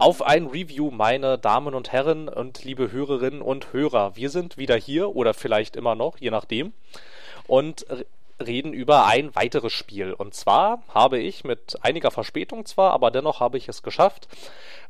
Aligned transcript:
Auf 0.00 0.22
ein 0.22 0.46
Review, 0.46 0.92
meine 0.92 1.38
Damen 1.38 1.74
und 1.74 1.90
Herren 1.90 2.28
und 2.28 2.62
liebe 2.64 2.92
Hörerinnen 2.92 3.42
und 3.42 3.72
Hörer. 3.72 4.14
Wir 4.14 4.30
sind 4.30 4.56
wieder 4.56 4.76
hier 4.76 5.16
oder 5.16 5.34
vielleicht 5.34 5.74
immer 5.74 5.96
noch, 5.96 6.18
je 6.18 6.30
nachdem. 6.30 6.72
Und 7.48 7.84
reden 8.44 8.72
über 8.72 9.06
ein 9.06 9.34
weiteres 9.34 9.72
Spiel. 9.72 10.12
Und 10.12 10.34
zwar 10.34 10.82
habe 10.94 11.18
ich 11.18 11.44
mit 11.44 11.76
einiger 11.82 12.10
Verspätung 12.10 12.66
zwar, 12.66 12.92
aber 12.92 13.10
dennoch 13.10 13.40
habe 13.40 13.58
ich 13.58 13.68
es 13.68 13.82
geschafft, 13.82 14.28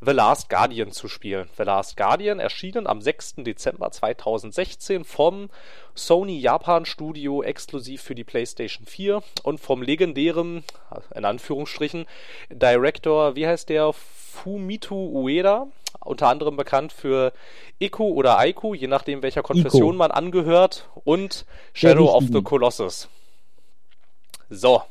The 0.01 0.13
Last 0.13 0.49
Guardian 0.49 0.93
zu 0.93 1.09
spielen. 1.09 1.49
The 1.57 1.65
Last 1.65 1.97
Guardian 1.97 2.39
erschienen 2.39 2.87
am 2.87 3.01
6. 3.01 3.37
Dezember 3.39 3.91
2016 3.91 5.05
vom 5.05 5.51
Sony 5.95 6.39
Japan 6.39 6.85
Studio 6.85 7.43
exklusiv 7.43 8.03
für 8.03 8.15
die 8.15 8.25
PlayStation 8.25 8.87
4 8.87 9.23
und 9.43 9.59
vom 9.61 9.83
legendären, 9.83 10.63
in 11.15 11.25
Anführungsstrichen, 11.25 12.07
Director, 12.51 13.35
wie 13.35 13.47
heißt 13.47 13.69
der? 13.69 13.93
Fumito 13.93 14.95
Ueda, 14.95 15.67
unter 16.05 16.29
anderem 16.29 16.57
bekannt 16.57 16.93
für 16.93 17.33
Iku 17.81 18.05
oder 18.05 18.39
Aiku, 18.39 18.75
je 18.75 18.87
nachdem 18.87 19.23
welcher 19.23 19.43
Konfession 19.43 19.95
Ico. 19.95 19.99
man 19.99 20.13
angehört, 20.13 20.89
und 21.05 21.45
Shadow 21.73 22.15
of 22.15 22.25
the 22.31 22.43
Colossus. 22.43 23.09
So. 24.51 24.83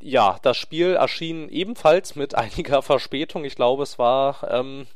Ja, 0.00 0.38
das 0.42 0.56
Spiel 0.56 0.94
erschien 0.94 1.48
ebenfalls 1.48 2.16
mit 2.16 2.34
einiger 2.36 2.82
Verspätung. 2.82 3.44
Ich 3.44 3.56
glaube, 3.56 3.82
es 3.82 3.98
war 3.98 4.50
ähm, 4.50 4.86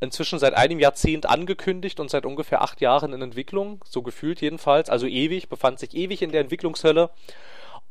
inzwischen 0.00 0.38
seit 0.38 0.54
einem 0.54 0.80
Jahrzehnt 0.80 1.26
angekündigt 1.26 2.00
und 2.00 2.10
seit 2.10 2.26
ungefähr 2.26 2.62
acht 2.62 2.80
Jahren 2.80 3.12
in 3.12 3.22
Entwicklung. 3.22 3.80
So 3.84 4.02
gefühlt 4.02 4.40
jedenfalls. 4.40 4.90
Also 4.90 5.06
ewig, 5.06 5.48
befand 5.48 5.78
sich 5.78 5.94
ewig 5.94 6.22
in 6.22 6.32
der 6.32 6.40
Entwicklungshölle. 6.40 7.10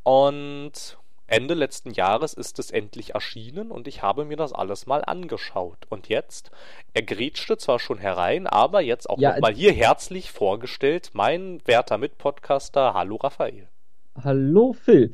Und 0.04 0.98
Ende 1.32 1.54
letzten 1.54 1.92
Jahres 1.92 2.34
ist 2.34 2.60
es 2.60 2.72
endlich 2.72 3.16
erschienen 3.16 3.72
und 3.72 3.88
ich 3.88 4.02
habe 4.02 4.26
mir 4.26 4.36
das 4.36 4.52
alles 4.52 4.86
mal 4.86 5.02
angeschaut. 5.06 5.78
Und 5.88 6.10
jetzt, 6.10 6.52
er 6.94 7.04
grätschte 7.04 7.58
zwar 7.58 7.80
schon 7.80 8.00
herein, 8.00 8.48
aber 8.48 8.82
jetzt 8.82 9.10
auch 9.10 9.18
ja, 9.18 9.32
nochmal 9.32 9.54
hier 9.54 9.72
herzlich 9.72 10.30
vorgestellt, 10.30 11.12
mein 11.14 11.66
werter 11.66 11.98
Mitpodcaster, 11.98 12.94
hallo 12.94 13.16
Raphael. 13.16 13.70
Hallo 14.16 14.74
Phil. 14.74 15.14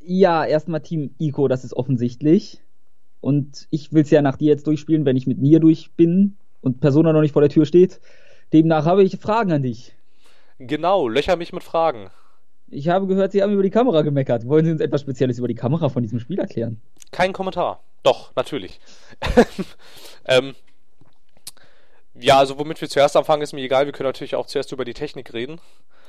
Ja, 0.00 0.44
erstmal 0.44 0.80
Team 0.80 1.14
Ico, 1.18 1.48
das 1.48 1.64
ist 1.64 1.74
offensichtlich. 1.74 2.60
Und 3.20 3.68
ich 3.70 3.92
will 3.92 4.02
es 4.02 4.10
ja 4.10 4.22
nach 4.22 4.36
dir 4.36 4.48
jetzt 4.48 4.66
durchspielen, 4.66 5.06
wenn 5.06 5.16
ich 5.16 5.26
mit 5.26 5.38
Nier 5.38 5.60
durch 5.60 5.92
bin 5.96 6.36
und 6.60 6.80
Persona 6.80 7.12
noch 7.12 7.20
nicht 7.20 7.32
vor 7.32 7.42
der 7.42 7.48
Tür 7.48 7.64
steht. 7.64 8.00
Demnach 8.52 8.84
habe 8.84 9.02
ich 9.02 9.16
Fragen 9.16 9.52
an 9.52 9.62
dich. 9.62 9.94
Genau, 10.58 11.08
löcher 11.08 11.36
mich 11.36 11.52
mit 11.52 11.62
Fragen. 11.62 12.10
Ich 12.68 12.88
habe 12.88 13.06
gehört, 13.06 13.32
Sie 13.32 13.42
haben 13.42 13.52
über 13.52 13.62
die 13.62 13.70
Kamera 13.70 14.02
gemeckert. 14.02 14.46
Wollen 14.46 14.64
Sie 14.64 14.72
uns 14.72 14.80
etwas 14.80 15.02
Spezielles 15.02 15.38
über 15.38 15.48
die 15.48 15.54
Kamera 15.54 15.88
von 15.88 16.02
diesem 16.02 16.18
Spiel 16.18 16.38
erklären? 16.38 16.80
Kein 17.12 17.32
Kommentar. 17.32 17.82
Doch, 18.02 18.34
natürlich. 18.36 18.80
ähm, 20.26 20.54
ja, 22.14 22.38
also 22.38 22.58
womit 22.58 22.80
wir 22.80 22.88
zuerst 22.88 23.16
anfangen, 23.16 23.42
ist 23.42 23.52
mir 23.52 23.62
egal. 23.62 23.86
Wir 23.86 23.92
können 23.92 24.08
natürlich 24.08 24.36
auch 24.36 24.46
zuerst 24.46 24.72
über 24.72 24.84
die 24.84 24.94
Technik 24.94 25.32
reden. 25.32 25.60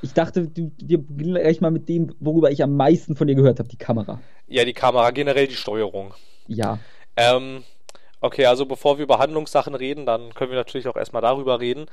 Ich 0.06 0.14
dachte, 0.14 0.48
du, 0.48 0.72
wir 0.78 1.00
beginnen 1.00 1.34
gleich 1.34 1.62
mal 1.62 1.72
mit 1.72 1.90
dem, 1.90 2.14
worüber 2.20 2.52
ich 2.52 2.62
am 2.62 2.76
meisten 2.76 3.16
von 3.16 3.26
dir 3.26 3.34
gehört 3.34 3.58
habe, 3.58 3.68
die 3.68 3.78
Kamera. 3.78 4.22
Ja, 4.46 4.64
die 4.64 4.74
Kamera, 4.74 5.10
generell 5.10 5.48
die 5.48 5.56
Steuerung. 5.56 6.14
Ja. 6.48 6.78
Ähm, 7.16 7.64
okay, 8.22 8.46
also 8.46 8.68
bevor 8.68 9.00
wir 9.00 9.04
über 9.04 9.18
Handlungssachen 9.18 9.74
reden, 9.74 10.06
dann 10.06 10.32
können 10.36 10.52
wir 10.52 10.60
natürlich 10.60 10.88
auch 10.88 10.96
erstmal 10.96 11.24
darüber 11.24 11.60
reden. 11.60 11.88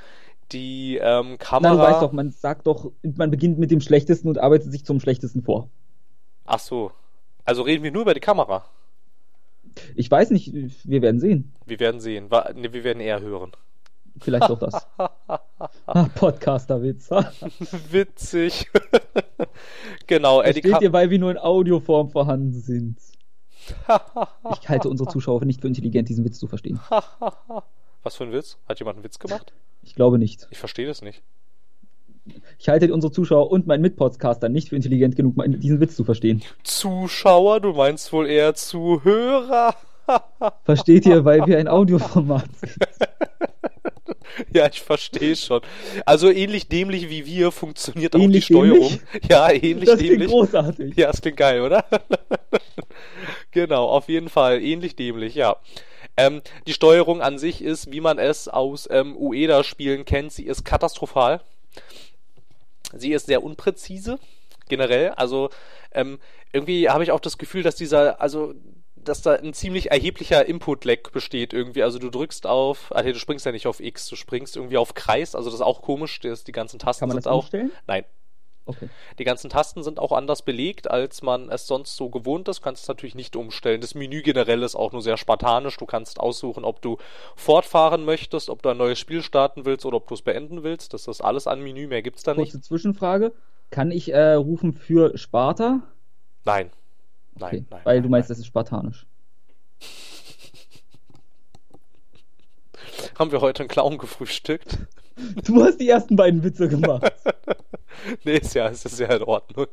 Die 0.52 0.98
ähm, 0.98 1.38
Kamera. 1.38 1.74
Na, 1.74 1.86
du 1.86 1.90
weißt 1.90 2.02
doch, 2.02 2.12
man 2.12 2.32
sagt 2.32 2.66
doch, 2.66 2.92
man 3.02 3.30
beginnt 3.30 3.58
mit 3.58 3.70
dem 3.70 3.80
Schlechtesten 3.80 4.28
und 4.28 4.36
arbeitet 4.36 4.70
sich 4.70 4.84
zum 4.84 5.00
Schlechtesten 5.00 5.42
vor. 5.42 5.70
Ach 6.44 6.58
so. 6.58 6.92
Also 7.46 7.62
reden 7.62 7.82
wir 7.82 7.92
nur 7.92 8.02
über 8.02 8.12
die 8.12 8.20
Kamera. 8.20 8.66
Ich 9.94 10.10
weiß 10.10 10.32
nicht, 10.32 10.52
wir 10.52 11.00
werden 11.00 11.18
sehen. 11.18 11.54
Wir 11.64 11.80
werden 11.80 12.02
sehen. 12.02 12.30
Wir 12.30 12.84
werden 12.84 13.00
eher 13.00 13.22
hören. 13.22 13.52
Vielleicht 14.20 14.48
doch 14.48 14.58
das. 14.58 14.86
ah, 15.86 16.08
Podcaster-Witz. 16.14 17.10
Witzig. 17.90 18.70
genau. 20.06 20.42
Eddie 20.42 20.60
Versteht 20.60 20.82
ihr, 20.82 20.92
weil 20.92 21.10
wir 21.10 21.18
nur 21.18 21.30
in 21.30 21.38
Audioform 21.38 22.10
vorhanden 22.10 22.52
sind. 22.52 22.98
ich 24.60 24.68
halte 24.68 24.88
unsere 24.88 25.08
Zuschauer 25.08 25.44
nicht 25.44 25.60
für 25.60 25.68
intelligent, 25.68 26.08
diesen 26.08 26.24
Witz 26.24 26.38
zu 26.38 26.46
verstehen. 26.46 26.80
Was 28.02 28.16
für 28.16 28.24
ein 28.24 28.32
Witz? 28.32 28.58
Hat 28.68 28.78
jemand 28.78 28.96
einen 28.96 29.04
Witz 29.04 29.18
gemacht? 29.18 29.52
Ich 29.82 29.94
glaube 29.94 30.18
nicht. 30.18 30.48
Ich 30.50 30.58
verstehe 30.58 30.86
das 30.86 31.02
nicht. 31.02 31.22
Ich 32.58 32.68
halte 32.68 32.92
unsere 32.92 33.12
Zuschauer 33.12 33.50
und 33.50 33.66
meinen 33.66 33.82
Mitpodcaster 33.82 34.48
nicht 34.48 34.68
für 34.68 34.76
intelligent 34.76 35.16
genug, 35.16 35.34
diesen 35.46 35.80
Witz 35.80 35.96
zu 35.96 36.04
verstehen. 36.04 36.42
Zuschauer? 36.62 37.60
Du 37.60 37.72
meinst 37.72 38.12
wohl 38.12 38.28
eher 38.28 38.54
Zuhörer? 38.54 39.74
Versteht 40.64 41.06
ihr, 41.06 41.24
weil 41.24 41.46
wir 41.46 41.58
ein 41.58 41.68
Audioformat 41.68 42.48
sind? 42.56 42.86
Ja, 44.52 44.68
ich 44.68 44.80
verstehe 44.80 45.36
schon. 45.36 45.60
Also 46.06 46.30
ähnlich 46.30 46.68
dämlich 46.68 47.08
wie 47.08 47.26
wir 47.26 47.50
funktioniert 47.52 48.14
ähnlich 48.14 48.26
auch 48.26 48.32
die 48.32 48.42
Steuerung. 48.42 48.88
Dämlich? 48.88 49.00
Ja, 49.30 49.50
ähnlich 49.50 49.84
das 49.84 49.98
dämlich. 49.98 49.98
Das 49.98 50.16
klingt 50.16 50.30
großartig. 50.30 50.96
Ja, 50.96 51.06
das 51.08 51.20
klingt 51.20 51.36
geil, 51.36 51.60
oder? 51.62 51.84
genau, 53.50 53.88
auf 53.88 54.08
jeden 54.08 54.28
Fall. 54.28 54.62
Ähnlich 54.62 54.96
dämlich, 54.96 55.34
ja. 55.34 55.56
Ähm, 56.16 56.42
die 56.66 56.74
Steuerung 56.74 57.22
an 57.22 57.38
sich 57.38 57.62
ist, 57.62 57.90
wie 57.90 58.00
man 58.00 58.18
es 58.18 58.48
aus 58.48 58.88
ähm, 58.90 59.16
Ueda-Spielen 59.16 60.04
kennt, 60.04 60.32
sie 60.32 60.44
ist 60.44 60.64
katastrophal. 60.64 61.40
Sie 62.94 63.12
ist 63.12 63.26
sehr 63.26 63.42
unpräzise, 63.42 64.18
generell. 64.68 65.10
Also 65.10 65.48
ähm, 65.92 66.18
irgendwie 66.52 66.90
habe 66.90 67.04
ich 67.04 67.12
auch 67.12 67.20
das 67.20 67.38
Gefühl, 67.38 67.62
dass 67.62 67.76
dieser, 67.76 68.20
also 68.20 68.54
dass 69.04 69.22
da 69.22 69.34
ein 69.34 69.54
ziemlich 69.54 69.90
erheblicher 69.90 70.46
Input-Lag 70.46 71.10
besteht 71.12 71.52
irgendwie. 71.52 71.82
Also 71.82 71.98
du 71.98 72.10
drückst 72.10 72.46
auf, 72.46 72.92
nee, 72.94 73.12
du 73.12 73.18
springst 73.18 73.46
ja 73.46 73.52
nicht 73.52 73.66
auf 73.66 73.80
X, 73.80 74.08
du 74.08 74.16
springst 74.16 74.56
irgendwie 74.56 74.78
auf 74.78 74.94
Kreis, 74.94 75.34
also 75.34 75.50
das 75.50 75.56
ist 75.56 75.66
auch 75.66 75.82
komisch, 75.82 76.20
das, 76.20 76.44
die 76.44 76.52
ganzen 76.52 76.78
Tasten 76.78 77.00
Kann 77.00 77.08
man 77.08 77.16
sind 77.16 77.26
das 77.26 77.32
auch. 77.32 77.40
Umstellen? 77.40 77.72
Nein. 77.86 78.04
Okay. 78.64 78.88
Die 79.18 79.24
ganzen 79.24 79.50
Tasten 79.50 79.82
sind 79.82 79.98
auch 79.98 80.12
anders 80.12 80.42
belegt, 80.42 80.88
als 80.88 81.22
man 81.22 81.50
es 81.50 81.66
sonst 81.66 81.96
so 81.96 82.10
gewohnt 82.10 82.48
ist. 82.48 82.58
Du 82.58 82.62
kannst 82.62 82.82
es 82.82 82.88
natürlich 82.88 83.16
nicht 83.16 83.34
umstellen. 83.34 83.80
Das 83.80 83.94
Menü 83.94 84.22
generell 84.22 84.62
ist 84.62 84.76
auch 84.76 84.92
nur 84.92 85.02
sehr 85.02 85.16
spartanisch. 85.16 85.76
Du 85.78 85.86
kannst 85.86 86.20
aussuchen, 86.20 86.64
ob 86.64 86.80
du 86.80 86.98
fortfahren 87.34 88.04
möchtest, 88.04 88.50
ob 88.50 88.62
du 88.62 88.68
ein 88.68 88.76
neues 88.76 89.00
Spiel 89.00 89.22
starten 89.22 89.64
willst 89.64 89.84
oder 89.84 89.96
ob 89.96 90.06
du 90.06 90.14
es 90.14 90.22
beenden 90.22 90.62
willst. 90.62 90.94
Das 90.94 91.08
ist 91.08 91.20
alles 91.20 91.48
an 91.48 91.60
Menü, 91.60 91.88
mehr 91.88 92.02
gibt 92.02 92.18
es 92.18 92.22
da 92.22 92.34
nicht. 92.34 92.52
Kurze 92.52 92.60
Zwischenfrage. 92.60 93.32
Kann 93.70 93.90
ich 93.90 94.12
äh, 94.12 94.34
rufen 94.34 94.72
für 94.72 95.18
Sparta? 95.18 95.80
Nein. 96.44 96.70
Nein, 97.34 97.48
okay, 97.48 97.64
nein. 97.70 97.80
Weil 97.84 97.94
nein, 97.96 98.02
du 98.02 98.08
meinst, 98.08 98.28
nein. 98.28 98.34
das 98.34 98.38
ist 98.40 98.46
spartanisch. 98.46 99.06
Haben 103.18 103.32
wir 103.32 103.40
heute 103.40 103.60
einen 103.60 103.68
Clown 103.68 103.98
gefrühstückt? 103.98 104.78
Du 105.44 105.62
hast 105.62 105.76
die 105.76 105.88
ersten 105.88 106.16
beiden 106.16 106.42
Witze 106.42 106.68
gemacht. 106.68 107.12
nee, 108.24 108.38
ist 108.38 108.54
ja, 108.54 108.68
ist 108.68 108.98
ja 108.98 109.14
in 109.14 109.22
Ordnung. 109.22 109.66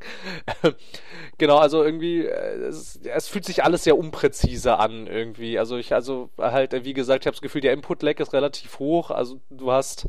genau, 1.38 1.56
also 1.56 1.82
irgendwie, 1.82 2.26
äh, 2.26 2.66
es, 2.66 3.00
es, 3.02 3.28
fühlt 3.28 3.46
sich 3.46 3.64
alles 3.64 3.84
sehr 3.84 3.96
unpräzise 3.96 4.78
an, 4.78 5.06
irgendwie. 5.06 5.58
Also 5.58 5.78
ich, 5.78 5.94
also 5.94 6.28
halt, 6.38 6.84
wie 6.84 6.92
gesagt, 6.92 7.24
ich 7.24 7.26
habe 7.26 7.34
das 7.34 7.42
Gefühl, 7.42 7.62
der 7.62 7.72
Input-Lag 7.72 8.20
ist 8.20 8.34
relativ 8.34 8.78
hoch. 8.78 9.10
Also 9.10 9.40
du 9.48 9.72
hast, 9.72 10.06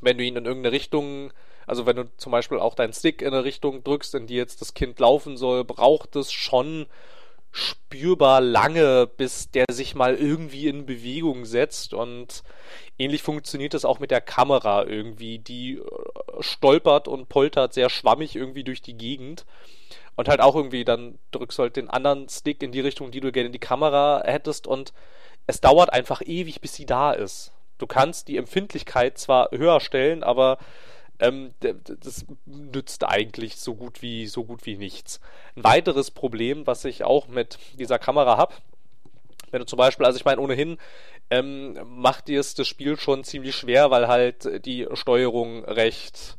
wenn 0.00 0.16
du 0.16 0.24
ihn 0.24 0.36
in 0.36 0.46
irgendeine 0.46 0.74
Richtung, 0.74 1.30
also 1.68 1.86
wenn 1.86 1.96
du 1.96 2.10
zum 2.16 2.32
Beispiel 2.32 2.58
auch 2.58 2.74
deinen 2.74 2.92
Stick 2.92 3.22
in 3.22 3.28
eine 3.28 3.44
Richtung 3.44 3.84
drückst, 3.84 4.14
in 4.14 4.26
die 4.26 4.34
jetzt 4.34 4.60
das 4.60 4.74
Kind 4.74 4.98
laufen 4.98 5.36
soll, 5.36 5.64
braucht 5.64 6.16
es 6.16 6.32
schon 6.32 6.86
spürbar 7.52 8.40
lange, 8.40 9.06
bis 9.06 9.50
der 9.50 9.66
sich 9.70 9.94
mal 9.94 10.14
irgendwie 10.14 10.68
in 10.68 10.86
Bewegung 10.86 11.44
setzt. 11.44 11.94
Und 11.94 12.42
ähnlich 12.98 13.22
funktioniert 13.22 13.74
es 13.74 13.84
auch 13.84 13.98
mit 13.98 14.10
der 14.10 14.20
Kamera 14.20 14.84
irgendwie, 14.84 15.38
die 15.38 15.78
äh, 15.78 15.82
stolpert 16.40 17.08
und 17.08 17.28
poltert 17.28 17.74
sehr 17.74 17.90
schwammig 17.90 18.36
irgendwie 18.36 18.64
durch 18.64 18.82
die 18.82 18.96
Gegend. 18.96 19.44
Und 20.16 20.28
halt 20.28 20.40
auch 20.40 20.56
irgendwie 20.56 20.84
dann 20.84 21.18
drückst 21.30 21.58
du 21.58 21.62
halt 21.62 21.76
den 21.76 21.90
anderen 21.90 22.28
Stick 22.28 22.62
in 22.62 22.72
die 22.72 22.80
Richtung, 22.80 23.10
die 23.10 23.20
du 23.20 23.30
gerne 23.30 23.46
in 23.46 23.52
die 23.52 23.58
Kamera 23.58 24.22
hättest. 24.24 24.66
Und 24.66 24.92
es 25.46 25.60
dauert 25.60 25.92
einfach 25.92 26.22
ewig, 26.24 26.60
bis 26.60 26.74
sie 26.74 26.86
da 26.86 27.12
ist. 27.12 27.52
Du 27.78 27.86
kannst 27.86 28.28
die 28.28 28.36
Empfindlichkeit 28.36 29.18
zwar 29.18 29.50
höher 29.52 29.80
stellen, 29.80 30.22
aber 30.22 30.58
ähm, 31.20 31.52
das 31.60 32.24
nützt 32.46 33.04
eigentlich 33.04 33.56
so 33.56 33.74
gut 33.74 34.02
wie 34.02 34.26
so 34.26 34.44
gut 34.44 34.66
wie 34.66 34.76
nichts. 34.76 35.20
Ein 35.56 35.64
weiteres 35.64 36.10
Problem, 36.10 36.66
was 36.66 36.84
ich 36.84 37.04
auch 37.04 37.28
mit 37.28 37.58
dieser 37.78 37.98
Kamera 37.98 38.36
habe, 38.36 38.54
wenn 39.50 39.60
du 39.60 39.66
zum 39.66 39.78
Beispiel, 39.78 40.06
also 40.06 40.18
ich 40.18 40.24
meine 40.24 40.40
ohnehin, 40.40 40.78
ähm, 41.30 41.78
macht 41.84 42.28
dir 42.28 42.38
das 42.38 42.66
Spiel 42.66 42.98
schon 42.98 43.24
ziemlich 43.24 43.54
schwer, 43.54 43.90
weil 43.90 44.08
halt 44.08 44.64
die 44.64 44.86
Steuerung 44.94 45.64
recht 45.64 46.38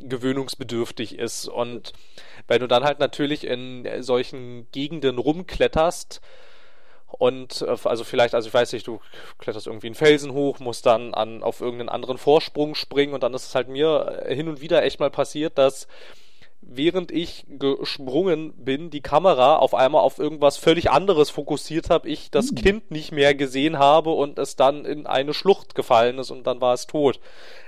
gewöhnungsbedürftig 0.00 1.18
ist 1.18 1.48
und 1.48 1.92
wenn 2.46 2.60
du 2.60 2.68
dann 2.68 2.84
halt 2.84 2.98
natürlich 2.98 3.44
in 3.44 3.86
solchen 4.02 4.70
Gegenden 4.70 5.18
rumkletterst, 5.18 6.20
und 7.18 7.62
äh, 7.62 7.76
also 7.84 8.04
vielleicht, 8.04 8.34
also 8.34 8.48
ich 8.48 8.54
weiß 8.54 8.72
nicht, 8.72 8.86
du 8.86 9.00
kletterst 9.38 9.66
irgendwie 9.66 9.88
einen 9.88 9.94
Felsen 9.94 10.32
hoch, 10.32 10.58
musst 10.58 10.86
dann 10.86 11.14
an, 11.14 11.42
auf 11.42 11.60
irgendeinen 11.60 11.88
anderen 11.88 12.18
Vorsprung 12.18 12.74
springen 12.74 13.14
und 13.14 13.22
dann 13.22 13.34
ist 13.34 13.46
es 13.46 13.54
halt 13.54 13.68
mir 13.68 14.24
äh, 14.26 14.34
hin 14.34 14.48
und 14.48 14.60
wieder 14.60 14.82
echt 14.82 15.00
mal 15.00 15.10
passiert, 15.10 15.58
dass 15.58 15.86
während 16.62 17.10
ich 17.10 17.44
gesprungen 17.48 18.52
bin, 18.52 18.90
die 18.90 19.00
Kamera 19.00 19.56
auf 19.56 19.74
einmal 19.74 20.02
auf 20.02 20.18
irgendwas 20.18 20.56
völlig 20.56 20.90
anderes 20.90 21.28
fokussiert 21.28 21.90
habe, 21.90 22.08
ich 22.08 22.30
das 22.30 22.50
hm. 22.50 22.54
Kind 22.54 22.90
nicht 22.90 23.10
mehr 23.10 23.34
gesehen 23.34 23.78
habe 23.78 24.10
und 24.10 24.38
es 24.38 24.54
dann 24.54 24.84
in 24.84 25.06
eine 25.06 25.34
Schlucht 25.34 25.74
gefallen 25.74 26.18
ist 26.18 26.30
und 26.30 26.46
dann 26.46 26.60
war 26.60 26.72
es 26.72 26.86
tot. 26.86 27.18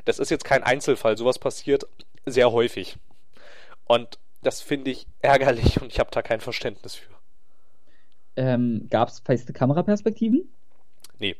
Das 0.05 0.21
ist 0.21 0.31
jetzt 0.31 0.45
kein 0.45 0.63
Einzelfall, 0.63 1.19
sowas 1.19 1.41
passiert 1.41 1.87
sehr 2.25 2.53
häufig. 2.53 2.97
Und 3.87 4.19
das 4.43 4.61
finde 4.61 4.93
ich 4.93 5.07
ärgerlich 5.21 5.81
und 5.83 5.93
ich 5.93 5.99
habe 5.99 6.11
da 6.13 6.23
kein 6.23 6.41
Verständnis 6.41 6.95
für. 6.95 7.14
Ähm, 8.37 8.87
Gab 8.91 9.09
es 9.09 9.21
feste 9.21 9.53
Kameraperspektiven? 9.53 10.49
Nee. 11.19 11.37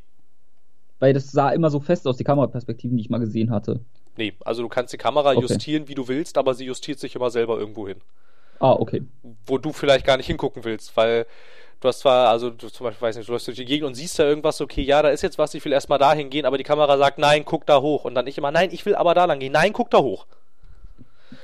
Weil 1.01 1.13
das 1.13 1.31
sah 1.31 1.51
immer 1.51 1.71
so 1.71 1.81
fest 1.81 2.07
aus, 2.07 2.17
die 2.17 2.25
Kameraperspektiven, 2.25 2.97
die 2.97 3.03
ich 3.03 3.11
mal 3.11 3.19
gesehen 3.19 3.51
hatte. 3.51 3.81
Nee, 4.17 4.35
also 4.45 4.63
du 4.63 4.69
kannst 4.69 4.93
die 4.93 4.99
Kamera 4.99 5.33
okay. 5.33 5.41
justieren, 5.41 5.89
wie 5.89 5.95
du 5.95 6.07
willst, 6.07 6.39
aber 6.39 6.55
sie 6.55 6.67
justiert 6.67 7.01
sich 7.01 7.17
immer 7.17 7.31
selber 7.31 7.59
irgendwo 7.59 7.89
hin. 7.89 8.01
Ah, 8.61 8.73
okay. 8.73 9.03
Wo 9.47 9.59
du 9.59 9.73
vielleicht 9.73 10.07
gar 10.07 10.17
nicht 10.17 10.27
hingucken 10.27 10.65
willst, 10.65 10.97
weil 10.97 11.27
du 11.81 11.89
hast 11.89 12.01
zwar, 12.01 12.29
also 12.29 12.51
du 12.51 12.69
zum 12.69 12.85
Beispiel, 12.85 13.09
weiß 13.09 13.17
nicht, 13.17 13.29
du 13.29 13.33
läufst 13.33 13.49
durch 13.49 13.57
die 13.57 13.65
Gegend 13.65 13.89
und 13.89 13.95
siehst 13.95 14.19
da 14.19 14.25
irgendwas, 14.25 14.61
okay, 14.61 14.83
ja, 14.83 15.03
da 15.03 15.09
ist 15.09 15.23
jetzt 15.23 15.39
was, 15.39 15.55
ich 15.55 15.65
will 15.65 15.73
erstmal 15.73 15.99
da 15.99 16.15
hingehen, 16.15 16.47
aber 16.47 16.59
die 16.59 16.65
Kamera 16.65 16.97
sagt, 16.97 17.19
nein, 17.19 17.45
guck 17.45 17.67
da 17.67 17.81
hoch. 17.81 18.05
Und 18.05 18.15
dann 18.15 18.27
ich 18.27 18.39
immer, 18.39 18.53
nein, 18.53 18.71
ich 18.73 18.87
will 18.87 18.95
aber 18.95 19.15
da 19.15 19.25
lang 19.25 19.41
gehen, 19.41 19.53
nein, 19.53 19.73
guck 19.73 19.91
da 19.91 19.99
hoch. 19.99 20.27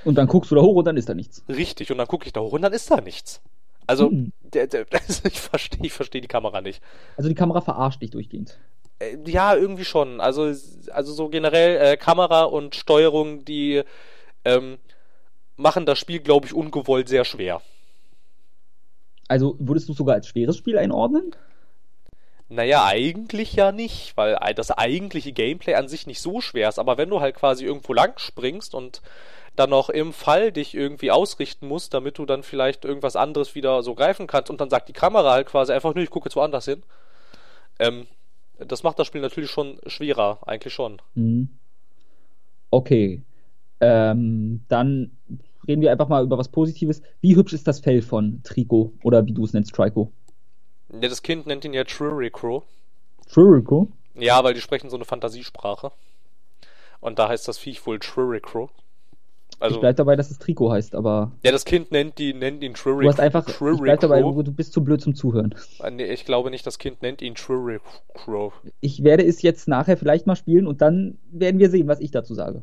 Und 0.05 0.15
dann 0.15 0.29
guckst 0.29 0.51
du 0.51 0.55
da 0.55 0.63
hoch 0.63 0.77
und 0.77 0.85
dann 0.85 0.97
ist 0.97 1.09
da 1.09 1.15
nichts. 1.15 1.43
Richtig, 1.49 1.91
und 1.91 1.99
dann 1.99 2.07
gucke 2.07 2.27
ich 2.27 2.33
da 2.33 2.41
hoch 2.41 2.53
und 2.53 2.63
dann 2.63 2.73
ist 2.73 2.91
da 2.91 3.01
nichts. 3.01 3.43
Also, 3.91 4.09
hm. 4.09 4.33
der, 4.43 4.69
der, 4.69 4.87
ich 5.25 5.41
verstehe 5.41 5.85
ich 5.85 5.93
versteh 5.93 6.21
die 6.21 6.29
Kamera 6.29 6.61
nicht. 6.61 6.81
Also 7.17 7.29
die 7.29 7.35
Kamera 7.35 7.61
verarscht 7.61 8.01
dich 8.01 8.11
durchgehend. 8.11 8.57
Äh, 9.01 9.17
ja, 9.27 9.57
irgendwie 9.57 9.85
schon. 9.85 10.21
Also, 10.21 10.45
also 10.93 11.13
so 11.13 11.29
generell 11.29 11.95
äh, 11.95 11.97
Kamera 11.97 12.45
und 12.45 12.77
Steuerung, 12.77 13.45
die 13.45 13.83
ähm, 14.45 14.79
machen 15.57 15.87
das 15.87 15.99
Spiel, 15.99 16.21
glaube 16.21 16.47
ich, 16.47 16.55
ungewollt 16.55 17.09
sehr 17.09 17.25
schwer. 17.25 17.63
Also 19.27 19.57
würdest 19.59 19.89
du 19.89 19.93
es 19.93 19.99
sogar 19.99 20.15
als 20.15 20.29
schweres 20.29 20.57
Spiel 20.57 20.79
einordnen? 20.79 21.35
Naja, 22.49 22.85
eigentlich 22.85 23.55
ja 23.55 23.73
nicht, 23.73 24.17
weil 24.17 24.39
das 24.55 24.71
eigentliche 24.71 25.33
Gameplay 25.33 25.75
an 25.75 25.89
sich 25.89 26.07
nicht 26.07 26.21
so 26.21 26.41
schwer 26.41 26.69
ist, 26.69 26.79
aber 26.79 26.97
wenn 26.97 27.11
du 27.11 27.21
halt 27.21 27.35
quasi 27.35 27.65
irgendwo 27.65 27.93
lang 27.93 28.17
springst 28.19 28.73
und 28.73 29.03
dann 29.57 29.71
noch 29.71 29.91
im 29.91 30.13
Fall 30.13 30.53
dich 30.53 30.75
irgendwie 30.75 31.11
ausrichten 31.11 31.67
musst, 31.67 31.93
damit 31.95 32.19
du 32.19 32.27
dann 32.27 32.43
vielleicht 32.43 32.85
irgendwas 32.85 33.17
anderes 33.17 33.55
wieder 33.55 33.83
so 33.83 33.95
greifen 33.95 34.27
kannst 34.27 34.51
und 34.51 34.61
dann 34.61 34.71
sagt 34.71 34.89
die 34.89 34.95
Kamera 34.95 35.33
halt 35.33 35.49
quasi 35.49 35.73
einfach, 35.73 35.95
nur 35.95 36.05
ich 36.05 36.11
gucke 36.11 36.29
jetzt 36.29 36.37
woanders 36.37 36.65
hin. 36.65 36.83
Ähm, 37.79 38.07
das 38.59 38.83
macht 38.83 38.99
das 38.99 39.07
Spiel 39.07 39.21
natürlich 39.21 39.51
schon 39.51 39.79
schwerer, 39.87 40.39
eigentlich 40.47 40.75
schon. 40.75 41.01
Mhm. 41.15 41.51
Okay. 42.71 43.23
Ähm, 43.81 44.65
dann 44.69 45.17
reden 45.67 45.83
wir 45.83 45.91
einfach 45.91 46.09
mal 46.09 46.23
über 46.23 46.39
was 46.39 46.49
Positives. 46.49 47.03
Wie 47.21 47.37
hübsch 47.37 47.53
ist 47.53 47.67
das 47.67 47.81
Fell 47.81 48.03
von 48.03 48.43
Trico 48.45 48.93
oder 49.03 49.27
wie 49.27 49.33
du 49.33 49.45
es 49.45 49.53
nennst, 49.53 49.75
Trico? 49.75 50.13
Ja, 50.93 51.09
das 51.09 51.23
Kind 51.23 51.47
nennt 51.47 51.65
ihn 51.65 51.73
ja 51.73 51.85
Truricro. 51.85 52.65
Truricro? 53.33 53.89
Ja, 54.15 54.43
weil 54.45 54.55
die 54.55 54.61
sprechen 54.61 54.91
so 54.91 54.97
eine 54.97 55.05
Fantasiesprache. 55.05 55.93
Und 57.01 57.19
da 57.19 57.29
heißt 57.29 57.49
das 57.49 57.59
Viech 57.59 57.87
wohl 57.87 57.99
Truricro. 57.99 58.71
Also, 59.61 59.77
ich 59.77 59.81
bleib 59.81 59.97
dabei, 59.97 60.17
dass 60.17 60.31
es 60.31 60.39
Trikot 60.39 60.73
heißt, 60.73 60.95
aber. 60.95 61.33
Ja, 61.45 61.53
das 61.53 61.67
Kind 61.67 61.93
nennt, 61.93 62.19
die, 62.19 62.33
nennt 62.33 62.63
ihn 62.63 62.75
Truric. 62.75 63.03
Du 63.03 63.09
hast 63.09 63.21
einfach. 63.21 63.45
Truric 63.45 63.75
ich 63.75 63.83
bleib 63.83 64.01
dabei, 64.01 64.21
du 64.21 64.53
bist 64.53 64.73
zu 64.73 64.83
blöd 64.83 65.01
zum 65.03 65.15
Zuhören. 65.15 65.55
Ah, 65.81 65.91
nee, 65.91 66.05
ich 66.05 66.25
glaube 66.25 66.51
nicht, 66.51 66.67
das 66.67 66.79
Kind 66.79 67.03
nennt 67.03 67.21
ihn 67.21 67.35
Truricro. 67.35 68.53
Ich 68.81 69.05
werde 69.05 69.25
es 69.25 69.43
jetzt 69.43 69.69
nachher 69.69 69.99
vielleicht 69.99 70.27
mal 70.27 70.37
spielen 70.37 70.67
und 70.67 70.81
dann 70.81 71.19
werden 71.31 71.61
wir 71.61 71.69
sehen, 71.69 71.89
was 71.89 72.01
ich 72.01 72.11
dazu 72.11 72.35
sage. 72.35 72.63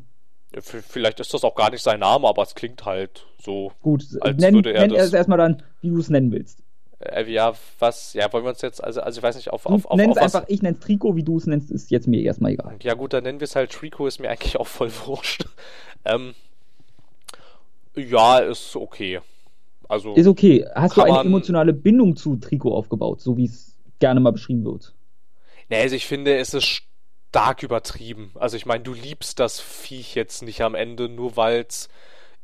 Vielleicht 0.60 1.20
ist 1.20 1.32
das 1.32 1.44
auch 1.44 1.54
gar 1.54 1.70
nicht 1.70 1.82
sein 1.82 2.00
Name, 2.00 2.26
aber 2.26 2.42
es 2.42 2.54
klingt 2.54 2.84
halt 2.84 3.26
so. 3.40 3.70
Gut, 3.80 4.04
als 4.20 4.38
nenn, 4.38 4.54
würde 4.54 4.72
er 4.72 4.80
nenn 4.80 4.90
das... 4.90 5.08
es 5.08 5.12
erstmal 5.12 5.38
dann, 5.38 5.62
wie 5.80 5.90
du 5.90 5.98
es 5.98 6.10
nennen 6.10 6.32
willst. 6.32 6.64
Äh, 7.00 7.30
ja, 7.30 7.52
was, 7.78 8.12
ja, 8.14 8.32
wollen 8.32 8.44
wir 8.44 8.50
uns 8.50 8.62
jetzt, 8.62 8.82
also, 8.82 9.00
also 9.00 9.18
ich 9.18 9.22
weiß 9.22 9.36
nicht, 9.36 9.50
auf, 9.50 9.66
auf, 9.66 9.86
auf, 9.86 9.96
Nenn's 9.96 10.16
auf 10.16 10.24
einfach, 10.24 10.44
ich 10.48 10.62
nenn's 10.62 10.80
Trikot, 10.80 11.14
wie 11.14 11.22
du 11.22 11.36
es 11.36 11.46
nennst, 11.46 11.70
ist 11.70 11.92
jetzt 11.92 12.08
mir 12.08 12.20
erstmal 12.22 12.52
egal. 12.52 12.76
Ja 12.82 12.94
gut, 12.94 13.12
dann 13.12 13.22
nennen 13.22 13.38
wir 13.38 13.44
es 13.44 13.54
halt 13.54 13.70
Trikot, 13.70 14.08
ist 14.08 14.18
mir 14.18 14.30
eigentlich 14.30 14.56
auch 14.56 14.66
voll 14.66 14.90
wurscht. 15.06 15.44
ähm, 16.04 16.34
ja, 17.98 18.38
ist 18.38 18.76
okay. 18.76 19.20
Also 19.88 20.14
ist 20.14 20.26
okay. 20.26 20.66
Hast 20.74 20.96
du 20.96 21.02
eine 21.02 21.20
emotionale 21.20 21.72
Bindung 21.72 22.16
zu 22.16 22.36
Trikot 22.36 22.74
aufgebaut, 22.74 23.20
so 23.20 23.36
wie 23.36 23.46
es 23.46 23.76
gerne 23.98 24.20
mal 24.20 24.32
beschrieben 24.32 24.64
wird? 24.64 24.94
Nee, 25.70 25.80
also 25.80 25.96
ich 25.96 26.06
finde, 26.06 26.36
es 26.36 26.54
ist 26.54 26.82
stark 27.30 27.62
übertrieben. 27.62 28.32
Also 28.34 28.56
ich 28.56 28.66
meine, 28.66 28.84
du 28.84 28.92
liebst 28.92 29.38
das 29.38 29.60
Viech 29.60 30.14
jetzt 30.14 30.42
nicht 30.42 30.62
am 30.62 30.74
Ende, 30.74 31.08
nur 31.08 31.36
weil 31.36 31.64
es 31.68 31.88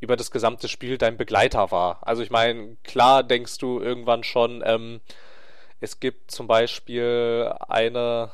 über 0.00 0.16
das 0.16 0.30
gesamte 0.30 0.68
Spiel 0.68 0.98
dein 0.98 1.16
Begleiter 1.16 1.70
war. 1.70 2.06
Also 2.06 2.22
ich 2.22 2.30
meine, 2.30 2.76
klar 2.84 3.22
denkst 3.22 3.58
du 3.58 3.80
irgendwann 3.80 4.22
schon, 4.24 4.62
ähm, 4.64 5.00
es 5.80 6.00
gibt 6.00 6.30
zum 6.30 6.46
Beispiel 6.46 7.52
eine, 7.68 8.30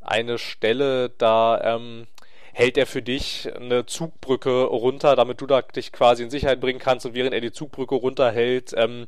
eine 0.00 0.38
Stelle, 0.38 1.10
da 1.10 1.76
ähm, 1.76 2.06
hält 2.52 2.76
er 2.76 2.86
für 2.86 3.02
dich 3.02 3.48
eine 3.54 3.86
Zugbrücke 3.86 4.64
runter, 4.64 5.16
damit 5.16 5.40
du 5.40 5.46
da 5.46 5.62
dich 5.62 5.92
quasi 5.92 6.22
in 6.22 6.30
Sicherheit 6.30 6.60
bringen 6.60 6.78
kannst 6.78 7.06
und 7.06 7.14
während 7.14 7.34
er 7.34 7.40
die 7.40 7.52
Zugbrücke 7.52 7.94
runterhält, 7.94 8.72
ähm, 8.76 9.06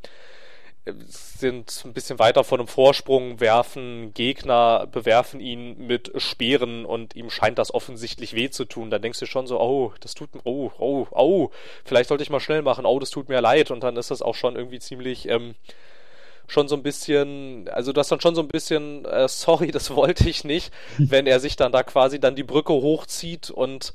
sind 0.86 1.82
ein 1.86 1.94
bisschen 1.94 2.18
weiter 2.18 2.44
von 2.44 2.60
einem 2.60 2.68
Vorsprung, 2.68 3.40
werfen 3.40 4.12
Gegner, 4.12 4.86
bewerfen 4.86 5.40
ihn 5.40 5.86
mit 5.86 6.12
Speeren 6.20 6.84
und 6.84 7.16
ihm 7.16 7.30
scheint 7.30 7.58
das 7.58 7.72
offensichtlich 7.72 8.34
weh 8.34 8.50
zu 8.50 8.66
tun. 8.66 8.90
Dann 8.90 9.00
denkst 9.00 9.18
du 9.18 9.26
schon 9.26 9.46
so, 9.46 9.58
oh, 9.60 9.94
das 10.00 10.14
tut 10.14 10.34
mir, 10.34 10.42
oh, 10.44 10.70
oh, 10.78 11.06
oh, 11.10 11.50
vielleicht 11.84 12.08
sollte 12.08 12.22
ich 12.22 12.28
mal 12.28 12.40
schnell 12.40 12.60
machen, 12.60 12.84
oh, 12.84 12.98
das 12.98 13.10
tut 13.10 13.30
mir 13.30 13.40
leid. 13.40 13.70
Und 13.70 13.82
dann 13.82 13.96
ist 13.96 14.10
das 14.10 14.20
auch 14.20 14.34
schon 14.34 14.56
irgendwie 14.56 14.78
ziemlich, 14.78 15.26
ähm, 15.28 15.54
schon 16.46 16.68
so 16.68 16.76
ein 16.76 16.82
bisschen, 16.82 17.68
also 17.68 17.92
das 17.92 18.08
dann 18.08 18.20
schon 18.20 18.34
so 18.34 18.42
ein 18.42 18.48
bisschen, 18.48 19.04
äh, 19.04 19.28
sorry, 19.28 19.70
das 19.70 19.94
wollte 19.94 20.28
ich 20.28 20.44
nicht, 20.44 20.72
wenn 20.98 21.26
er 21.26 21.40
sich 21.40 21.56
dann 21.56 21.72
da 21.72 21.82
quasi 21.82 22.20
dann 22.20 22.36
die 22.36 22.42
Brücke 22.42 22.72
hochzieht 22.72 23.50
und 23.50 23.92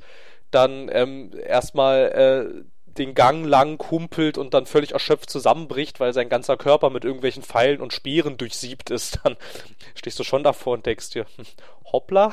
dann 0.50 0.88
ähm, 0.92 1.30
erstmal 1.46 2.08
äh, 2.52 2.64
den 2.98 3.14
Gang 3.14 3.46
lang 3.46 3.78
kumpelt 3.78 4.36
und 4.36 4.52
dann 4.52 4.66
völlig 4.66 4.92
erschöpft 4.92 5.30
zusammenbricht, 5.30 6.00
weil 6.00 6.12
sein 6.12 6.28
ganzer 6.28 6.56
Körper 6.56 6.90
mit 6.90 7.04
irgendwelchen 7.04 7.42
Pfeilen 7.42 7.80
und 7.80 7.92
Speeren 7.92 8.36
durchsiebt 8.36 8.90
ist, 8.90 9.20
dann 9.24 9.36
stehst 9.94 10.18
du 10.18 10.24
schon 10.24 10.42
davor 10.42 10.74
und 10.74 10.86
denkst 10.86 11.10
dir, 11.10 11.26
hm, 11.36 11.46
hoppla. 11.92 12.32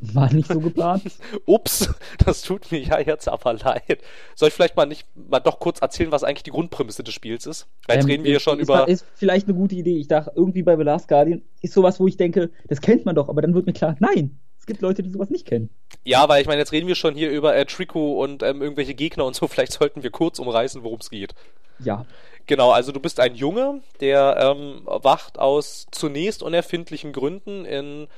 War 0.00 0.32
nicht 0.32 0.52
so 0.52 0.60
geplant. 0.60 1.02
Ups, 1.46 1.92
das 2.24 2.42
tut 2.42 2.70
mir 2.70 2.80
ja 2.80 3.00
jetzt 3.00 3.28
aber 3.28 3.54
leid. 3.54 3.98
Soll 4.34 4.48
ich 4.48 4.54
vielleicht 4.54 4.76
mal 4.76 4.86
nicht 4.86 5.06
mal 5.14 5.40
doch 5.40 5.58
kurz 5.58 5.80
erzählen, 5.80 6.12
was 6.12 6.24
eigentlich 6.24 6.44
die 6.44 6.50
Grundprämisse 6.50 7.02
des 7.02 7.14
Spiels 7.14 7.46
ist? 7.46 7.66
Jetzt 7.88 8.04
ähm, 8.04 8.10
reden 8.10 8.24
wir 8.24 8.30
hier 8.30 8.40
schon 8.40 8.60
ist, 8.60 8.64
über. 8.68 8.86
Ist 8.86 9.04
vielleicht 9.14 9.48
eine 9.48 9.56
gute 9.56 9.74
Idee. 9.74 9.96
Ich 9.96 10.08
dachte, 10.08 10.32
irgendwie 10.34 10.62
bei 10.62 10.76
The 10.76 10.82
Last 10.82 11.08
Guardian 11.08 11.42
ist 11.62 11.74
sowas, 11.74 11.98
wo 11.98 12.06
ich 12.06 12.16
denke, 12.16 12.50
das 12.68 12.80
kennt 12.80 13.06
man 13.06 13.14
doch, 13.16 13.28
aber 13.28 13.42
dann 13.42 13.54
wird 13.54 13.66
mir 13.66 13.72
klar, 13.72 13.96
nein, 13.98 14.38
es 14.58 14.66
gibt 14.66 14.80
Leute, 14.82 15.02
die 15.02 15.10
sowas 15.10 15.30
nicht 15.30 15.46
kennen. 15.46 15.70
Ja, 16.04 16.28
weil 16.28 16.40
ich 16.40 16.46
meine, 16.46 16.60
jetzt 16.60 16.72
reden 16.72 16.86
wir 16.86 16.94
schon 16.94 17.14
hier 17.14 17.30
über 17.30 17.56
äh, 17.56 17.64
Trico 17.64 18.22
und 18.22 18.42
ähm, 18.42 18.62
irgendwelche 18.62 18.94
Gegner 18.94 19.24
und 19.24 19.34
so. 19.34 19.46
Vielleicht 19.48 19.72
sollten 19.72 20.02
wir 20.02 20.10
kurz 20.10 20.38
umreißen, 20.38 20.82
worum 20.84 21.00
es 21.00 21.10
geht. 21.10 21.34
Ja. 21.80 22.06
Genau, 22.46 22.70
also 22.70 22.92
du 22.92 23.00
bist 23.00 23.20
ein 23.20 23.34
Junge, 23.34 23.82
der 24.00 24.36
ähm, 24.40 24.80
wacht 24.84 25.38
aus 25.38 25.86
zunächst 25.90 26.42
unerfindlichen 26.42 27.12
Gründen 27.12 27.66
in 27.66 28.08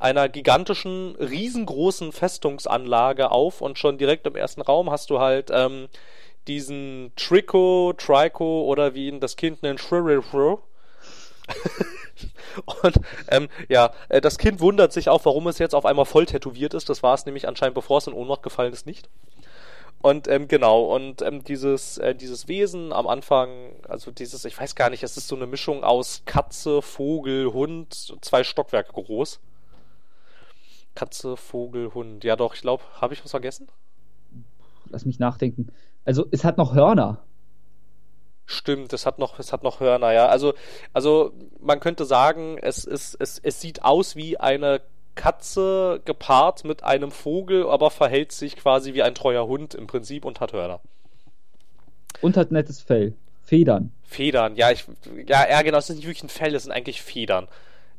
einer 0.00 0.28
gigantischen, 0.28 1.14
riesengroßen 1.16 2.12
Festungsanlage 2.12 3.30
auf 3.30 3.60
und 3.60 3.78
schon 3.78 3.98
direkt 3.98 4.26
im 4.26 4.34
ersten 4.34 4.62
Raum 4.62 4.90
hast 4.90 5.10
du 5.10 5.20
halt 5.20 5.50
ähm, 5.52 5.88
diesen 6.48 7.12
Trico, 7.16 7.92
Trico 7.96 8.64
oder 8.64 8.94
wie 8.94 9.08
ihn 9.08 9.20
das 9.20 9.36
Kind 9.36 9.62
nennt, 9.62 9.78
Shririfro. 9.78 10.62
und 12.82 13.00
ähm, 13.28 13.48
ja, 13.68 13.92
äh, 14.08 14.20
das 14.20 14.38
Kind 14.38 14.60
wundert 14.60 14.92
sich 14.92 15.08
auch, 15.08 15.24
warum 15.24 15.46
es 15.48 15.58
jetzt 15.58 15.74
auf 15.74 15.84
einmal 15.84 16.06
voll 16.06 16.26
tätowiert 16.26 16.74
ist. 16.74 16.88
Das 16.88 17.02
war 17.02 17.14
es 17.14 17.26
nämlich 17.26 17.46
anscheinend, 17.46 17.74
bevor 17.74 17.98
es 17.98 18.06
in 18.06 18.14
Ohnmacht 18.14 18.42
gefallen 18.42 18.72
ist, 18.72 18.86
nicht. 18.86 19.08
Und 20.02 20.28
ähm, 20.28 20.48
genau, 20.48 20.84
und 20.94 21.20
ähm, 21.20 21.44
dieses, 21.44 21.98
äh, 21.98 22.14
dieses 22.14 22.48
Wesen 22.48 22.94
am 22.94 23.06
Anfang, 23.06 23.74
also 23.86 24.10
dieses, 24.10 24.46
ich 24.46 24.58
weiß 24.58 24.74
gar 24.74 24.88
nicht, 24.88 25.02
es 25.02 25.18
ist 25.18 25.28
so 25.28 25.36
eine 25.36 25.46
Mischung 25.46 25.84
aus 25.84 26.22
Katze, 26.24 26.80
Vogel, 26.80 27.52
Hund, 27.52 28.14
zwei 28.22 28.42
Stockwerke 28.42 28.92
groß. 28.94 29.40
Katze, 30.94 31.36
Vogel, 31.36 31.94
Hund. 31.94 32.24
Ja 32.24 32.36
doch, 32.36 32.54
ich 32.54 32.62
glaube, 32.62 32.82
habe 33.00 33.14
ich 33.14 33.24
was 33.24 33.30
vergessen? 33.30 33.68
Lass 34.88 35.04
mich 35.04 35.18
nachdenken. 35.18 35.68
Also 36.04 36.26
es 36.30 36.44
hat 36.44 36.58
noch 36.58 36.74
Hörner. 36.74 37.22
Stimmt, 38.46 38.92
es 38.92 39.06
hat 39.06 39.20
noch, 39.20 39.38
es 39.38 39.52
hat 39.52 39.62
noch 39.62 39.78
Hörner, 39.78 40.12
ja. 40.12 40.26
Also, 40.26 40.54
also 40.92 41.32
man 41.60 41.78
könnte 41.78 42.04
sagen, 42.04 42.58
es, 42.60 42.84
ist, 42.84 43.16
es, 43.20 43.38
es 43.38 43.60
sieht 43.60 43.84
aus 43.84 44.16
wie 44.16 44.38
eine 44.38 44.80
Katze 45.14 46.00
gepaart 46.04 46.64
mit 46.64 46.82
einem 46.82 47.12
Vogel, 47.12 47.68
aber 47.68 47.90
verhält 47.90 48.32
sich 48.32 48.56
quasi 48.56 48.94
wie 48.94 49.02
ein 49.02 49.14
treuer 49.14 49.46
Hund 49.46 49.74
im 49.74 49.86
Prinzip 49.86 50.24
und 50.24 50.40
hat 50.40 50.52
Hörner. 50.52 50.80
Und 52.20 52.36
hat 52.36 52.50
nettes 52.50 52.80
Fell. 52.80 53.14
Federn. 53.42 53.92
Federn, 54.02 54.56
ja, 54.56 54.70
ich, 54.70 54.84
ja, 55.26 55.48
ja, 55.48 55.62
genau, 55.62 55.78
es 55.78 55.86
sind 55.86 55.96
nicht 55.96 56.06
wirklich 56.06 56.24
ein 56.24 56.28
Fell, 56.28 56.54
es 56.54 56.64
sind 56.64 56.72
eigentlich 56.72 57.02
Federn. 57.02 57.48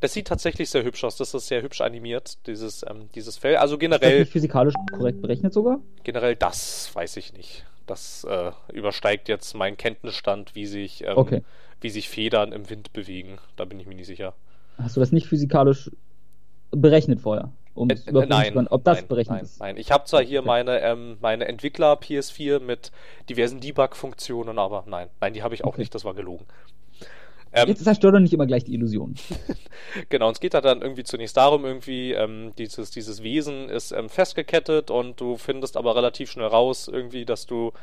Das 0.01 0.13
sieht 0.13 0.27
tatsächlich 0.27 0.69
sehr 0.69 0.83
hübsch 0.83 1.03
aus. 1.03 1.15
Das 1.15 1.33
ist 1.33 1.47
sehr 1.47 1.61
hübsch 1.61 1.81
animiert, 1.81 2.45
dieses, 2.47 2.83
ähm, 2.89 3.09
dieses 3.15 3.37
Fell. 3.37 3.55
Also 3.57 3.77
generell. 3.77 4.09
Ist 4.09 4.13
das 4.13 4.19
nicht 4.25 4.33
physikalisch 4.33 4.73
korrekt 4.91 5.21
berechnet 5.21 5.53
sogar? 5.53 5.79
Generell, 6.03 6.35
das 6.35 6.89
weiß 6.93 7.17
ich 7.17 7.33
nicht. 7.33 7.65
Das 7.85 8.23
äh, 8.23 8.51
übersteigt 8.73 9.29
jetzt 9.29 9.53
meinen 9.53 9.77
Kenntnisstand, 9.77 10.55
wie 10.55 10.65
sich, 10.65 11.03
ähm, 11.03 11.17
Okay. 11.17 11.41
wie 11.81 11.89
sich 11.89 12.09
Federn 12.09 12.51
im 12.51 12.69
Wind 12.69 12.93
bewegen. 12.93 13.37
Da 13.55 13.65
bin 13.65 13.79
ich 13.79 13.85
mir 13.87 13.95
nicht 13.95 14.07
sicher. 14.07 14.33
Hast 14.77 14.95
du 14.95 14.99
das 14.99 15.11
nicht 15.11 15.27
physikalisch 15.27 15.91
berechnet 16.71 17.21
vorher? 17.21 17.51
Um 17.73 17.89
Äh, 17.89 17.95
zu 17.95 18.11
nein, 18.11 18.67
ob 18.67 18.83
das 18.83 18.97
nein, 18.99 19.07
berechnet 19.07 19.35
nein, 19.37 19.45
ist? 19.45 19.59
nein. 19.59 19.77
Ich 19.77 19.91
habe 19.91 20.05
zwar 20.05 20.23
hier 20.23 20.39
Okay. 20.39 20.47
meine, 20.47 20.81
ähm, 20.81 21.17
meine 21.21 21.47
Entwickler 21.47 21.95
PS4 21.95 22.59
mit 22.59 22.91
diversen 23.29 23.59
Debug-Funktionen, 23.59 24.57
aber 24.59 24.83
nein, 24.87 25.09
nein, 25.21 25.33
die 25.33 25.43
habe 25.43 25.53
ich 25.53 25.63
auch 25.63 25.73
Okay. 25.73 25.81
nicht, 25.81 25.95
das 25.95 26.03
war 26.05 26.13
gelogen. 26.13 26.45
Ähm, 27.53 27.67
Jetzt 27.67 27.83
zerstört 27.83 28.15
doch 28.15 28.19
nicht 28.19 28.33
immer 28.33 28.47
gleich 28.47 28.63
die 28.63 28.73
Illusion. 28.73 29.15
Genau, 30.09 30.27
und 30.27 30.33
es 30.33 30.39
geht 30.39 30.53
halt 30.53 30.63
dann 30.63 30.81
irgendwie 30.81 31.03
zunächst 31.03 31.35
darum, 31.35 31.65
irgendwie, 31.65 32.13
ähm, 32.13 32.53
dieses, 32.57 32.91
dieses 32.91 33.23
Wesen 33.23 33.67
ist 33.67 33.91
ähm, 33.91 34.09
festgekettet 34.09 34.89
und 34.89 35.19
du 35.19 35.35
findest 35.35 35.75
aber 35.75 35.95
relativ 35.95 36.31
schnell 36.31 36.47
raus, 36.47 36.87
irgendwie, 36.87 37.25
dass 37.25 37.45
du 37.45 37.73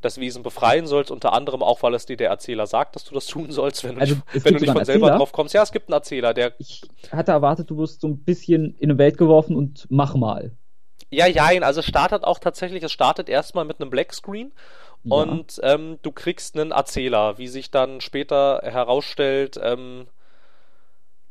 das 0.00 0.18
Wesen 0.18 0.42
befreien 0.42 0.86
sollst, 0.86 1.10
unter 1.10 1.32
anderem 1.32 1.62
auch, 1.62 1.82
weil 1.82 1.94
es 1.94 2.06
dir 2.06 2.16
der 2.16 2.30
Erzähler 2.30 2.66
sagt, 2.66 2.96
dass 2.96 3.04
du 3.04 3.14
das 3.14 3.26
tun 3.26 3.50
sollst, 3.50 3.84
wenn 3.84 3.94
du 3.94 4.00
Also, 4.00 4.14
nicht, 4.14 4.44
wenn 4.44 4.54
du 4.54 4.60
nicht 4.60 4.72
von 4.72 4.84
selber 4.84 5.10
drauf 5.10 5.32
kommst. 5.32 5.54
Ja, 5.54 5.62
es 5.62 5.72
gibt 5.72 5.88
einen 5.88 5.94
Erzähler, 5.94 6.34
der. 6.34 6.54
Ich 6.58 6.82
hatte 7.10 7.32
erwartet, 7.32 7.70
du 7.70 7.78
wirst 7.78 8.00
so 8.00 8.08
ein 8.08 8.18
bisschen 8.18 8.76
in 8.78 8.90
eine 8.90 8.98
Welt 8.98 9.16
geworfen 9.18 9.56
und 9.56 9.86
mach 9.90 10.14
mal. 10.14 10.52
Ja, 11.10 11.26
jein, 11.26 11.64
also 11.64 11.80
es 11.80 11.86
startet 11.86 12.24
auch 12.24 12.38
tatsächlich, 12.38 12.82
es 12.82 12.92
startet 12.92 13.28
erstmal 13.28 13.64
mit 13.64 13.80
einem 13.80 13.90
Blackscreen 13.90 14.52
Ja. 15.04 15.16
und 15.16 15.60
ähm, 15.62 15.98
du 16.02 16.12
kriegst 16.12 16.58
einen 16.58 16.72
Erzähler, 16.72 17.38
wie 17.38 17.48
sich 17.48 17.70
dann 17.70 18.00
später 18.00 18.60
herausstellt, 18.62 19.58
ähm, 19.62 20.06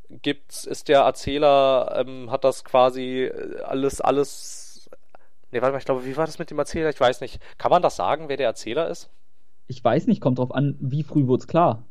gibt's, 0.09 0.65
ist 0.65 0.87
der 0.87 1.01
Erzähler, 1.01 1.93
ähm, 2.05 2.31
hat 2.31 2.43
das 2.43 2.63
quasi 2.63 3.25
äh, 3.25 3.61
alles, 3.61 4.01
alles. 4.01 4.89
Ne, 5.51 5.61
warte 5.61 5.73
mal, 5.73 5.79
ich 5.79 5.85
glaube, 5.85 6.05
wie 6.05 6.17
war 6.17 6.25
das 6.25 6.39
mit 6.39 6.51
dem 6.51 6.59
Erzähler? 6.59 6.89
Ich 6.89 6.99
weiß 6.99 7.21
nicht. 7.21 7.39
Kann 7.57 7.71
man 7.71 7.81
das 7.81 7.95
sagen, 7.95 8.27
wer 8.29 8.37
der 8.37 8.47
Erzähler 8.47 8.87
ist? 8.89 9.09
Ich 9.67 9.83
weiß 9.83 10.07
nicht, 10.07 10.21
kommt 10.21 10.39
drauf 10.39 10.53
an, 10.53 10.75
wie 10.79 11.03
früh 11.03 11.27
wurde 11.27 11.41
es 11.41 11.47
klar. 11.47 11.83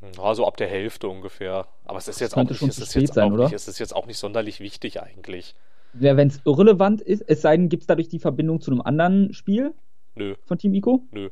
Hm, 0.00 0.12
Also 0.22 0.46
ab 0.46 0.56
der 0.56 0.68
Hälfte 0.68 1.08
ungefähr. 1.08 1.66
Aber 1.84 1.98
es 1.98 2.08
ist 2.08 2.20
jetzt 2.20 2.36
auch 2.36 2.44
nicht, 2.44 2.62
es 2.62 2.78
ist 2.78 2.94
jetzt 2.94 3.14
sein, 3.14 3.28
auch 3.30 3.34
oder? 3.34 3.44
nicht, 3.44 3.54
es 3.54 3.68
ist 3.68 3.78
jetzt 3.78 3.94
auch 3.94 4.06
nicht 4.06 4.18
sonderlich 4.18 4.60
wichtig 4.60 5.02
eigentlich. 5.02 5.54
Ja, 5.98 6.16
Wenn 6.16 6.28
es 6.28 6.40
irrelevant 6.44 7.00
ist, 7.02 7.22
es 7.26 7.42
sei 7.42 7.56
denn, 7.56 7.68
gibt 7.68 7.82
es 7.82 7.86
dadurch 7.86 8.08
die 8.08 8.20
Verbindung 8.20 8.60
zu 8.60 8.70
einem 8.70 8.80
anderen 8.80 9.34
Spiel 9.34 9.74
Nö, 10.14 10.34
von 10.44 10.58
Team 10.58 10.74
Ico? 10.74 11.02
nö, 11.12 11.30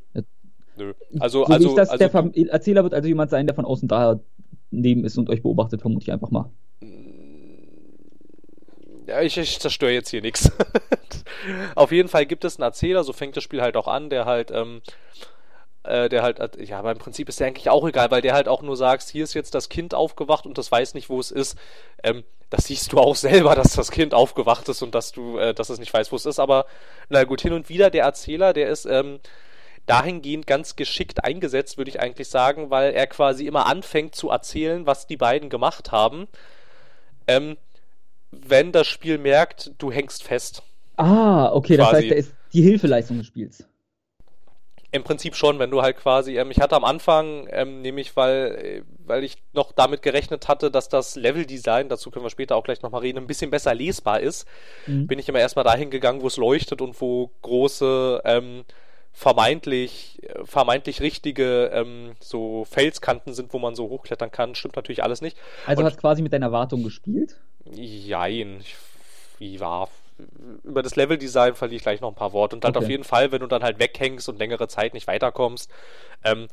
nö. 0.77 0.95
Also, 1.19 1.45
so 1.45 1.53
also, 1.53 1.77
das, 1.77 1.91
also 1.91 1.99
der 1.99 2.11
Ver 2.11 2.31
Erzähler 2.35 2.83
wird 2.83 2.95
also 2.95 3.09
jemand 3.09 3.31
sein, 3.31 3.47
der 3.47 3.55
von 3.55 3.65
außen 3.65 3.89
da 3.89 4.21
neben 4.71 5.05
ist 5.05 5.19
und 5.19 5.31
euch 5.31 5.43
beobachtet, 5.43 5.81
vermute 5.81 6.05
ich 6.05 6.13
einfach 6.13 6.31
mal. 6.31 6.51
Ja, 9.07 9.23
ich, 9.23 9.39
ich 9.39 9.59
zerstöre 9.59 9.93
jetzt 9.93 10.11
hier 10.11 10.21
nichts. 10.21 10.53
Auf 11.75 11.93
jeden 11.93 12.11
Fall 12.11 12.27
gibt 12.27 12.45
es 12.45 12.57
einen 12.57 12.65
Erzähler, 12.65 13.05
so 13.05 13.15
fängt 13.15 13.37
das 13.37 13.45
Spiel 13.45 13.63
halt 13.63 13.77
auch 13.77 13.89
an, 13.89 14.11
der 14.11 14.27
halt, 14.27 14.51
ähm, 14.51 14.83
äh, 15.83 16.11
der 16.11 16.23
halt, 16.23 16.39
äh, 16.41 16.63
ja, 16.63 16.79
aber 16.79 16.93
im 16.93 16.99
Prinzip 16.99 17.29
ist 17.31 17.41
der 17.41 17.47
eigentlich 17.47 17.71
auch 17.71 17.89
egal, 17.89 18.11
weil 18.11 18.21
der 18.21 18.35
halt 18.35 18.49
auch 18.49 18.61
nur 18.61 18.77
sagt, 18.77 19.05
hier 19.05 19.25
ist 19.25 19.33
jetzt 19.33 19.55
das 19.55 19.71
Kind 19.71 19.95
aufgewacht 19.95 20.47
und 20.47 20.59
das 20.59 20.71
weiß 20.71 20.93
nicht, 20.93 21.09
wo 21.09 21.19
es 21.19 21.31
ist. 21.31 21.57
Ähm, 22.03 22.23
das 22.51 22.65
siehst 22.65 22.93
du 22.93 22.99
auch 22.99 23.17
selber, 23.17 23.55
dass 23.57 23.75
das 23.75 23.91
Kind 23.91 24.15
aufgewacht 24.15 24.69
ist 24.69 24.83
und 24.83 24.95
dass 24.95 25.13
du, 25.13 25.39
äh, 25.39 25.55
dass 25.55 25.71
es 25.71 25.79
nicht 25.79 25.93
weiß, 25.93 26.13
wo 26.13 26.17
es 26.17 26.27
ist. 26.27 26.39
Aber 26.39 26.67
na 27.09 27.25
gut, 27.25 27.41
hin 27.41 27.53
und 27.53 27.69
wieder 27.69 27.91
der 27.91 28.05
Erzähler, 28.05 28.53
der 28.53 28.69
ist 28.69 28.87
ähm, 28.87 29.21
dahingehend 29.87 30.47
ganz 30.47 30.77
geschickt 30.77 31.25
eingesetzt, 31.25 31.79
würde 31.79 31.91
ich 31.91 32.01
eigentlich 32.01 32.29
sagen, 32.29 32.71
weil 32.71 32.93
er 32.93 33.07
quasi 33.07 33.47
immer 33.47 33.67
anfängt 33.67 34.15
zu 34.15 34.31
erzählen, 34.31 34.87
was 34.87 35.07
die 35.07 35.17
beiden 35.17 35.49
gemacht 35.49 35.93
haben. 35.93 36.29
Ähm, 37.27 37.57
wenn 38.31 38.73
das 38.73 38.87
Spiel 38.87 39.19
merkt, 39.19 39.73
du 39.79 39.91
hängst 39.91 40.23
fest. 40.23 40.63
Ah, 40.97 41.53
okay, 41.53 41.77
das 41.77 41.91
Quasi. 41.91 42.03
heißt, 42.03 42.11
der 42.11 42.19
ist 42.19 42.35
die 42.53 42.63
Hilfeleistung 42.63 43.19
des 43.19 43.27
Spiels. 43.29 43.68
Im 44.91 45.05
Prinzip 45.05 45.35
schon, 45.37 45.59
wenn 45.59 45.71
du 45.71 45.83
halt 45.83 45.99
quasi, 45.99 46.39
ähm, 46.39 46.51
ich 46.51 46.61
hatte 46.61 46.75
am 46.75 46.85
Anfang, 46.85 47.47
ähm, 47.51 47.83
nämlich 47.83 48.17
weil, 48.17 48.55
äh, 48.55 48.83
weil 49.05 49.23
ich 49.23 49.37
noch 49.53 49.73
damit 49.73 50.01
gerechnet 50.01 50.49
hatte, 50.49 50.71
dass 50.71 50.89
das 50.89 51.15
Leveldesign, 51.15 51.91
dazu 51.91 52.11
können 52.11 52.25
wir 52.25 52.31
später 52.31 52.57
auch 52.57 52.65
gleich 52.65 52.81
nochmal 52.81 53.03
reden, 53.03 53.19
ein 53.19 53.27
bisschen 53.27 53.51
besser 53.51 53.75
lesbar 53.75 54.21
ist, 54.21 54.47
Mhm. 54.87 55.07
bin 55.07 55.19
ich 55.19 55.29
immer 55.29 55.41
erstmal 55.41 55.65
dahin 55.67 55.91
gegangen, 55.91 56.23
wo 56.23 56.27
es 56.27 56.39
leuchtet 56.39 56.81
und 56.81 56.99
wo 57.03 57.31
große, 57.43 58.23
ähm, 58.25 58.65
vermeintlich, 59.13 60.23
äh, 60.23 60.45
vermeintlich 60.45 61.01
richtige 61.03 61.67
ähm, 61.75 62.13
so 62.21 62.65
Felskanten 62.65 63.35
sind, 63.35 63.53
wo 63.53 63.59
man 63.59 63.75
so 63.75 63.89
hochklettern 63.89 64.31
kann. 64.31 64.55
Stimmt 64.55 64.77
natürlich 64.77 65.03
alles 65.03 65.21
nicht. 65.21 65.37
Also 65.67 65.81
Und- 65.83 65.87
hast 65.91 65.99
quasi 65.99 66.23
mit 66.23 66.33
deinen 66.33 66.45
Erwartungen 66.45 66.85
gespielt? 66.85 67.37
Jein. 67.71 68.61
Ich, 68.61 68.77
wie 69.39 69.61
war. 69.61 69.89
Über 70.65 70.83
das 70.83 70.97
Leveldesign 70.97 71.55
verliere 71.55 71.77
ich 71.77 71.83
gleich 71.83 72.01
noch 72.01 72.09
ein 72.11 72.15
paar 72.15 72.33
Worte. 72.33 72.57
Und 72.57 72.65
halt 72.65 72.77
Okay. 72.77 72.85
auf 72.85 72.89
jeden 72.89 73.05
Fall, 73.05 73.33
wenn 73.33 73.41
du 73.41 73.47
dann 73.47 73.63
halt 73.63 73.79
weghängst 73.79 74.29
und 74.29 74.39
längere 74.39 74.69
Zeit 74.69 74.95
nicht 74.95 75.07
weiterkommst, 75.07 75.71
ähm, 76.25 76.49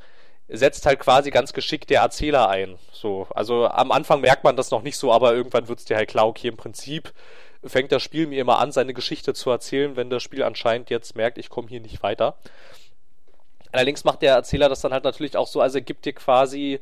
setzt 0.47 0.85
halt 0.85 0.99
quasi 0.99 1.31
ganz 1.31 1.53
geschickt 1.53 1.89
der 1.89 2.01
Erzähler 2.01 2.49
ein. 2.49 2.77
So, 2.91 3.27
also 3.33 3.67
am 3.67 3.91
Anfang 3.91 4.21
merkt 4.21 4.43
man 4.43 4.55
das 4.55 4.71
noch 4.71 4.83
nicht 4.83 4.97
so, 4.97 5.11
aber 5.11 5.33
irgendwann 5.33 5.67
wird 5.67 5.79
es 5.79 5.85
dir 5.85 5.97
halt 5.97 6.09
klar, 6.09 6.27
okay, 6.27 6.47
im 6.49 6.57
Prinzip 6.57 7.13
fängt 7.63 7.91
das 7.91 8.03
Spiel 8.03 8.27
mir 8.27 8.41
immer 8.41 8.59
an, 8.59 8.71
seine 8.71 8.93
Geschichte 8.93 9.33
zu 9.33 9.49
erzählen, 9.49 9.95
wenn 9.95 10.09
das 10.11 10.21
Spiel 10.21 10.43
anscheinend 10.43 10.91
jetzt 10.91 11.15
merkt, 11.15 11.39
ich 11.39 11.49
komme 11.49 11.67
hier 11.67 11.79
nicht 11.81 12.03
weiter. 12.03 12.35
Allerdings 13.71 14.03
macht 14.03 14.21
der 14.21 14.33
Erzähler 14.35 14.69
das 14.69 14.81
dann 14.81 14.93
halt 14.93 15.03
natürlich 15.03 15.35
auch 15.35 15.47
so, 15.47 15.61
also 15.61 15.77
er 15.79 15.81
gibt 15.81 16.05
dir 16.05 16.13
quasi, 16.13 16.79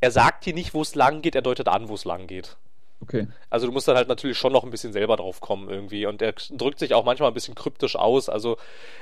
er 0.00 0.10
sagt 0.10 0.46
dir 0.46 0.54
nicht, 0.54 0.74
wo 0.74 0.82
es 0.82 0.94
lang 0.94 1.22
geht, 1.22 1.34
er 1.34 1.42
deutet 1.42 1.68
an, 1.68 1.88
wo 1.88 1.94
es 1.94 2.04
lang 2.04 2.26
geht. 2.26 2.56
Okay. 3.00 3.28
Also 3.48 3.66
du 3.66 3.72
musst 3.72 3.86
dann 3.86 3.96
halt 3.96 4.08
natürlich 4.08 4.36
schon 4.36 4.52
noch 4.52 4.64
ein 4.64 4.70
bisschen 4.70 4.92
selber 4.92 5.16
drauf 5.16 5.40
kommen 5.40 5.70
irgendwie. 5.70 6.04
Und 6.06 6.20
er 6.20 6.34
drückt 6.50 6.80
sich 6.80 6.94
auch 6.94 7.04
manchmal 7.04 7.30
ein 7.30 7.34
bisschen 7.34 7.54
kryptisch 7.54 7.94
aus. 7.96 8.28
Also 8.28 8.56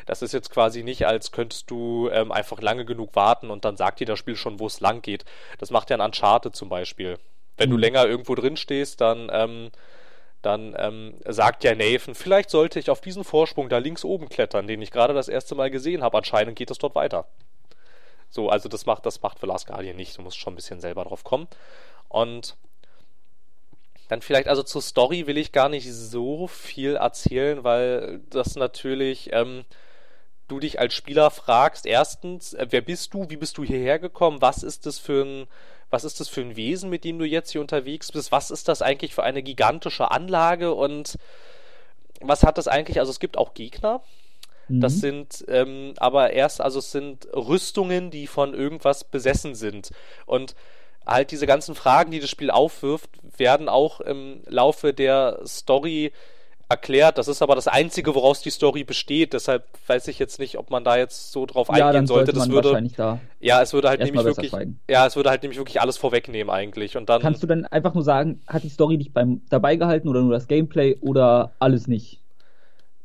das 0.05 0.21
ist 0.21 0.33
jetzt 0.33 0.51
quasi 0.51 0.83
nicht, 0.83 1.07
als 1.07 1.33
könntest 1.33 1.71
du 1.71 2.11
ähm, 2.11 2.31
einfach 2.31 2.61
lange 2.61 2.85
genug 2.85 3.17
warten 3.17 3.51
und 3.51 3.65
dann 3.65 3.77
sagt 3.77 4.01
dir 4.01 4.07
das 4.07 4.19
Spiel 4.19 4.37
schon, 4.37 4.61
wo 4.61 4.67
es 4.67 4.81
lang 4.81 5.01
geht. 5.01 5.25
Das 5.59 5.71
macht 5.71 5.89
ja 5.91 5.97
ein 5.97 6.03
Uncharted 6.03 6.55
zum 6.55 6.69
Beispiel. 6.69 7.19
Wenn 7.57 7.71
du 7.71 7.77
Mhm. 7.77 7.81
länger 7.81 8.07
irgendwo 8.07 8.35
drin 8.35 8.59
stehst, 8.59 9.01
dann, 9.01 9.31
ähm, 9.33 9.71
dann 10.43 10.77
ähm, 10.79 11.15
sagt 11.27 11.65
ja 11.65 11.75
Nathan, 11.75 12.15
vielleicht 12.15 12.51
sollte 12.51 12.79
ich 12.79 12.91
auf 12.91 13.01
diesen 13.01 13.25
Vorsprung 13.25 13.71
da 13.71 13.79
links 13.79 14.05
oben 14.05 14.29
klettern, 14.29 14.67
den 14.67 14.83
ich 14.83 14.91
gerade 14.91 15.15
das 15.15 15.29
erste 15.29 15.55
Mal 15.55 15.71
gesehen 15.71 16.03
habe. 16.03 16.19
Anscheinend 16.19 16.57
geht 16.57 16.71
es 16.71 16.77
dort 16.79 16.95
weiter. 16.95 17.27
So, 18.29 18.51
also 18.51 18.69
das 18.69 18.85
macht, 18.87 19.07
das 19.07 19.23
macht 19.23 19.41
The 19.41 19.47
Last 19.47 19.67
Guardian 19.67 19.97
nicht. 19.97 20.19
Du 20.19 20.23
musst 20.23 20.39
schon 20.39 20.53
ein 20.53 20.57
bisschen 20.57 20.81
selber 20.81 21.05
drauf 21.05 21.25
kommen. 21.25 21.49
Und 22.09 22.57
dann 24.09 24.23
vielleicht, 24.23 24.49
also 24.49 24.63
zur 24.63 24.83
Story 24.83 25.27
will 25.27 25.39
ich 25.39 25.53
gar 25.53 25.69
nicht 25.69 25.93
so 25.93 26.47
viel 26.47 26.97
erzählen, 26.97 27.65
weil 27.65 28.21
das 28.31 28.57
natürlich, 28.57 29.31
ähm, 29.33 29.65
du 30.49 30.61
dich 30.61 30.79
als 30.81 30.95
Spieler 30.95 31.31
fragst, 31.31 31.87
erstens, 31.87 32.55
äh, 32.55 32.67
wer 32.71 32.81
bist 32.83 33.15
du, 33.15 33.29
wie 33.31 33.37
bist 33.37 33.59
du 33.59 33.65
hierher 33.65 33.99
gekommen, 33.99 34.41
was 34.43 34.63
ist 34.63 34.87
das 34.87 34.99
für 34.99 35.25
ein, 35.25 35.47
was 35.91 36.05
ist 36.05 36.21
das 36.21 36.29
für 36.29 36.41
ein 36.41 36.57
Wesen, 36.57 36.91
mit 36.91 37.05
dem 37.05 37.19
du 37.19 37.25
jetzt 37.25 37.51
hier 37.53 37.61
unterwegs 37.61 38.13
bist, 38.13 38.33
was 38.33 38.51
ist 38.51 38.69
das 38.69 38.83
eigentlich 38.83 39.15
für 39.15 39.23
eine 39.25 39.43
gigantische 39.43 40.11
Anlage? 40.11 40.75
Und 40.75 41.17
was 42.21 42.43
hat 42.43 42.59
das 42.59 42.69
eigentlich, 42.69 42.99
also 43.01 43.11
es 43.11 43.21
gibt 43.21 43.37
auch 43.39 43.55
Gegner, 43.55 44.03
das 44.69 44.97
Mhm. 44.97 45.01
sind 45.01 45.45
ähm, 45.49 45.95
aber 45.99 46.33
erst, 46.33 46.61
also 46.61 46.81
es 46.81 46.91
sind 46.91 47.29
Rüstungen, 47.35 48.11
die 48.11 48.27
von 48.27 48.55
irgendwas 48.55 49.05
besessen 49.05 49.55
sind. 49.55 49.91
Und 50.27 50.55
halt 51.07 51.31
diese 51.31 51.47
ganzen 51.47 51.75
Fragen, 51.75 52.11
die 52.11 52.21
das 52.21 52.31
Spiel 52.31 52.51
aufwirft, 52.51 53.11
werden 53.39 53.69
auch 53.69 54.01
im 54.01 54.43
Laufe 54.47 54.93
der 54.93 55.41
Story 55.47 56.13
erklärt. 56.69 57.19
Das 57.19 57.29
ist 57.29 57.43
aber 57.43 57.55
das 57.55 57.69
Einzige, 57.69 58.15
woraus 58.15 58.41
die 58.41 58.51
Story 58.51 58.83
besteht. 58.83 59.33
Deshalb 59.33 59.65
weiß 59.87 60.09
ich 60.09 60.19
jetzt 60.19 60.39
nicht, 60.39 60.59
ob 60.59 60.71
man 60.71 60.83
da 60.83 60.97
jetzt 60.97 61.31
so 61.31 61.47
drauf 61.47 61.69
ja, 61.69 61.75
eingehen 61.75 61.93
dann 61.93 62.07
sollte. 62.07 62.33
sollte 62.33 62.39
Das 62.41 62.49
würde, 62.51 62.69
wahrscheinlich 62.71 62.95
da. 62.95 63.21
ja, 63.41 63.63
es 63.63 63.73
würde 63.73 63.89
halt 63.89 64.01
nämlich 64.01 64.25
wirklich, 64.25 64.51
schweigen. 64.51 64.81
ja, 64.89 65.07
es 65.07 65.15
würde 65.15 65.31
halt 65.31 65.43
nämlich 65.43 65.59
wirklich 65.59 65.81
alles 65.81 65.97
vorwegnehmen 65.97 66.53
eigentlich. 66.53 66.97
Und 66.97 67.09
dann, 67.09 67.23
Kannst 67.23 67.43
du 67.43 67.47
dann 67.47 67.67
einfach 67.67 67.95
nur 67.95 68.03
sagen, 68.03 68.43
hat 68.49 68.65
die 68.65 68.69
Story 68.69 68.99
dich 68.99 69.13
beim 69.13 69.43
dabei 69.49 69.77
gehalten 69.77 70.09
oder 70.09 70.23
nur 70.23 70.33
das 70.33 70.49
Gameplay 70.49 70.97
oder 71.01 71.53
alles 71.61 71.87
nicht? 71.87 72.21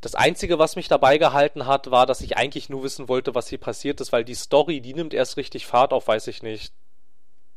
Das 0.01 0.15
Einzige, 0.15 0.57
was 0.57 0.75
mich 0.75 0.87
dabei 0.87 1.19
gehalten 1.19 1.67
hat, 1.67 1.91
war, 1.91 2.07
dass 2.07 2.21
ich 2.21 2.35
eigentlich 2.35 2.69
nur 2.69 2.81
wissen 2.81 3.07
wollte, 3.07 3.35
was 3.35 3.49
hier 3.49 3.59
passiert 3.59 4.01
ist, 4.01 4.11
weil 4.11 4.25
die 4.25 4.33
Story, 4.33 4.81
die 4.81 4.95
nimmt 4.95 5.13
erst 5.13 5.37
richtig 5.37 5.67
Fahrt 5.67 5.93
auf, 5.93 6.07
weiß 6.07 6.25
ich 6.25 6.41
nicht, 6.41 6.73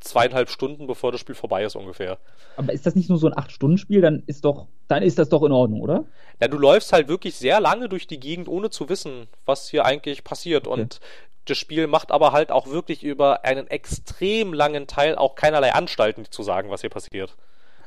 zweieinhalb 0.04 0.48
Stunden, 0.50 0.86
bevor 0.86 1.12
das 1.12 1.20
Spiel 1.20 1.34
vorbei 1.34 1.64
ist 1.64 1.76
ungefähr. 1.76 2.18
Aber 2.56 2.72
ist 2.72 2.86
das 2.86 2.94
nicht 2.94 3.08
nur 3.08 3.18
so 3.18 3.26
ein 3.26 3.34
8-Stunden-Spiel? 3.34 4.00
Dann 4.00 4.22
ist 4.26 4.44
doch, 4.44 4.66
dann 4.88 5.02
ist 5.02 5.18
das 5.18 5.28
doch 5.28 5.42
in 5.42 5.52
Ordnung, 5.52 5.80
oder? 5.80 6.04
Ja, 6.40 6.48
du 6.48 6.58
läufst 6.58 6.92
halt 6.92 7.08
wirklich 7.08 7.36
sehr 7.36 7.60
lange 7.60 7.88
durch 7.88 8.06
die 8.06 8.20
Gegend, 8.20 8.48
ohne 8.48 8.70
zu 8.70 8.88
wissen, 8.88 9.26
was 9.46 9.68
hier 9.68 9.84
eigentlich 9.84 10.24
passiert. 10.24 10.66
Okay. 10.66 10.80
Und 10.82 11.00
das 11.46 11.58
Spiel 11.58 11.86
macht 11.86 12.10
aber 12.12 12.32
halt 12.32 12.50
auch 12.50 12.66
wirklich 12.68 13.02
über 13.02 13.44
einen 13.44 13.66
extrem 13.66 14.52
langen 14.54 14.86
Teil 14.86 15.16
auch 15.16 15.34
keinerlei 15.34 15.72
Anstalten 15.74 16.24
zu 16.30 16.42
sagen, 16.42 16.70
was 16.70 16.80
hier 16.82 16.90
passiert. 16.90 17.36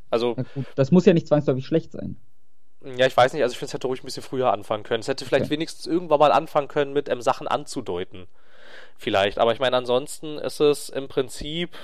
Also, 0.09 0.35
gut, 0.35 0.65
das 0.75 0.91
muss 0.91 1.05
ja 1.05 1.13
nicht 1.13 1.27
zwangsläufig 1.27 1.65
schlecht 1.65 1.91
sein. 1.91 2.17
ja, 2.97 3.05
ich 3.07 3.17
weiß 3.17 3.33
nicht, 3.33 3.43
also 3.43 3.53
ich 3.53 3.57
finde, 3.57 3.69
es 3.69 3.73
hätte 3.73 3.87
ruhig 3.87 4.01
ein 4.03 4.05
bisschen 4.05 4.23
früher 4.23 4.53
anfangen 4.53 4.83
können. 4.83 5.01
Es 5.01 5.07
hätte 5.07 5.25
vielleicht 5.25 5.45
Okay. 5.45 5.53
wenigstens 5.55 5.85
irgendwann 5.87 6.19
mal 6.19 6.31
anfangen 6.31 6.67
können, 6.67 6.93
mit 6.93 7.09
ähm, 7.09 7.21
Sachen 7.21 7.47
anzudeuten. 7.47 8.27
Vielleicht. 8.97 9.37
Aber 9.39 9.53
ich 9.53 9.59
meine, 9.59 9.77
ansonsten 9.77 10.37
ist 10.37 10.59
es 10.59 10.89
im 10.89 11.07
Prinzip. 11.07 11.75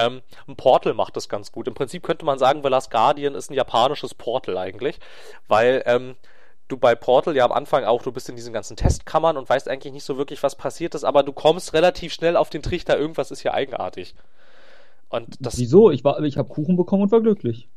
Ähm, 0.00 0.22
ein 0.48 0.56
Portal 0.56 0.94
macht 0.94 1.16
das 1.16 1.28
ganz 1.28 1.52
gut. 1.52 1.68
Im 1.68 1.74
Prinzip 1.74 2.02
könnte 2.02 2.24
man 2.24 2.38
sagen, 2.38 2.62
The 2.62 2.68
Last 2.68 2.90
Guardian 2.90 3.34
ist 3.34 3.50
ein 3.50 3.54
japanisches 3.54 4.14
Portal 4.14 4.56
eigentlich, 4.58 4.98
weil 5.48 5.82
ähm, 5.86 6.16
du 6.68 6.76
bei 6.76 6.94
Portal 6.94 7.36
ja 7.36 7.44
am 7.44 7.52
Anfang 7.52 7.84
auch, 7.84 8.02
du 8.02 8.12
bist 8.12 8.28
in 8.28 8.36
diesen 8.36 8.52
ganzen 8.52 8.76
Testkammern 8.76 9.36
und 9.36 9.48
weißt 9.48 9.68
eigentlich 9.68 9.92
nicht 9.92 10.04
so 10.04 10.16
wirklich, 10.16 10.42
was 10.42 10.54
passiert 10.56 10.94
ist, 10.94 11.04
aber 11.04 11.22
du 11.22 11.32
kommst 11.32 11.72
relativ 11.72 12.12
schnell 12.12 12.36
auf 12.36 12.50
den 12.50 12.62
Trichter, 12.62 12.98
irgendwas 12.98 13.30
ist 13.30 13.40
hier 13.40 13.54
eigenartig. 13.54 14.14
Und 15.08 15.36
das. 15.40 15.58
Wieso? 15.58 15.90
Ich, 15.90 16.04
ich 16.04 16.38
habe 16.38 16.48
Kuchen 16.48 16.76
bekommen 16.76 17.02
und 17.02 17.12
war 17.12 17.20
glücklich. 17.20 17.68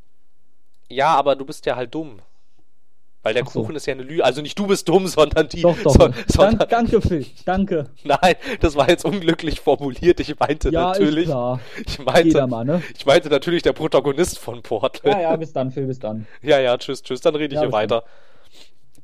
Ja, 0.90 1.16
aber 1.16 1.36
du 1.36 1.46
bist 1.46 1.66
ja 1.66 1.76
halt 1.76 1.94
dumm. 1.94 2.22
Weil 3.24 3.34
der 3.34 3.46
so. 3.46 3.62
Kuchen 3.62 3.76
ist 3.78 3.86
ja 3.86 3.94
eine 3.94 4.04
Lüge. 4.04 4.24
Also 4.24 4.42
nicht 4.42 4.60
du 4.60 4.68
bist 4.68 4.88
dumm, 4.88 5.08
sondern 5.08 5.48
die. 5.48 5.62
Doch, 5.62 5.78
doch. 5.82 5.94
So, 5.94 6.10
sondern, 6.28 6.68
danke, 6.70 7.02
Phil. 7.02 7.26
Danke. 7.46 7.90
Nein, 8.04 8.36
das 8.60 8.76
war 8.76 8.90
jetzt 8.90 9.06
unglücklich 9.06 9.62
formuliert. 9.62 10.20
Ich 10.20 10.38
meinte 10.38 10.70
ja, 10.70 10.90
natürlich. 10.90 11.26
Ist 11.26 11.32
klar. 11.32 11.60
Ich 11.86 12.00
meinte, 12.00 12.48
mal, 12.48 12.66
ne? 12.66 12.84
ich 12.96 13.06
meinte 13.06 13.30
natürlich 13.30 13.64
der 13.64 13.74
Protagonist 13.74 14.38
von 14.40 14.62
Portal. 14.62 15.12
Ja, 15.12 15.22
ja, 15.22 15.36
bis 15.38 15.54
dann, 15.54 15.72
Phil, 15.72 15.88
bis 15.88 16.00
dann. 16.00 16.28
Ja, 16.42 16.60
ja, 16.60 16.78
tschüss, 16.78 17.02
tschüss. 17.02 17.22
Dann 17.22 17.36
rede 17.36 17.56
ich 17.56 17.62
ja, 17.62 17.62
hier 17.62 17.72
weiter. 17.72 18.04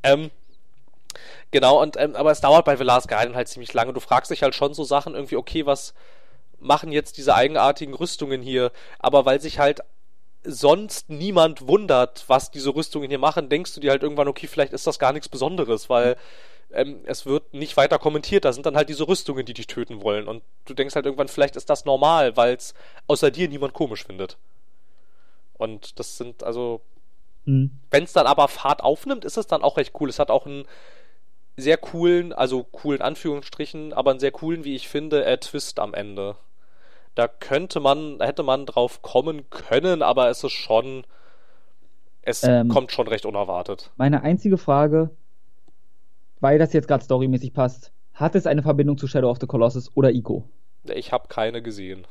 Ähm, 0.04 0.30
genau, 1.52 1.82
und 1.82 1.96
ähm, 1.98 2.16
aber 2.16 2.32
es 2.32 2.42
dauert 2.42 2.66
bei 2.66 2.76
The 2.76 2.84
Last 2.84 3.08
Guardian 3.08 3.36
halt 3.36 3.48
ziemlich 3.48 3.74
lange. 3.74 3.94
Du 3.94 4.02
fragst 4.02 4.30
dich 4.30 4.44
halt 4.44 4.54
schon 4.54 4.74
so 4.74 4.84
Sachen 4.84 5.16
irgendwie, 5.16 5.38
okay, 5.38 5.66
was 5.66 5.94
machen 6.60 6.92
jetzt 6.92 7.18
diese 7.18 7.34
eigenartigen 7.34 7.94
Rüstungen 7.94 8.42
hier? 8.42 8.72
Aber 9.00 9.26
weil 9.26 9.40
sich 9.40 9.60
halt 9.60 9.80
sonst 10.44 11.10
niemand 11.10 11.68
wundert, 11.68 12.24
was 12.28 12.52
diese 12.52 12.74
Rüstungen 12.74 13.10
hier 13.10 13.20
machen, 13.20 13.50
denkst 13.50 13.74
du 13.74 13.80
dir 13.80 13.92
halt 13.92 14.04
irgendwann, 14.04 14.28
okay, 14.28 14.48
vielleicht 14.48 14.74
ist 14.74 14.88
das 14.88 15.00
gar 15.00 15.14
nichts 15.14 15.30
Besonderes, 15.30 15.90
weil 15.90 16.16
ähm, 16.72 17.02
es 17.06 17.26
wird 17.26 17.54
nicht 17.54 17.78
weiter 17.78 18.00
kommentiert. 18.00 18.46
Da 18.46 18.54
sind 18.54 18.66
dann 18.66 18.76
halt 18.76 18.90
diese 18.90 19.08
Rüstungen, 19.08 19.46
die 19.46 19.54
dich 19.54 19.68
töten 19.68 20.02
wollen. 20.02 20.28
Und 20.28 20.44
du 20.66 20.74
denkst 20.74 20.96
halt 20.96 21.06
irgendwann, 21.06 21.28
vielleicht 21.28 21.56
ist 21.56 21.70
das 21.70 21.86
normal, 21.86 22.38
weil 22.38 22.56
es 22.56 22.74
außer 23.08 23.32
dir 23.32 23.50
niemand 23.50 23.74
komisch 23.74 24.06
findet. 24.06 24.38
Und 25.58 26.00
das 26.00 26.18
sind 26.18 26.44
also. 26.44 26.82
Mhm. 27.46 27.72
Wenn 27.90 28.04
es 28.04 28.14
dann 28.14 28.28
aber 28.28 28.48
Fahrt 28.48 28.84
aufnimmt, 28.84 29.26
ist 29.26 29.38
es 29.38 29.48
dann 29.48 29.64
auch 29.64 29.78
recht 29.78 29.94
cool. 30.00 30.10
Es 30.10 30.20
hat 30.20 30.30
auch 30.30 30.46
einen 30.46 30.66
sehr 31.58 31.78
coolen, 31.78 32.32
also 32.32 32.64
coolen 32.64 33.02
Anführungsstrichen, 33.02 33.92
aber 33.92 34.12
einen 34.12 34.20
sehr 34.20 34.32
coolen, 34.32 34.64
wie 34.64 34.76
ich 34.76 34.88
finde, 34.88 35.26
äh, 35.26 35.38
Twist 35.38 35.80
am 35.80 35.94
Ende 35.94 36.38
da 37.20 37.28
könnte 37.28 37.82
man, 37.82 38.22
hätte 38.22 38.44
man 38.44 38.66
drauf 38.66 39.02
kommen 39.02 39.50
können, 39.50 40.02
aber 40.02 40.30
es 40.30 40.42
ist 40.46 40.54
schon, 40.54 41.04
es 42.22 42.46
ähm, 42.46 42.70
kommt 42.70 42.94
schon 42.94 43.10
recht 43.10 43.26
unerwartet. 43.26 43.92
Meine 43.98 44.24
einzige 44.24 44.58
Frage, 44.58 45.10
weil 46.40 46.58
das 46.58 46.72
jetzt 46.72 46.88
gerade 46.88 47.04
storymäßig 47.04 47.54
passt, 47.54 47.92
hat 48.14 48.36
es 48.36 48.48
eine 48.48 48.64
Verbindung 48.64 48.98
zu 48.98 49.06
Shadow 49.06 49.30
of 49.30 49.38
the 49.42 49.48
Colossus 49.48 49.92
oder 49.98 50.12
Ico? 50.12 50.48
Ich 50.86 51.12
habe 51.12 51.28
keine 51.28 51.62
gesehen. 51.62 52.08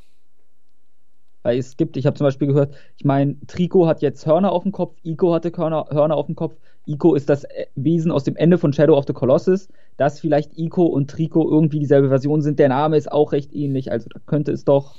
Weil 1.43 1.57
es 1.57 1.79
gibt, 1.79 1.97
ich 1.97 2.05
habe 2.05 2.15
zum 2.15 2.27
Beispiel 2.27 2.49
gehört, 2.49 2.75
ich 2.99 3.07
meine, 3.07 3.37
Trico 3.47 3.87
hat 3.87 4.03
jetzt 4.03 4.27
Hörner 4.27 4.53
auf 4.53 4.65
dem 4.65 4.73
Kopf, 4.73 4.99
Ico 5.05 5.33
hatte 5.33 5.51
Hörner, 5.57 5.87
Hörner 5.89 6.17
auf 6.19 6.27
dem 6.27 6.37
Kopf. 6.37 6.55
Ico 6.89 7.15
ist 7.15 7.29
das 7.29 7.45
äh, 7.45 7.67
Wesen 7.75 8.11
aus 8.11 8.25
dem 8.25 8.37
Ende 8.37 8.59
von 8.59 8.73
Shadow 8.73 8.97
of 8.97 9.05
the 9.07 9.13
Colossus. 9.13 9.69
Dass 9.97 10.21
vielleicht 10.21 10.59
Ico 10.59 10.87
und 10.87 11.11
Trico 11.11 11.49
irgendwie 11.49 11.81
dieselbe 11.81 12.09
Version 12.09 12.43
sind. 12.43 12.59
Der 12.59 12.69
Name 12.69 12.97
ist 12.97 13.11
auch 13.11 13.33
recht 13.33 13.55
ähnlich, 13.55 13.93
also 13.93 14.09
da 14.09 14.21
könnte 14.27 14.53
es 14.53 14.65
doch. 14.65 14.95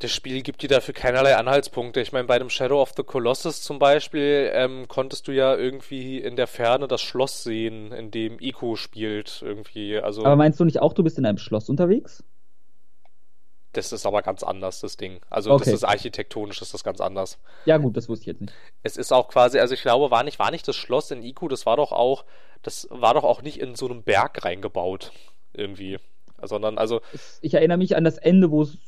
Das 0.00 0.10
Spiel 0.10 0.40
gibt 0.40 0.62
dir 0.62 0.68
dafür 0.68 0.94
keinerlei 0.94 1.36
Anhaltspunkte. 1.36 2.00
Ich 2.00 2.12
meine, 2.12 2.26
bei 2.26 2.38
dem 2.38 2.48
Shadow 2.48 2.80
of 2.80 2.94
the 2.96 3.02
Colossus 3.02 3.60
zum 3.60 3.78
Beispiel 3.78 4.50
ähm, 4.54 4.88
konntest 4.88 5.28
du 5.28 5.32
ja 5.32 5.54
irgendwie 5.54 6.16
in 6.16 6.36
der 6.36 6.46
Ferne 6.46 6.88
das 6.88 7.02
Schloss 7.02 7.42
sehen, 7.42 7.92
in 7.92 8.10
dem 8.10 8.38
Ico 8.40 8.76
spielt. 8.76 9.42
Irgendwie. 9.42 9.98
Also, 9.98 10.24
Aber 10.24 10.36
meinst 10.36 10.58
du 10.58 10.64
nicht 10.64 10.80
auch, 10.80 10.94
du 10.94 11.02
bist 11.02 11.18
in 11.18 11.26
einem 11.26 11.36
Schloss 11.36 11.68
unterwegs? 11.68 12.24
Das 13.72 13.92
ist 13.92 14.04
aber 14.04 14.22
ganz 14.22 14.42
anders, 14.42 14.80
das 14.80 14.96
Ding. 14.96 15.20
Also 15.30 15.52
okay. 15.52 15.64
das 15.66 15.74
ist 15.74 15.84
architektonisch, 15.84 16.60
ist 16.60 16.74
das 16.74 16.82
ganz 16.82 17.00
anders. 17.00 17.38
Ja 17.66 17.76
gut, 17.76 17.96
das 17.96 18.08
wusste 18.08 18.24
ich 18.24 18.26
jetzt 18.28 18.40
nicht. 18.40 18.52
Es 18.82 18.96
ist 18.96 19.12
auch 19.12 19.28
quasi, 19.28 19.60
also 19.60 19.74
ich 19.74 19.82
glaube, 19.82 20.10
war 20.10 20.24
nicht, 20.24 20.38
war 20.40 20.50
nicht 20.50 20.66
das 20.66 20.74
Schloss 20.74 21.10
in 21.12 21.22
Iku, 21.22 21.46
das 21.46 21.66
war 21.66 21.76
doch 21.76 21.92
auch, 21.92 22.24
das 22.62 22.88
war 22.90 23.14
doch 23.14 23.24
auch 23.24 23.42
nicht 23.42 23.60
in 23.60 23.76
so 23.76 23.88
einem 23.88 24.02
Berg 24.02 24.44
reingebaut. 24.44 25.12
Irgendwie. 25.52 25.98
Sondern 26.42 26.78
also. 26.78 27.00
Ich 27.40 27.54
erinnere 27.54 27.78
mich 27.78 27.96
an 27.96 28.04
das 28.04 28.18
Ende, 28.18 28.50
wo 28.50 28.62
es, 28.62 28.78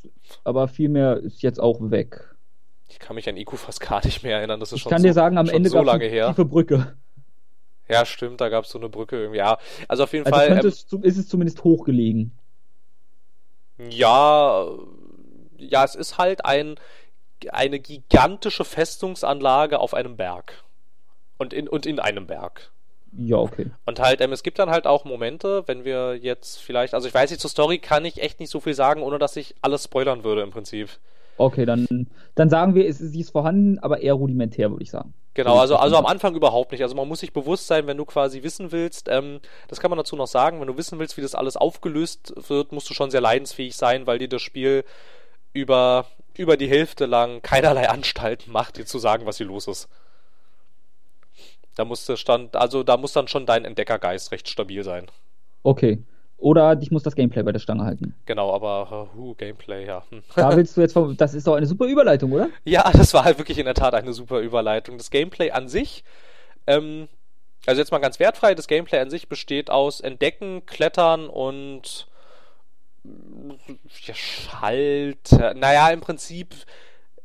aber 0.45 0.69
viel 0.69 0.89
mehr 0.89 1.19
ist 1.19 1.43
jetzt 1.43 1.61
auch 1.61 1.91
weg. 1.91 2.35
Ich 2.89 2.99
kann 2.99 3.15
mich 3.15 3.29
an 3.29 3.37
Iku 3.37 3.57
fast 3.57 3.81
gar 3.81 4.05
nicht 4.05 4.23
mehr 4.23 4.39
erinnern. 4.39 4.61
Das 4.61 4.71
ist 4.71 4.77
ich 4.77 4.83
schon 4.83 4.91
kann 4.91 5.03
so, 5.03 5.09
dir 5.09 5.15
sagen, 5.15 5.39
am 5.39 5.49
Ende 5.49 5.71
so 5.71 5.83
lange 5.83 6.07
her. 6.07 6.29
tiefe 6.29 6.45
Brücke. 6.45 6.97
Ja, 7.89 8.07
stimmt, 8.07 8.41
da 8.41 8.49
gab 8.49 8.65
es 8.65 8.71
so 8.71 8.79
eine 8.79 8.89
Brücke 8.89 9.17
irgendwie. 9.17 9.39
Ja, 9.39 9.59
also 9.89 10.05
auf 10.05 10.13
jeden 10.13 10.27
also 10.27 10.37
Fall. 10.37 10.59
Ähm, 10.59 10.67
es, 10.67 10.87
ist 11.03 11.19
es 11.19 11.29
zumindest 11.29 11.65
hochgelegen. 11.65 12.33
Ja, 13.91 14.67
ja, 15.59 15.85
es 15.85 15.95
ist 15.95 16.19
halt 16.19 16.45
ein, 16.45 16.77
eine 17.51 17.79
gigantische 17.79 18.65
Festungsanlage 18.65 19.79
auf 19.79 19.95
einem 19.95 20.17
Berg. 20.17 20.65
Und 21.39 21.53
in, 21.53 21.69
und 21.69 21.87
in 21.87 21.99
einem 21.99 22.27
Berg. 22.27 22.71
Ja, 23.17 23.37
okay. 23.37 23.71
Und 23.85 24.01
halt, 24.01 24.21
ähm, 24.21 24.33
es 24.33 24.43
gibt 24.43 24.59
dann 24.59 24.71
halt 24.71 24.87
auch 24.87 25.05
Momente, 25.05 25.65
wenn 25.67 25.85
wir 25.85 26.17
jetzt 26.17 26.61
vielleicht, 26.61 26.95
also 26.95 27.07
ich 27.07 27.15
weiß 27.15 27.31
nicht, 27.31 27.41
zur 27.41 27.51
Story 27.51 27.79
kann 27.79 28.05
ich 28.05 28.23
echt 28.23 28.41
nicht 28.41 28.51
so 28.51 28.61
viel 28.61 28.75
sagen, 28.75 29.03
ohne 29.03 29.19
dass 29.19 29.37
ich 29.37 29.55
alles 29.61 29.85
spoilern 29.85 30.25
würde 30.25 30.43
im 30.43 30.51
Prinzip. 30.51 30.89
Okay, 31.37 31.65
dann, 31.65 32.09
dann 32.35 32.51
sagen 32.51 32.75
wir, 32.75 32.93
sie 32.93 33.21
ist 33.21 33.31
vorhanden, 33.31 33.79
aber 33.79 34.01
eher 34.01 34.15
rudimentär, 34.15 34.71
würde 34.71 34.83
ich 34.83 34.91
sagen. 34.91 35.15
Genau, 35.35 35.59
also, 35.59 35.77
also 35.77 35.97
am 35.97 36.05
Anfang 36.05 36.35
überhaupt 36.35 36.73
nicht. 36.73 36.83
Also 36.83 36.95
man 36.95 37.09
muss 37.09 37.21
sich 37.21 37.33
bewusst 37.33 37.67
sein, 37.67 37.87
wenn 37.87 37.97
du 37.97 38.05
quasi 38.05 38.43
wissen 38.43 38.71
willst, 38.71 39.09
ähm, 39.09 39.41
das 39.69 39.81
kann 39.81 39.91
man 39.91 39.97
dazu 39.97 40.15
noch 40.15 40.27
sagen, 40.27 40.61
wenn 40.61 40.67
du 40.67 40.77
wissen 40.77 40.99
willst, 40.99 41.17
wie 41.17 41.23
das 41.23 41.35
alles 41.35 41.57
aufgelöst 41.57 42.35
wird, 42.49 42.73
musst 42.73 42.91
du 42.91 42.95
schon 42.95 43.11
sehr 43.11 43.23
leidensfähig 43.23 43.75
sein, 43.75 44.07
weil 44.07 44.19
dir 44.19 44.29
das 44.29 44.43
Spiel 44.43 44.85
über, 45.55 46.07
über 46.37 46.59
die 46.59 46.69
Hälfte 46.69 47.07
lang 47.07 47.41
keinerlei 47.41 47.89
Anstalten 47.91 48.53
macht, 48.53 48.77
dir 48.77 48.85
zu 48.85 48.99
sagen, 48.99 49.25
was 49.25 49.39
hier 49.39 49.47
los 49.47 49.67
ist. 49.69 49.89
Da 51.77 51.87
muss, 51.87 52.11
stand, 52.17 52.55
also 52.55 52.83
da 52.83 52.99
muss 52.99 53.15
dann 53.15 53.29
schon 53.29 53.47
dein 53.47 53.65
Entdeckergeist 53.65 54.33
recht 54.33 54.49
stabil 54.49 54.85
sein. 54.85 55.07
Okay. 55.63 56.03
Oder 56.43 56.75
dich 56.75 56.91
muss 56.91 57.05
das 57.05 57.15
Gameplay 57.15 57.45
bei 57.45 57.53
der 57.53 57.61
Stange 57.61 57.85
halten. 57.85 58.17
Genau, 58.27 58.53
aber 58.53 59.09
uh, 59.17 59.33
Gameplay, 59.35 59.87
ja. 59.87 60.03
Hm. 60.11 60.25
Da 60.35 60.57
willst 60.57 60.77
du 60.77 60.81
jetzt 60.81 60.93
vom, 60.93 61.17
das 61.17 61.35
ist 61.35 61.47
doch 61.47 61.55
eine 61.55 61.67
super 61.67 61.87
Überleitung, 61.87 62.33
oder? 62.33 62.49
Ja, 62.65 62.91
das 62.91 63.15
war 63.15 63.25
halt 63.25 63.39
wirklich 63.39 63.59
in 63.59 63.65
der 63.65 63.75
Tat 63.75 63.95
eine 63.95 64.13
super 64.13 64.41
Überleitung. 64.41 64.99
Das 64.99 65.11
Gameplay 65.11 65.53
an 65.53 65.69
sich, 65.69 66.03
ähm, 66.67 67.07
also 67.65 67.81
jetzt 67.81 67.93
mal 67.93 68.01
ganz 68.01 68.19
wertfrei, 68.19 68.57
das 68.57 68.67
Gameplay 68.67 68.99
an 68.99 69.09
sich 69.09 69.29
besteht 69.29 69.71
aus 69.71 70.01
Entdecken, 70.01 70.67
Klettern 70.67 71.29
und 71.29 72.09
ja, 73.05 74.15
Schalter. 74.15 75.55
Naja, 75.55 75.91
im 75.91 76.01
Prinzip, 76.01 76.57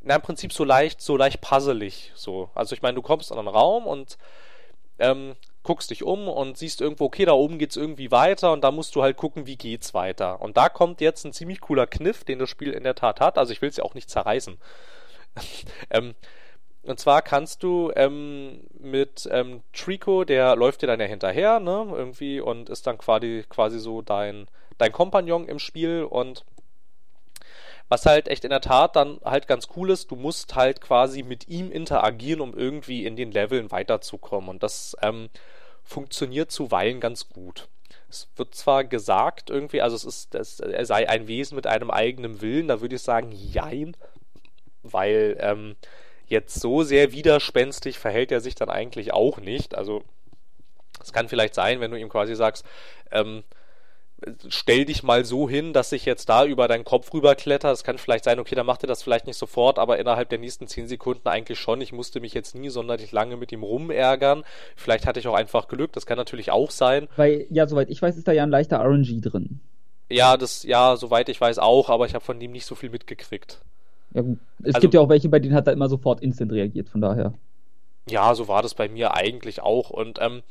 na, 0.04 0.18
im 0.18 0.22
Prinzip 0.22 0.54
so 0.54 0.64
leicht, 0.64 1.02
so 1.02 1.18
leicht 1.18 1.42
puzzelig. 1.42 2.12
So. 2.14 2.52
Also 2.54 2.76
ich 2.76 2.84
meine, 2.84 2.94
du 2.94 3.02
kommst 3.02 3.32
in 3.32 3.40
einen 3.40 3.48
Raum 3.48 3.88
und 3.88 4.20
ähm, 5.00 5.36
guckst 5.68 5.92
dich 5.92 6.02
um 6.02 6.30
und 6.30 6.58
siehst 6.58 6.80
irgendwo, 6.80 7.04
okay, 7.06 7.26
da 7.26 7.34
oben 7.34 7.58
geht's 7.60 7.76
irgendwie 7.76 8.10
weiter 8.10 8.54
und 8.54 8.64
da 8.64 8.72
musst 8.72 8.96
du 8.96 9.04
halt 9.04 9.18
gucken, 9.18 9.48
wie 9.48 9.58
geht's 9.58 9.94
weiter. 9.94 10.42
Und 10.42 10.56
da 10.56 10.70
kommt 10.70 11.02
jetzt 11.02 11.26
ein 11.26 11.34
ziemlich 11.34 11.60
cooler 11.60 11.86
Kniff, 11.88 12.24
den 12.24 12.40
das 12.40 12.50
Spiel 12.50 12.72
in 12.72 12.84
der 12.84 12.96
Tat 12.96 13.20
hat. 13.20 13.38
Also 13.38 13.52
ich 13.52 13.62
will 13.62 13.68
es 13.68 13.76
ja 13.76 13.84
auch 13.84 13.94
nicht 13.94 14.10
zerreißen. 14.10 14.58
ähm, 15.90 16.16
und 16.84 17.02
zwar 17.02 17.22
kannst 17.22 17.64
du 17.64 17.92
ähm, 17.98 18.62
mit 18.80 19.28
ähm, 19.30 19.62
Trico, 19.74 20.24
der 20.24 20.56
läuft 20.56 20.84
dir 20.84 20.88
dann 20.88 21.02
ja 21.02 21.06
hinterher, 21.06 21.60
ne, 21.60 21.86
irgendwie, 21.92 22.40
und 22.40 22.70
ist 22.70 22.88
dann 22.88 22.98
quasi, 22.98 23.44
quasi 23.50 23.78
so 23.78 24.02
dein, 24.02 24.48
dein 24.78 24.94
Kompagnon 24.94 25.50
im 25.50 25.60
Spiel 25.60 26.04
und 26.04 26.46
was 27.90 28.06
halt 28.06 28.30
echt 28.30 28.46
in 28.46 28.52
der 28.52 28.62
Tat 28.62 28.96
dann 28.96 29.20
halt 29.26 29.48
ganz 29.48 29.68
cool 29.76 29.90
ist, 29.90 30.12
du 30.12 30.16
musst 30.16 30.56
halt 30.56 30.80
quasi 30.80 31.24
mit 31.24 31.50
ihm 31.50 31.72
interagieren, 31.74 32.40
um 32.40 32.54
irgendwie 32.54 33.06
in 33.06 33.18
den 33.18 33.34
Leveln 33.34 33.70
weiterzukommen. 33.72 34.50
Und 34.50 34.64
das 34.64 34.96
ähm, 35.02 35.30
funktioniert 35.88 36.52
zuweilen 36.52 37.00
ganz 37.00 37.30
gut. 37.30 37.68
Es 38.10 38.28
wird 38.36 38.54
zwar 38.56 38.84
gesagt 38.84 39.50
irgendwie, 39.50 39.82
also 39.82 39.96
es 39.96 40.04
ist, 40.04 40.36
es, 40.36 40.60
er 40.60 40.86
sei 40.86 41.10
ein 41.10 41.28
Wesen 41.28 41.56
mit 41.56 41.66
einem 41.66 41.90
eigenen 41.90 42.42
Willen, 42.42 42.68
da 42.68 42.82
würde 42.82 42.96
ich 42.96 43.02
sagen, 43.02 43.32
jein, 43.32 43.96
weil 44.84 45.38
ähm, 45.40 45.76
jetzt 46.28 46.60
so 46.60 46.84
sehr 46.84 47.12
widerspenstig 47.14 48.00
verhält 48.00 48.32
er 48.32 48.42
sich 48.42 48.56
dann 48.56 48.70
eigentlich 48.70 49.14
auch 49.14 49.40
nicht. 49.40 49.76
Also 49.76 50.04
es 51.02 51.14
kann 51.14 51.30
vielleicht 51.30 51.56
sein, 51.56 51.80
wenn 51.80 51.92
du 51.92 51.98
ihm 51.98 52.10
quasi 52.10 52.36
sagst, 52.36 52.66
ähm, 53.12 53.44
stell 54.50 54.86
dich 54.86 55.04
mal 55.04 55.26
so 55.26 55.48
hin, 55.48 55.74
dass 55.74 55.92
ich 55.92 56.06
jetzt 56.06 56.28
da 56.30 56.46
über 56.46 56.68
deinen 56.68 56.84
Kopf 56.84 57.14
rüberkletter. 57.14 57.72
Es 57.72 57.84
kann 57.84 57.98
vielleicht 57.98 58.24
sein, 58.24 58.40
okay, 58.40 58.56
dann 58.56 58.66
macht 58.66 58.84
er 58.84 58.88
das 58.88 59.04
vielleicht 59.04 59.28
nicht 59.28 59.38
sofort, 59.38 59.78
aber 59.78 60.00
innerhalb 60.00 60.30
der 60.30 60.40
nächsten 60.40 60.68
10 60.68 60.88
Sekunden 60.88 61.28
eigentlich 61.28 61.60
schon. 61.60 61.82
Ich 61.82 61.94
musste 61.94 62.20
mich 62.20 62.34
jetzt 62.34 62.56
nie 62.56 62.70
sonderlich 62.70 63.12
lange 63.12 63.38
mit 63.38 63.52
ihm 63.52 63.64
rumärgern. 63.64 64.44
Vielleicht 64.76 65.06
hatte 65.06 65.20
ich 65.20 65.28
auch 65.28 65.36
einfach 65.36 65.68
Glück, 65.68 65.94
das 65.94 66.06
kann 66.06 66.18
natürlich 66.18 66.52
auch 66.52 66.72
sein. 66.72 67.08
Weil, 67.16 67.46
ja, 67.50 67.68
soweit 67.68 67.90
ich 67.90 68.02
weiß, 68.02 68.18
ist 68.18 68.28
da 68.28 68.32
ja 68.32 68.44
ein 68.44 68.50
leichter 68.50 68.80
RNG 68.80 69.22
drin. 69.22 69.60
Ja, 70.10 70.38
das, 70.38 70.64
ja, 70.64 70.96
soweit 70.96 71.30
ich 71.30 71.40
weiß 71.40 71.60
auch, 71.60 71.90
aber 71.90 72.06
ich 72.06 72.16
habe 72.16 72.26
von 72.26 72.40
ihm 72.42 72.52
nicht 72.52 72.66
so 72.66 72.76
viel 72.76 72.90
mitgekriegt. 72.90 73.60
Ja, 74.14 74.22
gut. 74.22 74.40
Es 74.60 74.76
also, 74.76 74.80
gibt 74.80 74.94
ja 74.94 75.02
auch 75.02 75.10
welche, 75.10 75.30
bei 75.30 75.40
denen 75.40 75.54
hat 75.54 75.68
er 75.68 75.74
immer 75.74 75.90
sofort 75.90 76.22
instant 76.22 76.52
reagiert, 76.52 76.90
von 76.90 77.02
daher. 77.02 77.34
Ja, 78.10 78.34
so 78.34 78.48
war 78.48 78.62
das 78.62 78.74
bei 78.74 78.88
mir 78.88 79.14
eigentlich 79.14 79.62
auch. 79.62 79.90
Und 79.90 80.20
ähm, 80.22 80.42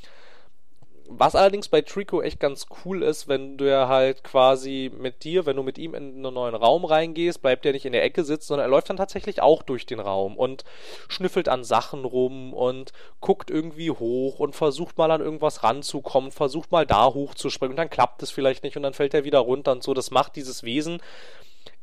was 1.09 1.35
allerdings 1.35 1.69
bei 1.69 1.83
Trico 1.83 2.23
echt 2.23 2.41
ganz 2.41 2.67
cool 2.85 3.03
ist, 3.03 3.29
wenn 3.29 3.57
du 3.57 3.69
ja 3.69 3.89
halt 3.89 4.25
quasi 4.25 4.91
mit 4.97 5.25
dir, 5.25 5.47
wenn 5.47 5.57
du 5.57 5.63
mit 5.63 5.79
ihm 5.79 5.95
in 5.95 6.25
einen 6.25 6.35
neuen 6.35 6.55
Raum 6.55 6.85
reingehst, 6.85 7.43
bleibt 7.43 7.67
er 7.67 7.73
nicht 7.73 7.87
in 7.87 7.93
der 7.93 8.05
Ecke 8.05 8.25
sitzen, 8.25 8.49
sondern 8.49 8.67
er 8.67 8.71
läuft 8.71 8.91
dann 8.91 8.97
tatsächlich 8.97 9.43
auch 9.43 9.63
durch 9.63 9.87
den 9.87 10.01
Raum 10.01 10.37
und 10.37 10.65
schnüffelt 11.09 11.49
an 11.49 11.65
Sachen 11.65 12.05
rum 12.05 12.53
und 12.53 12.93
guckt 13.21 13.51
irgendwie 13.51 13.91
hoch 13.91 14.39
und 14.39 14.55
versucht 14.55 14.99
mal 14.99 15.11
an 15.11 15.21
irgendwas 15.21 15.63
ranzukommen, 15.63 16.31
versucht 16.31 16.73
mal 16.73 16.87
da 16.87 17.07
hochzuspringen 17.07 17.73
und 17.73 17.79
dann 17.79 17.91
klappt 17.91 18.23
es 18.23 18.31
vielleicht 18.31 18.63
nicht 18.63 18.77
und 18.77 18.83
dann 18.83 18.95
fällt 18.95 19.15
er 19.15 19.25
wieder 19.25 19.41
runter 19.41 19.73
und 19.73 19.83
so. 19.83 19.95
Das 19.95 20.11
macht 20.11 20.37
dieses 20.37 20.63
Wesen 20.63 21.01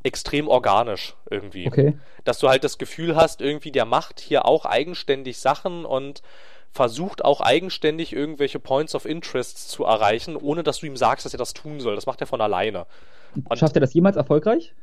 extrem 0.04 0.48
organisch 0.48 1.16
irgendwie. 1.30 1.68
Okay. 1.68 1.98
Dass 2.24 2.40
du 2.40 2.50
halt 2.50 2.64
das 2.64 2.78
Gefühl 2.78 3.16
hast, 3.16 3.42
irgendwie 3.42 3.72
der 3.72 3.86
macht 3.86 4.20
hier 4.20 4.46
auch 4.46 4.66
eigenständig 4.66 5.40
Sachen 5.40 5.86
und 5.86 6.22
versucht 6.74 7.24
auch 7.24 7.40
eigenständig 7.40 8.14
irgendwelche 8.14 8.60
Points 8.60 8.96
of 8.96 9.06
Interest 9.06 9.70
zu 9.70 9.84
erreichen, 9.84 10.36
ohne 10.36 10.64
dass 10.64 10.80
du 10.80 10.88
ihm 10.88 10.98
sagst, 10.98 11.26
dass 11.26 11.34
er 11.34 11.38
das 11.38 11.54
tun 11.54 11.80
soll. 11.80 11.96
Das 11.96 12.08
macht 12.08 12.20
er 12.20 12.28
von 12.28 12.42
alleine. 12.42 12.88
Und 13.48 13.58
Schafft 13.58 13.76
er 13.78 13.82
das 13.82 13.94
jemals 13.94 14.16
erfolgreich? 14.16 14.74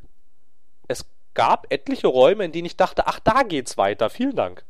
Es 0.87 1.05
gab 1.35 1.67
etliche 1.71 2.07
Räume, 2.07 2.45
in 2.45 2.53
denen 2.53 2.67
ich 2.67 2.77
dachte, 2.77 3.07
ach, 3.07 3.19
da 3.21 3.43
geht's 3.43 3.77
weiter. 3.77 4.09
Vielen 4.09 4.37
Dank. 4.37 4.65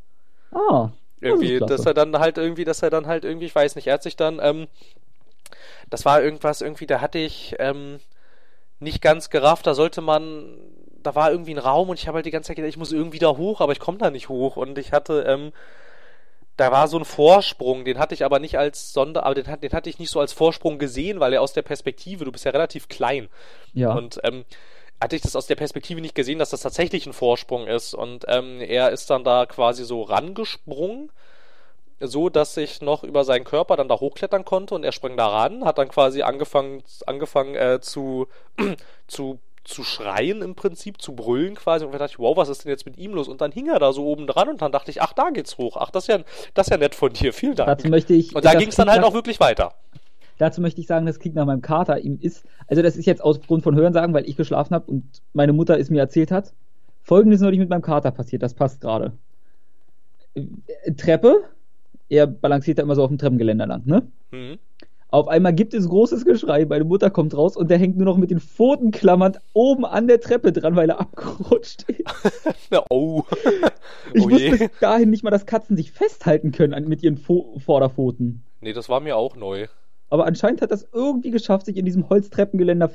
Ah. 0.52 0.90
Irgendwie, 1.20 1.58
das 1.58 1.68
dass 1.68 1.86
er 1.86 1.92
dann 1.92 2.18
halt 2.18 2.38
irgendwie, 2.38 2.64
dass 2.64 2.82
er 2.82 2.88
dann 2.88 3.06
halt 3.06 3.24
irgendwie, 3.24 3.46
ich 3.46 3.54
weiß 3.54 3.76
nicht, 3.76 3.86
er 3.86 3.94
hat 3.94 4.02
sich 4.02 4.16
dann, 4.16 4.40
ähm, 4.42 4.66
das 5.90 6.06
war 6.06 6.22
irgendwas, 6.22 6.62
irgendwie, 6.62 6.86
da 6.86 7.02
hatte 7.02 7.18
ich 7.18 7.54
ähm, 7.58 8.00
nicht 8.78 9.02
ganz 9.02 9.28
gerafft, 9.28 9.66
da 9.66 9.74
sollte 9.74 10.00
man, 10.00 10.56
da 11.02 11.14
war 11.14 11.30
irgendwie 11.30 11.52
ein 11.52 11.58
Raum 11.58 11.90
und 11.90 11.98
ich 11.98 12.08
habe 12.08 12.16
halt 12.16 12.26
die 12.26 12.30
ganze 12.30 12.48
Zeit 12.48 12.56
gedacht, 12.56 12.70
ich 12.70 12.78
muss 12.78 12.92
irgendwie 12.92 13.18
da 13.18 13.36
hoch, 13.36 13.60
aber 13.60 13.72
ich 13.72 13.80
komme 13.80 13.98
da 13.98 14.10
nicht 14.10 14.30
hoch 14.30 14.56
und 14.56 14.78
ich 14.78 14.92
hatte, 14.92 15.24
ähm, 15.28 15.52
da 16.60 16.70
war 16.70 16.88
so 16.88 16.98
ein 16.98 17.06
Vorsprung, 17.06 17.86
den 17.86 17.98
hatte 17.98 18.12
ich 18.12 18.22
aber 18.22 18.38
nicht 18.38 18.58
als 18.58 18.92
Sonder, 18.92 19.24
aber 19.24 19.34
den, 19.34 19.60
den 19.60 19.72
hatte 19.72 19.88
ich 19.88 19.98
nicht 19.98 20.10
so 20.10 20.20
als 20.20 20.34
Vorsprung 20.34 20.78
gesehen, 20.78 21.18
weil 21.18 21.32
er 21.32 21.40
aus 21.40 21.54
der 21.54 21.62
Perspektive, 21.62 22.26
du 22.26 22.32
bist 22.32 22.44
ja 22.44 22.50
relativ 22.50 22.88
klein. 22.88 23.30
Ja. 23.72 23.94
Und 23.94 24.20
ähm, 24.24 24.44
hatte 25.00 25.16
ich 25.16 25.22
das 25.22 25.36
aus 25.36 25.46
der 25.46 25.54
Perspektive 25.54 26.02
nicht 26.02 26.14
gesehen, 26.14 26.38
dass 26.38 26.50
das 26.50 26.60
tatsächlich 26.60 27.06
ein 27.06 27.14
Vorsprung 27.14 27.66
ist. 27.66 27.94
Und 27.94 28.26
ähm, 28.28 28.60
er 28.60 28.90
ist 28.90 29.08
dann 29.08 29.24
da 29.24 29.46
quasi 29.46 29.84
so 29.84 30.02
rangesprungen, 30.02 31.10
so 31.98 32.28
dass 32.28 32.54
ich 32.58 32.82
noch 32.82 33.04
über 33.04 33.24
seinen 33.24 33.44
Körper 33.44 33.76
dann 33.76 33.88
da 33.88 33.98
hochklettern 33.98 34.44
konnte 34.44 34.74
und 34.74 34.84
er 34.84 34.92
sprang 34.92 35.16
da 35.16 35.28
ran, 35.28 35.64
hat 35.64 35.78
dann 35.78 35.88
quasi 35.88 36.20
angefangen, 36.20 36.82
angefangen 37.06 37.54
äh, 37.54 37.80
zu, 37.80 38.28
zu 39.06 39.38
zu 39.70 39.84
schreien 39.84 40.42
im 40.42 40.54
Prinzip, 40.54 41.00
zu 41.00 41.14
brüllen 41.14 41.54
quasi. 41.54 41.84
Und 41.84 41.92
dann 41.92 42.00
dachte 42.00 42.12
ich, 42.12 42.18
wow, 42.18 42.36
was 42.36 42.48
ist 42.48 42.64
denn 42.64 42.70
jetzt 42.70 42.86
mit 42.86 42.98
ihm 42.98 43.14
los? 43.14 43.28
Und 43.28 43.40
dann 43.40 43.52
hing 43.52 43.68
er 43.68 43.78
da 43.78 43.92
so 43.92 44.04
oben 44.04 44.26
dran 44.26 44.48
und 44.48 44.60
dann 44.60 44.72
dachte 44.72 44.90
ich, 44.90 45.00
ach, 45.00 45.12
da 45.12 45.30
geht's 45.30 45.58
hoch. 45.58 45.76
Ach, 45.78 45.90
das 45.90 46.04
ist 46.04 46.08
ja, 46.08 46.18
das 46.54 46.66
ist 46.66 46.70
ja 46.70 46.76
nett 46.76 46.94
von 46.94 47.12
dir. 47.12 47.32
Vielen 47.32 47.54
Dank. 47.54 47.68
Dazu 47.68 47.88
möchte 47.88 48.14
ich. 48.14 48.34
Und 48.34 48.44
da 48.44 48.54
ging 48.54 48.68
es 48.68 48.76
dann 48.76 48.90
halt 48.90 49.02
auch 49.04 49.14
wirklich 49.14 49.40
weiter. 49.40 49.74
Dazu 50.38 50.60
möchte 50.60 50.80
ich 50.80 50.86
sagen, 50.86 51.04
das 51.04 51.18
klingt 51.18 51.36
nach 51.36 51.44
meinem 51.44 51.60
Kater. 51.60 52.00
Ihm 52.00 52.18
ist, 52.20 52.44
also 52.66 52.82
das 52.82 52.96
ist 52.96 53.04
jetzt 53.04 53.22
aufgrund 53.22 53.62
von 53.62 53.74
Hörensagen, 53.74 54.14
weil 54.14 54.28
ich 54.28 54.36
geschlafen 54.36 54.74
habe 54.74 54.90
und 54.90 55.04
meine 55.34 55.52
Mutter 55.52 55.78
es 55.78 55.90
mir 55.90 56.00
erzählt 56.00 56.30
hat. 56.30 56.54
Folgendes 57.02 57.40
ist 57.40 57.42
neulich 57.42 57.60
mit 57.60 57.68
meinem 57.68 57.82
Kater 57.82 58.10
passiert, 58.10 58.42
das 58.42 58.54
passt 58.54 58.80
gerade. 58.80 59.12
Äh, 60.34 60.92
Treppe, 60.96 61.44
er 62.08 62.26
balanciert 62.26 62.78
da 62.78 62.82
immer 62.82 62.94
so 62.94 63.02
auf 63.02 63.08
dem 63.08 63.18
Treppengeländer 63.18 63.66
lang, 63.66 63.82
ne? 63.84 64.06
Mhm. 64.30 64.58
Auf 65.10 65.26
einmal 65.26 65.52
gibt 65.52 65.74
es 65.74 65.88
großes 65.88 66.24
Geschrei, 66.24 66.64
meine 66.66 66.84
Mutter 66.84 67.10
kommt 67.10 67.36
raus 67.36 67.56
und 67.56 67.68
der 67.68 67.78
hängt 67.78 67.96
nur 67.96 68.04
noch 68.04 68.16
mit 68.16 68.30
den 68.30 68.38
Pfoten 68.38 68.92
klammernd 68.92 69.40
oben 69.52 69.84
an 69.84 70.06
der 70.06 70.20
Treppe 70.20 70.52
dran, 70.52 70.76
weil 70.76 70.90
er 70.90 71.00
abgerutscht 71.00 71.84
ist. 71.88 72.04
oh. 72.90 73.24
Ich 74.14 74.24
oh 74.24 74.30
wusste 74.30 74.50
bis 74.50 74.70
dahin 74.80 75.10
nicht 75.10 75.24
mal, 75.24 75.30
dass 75.30 75.46
Katzen 75.46 75.76
sich 75.76 75.90
festhalten 75.90 76.52
können 76.52 76.88
mit 76.88 77.02
ihren 77.02 77.16
Fo 77.16 77.58
Vorderpfoten. 77.58 78.44
Nee, 78.60 78.72
das 78.72 78.88
war 78.88 79.00
mir 79.00 79.16
auch 79.16 79.36
neu. 79.36 79.66
Aber 80.10 80.26
anscheinend 80.26 80.62
hat 80.62 80.70
das 80.70 80.88
irgendwie 80.92 81.30
geschafft, 81.30 81.66
sich 81.66 81.76
in 81.76 81.84
diesem 81.84 82.08
Holztreppengeländer 82.08 82.90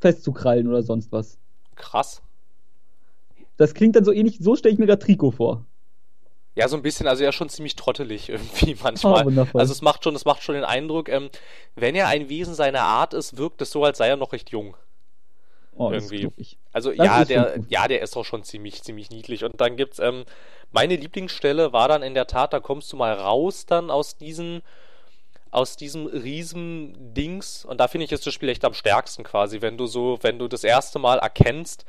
festzukrallen 0.00 0.66
oder 0.66 0.82
sonst 0.82 1.12
was. 1.12 1.38
Krass. 1.76 2.22
Das 3.56 3.74
klingt 3.74 3.94
dann 3.94 4.04
so 4.04 4.12
ähnlich, 4.12 4.38
so 4.40 4.56
stelle 4.56 4.72
ich 4.72 4.78
mir 4.78 4.86
gerade 4.86 5.04
Trikot 5.04 5.32
vor. 5.32 5.66
Ja, 6.56 6.66
so 6.68 6.76
ein 6.76 6.82
bisschen, 6.82 7.06
also 7.06 7.22
er 7.22 7.28
ist 7.28 7.36
schon 7.36 7.48
ziemlich 7.48 7.76
trottelig 7.76 8.28
irgendwie 8.28 8.76
manchmal. 8.82 9.26
Oh, 9.26 9.58
also 9.58 9.72
es 9.72 9.82
macht 9.82 10.04
schon, 10.04 10.14
es 10.14 10.24
macht 10.24 10.42
schon 10.42 10.54
den 10.54 10.64
Eindruck, 10.64 11.08
ähm, 11.08 11.30
wenn 11.76 11.94
er 11.94 12.08
ein 12.08 12.28
Wesen 12.28 12.54
seiner 12.54 12.82
Art 12.82 13.14
ist, 13.14 13.36
wirkt 13.36 13.62
es 13.62 13.70
so, 13.70 13.84
als 13.84 13.98
sei 13.98 14.08
er 14.08 14.16
noch 14.16 14.32
recht 14.32 14.50
jung. 14.50 14.76
Oh, 15.76 15.90
irgendwie. 15.92 16.28
Also 16.72 16.90
das 16.90 17.06
ja, 17.06 17.24
der, 17.24 17.58
ja, 17.68 17.88
der 17.88 18.02
ist 18.02 18.14
doch 18.14 18.24
schon 18.24 18.42
ziemlich, 18.42 18.82
ziemlich 18.82 19.10
niedlich. 19.10 19.44
Und 19.44 19.60
dann 19.60 19.76
gibt's, 19.76 19.98
ähm, 19.98 20.24
meine 20.72 20.96
Lieblingsstelle 20.96 21.72
war 21.72 21.88
dann 21.88 22.02
in 22.02 22.12
der 22.14 22.26
Tat, 22.26 22.52
da 22.52 22.60
kommst 22.60 22.92
du 22.92 22.96
mal 22.96 23.14
raus 23.14 23.64
dann 23.64 23.90
aus 23.90 24.18
diesen, 24.18 24.62
aus 25.50 25.76
diesem 25.76 26.06
riesen 26.06 27.14
Dings. 27.14 27.64
Und 27.64 27.78
da 27.78 27.88
finde 27.88 28.04
ich 28.04 28.12
ist 28.12 28.26
das 28.26 28.34
Spiel 28.34 28.50
echt 28.50 28.64
am 28.64 28.74
stärksten 28.74 29.24
quasi, 29.24 29.62
wenn 29.62 29.78
du 29.78 29.86
so, 29.86 30.18
wenn 30.22 30.38
du 30.38 30.48
das 30.48 30.64
erste 30.64 30.98
Mal 30.98 31.18
erkennst, 31.18 31.86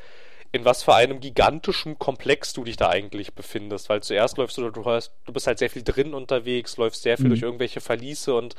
in 0.54 0.66
was 0.66 0.84
für 0.84 0.94
einem 0.94 1.22
gigantischen 1.22 1.98
Komplex 1.98 2.52
du 2.52 2.66
dich 2.66 2.76
da 2.76 2.90
eigentlich 2.90 3.34
befindest, 3.34 3.88
weil 3.88 4.04
zuerst 4.04 4.38
läufst 4.38 4.58
du, 4.58 4.70
du, 4.70 4.84
hast, 4.84 5.14
du 5.26 5.32
bist 5.32 5.48
halt 5.48 5.60
sehr 5.60 5.70
viel 5.70 5.84
drin 5.84 6.14
unterwegs, 6.14 6.76
läufst 6.76 7.04
sehr 7.04 7.16
viel 7.16 7.28
mhm. 7.28 7.30
durch 7.30 7.42
irgendwelche 7.42 7.80
Verliese 7.80 8.36
und 8.36 8.56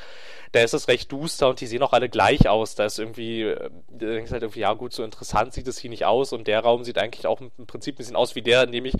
da 0.52 0.60
ist 0.60 0.72
es 0.72 0.88
recht 0.88 1.12
duster 1.12 1.50
und 1.50 1.60
die 1.60 1.66
sehen 1.66 1.82
auch 1.82 1.92
alle 1.92 2.08
gleich 2.08 2.48
aus. 2.48 2.74
Da 2.74 2.86
ist 2.86 2.98
irgendwie, 2.98 3.42
äh, 3.42 3.70
da 3.88 4.06
denkst 4.06 4.32
halt 4.32 4.42
irgendwie, 4.42 4.60
ja 4.60 4.72
gut, 4.72 4.94
so 4.94 5.04
interessant 5.04 5.52
sieht 5.52 5.68
es 5.68 5.78
hier 5.78 5.90
nicht 5.90 6.06
aus 6.06 6.32
und 6.32 6.46
der 6.46 6.60
Raum 6.60 6.82
sieht 6.82 6.96
eigentlich 6.96 7.26
auch 7.26 7.40
im 7.40 7.66
Prinzip 7.66 7.94
ein 7.94 7.98
bisschen 7.98 8.16
aus 8.16 8.34
wie 8.36 8.42
der, 8.42 8.62
in 8.64 8.72
dem 8.72 8.86
ich 8.86 8.94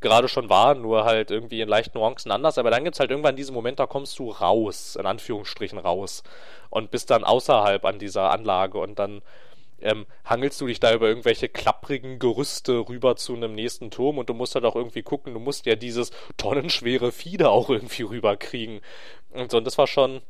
gerade 0.00 0.26
schon 0.26 0.50
war, 0.50 0.74
nur 0.74 1.04
halt 1.04 1.30
irgendwie 1.30 1.60
in 1.60 1.68
leichten 1.68 1.96
Nuancen 1.96 2.32
anders. 2.32 2.58
Aber 2.58 2.72
dann 2.72 2.82
gibt 2.82 2.96
es 2.96 3.00
halt 3.00 3.10
irgendwann 3.10 3.36
diesen 3.36 3.54
Moment, 3.54 3.78
da 3.78 3.86
kommst 3.86 4.18
du 4.18 4.30
raus, 4.30 4.96
in 4.96 5.06
Anführungsstrichen 5.06 5.78
raus 5.78 6.24
und 6.70 6.90
bist 6.90 7.10
dann 7.10 7.22
außerhalb 7.22 7.84
an 7.84 8.00
dieser 8.00 8.30
Anlage 8.32 8.78
und 8.78 8.98
dann 8.98 9.22
ähm, 9.82 10.06
hangelst 10.24 10.60
du 10.60 10.66
dich 10.66 10.80
da 10.80 10.92
über 10.94 11.08
irgendwelche 11.08 11.48
klapprigen 11.48 12.18
Gerüste 12.18 12.88
rüber 12.88 13.16
zu 13.16 13.34
einem 13.34 13.54
nächsten 13.54 13.90
Turm 13.90 14.18
und 14.18 14.28
du 14.28 14.34
musst 14.34 14.54
halt 14.54 14.64
auch 14.64 14.76
irgendwie 14.76 15.02
gucken, 15.02 15.34
du 15.34 15.40
musst 15.40 15.66
ja 15.66 15.74
dieses 15.74 16.10
tonnenschwere 16.36 17.12
Vieh 17.12 17.42
auch 17.44 17.70
irgendwie 17.70 18.02
rüberkriegen. 18.02 18.80
Und 19.30 19.50
so, 19.50 19.58
und 19.58 19.64
das 19.64 19.78
war 19.78 19.86
schon, 19.86 20.22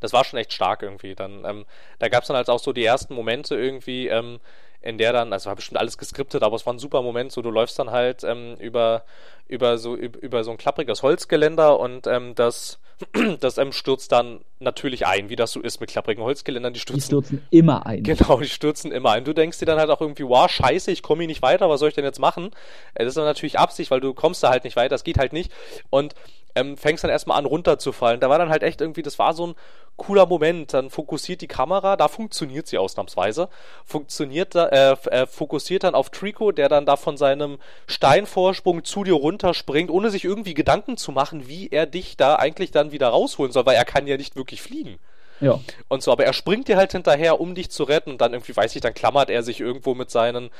das 0.00 0.12
war 0.12 0.24
schon 0.24 0.38
echt 0.38 0.52
stark 0.52 0.82
irgendwie. 0.82 1.14
Dann, 1.14 1.44
ähm, 1.44 1.66
da 1.98 2.08
gab 2.08 2.22
es 2.22 2.28
dann 2.28 2.36
halt 2.36 2.50
auch 2.50 2.58
so 2.58 2.72
die 2.72 2.84
ersten 2.84 3.14
Momente 3.14 3.56
irgendwie, 3.56 4.08
ähm, 4.08 4.40
in 4.82 4.98
der 4.98 5.12
dann, 5.12 5.32
also 5.32 5.48
war 5.48 5.56
bestimmt 5.56 5.80
alles 5.80 5.98
geskriptet, 5.98 6.42
aber 6.42 6.56
es 6.56 6.66
war 6.66 6.72
ein 6.72 6.78
super 6.78 7.02
Moment, 7.02 7.32
so 7.32 7.42
du 7.42 7.50
läufst 7.50 7.78
dann 7.78 7.90
halt 7.90 8.22
ähm, 8.24 8.56
über, 8.60 9.04
über 9.48 9.78
so 9.78 9.96
über 9.96 10.44
so 10.44 10.50
ein 10.52 10.58
klappriges 10.58 11.02
Holzgeländer 11.02 11.80
und 11.80 12.06
ähm, 12.06 12.34
das 12.34 12.78
das 13.40 13.58
ähm, 13.58 13.72
stürzt 13.72 14.12
dann 14.12 14.40
natürlich 14.58 15.06
ein, 15.06 15.28
wie 15.28 15.36
das 15.36 15.52
so 15.52 15.60
ist 15.60 15.80
mit 15.80 15.90
klapprigen 15.90 16.24
Holzgeländern. 16.24 16.72
Die 16.72 16.80
stürzen, 16.80 17.00
die 17.00 17.26
stürzen 17.26 17.46
immer 17.50 17.86
ein. 17.86 18.02
Genau, 18.02 18.40
die 18.40 18.48
stürzen 18.48 18.92
immer 18.92 19.12
ein. 19.12 19.24
Du 19.24 19.34
denkst 19.34 19.58
dir 19.58 19.66
dann 19.66 19.78
halt 19.78 19.90
auch 19.90 20.00
irgendwie, 20.00 20.24
wow, 20.24 20.50
scheiße, 20.50 20.90
ich 20.90 21.02
komme 21.02 21.22
hier 21.22 21.28
nicht 21.28 21.42
weiter, 21.42 21.68
was 21.68 21.80
soll 21.80 21.90
ich 21.90 21.94
denn 21.94 22.04
jetzt 22.04 22.20
machen? 22.20 22.50
Äh, 22.94 23.04
das 23.04 23.08
ist 23.08 23.16
dann 23.16 23.24
natürlich 23.24 23.58
Absicht, 23.58 23.90
weil 23.90 24.00
du 24.00 24.14
kommst 24.14 24.42
da 24.42 24.50
halt 24.50 24.64
nicht 24.64 24.76
weiter, 24.76 24.90
das 24.90 25.04
geht 25.04 25.18
halt 25.18 25.32
nicht. 25.32 25.52
Und 25.90 26.14
ähm, 26.54 26.76
fängst 26.76 27.04
dann 27.04 27.10
erstmal 27.10 27.38
an 27.38 27.44
runterzufallen. 27.44 28.18
Da 28.18 28.30
war 28.30 28.38
dann 28.38 28.48
halt 28.48 28.62
echt 28.62 28.80
irgendwie, 28.80 29.02
das 29.02 29.18
war 29.18 29.34
so 29.34 29.48
ein 29.48 29.54
cooler 29.96 30.26
Moment. 30.26 30.74
Dann 30.74 30.90
fokussiert 30.90 31.40
die 31.40 31.48
Kamera, 31.48 31.96
da 31.96 32.08
funktioniert 32.08 32.66
sie 32.66 32.78
ausnahmsweise, 32.78 33.48
funktioniert 33.84 34.54
äh, 34.54 34.92
äh, 34.92 35.26
fokussiert 35.26 35.84
dann 35.84 35.94
auf 35.94 36.10
Trico, 36.10 36.52
der 36.52 36.68
dann 36.68 36.86
da 36.86 36.96
von 36.96 37.16
seinem 37.16 37.58
Steinvorsprung 37.86 38.84
zu 38.84 39.04
dir 39.04 39.14
runterspringt, 39.14 39.90
ohne 39.90 40.10
sich 40.10 40.24
irgendwie 40.24 40.54
Gedanken 40.54 40.96
zu 40.96 41.12
machen, 41.12 41.48
wie 41.48 41.68
er 41.68 41.86
dich 41.86 42.16
da 42.16 42.36
eigentlich 42.36 42.70
dann 42.70 42.92
wieder 42.92 43.08
rausholen 43.08 43.52
soll, 43.52 43.66
weil 43.66 43.76
er 43.76 43.84
kann 43.84 44.06
ja 44.06 44.16
nicht 44.16 44.36
wirklich 44.36 44.62
fliegen. 44.62 44.98
Ja. 45.40 45.60
Und 45.88 46.02
so, 46.02 46.12
aber 46.12 46.24
er 46.24 46.32
springt 46.32 46.68
dir 46.68 46.76
halt 46.76 46.92
hinterher, 46.92 47.40
um 47.40 47.54
dich 47.54 47.70
zu 47.70 47.84
retten 47.84 48.10
und 48.10 48.20
dann 48.20 48.32
irgendwie, 48.32 48.56
weiß 48.56 48.74
ich, 48.74 48.80
dann 48.80 48.94
klammert 48.94 49.28
er 49.30 49.42
sich 49.42 49.60
irgendwo 49.60 49.94
mit 49.94 50.10
seinen, 50.10 50.50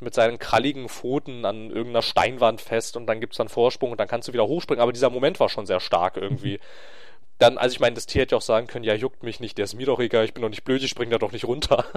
mit 0.00 0.14
seinen 0.14 0.38
kralligen 0.38 0.88
Pfoten 0.88 1.44
an 1.44 1.68
irgendeiner 1.68 2.02
Steinwand 2.02 2.60
fest 2.60 2.96
und 2.96 3.06
dann 3.06 3.20
gibt's 3.20 3.36
dann 3.36 3.48
Vorsprung 3.48 3.90
und 3.90 4.00
dann 4.00 4.08
kannst 4.08 4.28
du 4.28 4.32
wieder 4.32 4.46
hochspringen, 4.46 4.82
aber 4.82 4.92
dieser 4.92 5.10
Moment 5.10 5.38
war 5.40 5.48
schon 5.48 5.66
sehr 5.66 5.80
stark 5.80 6.16
irgendwie. 6.16 6.60
Dann, 7.42 7.58
also 7.58 7.74
ich 7.74 7.80
meine, 7.80 7.94
das 7.94 8.06
Tier 8.06 8.22
hätte 8.22 8.36
auch 8.36 8.42
sagen 8.42 8.66
können, 8.66 8.84
ja, 8.84 8.94
juckt 8.94 9.22
mich 9.22 9.40
nicht, 9.40 9.58
der 9.58 9.64
ist 9.64 9.74
mir 9.74 9.86
doch 9.86 9.98
egal, 9.98 10.24
ich 10.24 10.32
bin 10.32 10.42
doch 10.42 10.48
nicht 10.48 10.64
blöd, 10.64 10.82
ich 10.82 10.90
spring 10.90 11.10
da 11.10 11.18
doch 11.18 11.32
nicht 11.32 11.44
runter. 11.44 11.84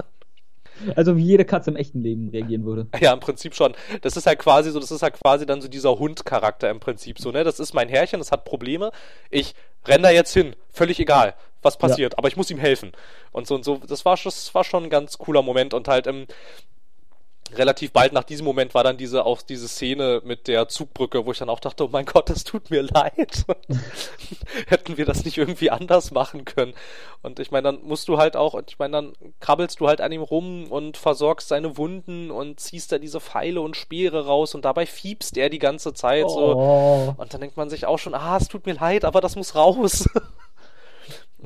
Also 0.94 1.16
wie 1.16 1.22
jede 1.22 1.46
Katze 1.46 1.70
im 1.70 1.76
echten 1.76 2.02
Leben 2.02 2.28
reagieren 2.28 2.66
würde. 2.66 2.86
Ja, 3.00 3.14
im 3.14 3.20
Prinzip 3.20 3.54
schon. 3.54 3.74
Das 4.02 4.14
ist 4.18 4.26
halt 4.26 4.38
quasi 4.38 4.70
so, 4.70 4.78
das 4.78 4.90
ist 4.90 5.00
halt 5.00 5.14
quasi 5.14 5.46
dann 5.46 5.62
so 5.62 5.68
dieser 5.68 5.98
Hund-Charakter 5.98 6.68
im 6.68 6.80
Prinzip 6.80 7.18
so, 7.18 7.30
ne? 7.30 7.44
Das 7.44 7.58
ist 7.60 7.72
mein 7.72 7.88
Herrchen, 7.88 8.18
das 8.18 8.30
hat 8.30 8.44
Probleme. 8.44 8.90
Ich 9.30 9.54
renn 9.86 10.02
da 10.02 10.10
jetzt 10.10 10.34
hin, 10.34 10.54
völlig 10.70 11.00
egal, 11.00 11.34
was 11.62 11.78
passiert, 11.78 12.12
ja. 12.12 12.18
aber 12.18 12.28
ich 12.28 12.36
muss 12.36 12.50
ihm 12.50 12.58
helfen. 12.58 12.92
Und 13.32 13.46
so 13.46 13.54
und 13.54 13.64
so, 13.64 13.78
das 13.88 14.04
war, 14.04 14.18
das 14.22 14.54
war 14.54 14.64
schon 14.64 14.84
ein 14.84 14.90
ganz 14.90 15.16
cooler 15.16 15.40
Moment 15.40 15.72
und 15.72 15.88
halt 15.88 16.06
im, 16.06 16.26
relativ 17.54 17.92
bald 17.92 18.12
nach 18.12 18.24
diesem 18.24 18.44
Moment 18.44 18.74
war 18.74 18.84
dann 18.84 18.96
diese 18.96 19.24
auch 19.24 19.42
diese 19.42 19.68
Szene 19.68 20.22
mit 20.24 20.48
der 20.48 20.68
Zugbrücke, 20.68 21.24
wo 21.26 21.32
ich 21.32 21.38
dann 21.38 21.48
auch 21.48 21.60
dachte, 21.60 21.84
oh 21.84 21.88
mein 21.90 22.04
Gott, 22.04 22.30
das 22.30 22.44
tut 22.44 22.70
mir 22.70 22.82
leid. 22.82 23.44
Hätten 24.66 24.96
wir 24.96 25.04
das 25.04 25.24
nicht 25.24 25.38
irgendwie 25.38 25.70
anders 25.70 26.10
machen 26.10 26.44
können? 26.44 26.74
Und 27.22 27.38
ich 27.38 27.50
meine, 27.50 27.64
dann 27.64 27.82
musst 27.82 28.08
du 28.08 28.18
halt 28.18 28.36
auch, 28.36 28.60
ich 28.66 28.78
meine, 28.78 28.92
dann 28.92 29.12
krabbelst 29.40 29.80
du 29.80 29.88
halt 29.88 30.00
an 30.00 30.12
ihm 30.12 30.22
rum 30.22 30.70
und 30.70 30.96
versorgst 30.96 31.48
seine 31.48 31.76
Wunden 31.76 32.30
und 32.30 32.60
ziehst 32.60 32.92
da 32.92 32.98
diese 32.98 33.20
Pfeile 33.20 33.60
und 33.60 33.76
Speere 33.76 34.26
raus 34.26 34.54
und 34.54 34.64
dabei 34.64 34.86
fiebst 34.86 35.36
er 35.36 35.48
die 35.48 35.58
ganze 35.58 35.94
Zeit 35.94 36.24
oh. 36.26 36.28
so. 36.28 37.14
Und 37.16 37.32
dann 37.32 37.40
denkt 37.40 37.56
man 37.56 37.70
sich 37.70 37.86
auch 37.86 37.98
schon, 37.98 38.14
ah, 38.14 38.36
es 38.36 38.48
tut 38.48 38.66
mir 38.66 38.74
leid, 38.74 39.04
aber 39.04 39.20
das 39.20 39.36
muss 39.36 39.54
raus. 39.54 40.08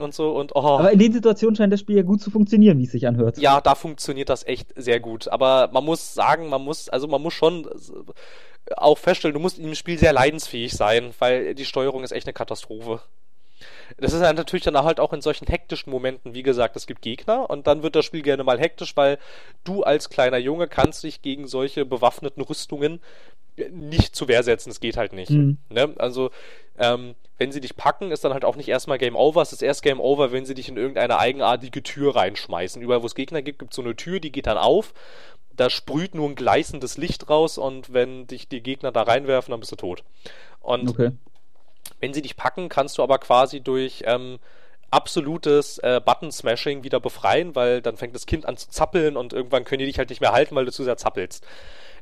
und 0.01 0.15
so 0.15 0.33
und 0.33 0.55
oh. 0.55 0.61
Aber 0.61 0.93
in 0.93 0.99
den 0.99 1.13
Situationen 1.13 1.57
scheint 1.57 1.73
das 1.73 1.81
Spiel 1.81 1.97
ja 1.97 2.03
gut 2.03 2.21
zu 2.21 2.31
funktionieren, 2.31 2.79
wie 2.79 2.85
es 2.85 2.93
sich 2.93 3.07
anhört. 3.07 3.39
Ja, 3.39 3.61
da 3.61 3.75
funktioniert 3.75 4.29
das 4.29 4.47
echt 4.47 4.73
sehr 4.77 5.01
gut. 5.01 5.29
Aber 5.29 5.71
man 5.73 5.85
muss 5.85 6.15
sagen, 6.15 6.49
man 6.49 6.63
muss, 6.63 6.89
also 6.89 7.07
man 7.09 7.23
muss 7.23 7.35
schon 7.35 7.69
auch 8.77 8.99
feststellen, 8.99 9.35
du 9.35 9.41
musst 9.41 9.59
im 9.59 9.75
Spiel 9.75 9.99
sehr 9.99 10.13
leidensfähig 10.13 10.73
sein, 10.73 11.13
weil 11.19 11.55
die 11.55 11.65
Steuerung 11.65 12.05
ist 12.05 12.13
echt 12.13 12.27
eine 12.27 12.35
Katastrophe. 12.35 13.01
Das 13.99 14.13
ist 14.13 14.21
natürlich 14.21 14.65
dann 14.65 14.77
halt 14.77 15.01
auch 15.01 15.13
in 15.13 15.21
solchen 15.21 15.47
hektischen 15.47 15.91
Momenten, 15.91 16.35
wie 16.35 16.43
gesagt, 16.43 16.77
es 16.77 16.87
gibt 16.87 17.03
Gegner 17.03 17.51
und 17.51 17.67
dann 17.67 17.83
wird 17.83 17.97
das 17.97 18.05
Spiel 18.05 18.23
gerne 18.23 18.45
mal 18.45 18.59
hektisch, 18.59 18.97
weil 18.97 19.19
du 19.65 19.83
als 19.83 20.09
kleiner 20.09 20.39
Junge 20.39 20.69
kannst 20.69 21.03
dich 21.03 21.23
gegen 21.23 21.47
solche 21.47 21.85
bewaffneten 21.85 22.43
Rüstungen 22.43 23.01
nicht 23.71 24.17
zu 24.17 24.29
Wehr 24.29 24.43
setzen. 24.43 24.71
Es 24.71 24.81
geht 24.81 24.97
halt 24.97 25.13
nicht. 25.13 25.31
Mhm. 25.31 25.59
Ne? 25.69 25.95
Also, 25.99 26.31
ähm, 26.79 27.15
wenn 27.39 27.53
sie 27.53 27.61
dich 27.61 27.77
packen, 27.77 28.11
ist 28.11 28.25
dann 28.25 28.33
halt 28.33 28.45
auch 28.45 28.57
nicht 28.57 28.69
erstmal 28.69 28.99
Game 28.99 29.17
Over. 29.17 29.43
Es 29.43 29.53
ist 29.53 29.63
erst 29.63 29.83
Game 29.83 30.01
Over, 30.01 30.33
wenn 30.33 30.45
sie 30.45 30.55
dich 30.55 30.69
in 30.69 30.77
irgendeine 30.77 31.19
eigenartige 31.19 31.83
Tür 31.83 32.17
reinschmeißen. 32.17 32.83
Überall, 32.83 33.03
wo 33.03 33.07
es 33.07 33.15
Gegner 33.15 33.43
gibt, 33.43 33.59
gibt 33.59 33.73
es 33.73 33.77
so 33.77 33.83
eine 33.83 33.97
Tür, 33.97 34.21
die 34.21 34.33
geht 34.33 34.47
dann 34.47 34.59
auf. 34.59 34.93
Da 35.55 35.71
sprüht 35.71 36.15
nur 36.15 36.29
ein 36.29 36.35
gleißendes 36.35 36.97
Licht 36.99 37.29
raus 37.29 37.59
und 37.59 37.93
wenn 37.93 38.27
dich 38.27 38.49
die 38.49 38.63
Gegner 38.63 38.93
da 38.93 39.03
reinwerfen, 39.03 39.53
dann 39.53 39.61
bist 39.61 39.73
du 39.73 39.77
tot. 39.77 40.05
Und 40.61 40.91
okay. 40.91 41.13
wenn 42.01 42.15
sie 42.15 42.23
dich 42.23 42.37
packen, 42.37 42.69
kannst 42.69 42.99
du 42.99 43.03
aber 43.03 43.19
quasi 43.19 43.61
durch 43.61 44.03
ähm, 44.07 44.39
absolutes 44.91 45.79
äh, 45.79 46.01
Button-Smashing 46.05 46.83
wieder 46.85 47.01
befreien, 47.01 47.55
weil 47.55 47.81
dann 47.81 47.97
fängt 47.97 48.15
das 48.15 48.27
Kind 48.27 48.47
an 48.47 48.57
zu 48.57 48.69
zappeln 48.69 49.17
und 49.17 49.33
irgendwann 49.33 49.65
können 49.65 49.81
die 49.81 49.87
dich 49.87 49.99
halt 49.99 50.11
nicht 50.11 50.21
mehr 50.21 50.33
halten, 50.33 50.55
weil 50.57 50.65
du 50.65 50.73
zu 50.73 50.85
sehr 50.85 50.97
zappelst. 50.97 51.47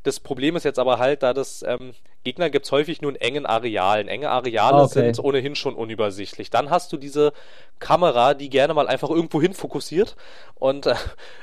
Das 0.02 0.20
Problem 0.20 0.56
ist 0.56 0.64
jetzt 0.64 0.78
aber 0.78 0.98
halt, 0.98 1.22
da 1.22 1.34
das 1.34 1.64
ähm, 1.66 1.92
Gegner 2.24 2.50
gibt 2.50 2.66
es 2.66 2.72
häufig 2.72 3.00
nur 3.00 3.10
in 3.10 3.16
engen 3.16 3.46
Arealen. 3.46 4.08
Enge 4.08 4.30
Areale 4.30 4.76
ah, 4.76 4.84
okay. 4.84 5.12
sind 5.12 5.24
ohnehin 5.24 5.54
schon 5.54 5.74
unübersichtlich. 5.74 6.50
Dann 6.50 6.70
hast 6.70 6.92
du 6.92 6.96
diese 6.96 7.32
Kamera, 7.78 8.34
die 8.34 8.50
gerne 8.50 8.74
mal 8.74 8.88
einfach 8.88 9.10
irgendwo 9.10 9.40
hin 9.40 9.54
fokussiert. 9.54 10.16
Und 10.54 10.86
äh, 10.86 10.94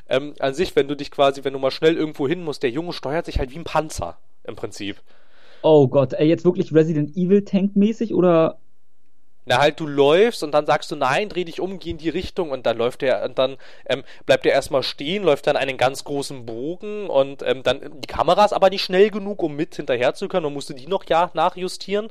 ähm, 0.09 0.33
an 0.39 0.53
sich, 0.53 0.75
wenn 0.75 0.87
du 0.87 0.95
dich 0.95 1.11
quasi, 1.11 1.43
wenn 1.43 1.53
du 1.53 1.59
mal 1.59 1.71
schnell 1.71 1.95
irgendwo 1.95 2.27
hin 2.27 2.43
musst, 2.43 2.63
der 2.63 2.69
Junge 2.69 2.93
steuert 2.93 3.25
sich 3.25 3.39
halt 3.39 3.51
wie 3.51 3.59
ein 3.59 3.63
Panzer 3.63 4.17
im 4.43 4.55
Prinzip. 4.55 4.97
Oh 5.61 5.87
Gott, 5.87 6.13
ey, 6.13 6.27
jetzt 6.27 6.45
wirklich 6.45 6.73
Resident 6.73 7.17
Evil 7.17 7.43
Tank 7.43 7.75
mäßig 7.75 8.13
oder 8.13 8.59
na 9.45 9.59
halt, 9.59 9.79
du 9.79 9.87
läufst 9.87 10.43
und 10.43 10.51
dann 10.51 10.65
sagst 10.65 10.91
du, 10.91 10.95
nein, 10.95 11.29
dreh 11.29 11.43
dich 11.43 11.59
um, 11.59 11.79
geh 11.79 11.91
in 11.91 11.97
die 11.97 12.09
Richtung 12.09 12.51
und 12.51 12.65
dann 12.65 12.77
läuft 12.77 13.03
er 13.03 13.23
und 13.23 13.37
dann 13.37 13.57
ähm, 13.87 14.03
bleibt 14.25 14.45
er 14.45 14.53
erstmal 14.53 14.83
stehen, 14.83 15.23
läuft 15.23 15.47
dann 15.47 15.55
einen 15.55 15.77
ganz 15.77 16.03
großen 16.03 16.45
Bogen 16.45 17.09
und 17.09 17.43
ähm, 17.43 17.63
dann 17.63 17.79
die 18.01 18.07
Kamera 18.07 18.45
ist 18.45 18.53
aber 18.53 18.69
nicht 18.69 18.83
schnell 18.83 19.09
genug, 19.09 19.43
um 19.43 19.55
mit 19.55 19.75
hinterher 19.75 20.13
zu 20.13 20.27
können 20.27 20.45
und 20.45 20.53
musst 20.53 20.69
du 20.69 20.73
die 20.73 20.87
noch 20.87 21.05
ja 21.07 21.31
nachjustieren. 21.33 22.09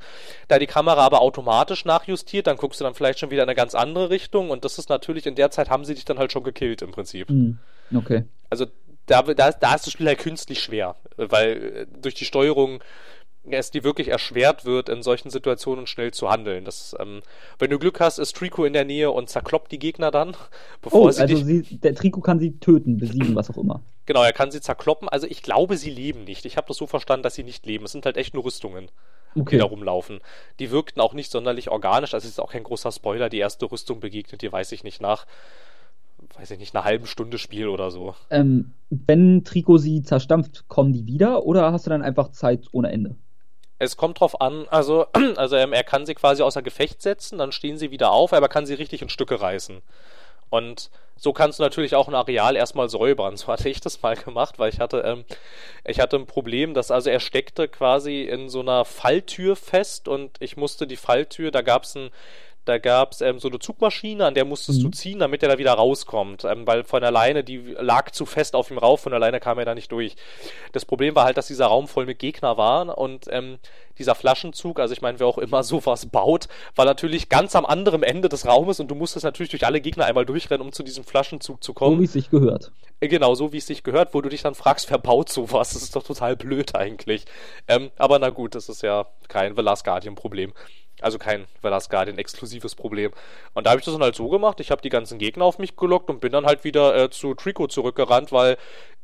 Da 0.49 0.59
die 0.59 0.67
Kamera 0.67 1.05
aber 1.05 1.21
automatisch 1.21 1.85
nachjustiert, 1.85 2.47
dann 2.47 2.57
guckst 2.57 2.81
du 2.81 2.85
dann 2.85 2.95
vielleicht 2.95 3.19
schon 3.19 3.31
wieder 3.31 3.43
in 3.43 3.49
eine 3.49 3.57
ganz 3.57 3.75
andere 3.75 4.11
Richtung 4.11 4.51
und 4.51 4.65
das 4.65 4.79
ist 4.79 4.89
natürlich, 4.89 5.27
in 5.27 5.35
der 5.35 5.51
Zeit 5.51 5.71
haben 5.71 5.85
sie 5.85 5.95
dich 5.95 6.05
dann 6.05 6.19
halt 6.19 6.33
schon 6.33 6.45
gekillt 6.45 6.83
im 6.83 6.93
Prinzip. 6.93 7.31
Mhm. 7.31 7.59
Okay. 7.95 8.25
Also 8.51 8.67
da, 9.07 9.23
da, 9.23 9.53
da 9.53 9.75
ist 9.75 9.87
das 9.87 9.93
Spiel 9.93 10.07
halt 10.07 10.19
künstlich 10.19 10.63
schwer, 10.63 10.97
weil 11.17 11.57
äh, 11.57 11.87
durch 12.01 12.15
die 12.15 12.25
Steuerung 12.25 12.83
es 13.51 13.71
dir 13.71 13.85
wirklich 13.85 14.09
erschwert 14.09 14.65
wird, 14.65 14.89
in 14.89 15.03
solchen 15.03 15.31
Situationen 15.31 15.87
schnell 15.87 16.13
zu 16.13 16.31
handeln. 16.31 16.65
Das, 16.65 16.97
ähm, 16.99 17.21
wenn 17.59 17.71
du 17.71 17.79
Glück 17.79 18.01
hast, 18.01 18.19
ist 18.19 18.37
Trico 18.37 18.65
in 18.65 18.73
der 18.73 18.85
Nähe 18.85 19.11
und 19.11 19.29
zerkloppt 19.29 19.71
die 19.73 19.79
Gegner 19.79 20.11
dann, 20.11 20.37
bevor 20.83 21.03
oh, 21.03 21.11
sie 21.11 21.23
also. 21.23 21.37
Sie, 21.37 21.63
der 21.63 21.95
Trico 21.95 22.21
kann 22.21 22.39
sie 22.39 22.59
töten, 22.59 22.99
besiegen, 22.99 23.35
was 23.35 23.51
auch 23.51 23.59
immer. 23.59 23.83
Genau, 24.07 24.23
er 24.23 24.33
kann 24.33 24.51
sie 24.51 24.61
zerkloppen. 24.61 25.09
Also 25.09 25.27
ich 25.27 25.43
glaube, 25.43 25.77
sie 25.77 25.91
leben 25.91 26.25
nicht. 26.25 26.45
Ich 26.45 26.57
habe 26.57 26.69
das 26.69 26.77
so 26.77 26.87
verstanden, 26.87 27.23
dass 27.23 27.35
sie 27.35 27.45
nicht 27.45 27.67
leben. 27.67 27.85
Es 27.85 27.93
sind 27.93 28.07
halt 28.07 28.17
echt 28.17 28.35
nur 28.35 28.45
Rüstungen, 28.45 28.91
okay. 29.35 29.57
die 29.57 29.59
da 29.59 29.65
rumlaufen. 29.65 30.21
Die 30.59 30.71
wirkten 30.71 31.01
auch 31.01 31.15
nicht 31.15 31.31
sonderlich 31.31 31.71
organisch. 31.71 32.15
Also 32.15 32.25
es 32.25 32.33
ist 32.33 32.41
auch 32.41 32.53
kein 32.53 32.65
großer 32.65 32.93
Spoiler. 32.93 33.29
Die 33.29 33.39
erste 33.39 33.71
Rüstung 33.71 34.01
begegnet 34.01 34.43
dir, 34.43 34.53
weiß 34.53 34.73
ich 34.73 34.85
nicht, 34.85 35.01
nach 35.01 35.27
weiß 36.39 36.51
ich 36.53 36.59
nicht, 36.59 36.75
einer 36.75 36.85
halben 36.85 37.07
Stunde 37.07 37.39
Spiel 37.39 37.69
oder 37.69 37.91
so. 37.91 38.15
Ähm, 38.31 38.73
wenn 38.89 39.45
Trico 39.45 39.79
sie 39.79 40.03
zerstampft, 40.03 40.67
kommen 40.69 40.93
die 40.93 41.07
wieder 41.07 41.45
oder 41.45 41.71
hast 41.71 41.87
du 41.87 41.91
dann 41.91 42.03
einfach 42.03 42.31
Zeit 42.31 42.67
ohne 42.73 42.91
Ende? 42.91 43.17
Es 43.85 43.97
kommt 43.97 44.21
drauf 44.21 44.41
an, 44.41 44.67
also, 44.69 45.07
also 45.37 45.57
ähm, 45.57 45.73
er 45.73 45.85
kann 45.85 46.07
sie 46.07 46.15
quasi 46.15 46.43
außer 46.43 46.63
Gefecht 46.63 47.03
setzen, 47.03 47.39
dann 47.39 47.53
stehen 47.53 47.79
sie 47.79 47.91
wieder 47.91 48.11
auf, 48.11 48.33
aber 48.33 48.49
kann 48.49 48.67
sie 48.67 48.75
richtig 48.75 49.03
in 49.03 49.09
Stücke 49.09 49.41
reißen. 49.41 49.83
Und 50.51 50.91
so 51.17 51.33
kannst 51.33 51.59
du 51.59 51.63
natürlich 51.63 51.95
auch 51.95 52.09
ein 52.09 52.15
Areal 52.15 52.57
erstmal 52.57 52.89
säubern. 52.89 53.37
So 53.45 53.49
hatte 53.49 53.69
ich 53.69 53.81
das 53.81 54.03
mal 54.03 54.17
gemacht, 54.17 54.59
weil 54.59 54.73
ich 54.73 54.81
hatte, 54.81 55.01
ähm, 55.01 55.25
ich 55.85 56.01
hatte 56.01 56.17
ein 56.17 56.27
Problem, 56.27 56.75
dass 56.75 56.91
also 56.91 57.11
er 57.11 57.21
steckte 57.21 57.69
quasi 57.69 58.23
in 58.23 58.49
so 58.49 58.61
einer 58.61 58.85
Falltür 58.85 59.57
fest 59.57 60.09
und 60.09 60.37
ich 60.41 60.57
musste 60.57 60.87
die 60.87 60.97
Falltür, 60.97 61.51
da 61.51 61.63
gab 61.63 61.85
es 61.85 61.95
ein 61.95 62.11
da 62.65 62.79
gab 62.79 63.13
es 63.13 63.21
ähm, 63.21 63.39
so 63.39 63.49
eine 63.49 63.59
Zugmaschine, 63.59 64.25
an 64.25 64.35
der 64.35 64.45
musstest 64.45 64.79
mhm. 64.81 64.85
du 64.85 64.91
ziehen, 64.91 65.19
damit 65.19 65.43
er 65.43 65.49
da 65.51 65.59
wieder 65.59 65.73
rauskommt. 65.73 66.45
Ähm, 66.45 66.67
weil 66.67 66.85
von 66.85 67.05
alleine, 67.05 67.45
die 67.45 67.59
lag 67.79 68.11
zu 68.11 68.27
fest 68.27 68.55
auf 68.55 68.71
ihm 68.71 68.79
rauf, 68.79 69.01
von 69.01 69.13
alleine 69.13 69.41
kam 69.41 69.59
er 69.59 69.65
da 69.65 69.75
nicht 69.75 69.93
durch. 69.93 70.17
Das 70.73 70.85
Problem 70.85 71.15
war 71.15 71.25
halt, 71.25 71.37
dass 71.37 71.47
dieser 71.47 71.67
Raum 71.67 71.89
voll 71.89 72.07
mit 72.07 72.19
Gegner 72.19 72.57
war 72.57 72.97
und 72.97 73.27
ähm, 73.31 73.59
dieser 73.99 74.15
Flaschenzug, 74.15 74.81
also 74.81 74.93
ich 74.93 75.03
meine, 75.03 75.21
wer 75.21 75.27
auch 75.27 75.39
immer 75.39 75.63
sowas 75.63 76.07
baut, 76.07 76.49
war 76.75 76.85
natürlich 76.85 77.29
ganz 77.29 77.55
am 77.55 77.67
anderen 77.67 78.03
Ende 78.03 78.29
des 78.29 78.47
Raumes 78.47 78.81
und 78.81 78.89
du 78.89 78.95
musstest 78.95 79.25
natürlich 79.25 79.51
durch 79.51 79.67
alle 79.67 79.81
Gegner 79.81 80.07
einmal 80.07 80.27
durchrennen, 80.27 80.67
um 80.67 80.73
zu 80.73 80.83
diesem 80.83 81.05
Flaschenzug 81.05 81.63
zu 81.63 81.75
kommen. 81.75 81.97
So 81.97 82.01
wie 82.01 82.07
es 82.07 82.13
sich 82.13 82.31
gehört. 82.31 82.73
Äh, 83.01 83.09
genau, 83.09 83.35
so 83.35 83.53
wie 83.53 83.59
es 83.59 83.67
sich 83.67 83.83
gehört, 83.83 84.15
wo 84.15 84.21
du 84.21 84.29
dich 84.29 84.43
dann 84.43 84.55
fragst, 84.55 84.91
wer 84.91 84.99
baut 84.99 85.29
sowas? 85.29 85.75
Das 85.75 85.83
ist 85.83 85.95
doch 85.97 86.03
total 86.03 86.37
blöd 86.37 86.75
eigentlich. 86.75 87.25
Ähm, 87.69 87.91
aber 87.97 88.19
na 88.19 88.31
gut, 88.31 88.55
das 88.55 88.69
ist 88.69 88.83
ja 88.83 89.07
kein 89.29 89.55
The 89.55 89.63
Last 89.63 89.85
Guardian-Problem. 89.85 90.53
Also 91.05 91.19
kein 91.19 91.45
Velas 91.63 91.89
Guardian 91.89 92.19
exklusives 92.19 92.75
Problem. 92.75 93.13
Und 93.53 93.67
da 93.67 93.71
habe 93.71 93.81
ich 93.81 93.85
das 93.85 93.95
dann 93.95 94.03
halt 94.03 94.15
so 94.15 94.29
gemacht, 94.29 94.59
ich 94.61 94.71
habe 94.71 94.83
die 94.83 94.89
ganzen 94.89 95.19
Gegner 95.19 95.45
auf 95.45 95.59
mich 95.59 95.77
gelockt 95.77 96.11
und 96.11 96.21
bin 96.21 96.33
dann 96.33 96.47
halt 96.47 96.65
wieder 96.65 96.97
äh, 96.97 97.11
zu 97.11 97.35
Trico 97.35 97.67
zurückgerannt, 97.67 98.33
weil 98.33 98.57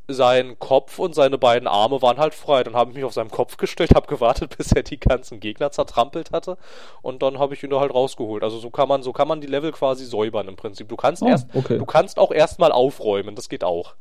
sein 0.08 0.58
Kopf 0.58 0.98
und 0.98 1.14
seine 1.14 1.38
beiden 1.38 1.68
Arme 1.68 2.02
waren 2.02 2.18
halt 2.18 2.34
frei. 2.34 2.62
Dann 2.62 2.74
habe 2.74 2.90
ich 2.90 2.96
mich 2.96 3.04
auf 3.04 3.12
seinem 3.12 3.30
Kopf 3.30 3.56
gestellt, 3.56 3.90
habe 3.94 4.06
gewartet, 4.06 4.56
bis 4.56 4.72
er 4.72 4.82
die 4.82 4.98
ganzen 4.98 5.40
Gegner 5.40 5.70
zertrampelt 5.70 6.32
hatte 6.32 6.56
und 7.02 7.22
dann 7.22 7.38
habe 7.38 7.54
ich 7.54 7.62
ihn 7.62 7.70
da 7.70 7.80
halt 7.80 7.94
rausgeholt. 7.94 8.42
Also 8.42 8.58
so 8.58 8.70
kann 8.70 8.88
man, 8.88 9.02
so 9.02 9.12
kann 9.12 9.28
man 9.28 9.40
die 9.40 9.46
Level 9.46 9.72
quasi 9.72 10.04
säubern 10.04 10.48
im 10.48 10.56
Prinzip. 10.56 10.88
Du 10.88 10.96
kannst 10.96 11.22
oh, 11.22 11.28
erst, 11.28 11.48
okay. 11.54 11.78
du 11.78 11.84
kannst 11.84 12.18
auch 12.18 12.32
erstmal 12.32 12.72
aufräumen, 12.72 13.34
das 13.34 13.48
geht 13.48 13.64
auch. 13.64 13.94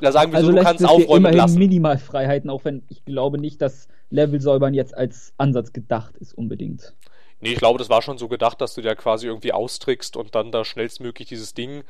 Da 0.00 0.12
sagen 0.12 0.32
wir 0.32 0.38
also 0.38 0.50
so, 0.50 0.56
du 0.56 0.62
kannst 0.62 0.84
aufräumen 0.84 1.18
immerhin 1.18 1.38
lassen. 1.38 1.58
Minimalfreiheiten, 1.58 2.50
auch 2.50 2.64
wenn 2.64 2.82
ich 2.88 3.04
glaube 3.04 3.38
nicht, 3.38 3.60
dass 3.60 3.88
Level 4.10 4.40
säubern 4.40 4.74
jetzt 4.74 4.96
als 4.96 5.32
Ansatz 5.38 5.72
gedacht 5.72 6.16
ist 6.16 6.36
unbedingt. 6.36 6.94
Nee, 7.40 7.52
ich 7.52 7.58
glaube, 7.58 7.78
das 7.78 7.88
war 7.88 8.02
schon 8.02 8.18
so 8.18 8.28
gedacht, 8.28 8.60
dass 8.60 8.74
du 8.74 8.82
dir 8.82 8.96
quasi 8.96 9.26
irgendwie 9.26 9.52
austrickst 9.52 10.16
und 10.16 10.34
dann 10.34 10.50
da 10.50 10.64
schnellstmöglich 10.64 11.28
dieses 11.28 11.54
Ding 11.54 11.84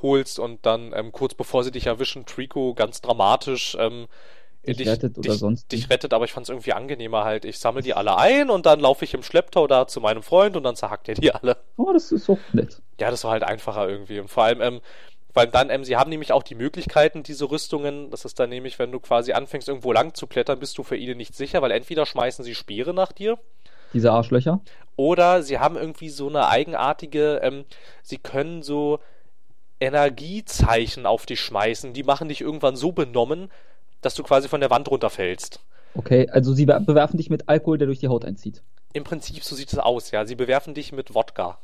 holst 0.00 0.38
und 0.38 0.64
dann 0.64 0.92
ähm, 0.94 1.12
kurz 1.12 1.34
bevor 1.34 1.64
sie 1.64 1.70
dich 1.70 1.86
erwischen, 1.86 2.26
Trico 2.26 2.74
ganz 2.74 3.00
dramatisch 3.00 3.76
ähm, 3.78 4.06
dich, 4.66 4.78
dich 4.78 4.88
rettet 4.88 5.18
oder 5.18 5.30
dich, 5.30 5.38
sonst. 5.38 5.70
Dich 5.70 5.90
rettet, 5.90 6.14
aber 6.14 6.24
ich 6.24 6.32
fand 6.32 6.44
es 6.44 6.50
irgendwie 6.50 6.72
angenehmer 6.72 7.24
halt. 7.24 7.44
Ich 7.44 7.58
sammle 7.58 7.82
die 7.82 7.94
alle 7.94 8.16
ein 8.16 8.50
und 8.50 8.66
dann 8.66 8.80
laufe 8.80 9.04
ich 9.04 9.14
im 9.14 9.22
Schlepptau 9.22 9.66
da 9.66 9.86
zu 9.86 10.00
meinem 10.00 10.22
Freund 10.22 10.56
und 10.56 10.62
dann 10.64 10.76
zerhackt 10.76 11.08
er 11.08 11.14
die 11.14 11.32
alle. 11.34 11.58
Oh, 11.76 11.92
das 11.92 12.12
ist 12.12 12.24
so 12.24 12.38
nett. 12.52 12.80
Ja, 12.98 13.10
das 13.10 13.24
war 13.24 13.32
halt 13.32 13.42
einfacher 13.42 13.88
irgendwie. 13.88 14.20
Und 14.20 14.28
vor 14.28 14.44
allem, 14.44 14.60
ähm, 14.62 14.80
weil 15.34 15.48
dann, 15.48 15.68
ähm, 15.68 15.84
sie 15.84 15.96
haben 15.96 16.10
nämlich 16.10 16.32
auch 16.32 16.42
die 16.42 16.54
Möglichkeiten, 16.54 17.22
diese 17.22 17.50
Rüstungen, 17.50 18.10
das 18.10 18.24
ist 18.24 18.38
dann 18.38 18.50
nämlich, 18.50 18.78
wenn 18.78 18.92
du 18.92 19.00
quasi 19.00 19.32
anfängst, 19.32 19.68
irgendwo 19.68 19.92
lang 19.92 20.14
zu 20.14 20.26
klettern, 20.26 20.60
bist 20.60 20.78
du 20.78 20.82
für 20.82 20.96
ihnen 20.96 21.16
nicht 21.16 21.34
sicher, 21.34 21.60
weil 21.60 21.72
entweder 21.72 22.06
schmeißen 22.06 22.44
sie 22.44 22.54
Speere 22.54 22.94
nach 22.94 23.12
dir 23.12 23.38
diese 23.94 24.12
Arschlöcher. 24.12 24.60
Oder 24.96 25.42
sie 25.42 25.58
haben 25.58 25.76
irgendwie 25.76 26.08
so 26.10 26.28
eine 26.28 26.48
eigenartige, 26.48 27.40
ähm, 27.42 27.64
sie 28.02 28.18
können 28.18 28.62
so 28.62 29.00
Energiezeichen 29.80 31.06
auf 31.06 31.26
dich 31.26 31.40
schmeißen. 31.40 31.92
Die 31.92 32.02
machen 32.02 32.28
dich 32.28 32.40
irgendwann 32.40 32.76
so 32.76 32.92
benommen, 32.92 33.50
dass 34.00 34.14
du 34.14 34.22
quasi 34.22 34.48
von 34.48 34.60
der 34.60 34.70
Wand 34.70 34.90
runterfällst. 34.90 35.60
Okay, 35.96 36.28
also 36.28 36.52
sie 36.52 36.66
bewerfen 36.66 37.16
dich 37.16 37.30
mit 37.30 37.48
Alkohol, 37.48 37.78
der 37.78 37.86
durch 37.86 38.00
die 38.00 38.08
Haut 38.08 38.24
einzieht. 38.24 38.62
Im 38.92 39.04
Prinzip, 39.04 39.42
so 39.44 39.54
sieht 39.54 39.72
es 39.72 39.78
aus, 39.78 40.10
ja. 40.10 40.24
Sie 40.24 40.34
bewerfen 40.34 40.74
dich 40.74 40.92
mit 40.92 41.14
Wodka. 41.14 41.58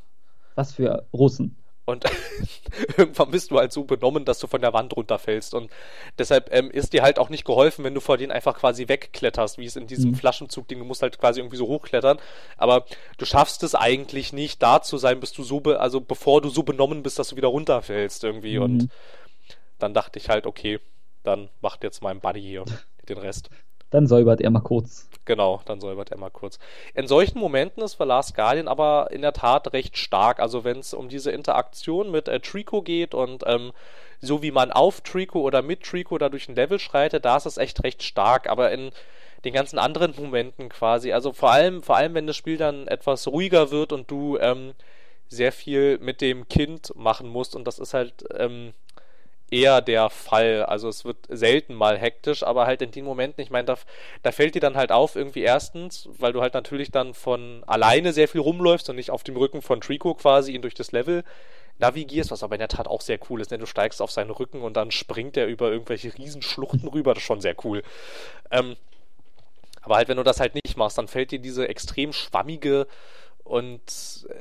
Was 0.54 0.72
für 0.72 1.06
Russen. 1.12 1.56
Und 1.84 2.04
irgendwann 2.96 3.30
bist 3.30 3.50
du 3.50 3.58
halt 3.58 3.72
so 3.72 3.84
benommen, 3.84 4.24
dass 4.24 4.38
du 4.38 4.46
von 4.46 4.60
der 4.60 4.72
Wand 4.72 4.96
runterfällst. 4.96 5.54
Und 5.54 5.70
deshalb 6.18 6.52
ähm, 6.52 6.70
ist 6.70 6.92
dir 6.92 7.02
halt 7.02 7.18
auch 7.18 7.28
nicht 7.30 7.44
geholfen, 7.44 7.84
wenn 7.84 7.94
du 7.94 8.00
vor 8.00 8.16
denen 8.16 8.32
einfach 8.32 8.58
quasi 8.58 8.88
wegkletterst, 8.88 9.58
wie 9.58 9.66
es 9.66 9.76
in 9.76 9.86
diesem 9.86 10.12
mhm. 10.12 10.14
Flaschenzug-Ding, 10.16 10.78
du 10.78 10.84
musst 10.84 11.02
halt 11.02 11.18
quasi 11.18 11.40
irgendwie 11.40 11.56
so 11.56 11.66
hochklettern. 11.66 12.18
Aber 12.56 12.84
du 13.18 13.24
schaffst 13.24 13.62
es 13.62 13.74
eigentlich 13.74 14.32
nicht, 14.32 14.62
da 14.62 14.82
zu 14.82 14.98
sein, 14.98 15.20
bis 15.20 15.32
du 15.32 15.42
so, 15.42 15.60
be 15.60 15.80
also 15.80 16.00
bevor 16.00 16.40
du 16.40 16.48
so 16.48 16.62
benommen 16.62 17.02
bist, 17.02 17.18
dass 17.18 17.28
du 17.28 17.36
wieder 17.36 17.48
runterfällst 17.48 18.22
irgendwie. 18.24 18.58
Mhm. 18.58 18.64
Und 18.64 18.88
dann 19.78 19.94
dachte 19.94 20.18
ich 20.18 20.28
halt, 20.28 20.46
okay, 20.46 20.80
dann 21.22 21.48
macht 21.60 21.82
jetzt 21.82 22.02
mein 22.02 22.20
Buddy 22.20 22.40
hier 22.40 22.64
den 23.08 23.18
Rest. 23.18 23.50
Dann 23.90 24.06
säubert 24.06 24.40
er 24.40 24.50
mal 24.50 24.60
kurz. 24.60 25.08
Genau, 25.24 25.60
dann 25.64 25.80
säubert 25.80 26.10
er 26.10 26.18
mal 26.18 26.30
kurz. 26.30 26.58
In 26.94 27.06
solchen 27.06 27.38
Momenten 27.38 27.82
ist 27.82 27.98
The 27.98 28.04
Last 28.04 28.34
Guardian 28.34 28.68
aber 28.68 29.08
in 29.10 29.22
der 29.22 29.32
Tat 29.32 29.72
recht 29.72 29.96
stark. 29.96 30.40
Also 30.40 30.64
wenn 30.64 30.78
es 30.78 30.94
um 30.94 31.08
diese 31.08 31.30
Interaktion 31.30 32.10
mit 32.10 32.28
äh, 32.28 32.40
Trico 32.40 32.82
geht 32.82 33.14
und 33.14 33.44
ähm, 33.46 33.72
so 34.20 34.42
wie 34.42 34.50
man 34.50 34.70
auf 34.72 35.00
Trico 35.00 35.40
oder 35.40 35.62
mit 35.62 35.82
Trico 35.82 36.18
da 36.18 36.28
durch 36.28 36.48
ein 36.48 36.54
Level 36.54 36.78
schreitet, 36.78 37.24
da 37.24 37.36
ist 37.36 37.46
es 37.46 37.58
echt 37.58 37.82
recht 37.84 38.02
stark. 38.02 38.48
Aber 38.48 38.70
in 38.70 38.90
den 39.44 39.52
ganzen 39.52 39.78
anderen 39.78 40.14
Momenten 40.16 40.68
quasi, 40.68 41.12
also 41.12 41.32
vor 41.32 41.52
allem, 41.52 41.82
vor 41.82 41.96
allem 41.96 42.14
wenn 42.14 42.26
das 42.26 42.36
Spiel 42.36 42.56
dann 42.56 42.86
etwas 42.88 43.26
ruhiger 43.26 43.70
wird 43.70 43.92
und 43.92 44.10
du 44.10 44.38
ähm, 44.38 44.74
sehr 45.28 45.52
viel 45.52 45.98
mit 45.98 46.20
dem 46.20 46.48
Kind 46.48 46.92
machen 46.96 47.28
musst 47.28 47.54
und 47.56 47.66
das 47.66 47.78
ist 47.78 47.94
halt 47.94 48.24
ähm, 48.36 48.72
eher 49.50 49.80
der 49.80 50.10
Fall. 50.10 50.64
Also 50.64 50.88
es 50.88 51.04
wird 51.04 51.18
selten 51.28 51.74
mal 51.74 51.98
hektisch, 51.98 52.42
aber 52.42 52.66
halt 52.66 52.82
in 52.82 52.90
den 52.90 53.04
Momenten, 53.04 53.42
ich 53.42 53.50
meine, 53.50 53.66
da, 53.66 53.76
da 54.22 54.32
fällt 54.32 54.54
dir 54.54 54.60
dann 54.60 54.76
halt 54.76 54.92
auf, 54.92 55.16
irgendwie 55.16 55.42
erstens, 55.42 56.08
weil 56.18 56.32
du 56.32 56.40
halt 56.40 56.54
natürlich 56.54 56.90
dann 56.90 57.14
von 57.14 57.62
alleine 57.66 58.12
sehr 58.12 58.28
viel 58.28 58.40
rumläufst 58.40 58.88
und 58.90 58.96
nicht 58.96 59.10
auf 59.10 59.24
dem 59.24 59.36
Rücken 59.36 59.62
von 59.62 59.80
Trico 59.80 60.14
quasi 60.14 60.52
ihn 60.52 60.62
durch 60.62 60.74
das 60.74 60.92
Level 60.92 61.24
navigierst, 61.78 62.30
was 62.30 62.42
aber 62.42 62.54
in 62.54 62.60
der 62.60 62.68
Tat 62.68 62.86
auch 62.86 63.00
sehr 63.00 63.18
cool 63.28 63.40
ist. 63.40 63.50
Denn 63.50 63.60
du 63.60 63.66
steigst 63.66 64.00
auf 64.02 64.10
seinen 64.10 64.30
Rücken 64.30 64.62
und 64.62 64.76
dann 64.76 64.90
springt 64.90 65.36
er 65.36 65.46
über 65.46 65.70
irgendwelche 65.70 66.16
Riesenschluchten 66.16 66.88
rüber. 66.92 67.14
Das 67.14 67.22
ist 67.22 67.26
schon 67.26 67.40
sehr 67.40 67.56
cool. 67.64 67.82
Ähm, 68.50 68.76
aber 69.82 69.96
halt, 69.96 70.08
wenn 70.08 70.18
du 70.18 70.22
das 70.22 70.40
halt 70.40 70.54
nicht 70.54 70.76
machst, 70.76 70.98
dann 70.98 71.08
fällt 71.08 71.30
dir 71.30 71.38
diese 71.38 71.68
extrem 71.68 72.12
schwammige 72.12 72.86
und 73.50 74.28
äh, 74.28 74.34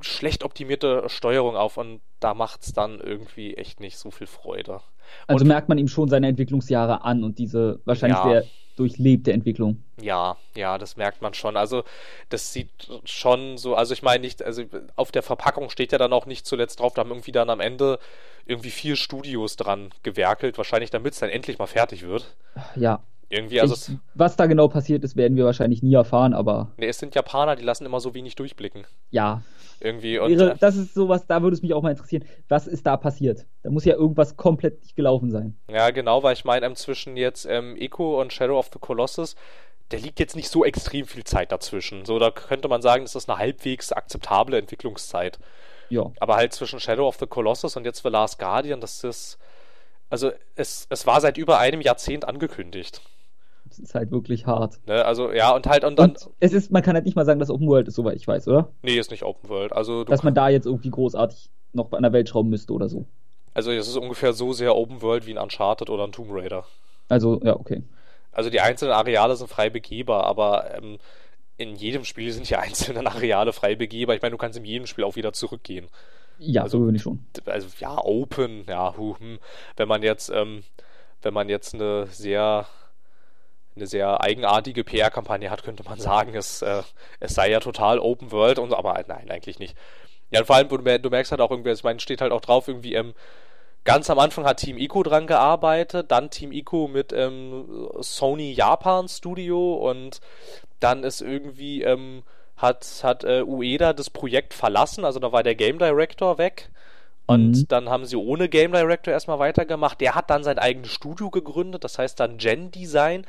schlecht 0.00 0.44
optimierte 0.44 1.04
Steuerung 1.08 1.56
auf 1.56 1.76
und 1.76 2.00
da 2.20 2.32
macht 2.32 2.62
es 2.62 2.72
dann 2.72 3.00
irgendwie 3.00 3.54
echt 3.54 3.80
nicht 3.80 3.98
so 3.98 4.12
viel 4.12 4.28
Freude. 4.28 4.80
Also 5.26 5.42
und, 5.42 5.48
merkt 5.48 5.68
man 5.68 5.78
ihm 5.78 5.88
schon 5.88 6.08
seine 6.08 6.28
Entwicklungsjahre 6.28 7.02
an 7.02 7.24
und 7.24 7.38
diese 7.38 7.80
wahrscheinlich 7.84 8.18
ja. 8.18 8.30
sehr 8.30 8.44
durchlebte 8.76 9.32
Entwicklung. 9.32 9.82
Ja, 10.00 10.36
ja, 10.54 10.78
das 10.78 10.96
merkt 10.96 11.22
man 11.22 11.34
schon. 11.34 11.56
Also 11.56 11.82
das 12.28 12.52
sieht 12.52 12.70
schon 13.04 13.58
so, 13.58 13.74
also 13.74 13.94
ich 13.94 14.02
meine 14.02 14.20
nicht, 14.20 14.42
also 14.42 14.62
auf 14.94 15.10
der 15.10 15.22
Verpackung 15.22 15.68
steht 15.68 15.90
ja 15.90 15.98
dann 15.98 16.12
auch 16.12 16.26
nicht 16.26 16.46
zuletzt 16.46 16.78
drauf, 16.78 16.94
da 16.94 17.00
haben 17.00 17.10
irgendwie 17.10 17.32
dann 17.32 17.50
am 17.50 17.60
Ende 17.60 17.98
irgendwie 18.44 18.70
vier 18.70 18.94
Studios 18.94 19.56
dran 19.56 19.90
gewerkelt, 20.04 20.56
wahrscheinlich 20.56 20.90
damit 20.90 21.14
es 21.14 21.18
dann 21.18 21.30
endlich 21.30 21.58
mal 21.58 21.66
fertig 21.66 22.06
wird. 22.06 22.36
Ja. 22.76 23.02
Irgendwie, 23.28 23.60
also 23.60 23.74
ich, 23.74 23.98
was 24.14 24.36
da 24.36 24.46
genau 24.46 24.68
passiert 24.68 25.02
ist, 25.02 25.16
werden 25.16 25.36
wir 25.36 25.44
wahrscheinlich 25.44 25.82
nie 25.82 25.94
erfahren, 25.94 26.32
aber. 26.32 26.72
Nee, 26.76 26.86
es 26.86 26.98
sind 26.98 27.14
Japaner, 27.14 27.56
die 27.56 27.64
lassen 27.64 27.84
immer 27.84 27.98
so 27.98 28.14
wenig 28.14 28.36
durchblicken. 28.36 28.86
Ja. 29.10 29.42
Irgendwie. 29.80 30.18
Und, 30.18 30.30
Ihre, 30.30 30.56
das 30.56 30.76
ist 30.76 30.94
sowas, 30.94 31.26
da 31.26 31.42
würde 31.42 31.54
es 31.54 31.62
mich 31.62 31.74
auch 31.74 31.82
mal 31.82 31.90
interessieren. 31.90 32.24
Was 32.48 32.66
ist 32.66 32.86
da 32.86 32.96
passiert? 32.96 33.44
Da 33.62 33.70
muss 33.70 33.84
ja 33.84 33.94
irgendwas 33.94 34.36
komplett 34.36 34.80
nicht 34.82 34.94
gelaufen 34.94 35.30
sein. 35.30 35.56
Ja, 35.68 35.90
genau, 35.90 36.22
weil 36.22 36.34
ich 36.34 36.44
meine, 36.44 36.66
ähm, 36.66 36.76
zwischen 36.76 37.16
jetzt 37.16 37.46
ähm, 37.46 37.76
Echo 37.76 38.20
und 38.20 38.32
Shadow 38.32 38.58
of 38.58 38.70
the 38.72 38.78
Colossus, 38.78 39.34
der 39.90 39.98
liegt 39.98 40.20
jetzt 40.20 40.36
nicht 40.36 40.48
so 40.48 40.64
extrem 40.64 41.06
viel 41.06 41.24
Zeit 41.24 41.52
dazwischen. 41.52 42.04
So, 42.04 42.18
da 42.18 42.30
könnte 42.30 42.68
man 42.68 42.80
sagen, 42.80 43.04
das 43.04 43.16
ist 43.16 43.28
eine 43.28 43.38
halbwegs 43.38 43.92
akzeptable 43.92 44.56
Entwicklungszeit. 44.56 45.38
Ja. 45.88 46.10
Aber 46.20 46.36
halt 46.36 46.52
zwischen 46.52 46.80
Shadow 46.80 47.06
of 47.06 47.16
the 47.16 47.26
Colossus 47.26 47.76
und 47.76 47.84
jetzt 47.84 48.02
The 48.02 48.08
Last 48.08 48.38
Guardian, 48.38 48.80
das 48.80 49.02
ist. 49.04 49.38
Also, 50.08 50.30
es, 50.54 50.86
es 50.88 51.06
war 51.06 51.20
seit 51.20 51.36
über 51.36 51.58
einem 51.58 51.80
Jahrzehnt 51.80 52.26
angekündigt. 52.26 53.02
Das 53.76 53.90
ist 53.90 53.94
halt 53.94 54.10
wirklich 54.10 54.46
hart. 54.46 54.80
Ne, 54.86 55.04
also, 55.04 55.32
ja, 55.32 55.54
und 55.54 55.66
halt, 55.66 55.84
und 55.84 55.98
dann. 55.98 56.10
Und 56.10 56.30
es 56.40 56.52
ist, 56.52 56.70
man 56.70 56.82
kann 56.82 56.94
halt 56.94 57.04
nicht 57.04 57.14
mal 57.14 57.26
sagen, 57.26 57.40
dass 57.40 57.50
Open 57.50 57.68
World 57.68 57.88
ist, 57.88 57.94
soweit 57.94 58.16
ich 58.16 58.26
weiß, 58.26 58.48
oder? 58.48 58.70
Nee, 58.82 58.98
ist 58.98 59.10
nicht 59.10 59.22
Open 59.22 59.50
World. 59.50 59.72
Also, 59.72 60.04
dass 60.04 60.22
man 60.22 60.34
da 60.34 60.48
jetzt 60.48 60.66
irgendwie 60.66 60.90
großartig 60.90 61.50
noch 61.72 61.92
an 61.92 62.02
der 62.02 62.12
Welt 62.12 62.28
schrauben 62.28 62.48
müsste 62.48 62.72
oder 62.72 62.88
so. 62.88 63.04
Also, 63.52 63.70
es 63.70 63.86
ist 63.86 63.96
ungefähr 63.96 64.32
so 64.32 64.52
sehr 64.52 64.74
Open 64.74 65.02
World 65.02 65.26
wie 65.26 65.32
ein 65.32 65.42
Uncharted 65.42 65.90
oder 65.90 66.04
ein 66.04 66.12
Tomb 66.12 66.30
Raider. 66.30 66.64
Also, 67.08 67.40
ja, 67.42 67.54
okay. 67.56 67.82
Also, 68.32 68.48
die 68.50 68.60
einzelnen 68.60 68.92
Areale 68.92 69.36
sind 69.36 69.48
frei 69.48 69.68
begehbar, 69.68 70.24
aber 70.24 70.74
ähm, 70.74 70.98
in 71.58 71.74
jedem 71.76 72.04
Spiel 72.04 72.32
sind 72.32 72.48
die 72.48 72.56
einzelnen 72.56 73.06
Areale 73.06 73.52
frei 73.52 73.74
begehbar. 73.74 74.16
Ich 74.16 74.22
meine, 74.22 74.32
du 74.32 74.38
kannst 74.38 74.58
in 74.58 74.64
jedem 74.64 74.86
Spiel 74.86 75.04
auch 75.04 75.16
wieder 75.16 75.32
zurückgehen. 75.32 75.88
Ja, 76.38 76.62
also, 76.62 76.78
so 76.78 76.86
bin 76.86 76.94
ich 76.94 77.02
schon. 77.02 77.26
Also, 77.44 77.68
ja, 77.78 77.98
Open, 78.02 78.64
ja, 78.68 78.96
hm, 78.96 79.38
wenn 79.76 79.88
man 79.88 80.02
jetzt, 80.02 80.30
ähm, 80.30 80.64
wenn 81.22 81.34
man 81.34 81.48
jetzt 81.48 81.74
eine 81.74 82.06
sehr 82.06 82.66
eine 83.76 83.86
sehr 83.86 84.20
eigenartige 84.22 84.84
PR-Kampagne 84.84 85.50
hat, 85.50 85.62
könnte 85.62 85.84
man 85.84 85.98
sagen, 85.98 86.34
es, 86.34 86.62
äh, 86.62 86.82
es 87.20 87.34
sei 87.34 87.50
ja 87.50 87.60
total 87.60 87.98
Open 87.98 88.32
World 88.32 88.58
und 88.58 88.72
aber 88.72 89.02
nein, 89.06 89.30
eigentlich 89.30 89.58
nicht. 89.58 89.76
Ja, 90.30 90.40
und 90.40 90.46
vor 90.46 90.56
allem, 90.56 90.68
du, 90.68 91.10
merkst 91.10 91.30
halt 91.30 91.40
auch 91.40 91.50
irgendwie, 91.50 91.70
ich 91.70 91.84
meine, 91.84 92.00
steht 92.00 92.20
halt 92.20 92.32
auch 92.32 92.40
drauf, 92.40 92.68
irgendwie, 92.68 92.94
ähm, 92.94 93.14
ganz 93.84 94.10
am 94.10 94.18
Anfang 94.18 94.44
hat 94.44 94.58
Team 94.58 94.78
Ico 94.78 95.02
dran 95.02 95.26
gearbeitet, 95.26 96.10
dann 96.10 96.30
Team 96.30 96.52
Ico 96.52 96.88
mit 96.88 97.12
ähm, 97.12 97.88
Sony 98.00 98.52
Japan 98.52 99.08
Studio 99.08 99.74
und 99.74 100.20
dann 100.80 101.04
ist 101.04 101.20
irgendwie, 101.20 101.82
ähm, 101.82 102.22
hat, 102.56 102.84
hat 103.02 103.24
äh, 103.24 103.42
Ueda 103.42 103.92
das 103.92 104.10
Projekt 104.10 104.54
verlassen, 104.54 105.04
also 105.04 105.20
da 105.20 105.32
war 105.32 105.42
der 105.42 105.54
Game 105.54 105.78
Director 105.78 106.38
weg. 106.38 106.70
Und 107.28 107.50
mhm. 107.50 107.68
dann 107.68 107.88
haben 107.88 108.06
sie 108.06 108.16
ohne 108.16 108.48
Game 108.48 108.70
Director 108.70 109.12
erstmal 109.12 109.40
weitergemacht. 109.40 110.00
Der 110.00 110.14
hat 110.14 110.30
dann 110.30 110.44
sein 110.44 110.60
eigenes 110.60 110.92
Studio 110.92 111.30
gegründet, 111.30 111.82
das 111.82 111.98
heißt 111.98 112.20
dann 112.20 112.38
Gen 112.38 112.70
Design. 112.70 113.26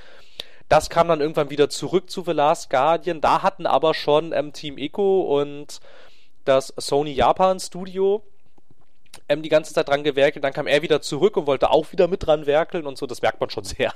Das 0.69 0.89
kam 0.89 1.08
dann 1.08 1.21
irgendwann 1.21 1.49
wieder 1.49 1.69
zurück 1.69 2.10
zu 2.10 2.23
The 2.23 2.32
Last 2.32 2.69
Guardian. 2.69 3.21
Da 3.21 3.41
hatten 3.41 3.65
aber 3.65 3.93
schon 3.93 4.34
ähm, 4.34 4.53
Team 4.53 4.77
Eco 4.77 5.39
und 5.39 5.80
das 6.45 6.73
Sony 6.77 7.12
Japan 7.12 7.60
Studio 7.60 8.23
ähm, 9.30 9.41
die 9.41 9.49
ganze 9.49 9.73
Zeit 9.73 9.88
dran 9.88 10.03
gewerkelt. 10.03 10.43
Dann 10.43 10.53
kam 10.53 10.67
er 10.67 10.82
wieder 10.82 11.01
zurück 11.01 11.38
und 11.38 11.47
wollte 11.47 11.69
auch 11.69 11.91
wieder 11.91 12.08
mit 12.08 12.25
dran 12.25 12.45
werkeln 12.45 12.86
und 12.86 12.97
so. 12.97 13.06
Das 13.06 13.21
merkt 13.21 13.39
man 13.39 13.49
schon 13.49 13.63
sehr. 13.65 13.93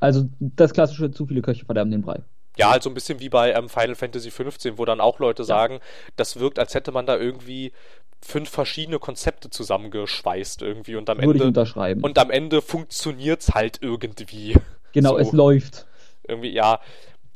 Also 0.00 0.28
das 0.40 0.72
klassische 0.72 1.10
zu 1.10 1.26
viele 1.26 1.42
Köche 1.42 1.64
verderben 1.64 1.90
den 1.90 2.02
Brei. 2.02 2.20
Ja, 2.56 2.72
halt 2.72 2.82
so 2.82 2.90
ein 2.90 2.94
bisschen 2.94 3.20
wie 3.20 3.28
bei 3.28 3.52
ähm, 3.52 3.68
Final 3.68 3.94
Fantasy 3.94 4.30
XV, 4.30 4.76
wo 4.76 4.84
dann 4.84 5.00
auch 5.00 5.18
Leute 5.18 5.42
ja. 5.42 5.46
sagen, 5.46 5.80
das 6.16 6.38
wirkt, 6.38 6.58
als 6.58 6.74
hätte 6.74 6.92
man 6.92 7.06
da 7.06 7.16
irgendwie 7.16 7.72
fünf 8.20 8.50
verschiedene 8.50 8.98
Konzepte 8.98 9.48
zusammengeschweißt 9.48 10.60
irgendwie 10.60 10.96
und 10.96 11.08
am 11.08 11.18
Würde 11.18 11.30
Ende 11.30 11.38
ich 11.38 11.48
unterschreiben. 11.48 12.02
und 12.02 12.18
am 12.18 12.30
Ende 12.30 12.60
funktioniert's 12.60 13.54
halt 13.54 13.78
irgendwie. 13.80 14.56
Genau, 14.92 15.10
so. 15.14 15.18
es 15.18 15.32
läuft 15.32 15.86
irgendwie, 16.30 16.52
ja. 16.52 16.80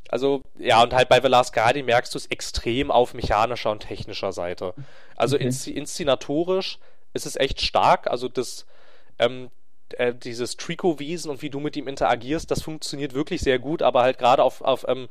Also, 0.09 0.43
ja, 0.59 0.83
und 0.83 0.93
halt 0.93 1.09
bei 1.09 1.21
The 1.21 1.29
Last 1.29 1.53
Guardian 1.53 1.87
merkst 1.87 2.15
du 2.15 2.19
es 2.19 2.27
extrem 2.27 2.91
auf 2.91 3.15
mechanischer 3.15 3.71
und 3.71 3.81
technischer 3.81 4.33
Seite. 4.33 4.75
Also 5.17 5.37
okay. 5.37 5.45
inszenatorisch 5.47 6.79
ist 7.15 7.27
es 7.27 7.37
echt 7.37 7.61
stark. 7.61 8.07
Also 8.09 8.29
das, 8.29 8.67
ähm, 9.19 9.51
äh, 9.99 10.15
dieses 10.15 10.57
Trico-Wesen 10.57 11.31
und 11.31 11.43
wie 11.43 11.51
du 11.51 11.61
mit 11.61 11.77
ihm 11.77 11.89
interagierst, 11.89 12.51
das 12.51 12.63
funktioniert 12.63 13.15
wirklich 13.15 13.41
sehr 13.41 13.59
gut, 13.59 13.83
aber 13.83 14.03
halt 14.03 14.19
gerade 14.19 14.43
auf, 14.43 14.61
auf 14.61 14.85
ähm, 14.89 15.09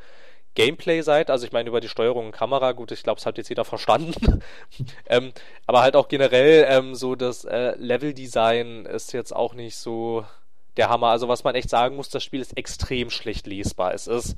Gameplay-Seite, 0.56 1.32
also 1.32 1.46
ich 1.46 1.52
meine 1.52 1.69
über 1.69 1.80
die 1.80 1.89
Steuerung 1.89 2.28
und 2.28 2.32
Kamera, 2.32 2.74
gut, 2.74 2.91
ich 2.91 3.04
glaube, 3.04 3.19
es 3.19 3.26
hat 3.26 3.38
jetzt 3.38 3.50
jeder 3.50 3.65
verstanden. 3.65 4.43
ähm, 5.08 5.32
aber 5.65 5.82
halt 5.82 5.96
auch 5.96 6.08
generell 6.08 6.65
ähm, 6.69 6.96
so 6.96 7.15
das 7.15 7.46
äh, 7.46 7.76
Level-Design 7.78 8.86
ist 8.86 9.13
jetzt 9.13 9.36
auch 9.36 9.54
nicht 9.54 9.78
so 9.78 10.26
der 10.77 10.89
Hammer. 10.89 11.07
Also 11.07 11.27
was 11.27 11.43
man 11.43 11.55
echt 11.55 11.69
sagen 11.69 11.95
muss, 11.95 12.09
das 12.09 12.23
Spiel 12.23 12.41
ist 12.41 12.57
extrem 12.57 13.09
schlecht 13.09 13.47
lesbar. 13.47 13.93
Es 13.93 14.07
ist, 14.07 14.36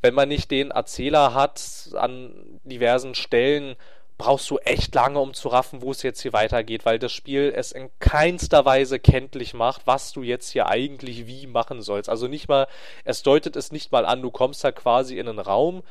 wenn 0.00 0.14
man 0.14 0.28
nicht 0.28 0.50
den 0.50 0.70
Erzähler 0.70 1.34
hat 1.34 1.90
an 1.94 2.60
diversen 2.64 3.14
Stellen, 3.14 3.76
brauchst 4.18 4.50
du 4.50 4.58
echt 4.58 4.94
lange, 4.96 5.20
um 5.20 5.32
zu 5.32 5.48
raffen, 5.48 5.80
wo 5.80 5.92
es 5.92 6.02
jetzt 6.02 6.20
hier 6.20 6.32
weitergeht, 6.32 6.84
weil 6.84 6.98
das 6.98 7.12
Spiel 7.12 7.52
es 7.54 7.70
in 7.70 7.88
keinster 8.00 8.64
Weise 8.64 8.98
kenntlich 8.98 9.54
macht, 9.54 9.86
was 9.86 10.12
du 10.12 10.22
jetzt 10.22 10.50
hier 10.50 10.66
eigentlich 10.66 11.28
wie 11.28 11.46
machen 11.46 11.82
sollst. 11.82 12.10
Also 12.10 12.26
nicht 12.26 12.48
mal, 12.48 12.66
es 13.04 13.22
deutet 13.22 13.54
es 13.54 13.70
nicht 13.70 13.92
mal 13.92 14.04
an, 14.04 14.20
du 14.20 14.32
kommst 14.32 14.64
da 14.64 14.72
quasi 14.72 15.18
in 15.18 15.28
einen 15.28 15.38
Raum 15.38 15.84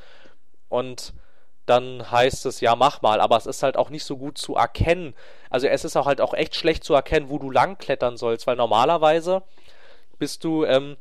und 0.68 1.14
dann 1.68 2.10
heißt 2.10 2.46
es, 2.46 2.62
ja, 2.62 2.76
mach 2.76 3.02
mal, 3.02 3.20
aber 3.20 3.38
es 3.38 3.46
ist 3.46 3.62
halt 3.62 3.78
auch 3.78 3.90
nicht 3.90 4.06
so 4.06 4.18
gut 4.18 4.38
zu 4.38 4.56
erkennen. 4.56 5.14
Also 5.50 5.68
es 5.68 5.86
ist 5.86 5.96
auch 5.96 6.06
halt 6.06 6.22
auch 6.22 6.34
echt 6.34 6.56
schlecht 6.56 6.84
zu 6.84 6.94
erkennen, 6.94 7.30
wo 7.30 7.38
du 7.38 7.52
lang 7.52 7.78
klettern 7.78 8.18
sollst, 8.18 8.48
weil 8.48 8.56
normalerweise 8.56 9.44
bist 10.18 10.44
du, 10.44 10.64
ähm, 10.66 10.98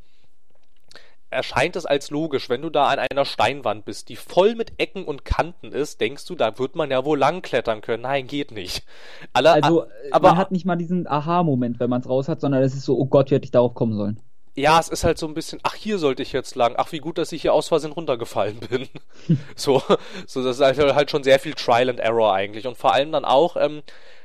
erscheint 1.30 1.76
es 1.76 1.86
als 1.86 2.10
logisch, 2.10 2.48
wenn 2.48 2.62
du 2.62 2.70
da 2.70 2.88
an 2.88 2.98
einer 2.98 3.24
Steinwand 3.24 3.84
bist, 3.84 4.08
die 4.08 4.16
voll 4.16 4.54
mit 4.54 4.72
Ecken 4.78 5.04
und 5.04 5.24
Kanten 5.24 5.72
ist, 5.72 6.00
denkst 6.00 6.26
du, 6.26 6.34
da 6.34 6.58
wird 6.58 6.76
man 6.76 6.90
ja 6.90 7.04
wohl 7.04 7.18
lang 7.18 7.42
klettern 7.42 7.80
können. 7.80 8.02
Nein, 8.02 8.26
geht 8.26 8.50
nicht. 8.50 8.84
Alle, 9.32 9.52
also, 9.52 9.86
aber 10.10 10.30
man 10.30 10.38
hat 10.38 10.52
nicht 10.52 10.66
mal 10.66 10.76
diesen 10.76 11.06
Aha-Moment, 11.06 11.80
wenn 11.80 11.90
man 11.90 12.00
es 12.00 12.08
raus 12.08 12.28
hat, 12.28 12.40
sondern 12.40 12.62
es 12.62 12.74
ist 12.74 12.84
so, 12.84 12.98
oh 12.98 13.06
Gott, 13.06 13.30
wie 13.30 13.36
hätte 13.36 13.44
ich 13.44 13.50
darauf 13.50 13.74
kommen 13.74 13.96
sollen 13.96 14.20
ja, 14.56 14.80
es 14.80 14.88
ist 14.88 15.04
halt 15.04 15.18
so 15.18 15.26
ein 15.28 15.34
bisschen, 15.34 15.60
ach, 15.62 15.74
hier 15.74 15.98
sollte 15.98 16.22
ich 16.22 16.32
jetzt 16.32 16.54
lang, 16.56 16.74
ach, 16.78 16.90
wie 16.90 16.98
gut, 16.98 17.18
dass 17.18 17.30
ich 17.30 17.42
hier 17.42 17.52
aus 17.52 17.68
Versehen 17.68 17.92
runtergefallen 17.92 18.58
bin. 18.58 18.88
so, 19.54 19.82
so, 20.26 20.42
das 20.42 20.56
ist 20.56 20.62
halt, 20.62 20.94
halt 20.94 21.10
schon 21.10 21.22
sehr 21.22 21.38
viel 21.38 21.52
Trial 21.52 21.90
and 21.90 22.00
Error 22.00 22.32
eigentlich. 22.32 22.66
Und 22.66 22.78
vor 22.78 22.94
allem 22.94 23.12
dann 23.12 23.26
auch, 23.26 23.56
ähm, 23.56 23.82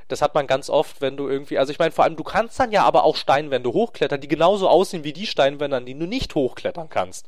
das 0.08 0.22
hat 0.22 0.34
man 0.34 0.48
ganz 0.48 0.70
oft, 0.70 1.02
wenn 1.02 1.18
du 1.18 1.28
irgendwie, 1.28 1.58
also 1.58 1.72
ich 1.72 1.80
meine, 1.80 1.92
vor 1.92 2.06
allem, 2.06 2.16
du 2.16 2.24
kannst 2.24 2.60
dann 2.60 2.72
ja 2.72 2.84
aber 2.84 3.04
auch 3.04 3.18
Steinwände 3.18 3.72
hochklettern, 3.74 4.22
die 4.22 4.30
genauso 4.30 4.70
aussehen 4.70 5.04
wie 5.04 5.14
die 5.14 5.28
Steinwände, 5.28 5.78
an 5.78 5.86
die 5.86 5.98
du 5.98 6.06
nicht 6.06 6.34
hochklettern 6.34 6.90
kannst. 6.90 7.28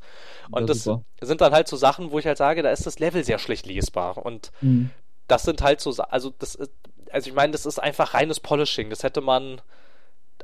Und 0.52 0.70
das, 0.70 0.84
das 0.84 1.02
sind 1.22 1.42
dann 1.42 1.54
halt 1.54 1.68
so 1.68 1.76
Sachen, 1.76 2.12
wo 2.12 2.20
ich 2.20 2.26
halt 2.26 2.38
sage, 2.38 2.62
da 2.62 2.72
ist 2.72 2.86
das 2.86 3.00
Level 3.00 3.24
sehr 3.24 3.40
schlecht 3.40 3.66
lesbar. 3.66 4.18
Und 4.26 4.52
mhm. 4.62 4.92
das 5.28 5.44
sind 5.44 5.62
halt 5.62 5.82
so, 5.82 5.92
also 6.04 6.34
das 6.40 6.56
ist, 6.56 6.72
also 7.12 7.30
ich 7.30 7.36
meine, 7.36 7.52
das 7.52 7.66
ist 7.66 7.80
einfach 7.80 8.14
reines 8.14 8.40
Polishing. 8.40 8.90
Das 8.90 9.04
hätte 9.04 9.22
man, 9.22 9.62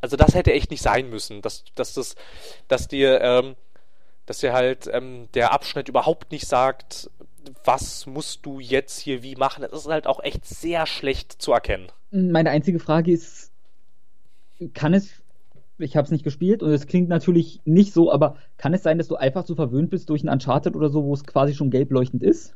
also 0.02 0.18
das 0.18 0.34
hätte 0.34 0.54
echt 0.54 0.72
nicht 0.72 0.84
sein 0.84 1.10
müssen, 1.10 1.42
dass, 1.42 1.64
dass 1.76 1.94
das, 1.94 2.16
dass 2.68 2.88
dir, 2.88 3.22
ähm, 3.22 3.56
dass 4.26 4.40
dir 4.40 4.54
halt 4.54 4.90
ähm, 4.92 5.28
der 5.34 5.54
Abschnitt 5.54 5.90
überhaupt 5.90 6.32
nicht 6.32 6.48
sagt, 6.48 7.10
was 7.64 8.06
musst 8.06 8.46
du 8.46 8.60
jetzt 8.60 9.00
hier 9.00 9.24
wie 9.24 9.36
machen. 9.36 9.66
Das 9.70 9.82
ist 9.82 9.88
halt 9.88 10.08
auch 10.08 10.24
echt 10.24 10.46
sehr 10.46 10.86
schlecht 10.86 11.42
zu 11.42 11.52
erkennen. 11.52 11.88
Meine 12.12 12.50
einzige 12.50 12.80
Frage 12.80 13.12
ist, 13.12 13.52
kann 14.74 14.94
es, 14.94 15.10
ich 15.78 15.96
habe 15.96 16.06
es 16.06 16.12
nicht 16.12 16.24
gespielt 16.24 16.64
und 16.64 16.72
es 16.72 16.88
klingt 16.88 17.10
natürlich 17.10 17.62
nicht 17.66 17.94
so, 17.94 18.12
aber 18.12 18.36
kann 18.58 18.74
es 18.74 18.84
sein, 18.84 18.98
dass 18.98 19.08
du 19.08 19.16
einfach 19.16 19.46
so 19.46 19.56
verwöhnt 19.56 19.90
bist 19.90 20.10
durch 20.10 20.24
ein 20.24 20.30
Uncharted 20.30 20.76
oder 20.76 20.90
so, 20.90 21.04
wo 21.04 21.14
es 21.14 21.24
quasi 21.24 21.54
schon 21.54 21.72
gelb 21.72 21.92
leuchtend 21.92 22.24
ist? 22.24 22.56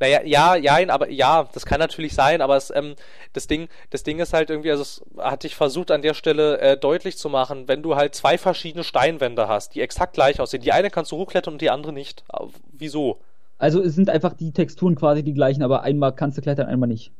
Naja, 0.00 0.20
ja, 0.24 0.56
ja, 0.56 0.78
aber 0.88 1.10
ja, 1.10 1.48
das 1.52 1.66
kann 1.66 1.78
natürlich 1.78 2.14
sein, 2.14 2.40
aber 2.40 2.56
es, 2.56 2.70
ähm, 2.74 2.94
das 3.32 3.46
Ding, 3.46 3.68
das 3.90 4.02
Ding 4.02 4.18
ist 4.18 4.32
halt 4.32 4.50
irgendwie, 4.50 4.70
also 4.70 4.82
es 4.82 5.02
hatte 5.18 5.46
ich 5.46 5.56
versucht 5.56 5.90
an 5.90 6.02
der 6.02 6.14
Stelle 6.14 6.58
äh, 6.58 6.76
deutlich 6.76 7.18
zu 7.18 7.28
machen, 7.28 7.68
wenn 7.68 7.82
du 7.82 7.96
halt 7.96 8.14
zwei 8.14 8.38
verschiedene 8.38 8.84
Steinwände 8.84 9.48
hast, 9.48 9.74
die 9.74 9.80
exakt 9.80 10.14
gleich 10.14 10.40
aussehen, 10.40 10.62
die 10.62 10.72
eine 10.72 10.90
kannst 10.90 11.12
du 11.12 11.16
hochklettern 11.16 11.54
und 11.54 11.62
die 11.62 11.70
andere 11.70 11.92
nicht. 11.92 12.24
Wieso? 12.72 13.20
Also 13.58 13.80
es 13.80 13.94
sind 13.94 14.10
einfach 14.10 14.32
die 14.32 14.52
Texturen 14.52 14.96
quasi 14.96 15.22
die 15.22 15.34
gleichen, 15.34 15.62
aber 15.62 15.82
einmal 15.82 16.14
kannst 16.14 16.36
du 16.36 16.42
klettern, 16.42 16.66
einmal 16.66 16.88
nicht. 16.88 17.12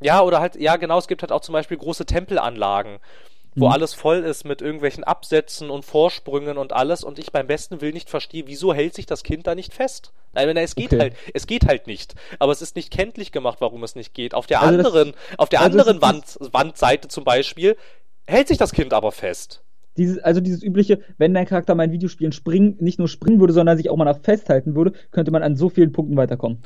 Ja, 0.00 0.22
oder 0.22 0.40
halt, 0.40 0.54
ja 0.56 0.76
genau, 0.76 0.98
es 0.98 1.08
gibt 1.08 1.22
halt 1.22 1.32
auch 1.32 1.40
zum 1.40 1.54
Beispiel 1.54 1.76
große 1.76 2.06
Tempelanlagen 2.06 2.98
wo 3.58 3.66
mhm. 3.66 3.72
alles 3.72 3.94
voll 3.94 4.18
ist 4.18 4.44
mit 4.44 4.62
irgendwelchen 4.62 5.04
Absätzen 5.04 5.70
und 5.70 5.84
Vorsprüngen 5.84 6.58
und 6.58 6.72
alles 6.72 7.04
und 7.04 7.18
ich 7.18 7.32
beim 7.32 7.46
besten 7.46 7.80
Will 7.80 7.92
nicht 7.92 8.10
verstehe, 8.10 8.44
wieso 8.46 8.74
hält 8.74 8.94
sich 8.94 9.06
das 9.06 9.22
Kind 9.22 9.46
da 9.46 9.54
nicht 9.54 9.74
fest? 9.74 10.12
Nein, 10.32 10.56
es 10.56 10.74
geht 10.74 10.92
okay. 10.92 11.00
halt, 11.00 11.14
es 11.34 11.46
geht 11.46 11.66
halt 11.66 11.86
nicht. 11.86 12.14
Aber 12.38 12.52
es 12.52 12.62
ist 12.62 12.76
nicht 12.76 12.90
kenntlich 12.90 13.32
gemacht, 13.32 13.58
warum 13.60 13.82
es 13.82 13.94
nicht 13.94 14.14
geht. 14.14 14.34
Auf 14.34 14.46
der 14.46 14.60
also 14.60 14.76
anderen, 14.76 15.12
das, 15.12 15.38
auf 15.38 15.48
der 15.48 15.60
also 15.60 15.78
anderen 15.78 16.02
Wand, 16.02 16.38
Wandseite 16.52 17.08
zum 17.08 17.24
Beispiel 17.24 17.76
hält 18.26 18.48
sich 18.48 18.58
das 18.58 18.72
Kind 18.72 18.92
aber 18.92 19.12
fest. 19.12 19.62
Dieses, 19.96 20.18
also 20.18 20.40
dieses 20.40 20.62
übliche, 20.62 21.00
wenn 21.16 21.34
dein 21.34 21.46
Charakter 21.46 21.74
mal 21.74 21.84
in 21.84 21.92
Videospielen 21.92 22.32
springen, 22.32 22.76
nicht 22.78 22.98
nur 22.98 23.08
springen 23.08 23.40
würde, 23.40 23.52
sondern 23.52 23.76
sich 23.76 23.90
auch 23.90 23.96
mal 23.96 24.04
nach 24.04 24.20
festhalten 24.20 24.76
würde, 24.76 24.92
könnte 25.10 25.32
man 25.32 25.42
an 25.42 25.56
so 25.56 25.68
vielen 25.68 25.92
Punkten 25.92 26.16
weiterkommen. 26.16 26.62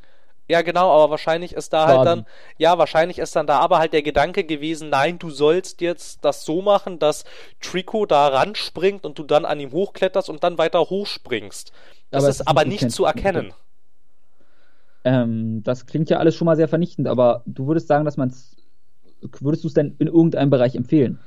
Ja, 0.48 0.62
genau, 0.62 0.90
aber 0.90 1.10
wahrscheinlich 1.10 1.54
ist 1.54 1.72
da 1.72 1.86
Schaden. 1.86 1.96
halt 1.96 2.06
dann, 2.06 2.26
ja, 2.58 2.76
wahrscheinlich 2.76 3.18
ist 3.18 3.36
dann 3.36 3.46
da 3.46 3.60
aber 3.60 3.78
halt 3.78 3.92
der 3.92 4.02
Gedanke 4.02 4.44
gewesen, 4.44 4.90
nein, 4.90 5.18
du 5.18 5.30
sollst 5.30 5.80
jetzt 5.80 6.24
das 6.24 6.44
so 6.44 6.62
machen, 6.62 6.98
dass 6.98 7.24
Trico 7.60 8.06
da 8.06 8.28
ranspringt 8.28 9.06
und 9.06 9.18
du 9.18 9.22
dann 9.22 9.44
an 9.44 9.60
ihm 9.60 9.72
hochkletterst 9.72 10.28
und 10.28 10.42
dann 10.44 10.58
weiter 10.58 10.80
hochspringst. 10.80 11.72
Das 12.10 12.24
aber 12.24 12.30
ist 12.30 12.48
aber 12.48 12.64
nicht 12.64 12.90
zu 12.90 13.04
erkennen. 13.04 13.54
Ähm, 15.04 15.62
das 15.64 15.86
klingt 15.86 16.10
ja 16.10 16.18
alles 16.18 16.36
schon 16.36 16.46
mal 16.46 16.56
sehr 16.56 16.68
vernichtend, 16.68 17.08
aber 17.08 17.42
du 17.46 17.66
würdest 17.66 17.88
sagen, 17.88 18.04
dass 18.04 18.16
man 18.16 18.28
es, 18.28 18.56
würdest 19.40 19.64
du 19.64 19.68
es 19.68 19.74
denn 19.74 19.96
in 19.98 20.08
irgendeinem 20.08 20.50
Bereich 20.50 20.74
empfehlen? 20.74 21.18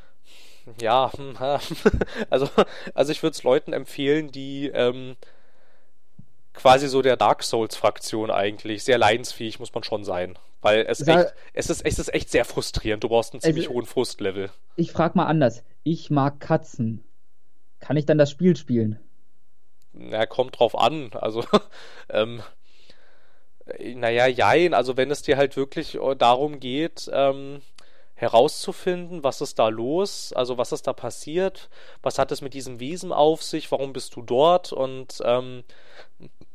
Ja, 0.81 1.11
also, 2.29 2.49
also 2.93 3.11
ich 3.11 3.21
würde 3.21 3.33
es 3.33 3.43
Leuten 3.43 3.73
empfehlen, 3.73 4.31
die, 4.31 4.67
ähm, 4.73 5.15
quasi 6.55 6.87
so 6.87 7.01
der 7.01 7.17
Dark 7.17 7.43
Souls-Fraktion 7.43 8.31
eigentlich. 8.31 8.83
Sehr 8.83 8.97
leidensfähig 8.97 9.59
muss 9.59 9.73
man 9.73 9.83
schon 9.83 10.03
sein. 10.03 10.37
Weil 10.61 10.85
es, 10.87 10.97
Sag, 10.97 11.25
echt, 11.25 11.35
es, 11.53 11.69
ist, 11.69 11.85
es 11.85 11.99
ist 11.99 12.13
echt 12.13 12.31
sehr 12.31 12.43
frustrierend. 12.43 13.03
Du 13.03 13.09
brauchst 13.09 13.33
einen 13.33 13.41
ziemlich 13.41 13.67
also, 13.67 13.75
hohen 13.75 13.85
Frustlevel. 13.85 14.49
Ich 14.75 14.91
frag 14.91 15.15
mal 15.15 15.25
anders. 15.27 15.63
Ich 15.83 16.09
mag 16.09 16.39
Katzen. 16.39 17.03
Kann 17.79 17.97
ich 17.97 18.05
dann 18.07 18.17
das 18.17 18.31
Spiel 18.31 18.55
spielen? 18.55 18.99
Na, 19.93 20.25
kommt 20.25 20.57
drauf 20.57 20.77
an. 20.77 21.11
Also, 21.13 21.43
ähm, 22.09 22.41
naja, 23.79 24.25
jein. 24.25 24.73
Also, 24.73 24.97
wenn 24.97 25.11
es 25.11 25.21
dir 25.21 25.37
halt 25.37 25.55
wirklich 25.55 25.95
äh, 25.95 26.15
darum 26.15 26.59
geht, 26.59 27.09
ähm, 27.13 27.61
herauszufinden, 28.15 29.23
was 29.23 29.41
ist 29.41 29.59
da 29.59 29.67
los, 29.67 30.31
also 30.33 30.57
was 30.57 30.71
ist 30.71 30.87
da 30.87 30.93
passiert, 30.93 31.69
was 32.01 32.17
hat 32.17 32.31
es 32.31 32.41
mit 32.41 32.53
diesem 32.53 32.79
Wesen 32.79 33.11
auf 33.11 33.43
sich, 33.43 33.71
warum 33.71 33.91
bist 33.91 34.15
du 34.15 34.21
dort? 34.21 34.71
Und 34.71 35.21
ähm, 35.25 35.63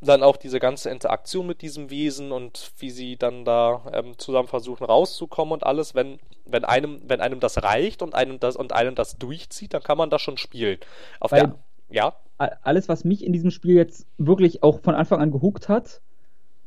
dann 0.01 0.23
auch 0.23 0.39
diese 0.39 0.59
ganze 0.59 0.89
Interaktion 0.89 1.47
mit 1.47 1.61
diesem 1.61 1.91
Wesen 1.91 2.33
und 2.33 2.73
wie 2.79 2.91
sie 2.91 3.17
dann 3.17 3.45
da 3.45 3.83
ähm, 3.93 4.19
zusammen 4.19 4.49
versuchen 4.49 4.85
rauszukommen 4.85 5.53
und 5.53 5.65
alles, 5.65 5.95
wenn, 5.95 6.19
wenn 6.47 6.65
einem, 6.65 7.03
wenn 7.07 7.21
einem 7.21 7.41
das 7.41 7.63
reicht 7.63 8.01
und 8.01 8.15
einem 8.15 8.41
das 8.41 8.57
und 8.57 8.73
einem 8.73 8.95
das 8.95 9.19
durchzieht, 9.19 9.75
dann 9.75 9.83
kann 9.83 9.99
man 9.99 10.09
das 10.09 10.23
schon 10.23 10.39
spielen. 10.39 10.79
Auf 11.21 11.33
Weil 11.33 11.41
der, 11.41 11.55
ja. 11.91 12.17
Alles, 12.39 12.89
was 12.89 13.05
mich 13.05 13.23
in 13.23 13.35
diesem 13.35 13.51
Spiel 13.51 13.77
jetzt 13.77 14.07
wirklich 14.17 14.63
auch 14.63 14.81
von 14.81 14.95
Anfang 14.95 15.21
an 15.21 15.31
gehuckt 15.31 15.69
hat, 15.69 16.01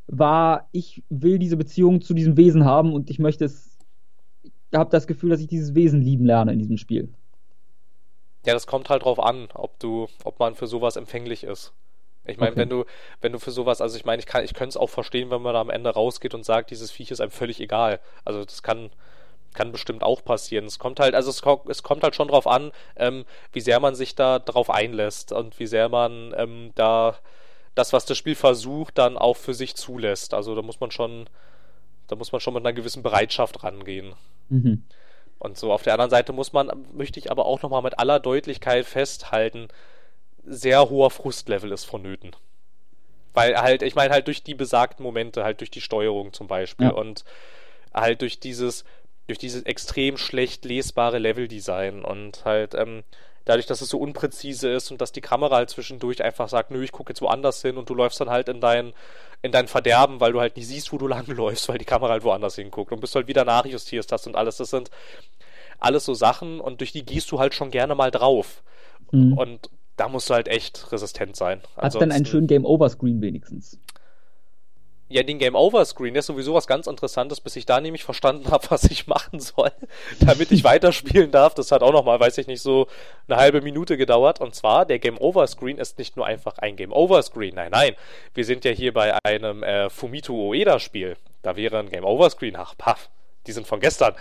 war, 0.05 0.67
ich 0.71 1.01
will 1.09 1.39
diese 1.39 1.57
Beziehung 1.57 2.01
zu 2.01 2.13
diesem 2.13 2.37
Wesen 2.37 2.63
haben 2.63 2.93
und 2.93 3.09
ich 3.09 3.17
möchte 3.17 3.45
es 3.45 3.72
habe 4.73 4.89
das 4.89 5.07
Gefühl, 5.07 5.29
dass 5.29 5.39
ich 5.39 5.47
dieses 5.47 5.75
Wesen 5.75 6.01
lieben 6.01 6.25
lerne 6.25 6.53
in 6.53 6.59
diesem 6.59 6.77
Spiel. 6.77 7.09
Ja, 8.45 8.53
das 8.53 8.67
kommt 8.67 8.89
halt 8.89 9.03
drauf 9.03 9.19
an, 9.19 9.47
ob 9.53 9.79
du, 9.79 10.07
ob 10.23 10.39
man 10.39 10.55
für 10.55 10.67
sowas 10.67 10.95
empfänglich 10.95 11.43
ist. 11.43 11.73
Ich 12.25 12.37
meine, 12.37 12.51
okay. 12.51 12.61
wenn 12.61 12.69
du, 12.69 12.85
wenn 13.21 13.33
du 13.33 13.39
für 13.39 13.51
sowas, 13.51 13.81
also 13.81 13.97
ich 13.97 14.05
meine, 14.05 14.19
ich 14.19 14.25
kann, 14.25 14.45
ich 14.45 14.53
könnte 14.53 14.69
es 14.69 14.77
auch 14.77 14.89
verstehen, 14.89 15.29
wenn 15.29 15.41
man 15.41 15.53
da 15.53 15.61
am 15.61 15.69
Ende 15.69 15.89
rausgeht 15.89 16.33
und 16.33 16.45
sagt, 16.45 16.71
dieses 16.71 16.91
Viech 16.91 17.11
ist 17.11 17.19
einem 17.19 17.31
völlig 17.31 17.59
egal. 17.59 17.99
Also 18.23 18.43
das 18.45 18.63
kann, 18.63 18.91
kann 19.53 19.71
bestimmt 19.71 20.03
auch 20.03 20.23
passieren. 20.23 20.65
Es 20.65 20.79
kommt 20.79 20.99
halt, 20.99 21.15
also 21.15 21.29
es, 21.29 21.41
es 21.69 21.83
kommt 21.83 22.03
halt 22.03 22.15
schon 22.15 22.29
drauf 22.29 22.47
an, 22.47 22.71
ähm, 22.95 23.25
wie 23.51 23.61
sehr 23.61 23.79
man 23.81 23.95
sich 23.95 24.15
da 24.15 24.39
drauf 24.39 24.69
einlässt 24.69 25.33
und 25.33 25.59
wie 25.59 25.67
sehr 25.67 25.89
man 25.89 26.33
ähm, 26.37 26.71
da 26.75 27.17
das, 27.75 27.91
was 27.91 28.05
das 28.05 28.17
Spiel 28.17 28.35
versucht, 28.35 28.97
dann 28.97 29.17
auch 29.17 29.35
für 29.35 29.53
sich 29.53 29.75
zulässt. 29.75 30.33
Also 30.33 30.55
da 30.55 30.61
muss 30.61 30.79
man 30.79 30.91
schon, 30.91 31.29
da 32.07 32.15
muss 32.15 32.31
man 32.31 32.41
schon 32.41 32.53
mit 32.53 32.65
einer 32.65 32.73
gewissen 32.73 33.03
Bereitschaft 33.03 33.63
rangehen. 33.63 34.13
Mhm. 34.49 34.83
Und 35.39 35.57
so 35.57 35.73
auf 35.73 35.83
der 35.83 35.93
anderen 35.93 36.11
Seite 36.11 36.31
muss 36.33 36.53
man, 36.53 36.71
möchte 36.93 37.19
ich 37.19 37.31
aber 37.31 37.45
auch 37.45 37.61
nochmal 37.61 37.81
mit 37.81 37.99
aller 37.99 38.19
Deutlichkeit 38.19 38.85
festhalten, 38.85 39.67
sehr 40.45 40.89
hoher 40.89 41.09
Frustlevel 41.09 41.71
ist 41.71 41.85
vonnöten. 41.85 42.35
Weil 43.33 43.59
halt, 43.59 43.81
ich 43.81 43.95
meine 43.95 44.13
halt 44.13 44.27
durch 44.27 44.43
die 44.43 44.55
besagten 44.55 45.03
Momente, 45.03 45.43
halt 45.43 45.59
durch 45.59 45.71
die 45.71 45.81
Steuerung 45.81 46.33
zum 46.33 46.47
Beispiel 46.47 46.87
ja. 46.87 46.93
und 46.93 47.25
halt 47.93 48.21
durch 48.21 48.39
dieses, 48.39 48.85
durch 49.27 49.39
dieses 49.39 49.63
extrem 49.63 50.17
schlecht 50.17 50.65
lesbare 50.65 51.17
Leveldesign 51.17 52.05
und 52.05 52.45
halt, 52.45 52.75
ähm, 52.75 53.03
dadurch, 53.45 53.65
dass 53.65 53.81
es 53.81 53.89
so 53.89 53.97
unpräzise 53.97 54.69
ist 54.69 54.91
und 54.91 55.01
dass 55.01 55.11
die 55.11 55.21
Kamera 55.21 55.57
halt 55.57 55.69
zwischendurch 55.69 56.23
einfach 56.23 56.49
sagt, 56.49 56.71
nö, 56.71 56.83
ich 56.83 56.91
gucke 56.91 57.11
jetzt 57.11 57.21
woanders 57.21 57.61
hin 57.61 57.77
und 57.77 57.89
du 57.89 57.95
läufst 57.95 58.19
dann 58.21 58.29
halt 58.29 58.47
in 58.49 58.61
dein, 58.61 58.93
in 59.43 59.51
dein 59.51 59.67
Verderben, 59.67 60.19
weil 60.19 60.31
du 60.31 60.39
halt 60.39 60.57
nicht 60.57 60.67
siehst, 60.67 60.91
wo 60.91 60.97
du 60.97 61.07
lang 61.15 61.27
läufst, 61.27 61.69
weil 61.69 61.77
die 61.77 61.85
Kamera 61.85 62.13
halt 62.13 62.23
woanders 62.23 62.55
hinguckt 62.55 62.91
und 62.91 62.99
bis 62.99 63.11
du 63.11 63.17
halt 63.17 63.27
wieder 63.27 63.45
nachjustierst 63.45 64.11
hast 64.11 64.25
und 64.25 64.35
alles. 64.35 64.57
Das 64.57 64.71
sind 64.71 64.89
alles 65.79 66.05
so 66.05 66.15
Sachen 66.15 66.59
und 66.59 66.79
durch 66.79 66.93
die 66.93 67.05
gehst 67.05 67.31
du 67.31 67.39
halt 67.39 67.53
schon 67.53 67.69
gerne 67.69 67.93
mal 67.93 68.09
drauf. 68.09 68.63
Mhm. 69.11 69.37
Und 69.37 69.69
da 69.97 70.07
musst 70.07 70.29
du 70.29 70.33
halt 70.33 70.47
echt 70.47 70.91
resistent 70.91 71.35
sein. 71.35 71.61
Hat 71.77 71.93
dann 71.95 72.11
einen 72.11 72.25
schönen 72.25 72.47
Game-Over-Screen 72.47 73.21
wenigstens 73.21 73.77
ja, 75.13 75.21
den 75.21 75.37
Game 75.37 75.53
Over 75.53 75.85
Screen, 75.85 76.15
der 76.15 76.21
ist 76.21 76.25
sowieso 76.25 76.55
was 76.55 76.65
ganz 76.65 76.87
Interessantes, 76.87 77.39
bis 77.39 77.55
ich 77.55 77.67
da 77.67 77.79
nämlich 77.79 78.03
verstanden 78.03 78.49
habe, 78.49 78.65
was 78.69 78.85
ich 78.85 79.05
machen 79.05 79.39
soll, 79.39 79.71
damit 80.19 80.51
ich 80.51 80.63
weiterspielen 80.63 81.31
darf. 81.31 81.53
Das 81.53 81.71
hat 81.71 81.83
auch 81.83 81.91
nochmal, 81.91 82.19
weiß 82.19 82.39
ich 82.39 82.47
nicht, 82.47 82.61
so 82.61 82.87
eine 83.27 83.37
halbe 83.37 83.61
Minute 83.61 83.95
gedauert. 83.95 84.41
Und 84.41 84.55
zwar, 84.55 84.85
der 84.85 84.97
Game 84.97 85.19
Over 85.19 85.45
Screen 85.45 85.77
ist 85.77 85.99
nicht 85.99 86.17
nur 86.17 86.25
einfach 86.25 86.57
ein 86.57 86.75
Game 86.75 86.91
Over 86.91 87.21
Screen. 87.21 87.53
Nein, 87.55 87.71
nein. 87.71 87.95
Wir 88.33 88.43
sind 88.43 88.65
ja 88.65 88.71
hier 88.71 88.91
bei 88.91 89.15
einem 89.23 89.61
äh, 89.61 89.89
Fumito 89.91 90.33
Ueda 90.33 90.79
Spiel. 90.79 91.15
Da 91.43 91.55
wäre 91.55 91.77
ein 91.77 91.89
Game 91.89 92.05
Over 92.05 92.29
Screen. 92.31 92.55
Ach, 92.57 92.73
paff, 92.75 93.09
die 93.45 93.51
sind 93.51 93.67
von 93.67 93.79
gestern. 93.79 94.15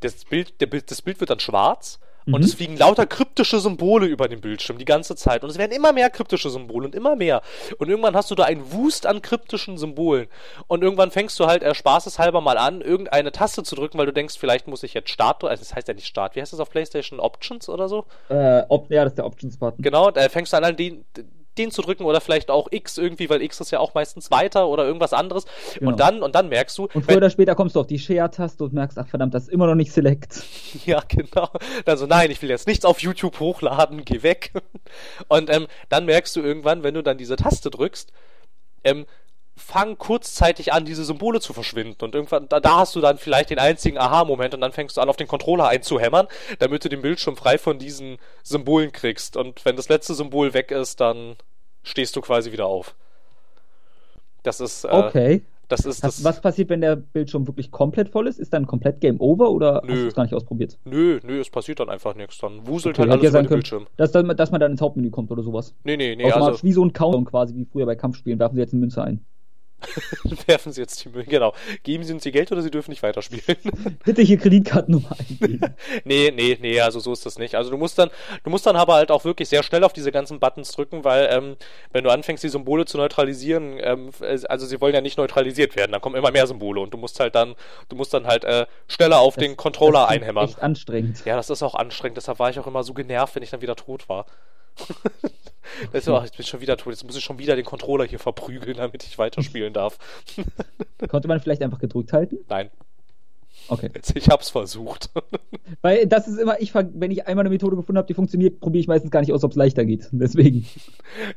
Das 0.00 0.24
Bild, 0.24 0.60
der 0.60 0.68
das 0.68 1.02
Bild 1.02 1.18
wird 1.18 1.30
dann 1.30 1.40
schwarz 1.40 1.98
und 2.26 2.40
mhm. 2.40 2.44
es 2.44 2.54
fliegen 2.54 2.76
lauter 2.76 3.06
kryptische 3.06 3.60
Symbole 3.60 4.06
über 4.06 4.28
den 4.28 4.40
Bildschirm 4.40 4.78
die 4.78 4.84
ganze 4.84 5.14
Zeit. 5.14 5.44
Und 5.44 5.50
es 5.50 5.58
werden 5.58 5.72
immer 5.72 5.92
mehr 5.92 6.10
kryptische 6.10 6.50
Symbole 6.50 6.86
und 6.86 6.94
immer 6.94 7.14
mehr. 7.14 7.40
Und 7.78 7.88
irgendwann 7.88 8.16
hast 8.16 8.30
du 8.30 8.34
da 8.34 8.44
einen 8.44 8.72
Wust 8.72 9.06
an 9.06 9.22
kryptischen 9.22 9.78
Symbolen. 9.78 10.26
Und 10.66 10.82
irgendwann 10.82 11.10
fängst 11.10 11.38
du 11.38 11.46
halt 11.46 11.62
äh, 11.62 11.74
spaßeshalber 11.74 12.40
mal 12.40 12.58
an, 12.58 12.80
irgendeine 12.80 13.30
Taste 13.30 13.62
zu 13.62 13.76
drücken, 13.76 13.98
weil 13.98 14.06
du 14.06 14.12
denkst, 14.12 14.36
vielleicht 14.38 14.66
muss 14.66 14.82
ich 14.82 14.94
jetzt 14.94 15.10
Start, 15.10 15.44
also 15.44 15.62
das 15.62 15.74
heißt 15.74 15.86
ja 15.88 15.94
nicht 15.94 16.06
Start, 16.06 16.34
wie 16.34 16.40
heißt 16.40 16.52
das 16.52 16.60
auf 16.60 16.70
PlayStation? 16.70 17.20
Options 17.20 17.68
oder 17.68 17.88
so? 17.88 18.04
Äh, 18.28 18.62
op 18.68 18.90
ja, 18.90 19.04
das 19.04 19.12
ist 19.12 19.18
der 19.18 19.26
Options-Button. 19.26 19.82
Genau, 19.82 20.10
da 20.10 20.28
fängst 20.28 20.52
du 20.52 20.56
an, 20.56 20.76
den, 20.76 21.04
den 21.58 21.70
zu 21.70 21.82
drücken 21.82 22.04
oder 22.04 22.20
vielleicht 22.20 22.50
auch 22.50 22.68
X 22.70 22.98
irgendwie, 22.98 23.28
weil 23.30 23.42
X 23.42 23.60
ist 23.60 23.70
ja 23.70 23.78
auch 23.78 23.94
meistens 23.94 24.30
weiter 24.30 24.68
oder 24.68 24.84
irgendwas 24.84 25.12
anderes. 25.12 25.46
Genau. 25.74 25.90
Und 25.90 26.00
dann 26.00 26.22
und 26.22 26.34
dann 26.34 26.48
merkst 26.48 26.76
du. 26.78 26.88
Und 26.92 27.04
früher 27.04 27.18
oder 27.18 27.30
später 27.30 27.54
kommst 27.54 27.76
du 27.76 27.80
auf 27.80 27.86
die 27.86 27.98
Share-Taste 27.98 28.64
und 28.64 28.72
merkst, 28.72 28.98
ach 28.98 29.06
verdammt, 29.06 29.34
das 29.34 29.44
ist 29.44 29.48
immer 29.48 29.66
noch 29.66 29.74
nicht 29.74 29.92
Select. 29.92 30.42
Ja, 30.84 31.02
genau. 31.08 31.48
Also 31.84 32.06
nein, 32.06 32.30
ich 32.30 32.40
will 32.42 32.50
jetzt 32.50 32.66
nichts 32.66 32.84
auf 32.84 33.00
YouTube 33.00 33.40
hochladen, 33.40 34.04
geh 34.04 34.22
weg. 34.22 34.52
Und 35.28 35.50
ähm, 35.50 35.66
dann 35.88 36.04
merkst 36.04 36.36
du 36.36 36.42
irgendwann, 36.42 36.82
wenn 36.82 36.94
du 36.94 37.02
dann 37.02 37.18
diese 37.18 37.36
Taste 37.36 37.70
drückst, 37.70 38.12
ähm, 38.84 39.06
fang 39.56 39.96
kurzzeitig 39.96 40.72
an, 40.72 40.84
diese 40.84 41.04
Symbole 41.04 41.40
zu 41.40 41.52
verschwinden. 41.54 42.04
Und 42.04 42.14
irgendwann, 42.14 42.48
da, 42.48 42.60
da 42.60 42.78
hast 42.78 42.94
du 42.94 43.00
dann 43.00 43.16
vielleicht 43.16 43.50
den 43.50 43.58
einzigen 43.58 43.98
Aha-Moment 43.98 44.54
und 44.54 44.60
dann 44.60 44.72
fängst 44.72 44.96
du 44.96 45.00
an, 45.00 45.08
auf 45.08 45.16
den 45.16 45.26
Controller 45.26 45.66
einzuhämmern, 45.68 46.28
damit 46.58 46.84
du 46.84 46.88
den 46.90 47.00
Bildschirm 47.00 47.36
frei 47.36 47.56
von 47.56 47.78
diesen 47.78 48.18
Symbolen 48.42 48.92
kriegst. 48.92 49.36
Und 49.36 49.64
wenn 49.64 49.76
das 49.76 49.88
letzte 49.88 50.14
Symbol 50.14 50.52
weg 50.52 50.70
ist, 50.70 51.00
dann 51.00 51.36
stehst 51.82 52.14
du 52.16 52.20
quasi 52.20 52.52
wieder 52.52 52.66
auf. 52.66 52.94
Das 54.42 54.60
ist. 54.60 54.84
Äh, 54.84 54.88
okay. 54.88 55.42
Das 55.68 55.84
ist 55.84 56.04
das. 56.04 56.22
Was 56.22 56.40
passiert, 56.40 56.68
wenn 56.68 56.80
der 56.80 56.94
Bildschirm 56.94 57.48
wirklich 57.48 57.72
komplett 57.72 58.10
voll 58.10 58.28
ist? 58.28 58.38
Ist 58.38 58.52
dann 58.52 58.68
komplett 58.68 59.00
Game 59.00 59.20
Over 59.20 59.50
oder 59.50 59.82
nö. 59.84 59.92
hast 59.92 60.02
du 60.02 60.06
es 60.06 60.14
gar 60.14 60.22
nicht 60.22 60.34
ausprobiert? 60.34 60.78
Nö, 60.84 61.18
nö, 61.24 61.40
es 61.40 61.50
passiert 61.50 61.80
dann 61.80 61.88
einfach 61.88 62.14
nichts. 62.14 62.38
Dann 62.38 62.68
wuselt 62.68 62.96
okay, 62.96 63.08
halt 63.08 63.18
alles 63.18 63.30
über 63.30 63.42
den 63.42 63.48
können, 63.48 63.60
Bildschirm. 63.60 63.86
Dass, 63.96 64.12
dass 64.12 64.50
man 64.52 64.60
dann 64.60 64.70
ins 64.70 64.80
Hauptmenü 64.80 65.10
kommt 65.10 65.32
oder 65.32 65.42
sowas. 65.42 65.74
Nee, 65.82 65.96
nee, 65.96 66.14
nee. 66.14 66.30
Also, 66.30 66.62
wie 66.62 66.72
so 66.72 66.84
ein 66.84 66.92
Countdown 66.92 67.24
quasi, 67.24 67.56
wie 67.56 67.64
früher 67.64 67.86
bei 67.86 67.96
Kampfspielen, 67.96 68.38
werfen 68.38 68.54
sie 68.54 68.60
jetzt 68.60 68.74
eine 68.74 68.80
Münze 68.80 69.02
ein. 69.02 69.24
Werfen 70.46 70.72
Sie 70.72 70.80
jetzt 70.80 71.04
die 71.04 71.10
Müll, 71.10 71.24
genau. 71.24 71.52
Geben 71.82 72.02
Sie 72.02 72.12
uns 72.12 72.24
Ihr 72.24 72.32
Geld 72.32 72.50
oder 72.50 72.62
Sie 72.62 72.70
dürfen 72.70 72.90
nicht 72.90 73.02
weiterspielen. 73.02 73.44
Bitte 74.04 74.22
hier 74.22 74.38
Kreditkartennummer 74.38 75.14
eingeben. 75.18 75.60
nee, 76.04 76.32
nee, 76.34 76.56
nee, 76.60 76.80
also 76.80 76.98
so 76.98 77.12
ist 77.12 77.26
das 77.26 77.38
nicht. 77.38 77.54
Also 77.54 77.70
du 77.70 77.76
musst 77.76 77.98
dann, 77.98 78.10
du 78.42 78.50
musst 78.50 78.66
dann 78.66 78.76
aber 78.76 78.94
halt 78.94 79.10
auch 79.10 79.24
wirklich 79.24 79.48
sehr 79.48 79.62
schnell 79.62 79.84
auf 79.84 79.92
diese 79.92 80.10
ganzen 80.12 80.40
Buttons 80.40 80.72
drücken, 80.72 81.04
weil 81.04 81.28
ähm, 81.30 81.56
wenn 81.92 82.04
du 82.04 82.10
anfängst, 82.10 82.42
die 82.42 82.48
Symbole 82.48 82.84
zu 82.86 82.96
neutralisieren, 82.96 83.78
ähm, 83.80 84.10
also 84.48 84.66
sie 84.66 84.80
wollen 84.80 84.94
ja 84.94 85.00
nicht 85.02 85.18
neutralisiert 85.18 85.76
werden, 85.76 85.92
dann 85.92 86.00
kommen 86.00 86.16
immer 86.16 86.30
mehr 86.32 86.46
Symbole 86.46 86.80
und 86.80 86.92
du 86.94 86.98
musst 86.98 87.20
halt 87.20 87.34
dann, 87.34 87.54
du 87.88 87.96
musst 87.96 88.14
dann 88.14 88.26
halt 88.26 88.44
äh, 88.44 88.66
schneller 88.88 89.20
auf 89.20 89.34
Das- 89.34 89.44
den 89.44 89.56
Controller 89.56 90.00
das 90.00 90.10
ist 90.10 90.16
einhämmern. 90.16 90.44
Echt 90.48 90.62
anstrengend. 90.62 91.22
Ja, 91.26 91.36
das 91.36 91.50
ist 91.50 91.62
auch 91.62 91.74
anstrengend, 91.74 92.16
deshalb 92.16 92.38
war 92.38 92.50
ich 92.50 92.58
auch 92.58 92.66
immer 92.66 92.82
so 92.82 92.94
genervt, 92.94 93.34
wenn 93.36 93.42
ich 93.42 93.50
dann 93.50 93.60
wieder 93.60 93.76
tot 93.76 94.08
war. 94.08 94.26
das 95.92 96.06
ist, 96.06 96.08
ach, 96.08 96.24
jetzt 96.24 96.36
bin 96.36 96.42
ich 96.44 96.48
schon 96.48 96.60
wieder 96.60 96.76
tot, 96.76 96.92
jetzt 96.92 97.04
muss 97.04 97.16
ich 97.16 97.24
schon 97.24 97.38
wieder 97.38 97.56
den 97.56 97.64
Controller 97.64 98.04
hier 98.04 98.18
verprügeln, 98.18 98.76
damit 98.76 99.04
ich 99.04 99.18
weiterspielen 99.18 99.72
darf. 99.72 99.98
Konnte 101.08 101.28
man 101.28 101.40
vielleicht 101.40 101.62
einfach 101.62 101.78
gedrückt 101.78 102.12
halten? 102.12 102.38
Nein, 102.48 102.70
Okay. 103.68 103.90
ich 104.14 104.28
hab's 104.28 104.50
versucht. 104.50 105.10
Weil 105.82 106.06
das 106.06 106.28
ist 106.28 106.38
immer, 106.38 106.60
ich 106.60 106.74
wenn 106.74 107.10
ich 107.10 107.26
einmal 107.26 107.42
eine 107.42 107.50
Methode 107.50 107.76
gefunden 107.76 107.98
habe, 107.98 108.06
die 108.06 108.14
funktioniert, 108.14 108.60
probiere 108.60 108.80
ich 108.80 108.88
meistens 108.88 109.10
gar 109.10 109.20
nicht 109.20 109.32
aus, 109.32 109.42
ob 109.44 109.50
es 109.50 109.56
leichter 109.56 109.84
geht. 109.84 110.08
Deswegen. 110.12 110.66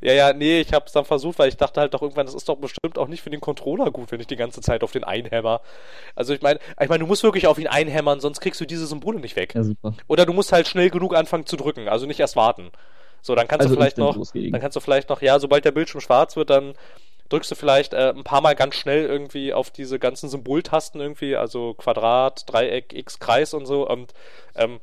Ja, 0.02 0.14
ja, 0.14 0.34
nee, 0.34 0.60
ich 0.62 0.74
hab's 0.74 0.92
dann 0.92 1.06
versucht, 1.06 1.40
weil 1.40 1.50
ich 1.50 1.58
dachte 1.58 1.82
halt 1.82 1.94
doch 1.94 2.02
irgendwann, 2.02 2.26
das 2.26 2.36
ist 2.36 2.48
doch 2.48 2.58
bestimmt 2.58 2.98
auch 2.98 3.08
nicht 3.08 3.22
für 3.22 3.30
den 3.30 3.42
Controller 3.42 3.92
gut, 3.92 4.12
wenn 4.12 4.20
ich 4.20 4.28
die 4.28 4.36
ganze 4.36 4.62
Zeit 4.62 4.84
auf 4.84 4.92
den 4.92 5.04
einhämmer. 5.04 5.62
Also 6.16 6.34
ich 6.34 6.42
meine, 6.42 6.60
ich 6.80 6.90
meine, 6.90 7.00
du 7.00 7.08
musst 7.08 7.24
wirklich 7.24 7.48
auf 7.48 7.58
ihn 7.58 7.68
einhämmern, 7.68 8.20
sonst 8.20 8.42
kriegst 8.42 8.62
du 8.62 8.66
diese 8.66 8.86
Symbole 8.86 9.20
nicht 9.20 9.36
weg. 9.36 9.56
Ja, 9.56 9.64
super. 9.64 9.94
Oder 10.08 10.26
du 10.26 10.34
musst 10.34 10.52
halt 10.52 10.68
schnell 10.68 10.90
genug 10.90 11.16
anfangen 11.16 11.46
zu 11.46 11.58
drücken, 11.58 11.88
also 11.88 12.06
nicht 12.06 12.20
erst 12.20 12.36
warten. 12.36 12.70
So, 13.22 13.36
dann 13.36 13.48
kannst 13.48 13.62
Also 13.62 13.76
du 13.76 13.80
vielleicht 13.80 13.98
noch, 13.98 14.16
dann 14.34 14.62
kannst 14.62 14.76
du 14.76 14.80
vielleicht 14.80 15.10
noch, 15.10 15.22
ja, 15.22 15.40
sobald 15.40 15.66
der 15.66 15.72
Bildschirm 15.72 16.02
schwarz 16.02 16.36
wird, 16.36 16.50
dann 16.50 16.74
drückst 17.30 17.52
du 17.52 17.56
vielleicht 17.56 17.94
äh, 17.94 18.14
ein 18.16 18.24
paar 18.24 18.42
Mal 18.42 18.56
ganz 18.56 18.76
schnell 18.76 19.06
irgendwie 19.06 19.54
auf 19.54 19.70
diese 19.72 20.00
ganzen 20.00 20.30
Symboltasten 20.30 21.00
irgendwie, 21.00 21.36
also 21.36 21.74
Quadrat, 21.76 22.44
Dreieck, 22.52 22.94
X, 22.94 23.20
Kreis 23.20 23.54
und 23.54 23.66
so 23.66 23.88
und 23.88 24.14
ähm, 24.56 24.80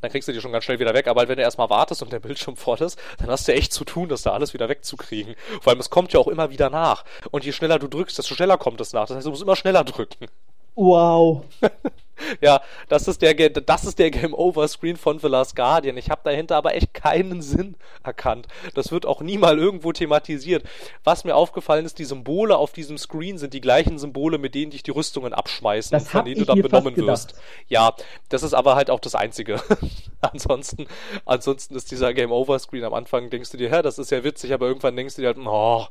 dann 0.00 0.10
kriegst 0.10 0.28
du 0.28 0.32
die 0.32 0.40
schon 0.40 0.52
ganz 0.52 0.64
schnell 0.64 0.78
wieder 0.78 0.94
weg. 0.94 1.08
Aber 1.08 1.26
wenn 1.26 1.36
du 1.36 1.42
erstmal 1.42 1.70
wartest 1.70 2.02
und 2.02 2.12
der 2.12 2.20
Bildschirm 2.20 2.56
voll 2.56 2.80
ist, 2.80 2.98
dann 3.18 3.28
hast 3.28 3.48
du 3.48 3.52
echt 3.52 3.72
zu 3.72 3.84
tun, 3.84 4.08
das 4.08 4.22
da 4.22 4.32
alles 4.32 4.54
wieder 4.54 4.68
wegzukriegen. 4.68 5.34
Vor 5.60 5.72
allem, 5.72 5.80
es 5.80 5.90
kommt 5.90 6.12
ja 6.12 6.20
auch 6.20 6.28
immer 6.28 6.50
wieder 6.50 6.70
nach. 6.70 7.04
Und 7.30 7.44
je 7.44 7.52
schneller 7.52 7.78
du 7.78 7.88
drückst, 7.88 8.18
desto 8.18 8.34
schneller 8.34 8.58
kommt 8.58 8.80
es 8.80 8.92
nach. 8.92 9.06
Das 9.06 9.16
heißt, 9.16 9.26
du 9.26 9.30
musst 9.30 9.42
immer 9.42 9.56
schneller 9.56 9.84
drücken. 9.84 10.26
Wow. 10.74 11.44
Ja, 12.40 12.62
das 12.88 13.08
ist 13.08 13.22
der, 13.22 13.34
das 13.34 13.84
ist 13.84 13.98
der 13.98 14.10
Game 14.10 14.34
Over 14.34 14.66
Screen 14.68 14.96
von 14.96 15.18
The 15.18 15.28
Last 15.28 15.54
Guardian. 15.56 15.96
Ich 15.96 16.10
habe 16.10 16.22
dahinter 16.24 16.56
aber 16.56 16.74
echt 16.74 16.94
keinen 16.94 17.42
Sinn 17.42 17.76
erkannt. 18.02 18.46
Das 18.74 18.90
wird 18.90 19.06
auch 19.06 19.20
nie 19.20 19.38
mal 19.38 19.58
irgendwo 19.58 19.92
thematisiert. 19.92 20.64
Was 21.04 21.24
mir 21.24 21.36
aufgefallen 21.36 21.84
ist, 21.84 21.98
die 21.98 22.04
Symbole 22.04 22.56
auf 22.56 22.72
diesem 22.72 22.98
Screen 22.98 23.38
sind 23.38 23.52
die 23.54 23.60
gleichen 23.60 23.98
Symbole, 23.98 24.38
mit 24.38 24.54
denen 24.54 24.70
dich 24.70 24.82
die 24.82 24.90
Rüstungen 24.90 25.32
abschmeißen 25.32 25.92
Das 25.92 26.08
von 26.08 26.24
denen 26.24 26.40
du 26.40 26.46
dann 26.46 26.62
benommen 26.62 26.96
wirst. 26.96 27.34
Ja, 27.68 27.94
das 28.28 28.42
ist 28.42 28.54
aber 28.54 28.76
halt 28.76 28.90
auch 28.90 29.00
das 29.00 29.14
Einzige. 29.14 29.60
ansonsten, 30.20 30.86
ansonsten 31.24 31.74
ist 31.76 31.90
dieser 31.90 32.14
Game 32.14 32.32
Over 32.32 32.58
Screen 32.58 32.84
am 32.84 32.94
Anfang, 32.94 33.30
denkst 33.30 33.50
du 33.50 33.56
dir, 33.56 33.68
ja, 33.68 33.82
das 33.82 33.98
ist 33.98 34.10
ja 34.10 34.24
witzig, 34.24 34.52
aber 34.52 34.66
irgendwann 34.66 34.96
denkst 34.96 35.16
du 35.16 35.22
dir 35.22 35.28
halt, 35.28 35.38
oh, 35.38 35.86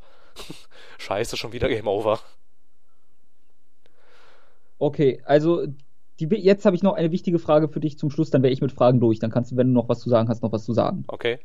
scheiße, 0.97 1.37
schon 1.37 1.53
wieder 1.53 1.69
Game 1.69 1.87
Over. 1.87 2.19
Okay, 4.77 5.21
also 5.25 5.65
die, 6.19 6.27
jetzt 6.35 6.65
habe 6.65 6.75
ich 6.75 6.83
noch 6.83 6.93
eine 6.93 7.11
wichtige 7.11 7.39
Frage 7.39 7.67
für 7.67 7.79
dich 7.79 7.97
zum 7.97 8.09
Schluss, 8.09 8.29
dann 8.29 8.41
wäre 8.43 8.53
ich 8.53 8.61
mit 8.61 8.71
Fragen 8.71 8.99
durch. 8.99 9.19
Dann 9.19 9.31
kannst 9.31 9.51
du, 9.51 9.57
wenn 9.57 9.67
du 9.67 9.73
noch 9.73 9.89
was 9.89 9.99
zu 9.99 10.09
sagen 10.09 10.29
hast, 10.29 10.41
noch 10.41 10.51
was 10.51 10.63
zu 10.63 10.73
sagen. 10.73 11.03
Okay? 11.07 11.39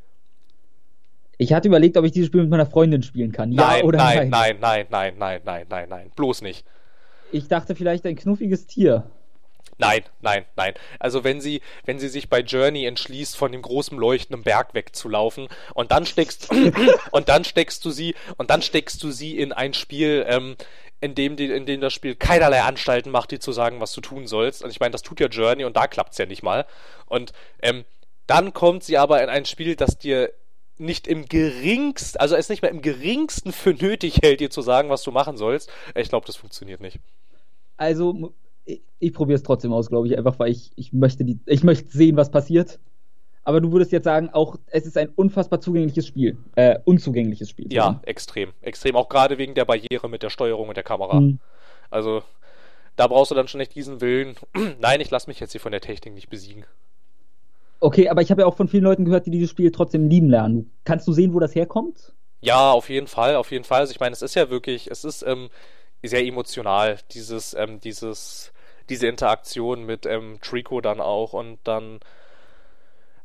Ich 1.38 1.52
hatte 1.52 1.68
überlegt, 1.68 1.96
ob 1.96 2.04
ich 2.04 2.12
dieses 2.12 2.28
Spiel 2.28 2.42
mit 2.42 2.50
meiner 2.50 2.66
Freundin 2.66 3.02
spielen 3.02 3.32
kann. 3.32 3.50
Ja 3.50 3.66
nein, 3.66 3.84
oder 3.84 3.98
nein, 3.98 4.28
nein? 4.28 4.56
nein, 4.60 4.60
nein, 4.60 4.86
nein, 4.90 5.14
nein, 5.18 5.40
nein, 5.44 5.66
nein, 5.68 5.88
nein, 5.88 6.10
bloß 6.14 6.42
nicht. 6.42 6.64
Ich 7.32 7.48
dachte 7.48 7.74
vielleicht 7.74 8.04
ein 8.06 8.16
knuffiges 8.16 8.66
Tier. 8.66 9.10
Nein, 9.78 10.02
nein, 10.20 10.44
nein. 10.56 10.74
Also 10.98 11.24
wenn 11.24 11.40
sie, 11.40 11.62
wenn 11.86 11.98
sie 11.98 12.08
sich 12.08 12.28
bei 12.28 12.40
Journey 12.40 12.84
entschließt, 12.84 13.36
von 13.36 13.52
dem 13.52 13.62
großen 13.62 13.96
leuchtenden 13.96 14.42
Berg 14.44 14.74
wegzulaufen 14.74 15.48
und 15.74 15.90
dann 15.90 16.04
steckst 16.04 16.50
und 17.10 17.28
dann 17.28 17.44
steckst 17.44 17.84
du 17.84 17.90
sie 17.90 18.14
und 18.36 18.50
dann 18.50 18.60
steckst 18.60 19.02
du 19.02 19.10
sie 19.10 19.38
in 19.38 19.52
ein 19.52 19.72
Spiel, 19.72 20.26
ähm, 20.28 20.56
in 21.00 21.14
dem 21.14 21.36
in 21.38 21.66
dem 21.66 21.80
das 21.80 21.92
Spiel 21.92 22.14
keinerlei 22.14 22.62
Anstalten 22.62 23.10
macht, 23.10 23.30
dir 23.30 23.40
zu 23.40 23.52
sagen, 23.52 23.80
was 23.80 23.92
du 23.92 24.00
tun 24.00 24.26
sollst. 24.26 24.62
Und 24.62 24.70
ich 24.70 24.80
meine, 24.80 24.92
das 24.92 25.02
tut 25.02 25.20
ja 25.20 25.28
Journey 25.28 25.64
und 25.64 25.76
da 25.76 25.86
klappt's 25.86 26.18
ja 26.18 26.26
nicht 26.26 26.42
mal. 26.42 26.66
Und 27.06 27.32
ähm, 27.62 27.84
dann 28.26 28.52
kommt 28.52 28.84
sie 28.84 28.98
aber 28.98 29.22
in 29.22 29.28
ein 29.28 29.44
Spiel, 29.44 29.76
das 29.76 29.98
dir 29.98 30.32
nicht 30.80 31.06
im 31.06 31.26
geringsten, 31.26 32.18
also 32.18 32.36
es 32.36 32.48
nicht 32.48 32.62
mehr 32.62 32.70
im 32.70 32.82
geringsten 32.82 33.52
für 33.52 33.74
nötig 33.74 34.20
hält, 34.22 34.40
dir 34.40 34.50
zu 34.50 34.62
sagen, 34.62 34.88
was 34.88 35.02
du 35.02 35.10
machen 35.10 35.36
sollst. 35.36 35.70
Ich 35.94 36.08
glaube, 36.08 36.26
das 36.26 36.36
funktioniert 36.36 36.80
nicht. 36.80 36.98
Also, 37.76 38.32
ich, 38.64 38.82
ich 38.98 39.12
probiere 39.12 39.36
es 39.36 39.42
trotzdem 39.42 39.72
aus, 39.72 39.88
glaube 39.88 40.06
ich, 40.06 40.16
einfach 40.16 40.38
weil 40.38 40.50
ich, 40.50 40.72
ich 40.76 40.92
möchte 40.92 41.24
die, 41.24 41.38
ich 41.46 41.62
möchte 41.64 41.90
sehen, 41.90 42.16
was 42.16 42.30
passiert. 42.30 42.78
Aber 43.42 43.60
du 43.60 43.72
würdest 43.72 43.92
jetzt 43.92 44.04
sagen, 44.04 44.30
auch 44.30 44.56
es 44.66 44.86
ist 44.86 44.98
ein 44.98 45.08
unfassbar 45.16 45.60
zugängliches 45.60 46.06
Spiel. 46.06 46.36
Äh, 46.56 46.78
unzugängliches 46.84 47.48
Spiel. 47.48 47.72
Ja, 47.72 48.00
extrem. 48.04 48.52
Extrem. 48.60 48.96
Auch 48.96 49.08
gerade 49.08 49.38
wegen 49.38 49.54
der 49.54 49.64
Barriere 49.64 50.08
mit 50.08 50.22
der 50.22 50.30
Steuerung 50.30 50.68
und 50.68 50.76
der 50.76 50.84
Kamera. 50.84 51.18
Hm. 51.18 51.38
Also, 51.88 52.22
da 52.96 53.06
brauchst 53.06 53.30
du 53.30 53.34
dann 53.34 53.48
schon 53.48 53.58
nicht 53.58 53.74
diesen 53.74 54.00
Willen. 54.00 54.34
Nein, 54.80 55.00
ich 55.00 55.10
lasse 55.10 55.28
mich 55.28 55.40
jetzt 55.40 55.52
hier 55.52 55.60
von 55.60 55.72
der 55.72 55.80
Technik 55.80 56.14
nicht 56.14 56.28
besiegen. 56.28 56.64
Okay, 57.80 58.10
aber 58.10 58.20
ich 58.20 58.30
habe 58.30 58.42
ja 58.42 58.46
auch 58.46 58.56
von 58.56 58.68
vielen 58.68 58.84
Leuten 58.84 59.06
gehört, 59.06 59.24
die 59.24 59.30
dieses 59.30 59.48
Spiel 59.48 59.72
trotzdem 59.72 60.08
lieben 60.08 60.28
lernen. 60.28 60.70
Kannst 60.84 61.08
du 61.08 61.12
sehen, 61.12 61.32
wo 61.32 61.40
das 61.40 61.54
herkommt? 61.54 62.12
Ja, 62.42 62.72
auf 62.72 62.90
jeden 62.90 63.06
Fall, 63.06 63.36
auf 63.36 63.50
jeden 63.50 63.64
Fall. 63.64 63.80
Also 63.80 63.92
ich 63.92 64.00
meine, 64.00 64.12
es 64.12 64.22
ist 64.22 64.34
ja 64.34 64.50
wirklich, 64.50 64.90
es 64.90 65.04
ist 65.04 65.22
ähm, 65.22 65.48
sehr 66.02 66.24
emotional, 66.24 66.98
dieses, 67.12 67.54
ähm, 67.54 67.80
dieses, 67.80 68.52
diese 68.90 69.06
Interaktion 69.06 69.84
mit 69.84 70.04
ähm, 70.04 70.38
Trico 70.42 70.82
dann 70.82 71.00
auch 71.00 71.32
und 71.32 71.58
dann 71.64 72.00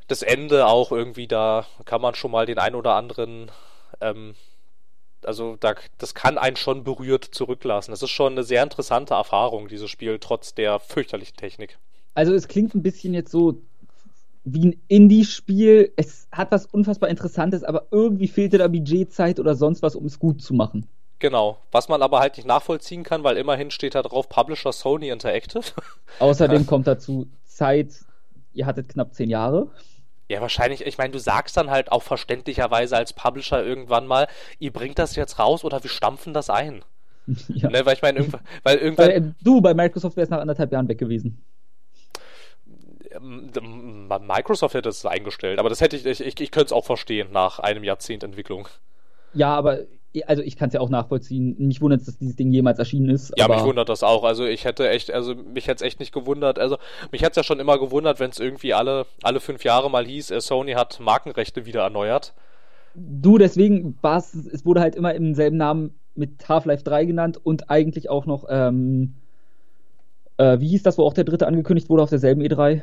das 0.07 0.21
Ende 0.21 0.67
auch 0.67 0.91
irgendwie, 0.91 1.27
da 1.27 1.65
kann 1.85 2.01
man 2.01 2.15
schon 2.15 2.31
mal 2.31 2.45
den 2.45 2.59
ein 2.59 2.75
oder 2.75 2.93
anderen, 2.93 3.51
ähm, 4.01 4.35
also 5.23 5.57
da, 5.59 5.75
das 5.97 6.13
kann 6.13 6.37
einen 6.37 6.55
schon 6.55 6.83
berührt 6.83 7.25
zurücklassen. 7.25 7.91
Es 7.91 8.03
ist 8.03 8.11
schon 8.11 8.33
eine 8.33 8.43
sehr 8.43 8.61
interessante 8.63 9.15
Erfahrung, 9.15 9.67
dieses 9.67 9.89
Spiel, 9.89 10.19
trotz 10.19 10.53
der 10.53 10.79
fürchterlichen 10.79 11.35
Technik. 11.35 11.79
Also 12.13 12.33
es 12.33 12.47
klingt 12.47 12.75
ein 12.75 12.83
bisschen 12.83 13.13
jetzt 13.13 13.31
so 13.31 13.61
wie 14.43 14.67
ein 14.67 14.81
Indie-Spiel. 14.87 15.91
Es 15.95 16.27
hat 16.31 16.51
was 16.51 16.67
unfassbar 16.67 17.09
Interessantes, 17.09 17.63
aber 17.63 17.87
irgendwie 17.91 18.27
fehlte 18.27 18.59
da 18.59 18.67
Budgetzeit 18.67 19.39
oder 19.39 19.55
sonst 19.55 19.81
was, 19.81 19.95
um 19.95 20.05
es 20.05 20.19
gut 20.19 20.41
zu 20.41 20.53
machen. 20.53 20.87
Genau, 21.19 21.57
was 21.71 21.89
man 21.89 22.01
aber 22.01 22.19
halt 22.19 22.37
nicht 22.37 22.45
nachvollziehen 22.45 23.03
kann, 23.03 23.23
weil 23.23 23.37
immerhin 23.37 23.71
steht 23.71 23.95
da 23.95 24.03
drauf 24.03 24.29
Publisher 24.29 24.71
Sony 24.71 25.09
Interactive. 25.09 25.63
Außerdem 26.19 26.65
kommt 26.67 26.87
dazu 26.87 27.27
Zeit, 27.45 27.93
ihr 28.53 28.65
hattet 28.65 28.89
knapp 28.89 29.13
zehn 29.13 29.29
Jahre. 29.29 29.69
Ja, 30.27 30.41
wahrscheinlich, 30.41 30.85
ich 30.85 30.97
meine, 30.97 31.11
du 31.11 31.19
sagst 31.19 31.55
dann 31.55 31.69
halt 31.69 31.91
auch 31.91 32.01
verständlicherweise 32.01 32.97
als 32.97 33.13
Publisher 33.13 33.63
irgendwann 33.63 34.07
mal, 34.07 34.27
ihr 34.59 34.73
bringt 34.73 34.97
das 34.97 35.15
jetzt 35.15 35.37
raus 35.37 35.63
oder 35.63 35.83
wir 35.83 35.89
stampfen 35.89 36.33
das 36.33 36.49
ein. 36.49 36.83
ja. 37.47 37.69
Ne, 37.69 37.85
weil 37.85 37.95
ich 37.95 38.01
meine, 38.01 38.19
irgendwann, 38.19 38.41
weil 38.63 38.77
irgendwann, 38.77 39.07
Weil, 39.07 39.17
äh, 39.17 39.31
du, 39.41 39.61
bei 39.61 39.73
Microsoft 39.73 40.17
wärst 40.17 40.31
nach 40.31 40.39
anderthalb 40.39 40.71
Jahren 40.71 40.87
weg 40.87 40.97
gewesen. 40.97 41.43
ähm, 43.11 44.07
Microsoft 44.07 44.75
hätte 44.75 44.89
es 44.89 45.05
eingestellt, 45.05 45.59
aber 45.59 45.69
das 45.69 45.81
hätte 45.81 45.95
ich, 45.95 46.05
ich, 46.05 46.21
ich, 46.21 46.39
ich 46.39 46.51
könnte 46.51 46.67
es 46.67 46.71
auch 46.71 46.85
verstehen 46.85 47.31
nach 47.31 47.59
einem 47.59 47.83
Jahrzehnt 47.83 48.23
Entwicklung. 48.23 48.67
Ja, 49.33 49.55
aber 49.55 49.79
also 50.23 50.41
ich 50.41 50.55
kann 50.55 50.67
es 50.69 50.73
ja 50.73 50.79
auch 50.79 50.89
nachvollziehen. 50.89 51.55
Mich 51.57 51.81
wundert 51.81 52.01
es, 52.01 52.05
dass 52.05 52.17
dieses 52.17 52.35
Ding 52.35 52.51
jemals 52.51 52.79
erschienen 52.79 53.09
ist. 53.09 53.33
Ja, 53.37 53.47
mich 53.47 53.63
wundert 53.63 53.89
das 53.89 54.03
auch. 54.03 54.23
Also 54.23 54.45
ich 54.45 54.65
hätte 54.65 54.89
echt, 54.89 55.11
also 55.11 55.35
mich 55.35 55.67
hätte 55.67 55.83
es 55.83 55.87
echt 55.87 55.99
nicht 55.99 56.13
gewundert. 56.13 56.59
Also 56.59 56.77
mich 57.11 57.21
hätte 57.21 57.31
es 57.31 57.37
ja 57.37 57.43
schon 57.43 57.59
immer 57.59 57.77
gewundert, 57.77 58.19
wenn 58.19 58.29
es 58.29 58.39
irgendwie 58.39 58.73
alle, 58.73 59.05
alle 59.23 59.39
fünf 59.39 59.63
Jahre 59.63 59.89
mal 59.89 60.05
hieß, 60.05 60.31
äh, 60.31 60.41
Sony 60.41 60.73
hat 60.73 60.99
Markenrechte 60.99 61.65
wieder 61.65 61.81
erneuert. 61.81 62.33
Du, 62.95 63.37
deswegen 63.37 63.97
war 64.01 64.17
es, 64.17 64.33
es 64.33 64.65
wurde 64.65 64.79
halt 64.79 64.95
immer 64.95 65.13
im 65.13 65.35
selben 65.35 65.57
Namen 65.57 65.95
mit 66.15 66.47
Half-Life 66.47 66.83
3 66.83 67.05
genannt 67.05 67.39
und 67.43 67.69
eigentlich 67.69 68.09
auch 68.09 68.25
noch, 68.25 68.45
ähm, 68.49 69.15
äh, 70.37 70.59
wie 70.59 70.69
hieß 70.69 70.83
das, 70.83 70.97
wo 70.97 71.03
auch 71.03 71.13
der 71.13 71.25
dritte 71.25 71.47
angekündigt 71.47 71.89
wurde 71.89 72.03
auf 72.03 72.09
derselben 72.09 72.41
E 72.41 72.47
E3? 72.47 72.81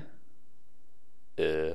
Äh, 1.38 1.74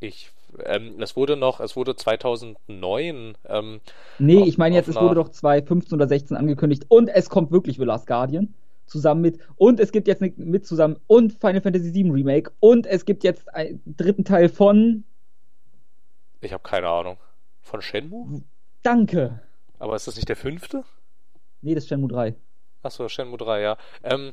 ich, 0.00 0.30
ähm, 0.64 1.00
es 1.00 1.16
wurde 1.16 1.36
noch, 1.36 1.60
es 1.60 1.76
wurde 1.76 1.96
2009, 1.96 3.36
ähm, 3.48 3.80
Nee, 4.18 4.42
Auf- 4.42 4.48
ich 4.48 4.58
meine 4.58 4.74
jetzt, 4.76 4.88
es 4.88 4.96
wurde 4.96 5.16
doch 5.16 5.28
2015 5.28 5.94
oder 5.96 6.08
16 6.08 6.36
angekündigt 6.36 6.84
und 6.88 7.08
es 7.08 7.28
kommt 7.30 7.50
wirklich 7.50 7.76
The 7.76 7.84
Last 7.84 8.06
Guardian 8.06 8.54
zusammen 8.86 9.20
mit 9.20 9.38
und 9.56 9.80
es 9.80 9.90
gibt 9.92 10.06
jetzt 10.08 10.20
mit 10.38 10.66
zusammen 10.66 10.96
und 11.08 11.32
Final 11.32 11.60
Fantasy 11.60 11.92
VII 11.92 12.10
Remake 12.10 12.52
und 12.60 12.86
es 12.86 13.04
gibt 13.04 13.24
jetzt 13.24 13.52
einen 13.54 13.82
dritten 13.86 14.24
Teil 14.24 14.48
von 14.48 15.04
ich 16.40 16.52
habe 16.52 16.62
keine 16.62 16.88
Ahnung, 16.88 17.16
von 17.62 17.82
Shenmue? 17.82 18.42
Danke. 18.82 19.40
Aber 19.78 19.96
ist 19.96 20.06
das 20.06 20.16
nicht 20.16 20.28
der 20.28 20.36
fünfte? 20.36 20.84
Nee, 21.62 21.74
das 21.74 21.84
ist 21.84 21.88
Shenmue 21.88 22.08
3. 22.08 22.34
Achso, 22.82 23.08
Shenmue 23.08 23.38
3, 23.38 23.60
ja. 23.62 23.76
Ähm, 24.04 24.32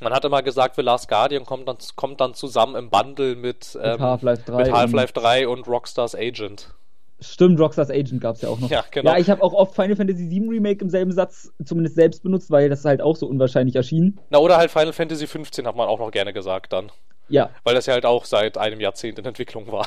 man 0.00 0.12
hat 0.12 0.24
immer 0.24 0.42
gesagt, 0.42 0.76
The 0.76 0.82
Last 0.82 1.08
Guardian 1.08 1.44
kommt 1.44 1.68
dann, 1.68 1.76
kommt 1.96 2.20
dann 2.20 2.34
zusammen 2.34 2.74
im 2.76 2.90
Bundle 2.90 3.34
mit, 3.36 3.74
Mit 3.74 3.78
ähm, 3.82 4.00
Half-Life 4.00 4.42
3. 4.46 4.56
mit 4.56 4.66
und- 4.68 4.74
Half-Life 4.74 5.12
3 5.12 5.48
und 5.48 5.66
Rockstars 5.68 6.14
Agent. 6.14 6.72
Stimmt, 7.20 7.58
Rockstars 7.58 7.88
Agent 7.90 8.20
gab 8.20 8.36
es 8.36 8.42
ja 8.42 8.50
auch 8.50 8.58
noch. 8.58 8.68
Ja, 8.70 8.84
genau. 8.90 9.12
Ja, 9.12 9.18
ich 9.18 9.30
habe 9.30 9.42
auch 9.42 9.54
oft 9.54 9.74
Final 9.74 9.96
Fantasy 9.96 10.28
VII 10.30 10.48
Remake 10.50 10.82
im 10.84 10.90
selben 10.90 11.12
Satz 11.12 11.50
zumindest 11.64 11.96
selbst 11.96 12.22
benutzt, 12.22 12.50
weil 12.50 12.68
das 12.68 12.84
halt 12.84 13.00
auch 13.00 13.16
so 13.16 13.26
unwahrscheinlich 13.26 13.74
erschien. 13.74 14.20
Na, 14.28 14.38
oder 14.38 14.58
halt 14.58 14.70
Final 14.70 14.92
Fantasy 14.92 15.26
15 15.26 15.66
hat 15.66 15.76
man 15.76 15.88
auch 15.88 15.98
noch 15.98 16.10
gerne 16.10 16.34
gesagt 16.34 16.74
dann. 16.74 16.92
Ja. 17.28 17.50
Weil 17.64 17.74
das 17.74 17.86
ja 17.86 17.94
halt 17.94 18.04
auch 18.04 18.26
seit 18.26 18.58
einem 18.58 18.80
Jahrzehnt 18.80 19.18
in 19.18 19.24
Entwicklung 19.24 19.72
war. 19.72 19.86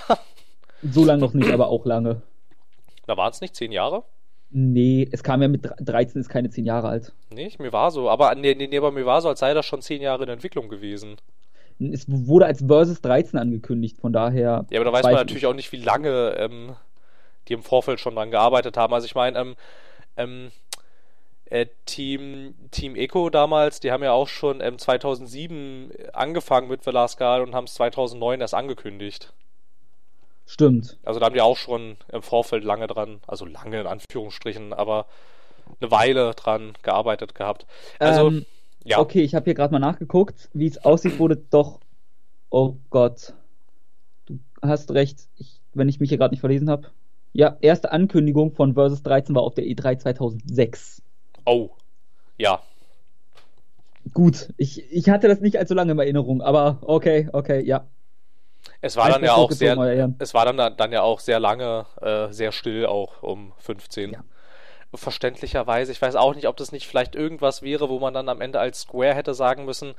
So 0.81 1.05
lange 1.05 1.19
noch 1.21 1.33
nicht, 1.33 1.51
aber 1.51 1.67
auch 1.67 1.85
lange. 1.85 2.21
Da 3.05 3.15
waren 3.15 3.31
es 3.31 3.41
nicht 3.41 3.55
zehn 3.55 3.71
Jahre? 3.71 4.03
Nee, 4.51 5.07
es 5.11 5.21
kam 5.21 5.41
ja 5.41 5.47
mit 5.47 5.69
13, 5.79 6.19
ist 6.19 6.29
keine 6.29 6.49
10 6.49 6.65
Jahre 6.65 6.89
alt. 6.89 7.13
Nee, 7.31 7.51
mir 7.59 7.71
war 7.71 7.91
so. 7.91 8.09
Aber, 8.09 8.33
nee, 8.33 8.55
nee, 8.55 8.77
aber 8.77 8.91
mir 8.91 9.05
war 9.05 9.21
so, 9.21 9.29
als 9.29 9.39
sei 9.39 9.53
das 9.53 9.65
schon 9.65 9.81
zehn 9.81 10.01
Jahre 10.01 10.23
in 10.23 10.29
Entwicklung 10.29 10.69
gewesen. 10.69 11.17
Es 11.79 12.05
wurde 12.07 12.45
als 12.47 12.63
Versus 12.65 13.01
13 13.01 13.39
angekündigt, 13.39 13.97
von 14.01 14.11
daher. 14.11 14.65
Ja, 14.69 14.79
aber 14.79 14.85
da 14.85 14.93
weiß 14.93 15.03
man 15.03 15.13
natürlich 15.13 15.45
auch 15.45 15.53
nicht, 15.53 15.71
wie 15.71 15.77
lange 15.77 16.35
ähm, 16.37 16.75
die 17.47 17.53
im 17.53 17.63
Vorfeld 17.63 17.99
schon 17.99 18.15
dran 18.15 18.31
gearbeitet 18.31 18.75
haben. 18.75 18.93
Also 18.93 19.05
ich 19.05 19.15
meine, 19.15 19.39
ähm, 19.39 19.55
ähm, 20.17 20.51
äh, 21.45 21.67
Team, 21.85 22.55
Team 22.71 22.95
Eco 22.95 23.29
damals, 23.29 23.79
die 23.79 23.91
haben 23.91 24.03
ja 24.03 24.11
auch 24.11 24.27
schon 24.27 24.61
ähm, 24.61 24.77
2007 24.77 25.91
angefangen 26.13 26.67
mit 26.67 26.83
Guard 26.83 27.41
und 27.41 27.55
haben 27.55 27.65
es 27.65 27.75
2009 27.75 28.41
erst 28.41 28.53
angekündigt. 28.53 29.31
Stimmt. 30.49 30.97
Also 31.03 31.19
da 31.19 31.27
haben 31.27 31.35
die 31.35 31.41
auch 31.41 31.57
schon 31.57 31.97
im 32.11 32.23
Vorfeld 32.23 32.63
lange 32.63 32.87
dran, 32.87 33.19
also 33.27 33.45
lange 33.45 33.81
in 33.81 33.85
Anführungsstrichen, 33.85 34.73
aber 34.73 35.05
eine 35.79 35.91
Weile 35.91 36.31
dran 36.33 36.73
gearbeitet 36.81 37.35
gehabt. 37.35 37.67
Also, 37.99 38.29
ähm, 38.29 38.45
ja. 38.83 38.97
Okay, 38.97 39.21
ich 39.21 39.35
habe 39.35 39.43
hier 39.45 39.53
gerade 39.53 39.71
mal 39.71 39.77
nachgeguckt. 39.77 40.49
Wie 40.53 40.65
es 40.65 40.83
aussieht, 40.83 41.19
wurde 41.19 41.35
doch. 41.37 41.79
Oh 42.49 42.77
Gott. 42.89 43.33
Du 44.25 44.39
hast 44.59 44.89
recht, 44.89 45.19
ich, 45.37 45.61
wenn 45.75 45.87
ich 45.87 45.99
mich 45.99 46.09
hier 46.09 46.17
gerade 46.17 46.33
nicht 46.33 46.41
verlesen 46.41 46.67
habe. 46.67 46.87
Ja, 47.31 47.57
erste 47.61 47.91
Ankündigung 47.91 48.51
von 48.51 48.73
Versus 48.73 49.03
13 49.03 49.35
war 49.35 49.43
auf 49.43 49.53
der 49.53 49.65
E3 49.65 49.99
2006. 49.99 51.03
Oh, 51.45 51.69
ja. 52.39 52.59
Gut, 54.15 54.51
ich, 54.57 54.91
ich 54.91 55.09
hatte 55.11 55.27
das 55.27 55.41
nicht 55.41 55.59
allzu 55.59 55.75
lange 55.75 55.91
in 55.91 55.99
Erinnerung, 55.99 56.41
aber 56.41 56.79
okay, 56.81 57.29
okay, 57.33 57.63
ja. 57.63 57.85
Es 58.81 58.95
war 58.95 59.09
dann 59.09 59.23
ja 59.23 59.33
auch 59.33 59.51
sehr, 59.51 60.13
es 60.19 60.33
war 60.33 60.45
dann, 60.45 60.77
dann 60.77 60.91
ja 60.91 61.01
auch 61.01 61.19
sehr 61.19 61.39
lange, 61.39 61.85
äh, 62.01 62.31
sehr 62.31 62.51
still 62.51 62.85
auch 62.85 63.21
um 63.21 63.51
15. 63.57 64.13
Ja. 64.13 64.23
Verständlicherweise. 64.93 65.91
Ich 65.91 66.01
weiß 66.01 66.15
auch 66.15 66.33
nicht, 66.33 66.47
ob 66.47 66.57
das 66.57 66.71
nicht 66.71 66.87
vielleicht 66.87 67.13
irgendwas 67.13 67.61
wäre, 67.61 67.89
wo 67.89 67.99
man 67.99 68.13
dann 68.13 68.29
am 68.29 68.41
Ende 68.41 68.59
als 68.59 68.81
Square 68.81 69.13
hätte 69.13 69.33
sagen 69.33 69.65
müssen, 69.65 69.95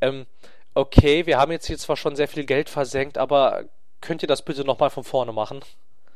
ähm, 0.00 0.26
okay, 0.74 1.26
wir 1.26 1.38
haben 1.38 1.50
jetzt 1.50 1.66
hier 1.66 1.78
zwar 1.78 1.96
schon 1.96 2.14
sehr 2.14 2.28
viel 2.28 2.44
Geld 2.44 2.68
versenkt, 2.68 3.18
aber 3.18 3.64
könnt 4.00 4.22
ihr 4.22 4.28
das 4.28 4.42
bitte 4.42 4.64
nochmal 4.64 4.90
von 4.90 5.02
vorne 5.02 5.32
machen? 5.32 5.60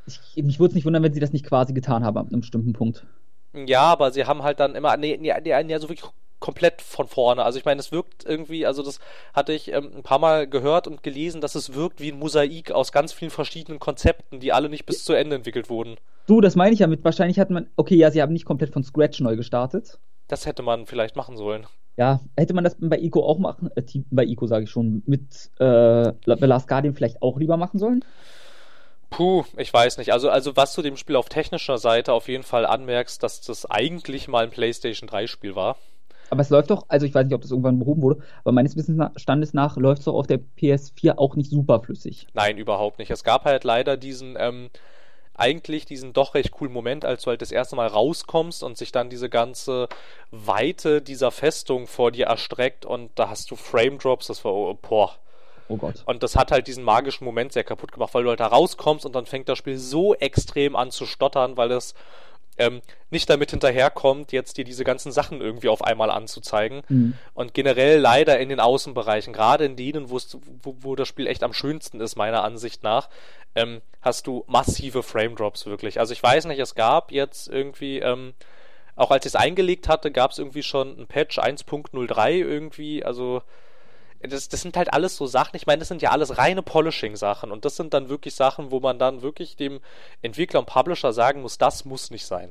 Ich, 0.07 0.43
mich 0.43 0.61
würde 0.61 0.71
es 0.71 0.75
nicht 0.75 0.85
wundern, 0.85 1.03
wenn 1.03 1.13
sie 1.13 1.21
das 1.21 1.33
nicht 1.33 1.47
quasi 1.47 1.73
getan 1.73 2.05
haben 2.05 2.17
ab 2.17 2.27
einem 2.29 2.41
bestimmten 2.41 2.73
Punkt. 2.73 3.05
Ja, 3.55 3.83
aber 3.83 4.13
sie 4.13 4.25
haben 4.25 4.43
halt 4.43 4.61
dann 4.61 4.75
immer, 4.75 4.97
nee, 4.97 5.19
nee, 5.21 5.33
nee, 5.43 5.65
nee 5.65 5.79
so 5.79 5.89
wirklich 5.89 6.09
komplett 6.43 6.83
von 6.83 7.07
vorne. 7.07 7.43
Also 7.43 7.59
ich 7.59 7.65
meine, 7.65 7.81
es 7.81 7.93
wirkt 7.93 8.27
irgendwie, 8.27 8.67
also 8.67 8.83
das 8.83 8.99
hatte 9.33 9.55
ich 9.55 9.73
ähm, 9.73 9.91
ein 9.97 10.03
paar 10.03 10.19
Mal 10.19 10.47
gehört 10.47 10.87
und 10.87 11.03
gelesen, 11.03 11.41
dass 11.41 11.55
es 11.55 11.73
wirkt 11.73 12.01
wie 12.01 12.13
ein 12.13 12.19
Mosaik 12.19 12.73
aus 12.73 12.93
ganz 12.93 13.15
vielen 13.15 13.31
verschiedenen 13.31 13.79
Konzepten, 13.79 14.41
die 14.41 14.53
alle 14.53 14.69
nicht 14.69 14.85
bis 14.85 15.05
zu 15.05 15.15
Ende 15.15 15.37
entwickelt 15.37 15.71
wurden. 15.71 15.97
Du, 16.27 16.41
das 16.41 16.57
meine 16.57 16.75
ich 16.75 16.81
ja 16.81 16.87
mit, 16.87 17.05
wahrscheinlich 17.05 17.39
hat 17.39 17.51
man, 17.51 17.71
okay, 17.77 17.95
ja, 17.95 18.11
sie 18.11 18.21
haben 18.21 18.33
nicht 18.33 18.45
komplett 18.45 18.73
von 18.73 18.83
Scratch 18.85 19.21
neu 19.21 19.37
gestartet. 19.37 19.99
Das 20.29 20.45
hätte 20.45 20.63
man 20.63 20.87
vielleicht 20.87 21.17
machen 21.17 21.37
sollen. 21.37 21.67
Ja, 21.97 22.21
hätte 22.37 22.55
man 22.55 22.65
das 22.65 22.77
bei 22.79 22.99
Ico 22.99 23.25
auch 23.25 23.39
machen, 23.39 23.71
äh, 23.77 23.83
bei 24.11 24.25
Ico 24.25 24.47
sage 24.47 24.65
ich 24.65 24.71
schon, 24.71 25.03
mit 25.07 25.51
äh, 25.59 26.13
The 26.25 26.47
Last 26.47 26.69
Guardian 26.69 26.95
vielleicht 26.95 27.23
auch 27.23 27.39
lieber 27.39 27.57
machen 27.57 27.79
sollen? 27.79 28.05
Puh, 29.11 29.45
ich 29.59 29.73
weiß 29.73 29.99
nicht. 29.99 30.13
Also, 30.13 30.31
also 30.31 30.57
was 30.57 30.75
du 30.75 30.81
dem 30.81 30.97
Spiel 30.97 31.17
auf 31.17 31.29
technischer 31.29 31.77
Seite 31.77 32.15
auf 32.15 32.29
jeden 32.29 32.45
Fall 32.45 32.65
anmerkst, 32.65 33.23
dass 33.23 33.43
das 33.43 33.71
eigentlich 33.71 34.27
mal 34.27 34.45
ein 34.45 34.51
PlayStation 34.51 35.07
3 35.07 35.27
Spiel 35.27 35.55
war. 35.55 35.77
Aber 36.33 36.41
es 36.41 36.49
läuft 36.49 36.71
doch, 36.71 36.87
also 36.89 37.05
ich 37.05 37.15
weiß 37.15 37.27
nicht, 37.27 37.35
ob 37.35 37.43
das 37.43 37.51
irgendwann 37.51 37.79
behoben 37.79 38.01
wurde, 38.01 38.23
aber 38.43 38.53
meines 38.53 38.75
Wissensstandes 38.75 39.53
nach 39.53 39.77
läuft 39.77 39.99
es 39.99 40.05
doch 40.07 40.15
auf 40.15 40.27
der 40.27 40.41
PS4 40.59 41.19
auch 41.19 41.37
nicht 41.37 41.51
super 41.51 41.81
flüssig. 41.81 42.27
Nein, 42.33 42.57
überhaupt 42.57 42.99
nicht. 42.99 43.11
Es 43.11 43.23
gab 43.23 43.45
halt 43.45 43.65
leider 43.65 43.99
diesen, 43.99 44.37
ähm, 44.39 44.71
eigentlich 45.35 45.85
diesen 45.85 46.15
doch 46.15 46.35
recht 46.35 46.53
coolen 46.53 46.73
Moment, 46.73 47.05
als 47.05 47.25
du 47.25 47.29
halt 47.29 47.43
das 47.43 47.53
erste 47.53 47.77
Mal 47.77 47.87
rauskommst 47.87 48.63
und 48.63 48.79
sich 48.79 48.93
dann 48.93 49.11
diese 49.11 49.29
ganze 49.29 49.91
Weite 50.31 51.03
dieser 51.03 51.33
Festung 51.33 51.87
vor 51.87 52.11
dir 52.11 52.29
erstreckt 52.29 52.87
und 52.87 53.11
da 53.17 53.29
hast 53.29 53.51
du 53.51 53.57
Frame 53.57 53.99
Drops, 53.99 54.29
das 54.29 54.43
war, 54.43 54.55
oh, 54.55 54.79
boah. 54.81 55.11
Oh 55.69 55.77
Gott. 55.77 56.03
Und 56.07 56.23
das 56.23 56.35
hat 56.35 56.51
halt 56.51 56.67
diesen 56.67 56.83
magischen 56.83 57.27
Moment 57.27 57.53
sehr 57.53 57.65
kaputt 57.65 57.93
gemacht, 57.93 58.15
weil 58.15 58.23
du 58.23 58.31
halt 58.31 58.41
da 58.41 58.47
rauskommst 58.47 59.05
und 59.05 59.15
dann 59.15 59.27
fängt 59.27 59.51
das 59.51 59.59
Spiel 59.59 59.77
so 59.77 60.15
extrem 60.15 60.77
an 60.77 60.91
zu 60.91 61.05
stottern, 61.05 61.59
weil 61.59 61.73
es 61.73 61.93
ähm, 62.59 62.83
nicht 63.11 63.29
damit 63.31 63.51
hinterherkommt, 63.51 64.33
jetzt 64.33 64.57
dir 64.57 64.65
diese 64.65 64.85
ganzen 64.85 65.13
Sachen 65.13 65.41
irgendwie 65.41 65.69
auf 65.69 65.83
einmal 65.83 66.11
anzuzeigen. 66.11 66.83
Mhm. 66.89 67.15
Und 67.35 67.55
generell 67.55 67.99
leider 67.99 68.39
in 68.39 68.49
den 68.49 68.61
Außenbereichen, 68.61 69.33
gerade 69.33 69.65
in 69.65 69.77
denen, 69.77 70.11
wo, 70.11 70.19
wo 70.63 70.97
das 70.97 71.09
Spiel 71.09 71.27
echt 71.27 71.43
am 71.43 71.53
schönsten 71.53 72.01
ist, 72.01 72.17
meiner 72.17 72.45
Ansicht 72.45 72.83
nach, 72.83 73.09
ähm, 73.55 73.81
hast 74.01 74.27
du 74.27 74.45
massive 74.47 75.03
Frame 75.03 75.37
Drops 75.37 75.67
wirklich. 75.67 75.99
Also 75.99 76.13
ich 76.13 76.23
weiß 76.23 76.47
nicht, 76.47 76.59
es 76.59 76.75
gab 76.75 77.13
jetzt 77.13 77.49
irgendwie, 77.49 77.99
ähm, 77.99 78.35
auch 78.97 79.11
als 79.11 79.25
ich 79.25 79.31
es 79.31 79.37
eingelegt 79.37 79.89
hatte, 79.89 80.11
gab 80.11 80.33
es 80.33 80.39
irgendwie 80.39 80.63
schon 80.63 80.99
ein 80.99 81.07
Patch 81.07 81.39
1.03 81.39 82.31
irgendwie, 82.33 83.05
also 83.05 83.43
das, 84.31 84.49
das 84.49 84.63
sind 84.63 84.77
halt 84.77 84.93
alles 84.93 85.17
so 85.17 85.27
Sachen, 85.27 85.57
ich 85.57 85.67
meine, 85.67 85.81
das 85.81 85.89
sind 85.89 86.03
ja 86.03 86.11
alles 86.11 86.39
reine 86.39 86.63
Polishing-Sachen 86.63 87.51
und 87.51 87.65
das 87.65 87.77
sind 87.77 87.93
dann 87.95 88.09
wirklich 88.09 88.35
Sachen, 88.35 88.71
wo 88.71 88.81
man 88.81 88.99
dann 88.99 89.23
wirklich 89.23 89.57
dem 89.57 89.81
Entwickler 90.23 90.61
und 90.61 90.67
Publisher 90.67 91.13
sagen 91.13 91.43
muss, 91.43 91.59
das 91.59 91.85
muss 91.85 92.11
nicht 92.11 92.25
sein. 92.25 92.51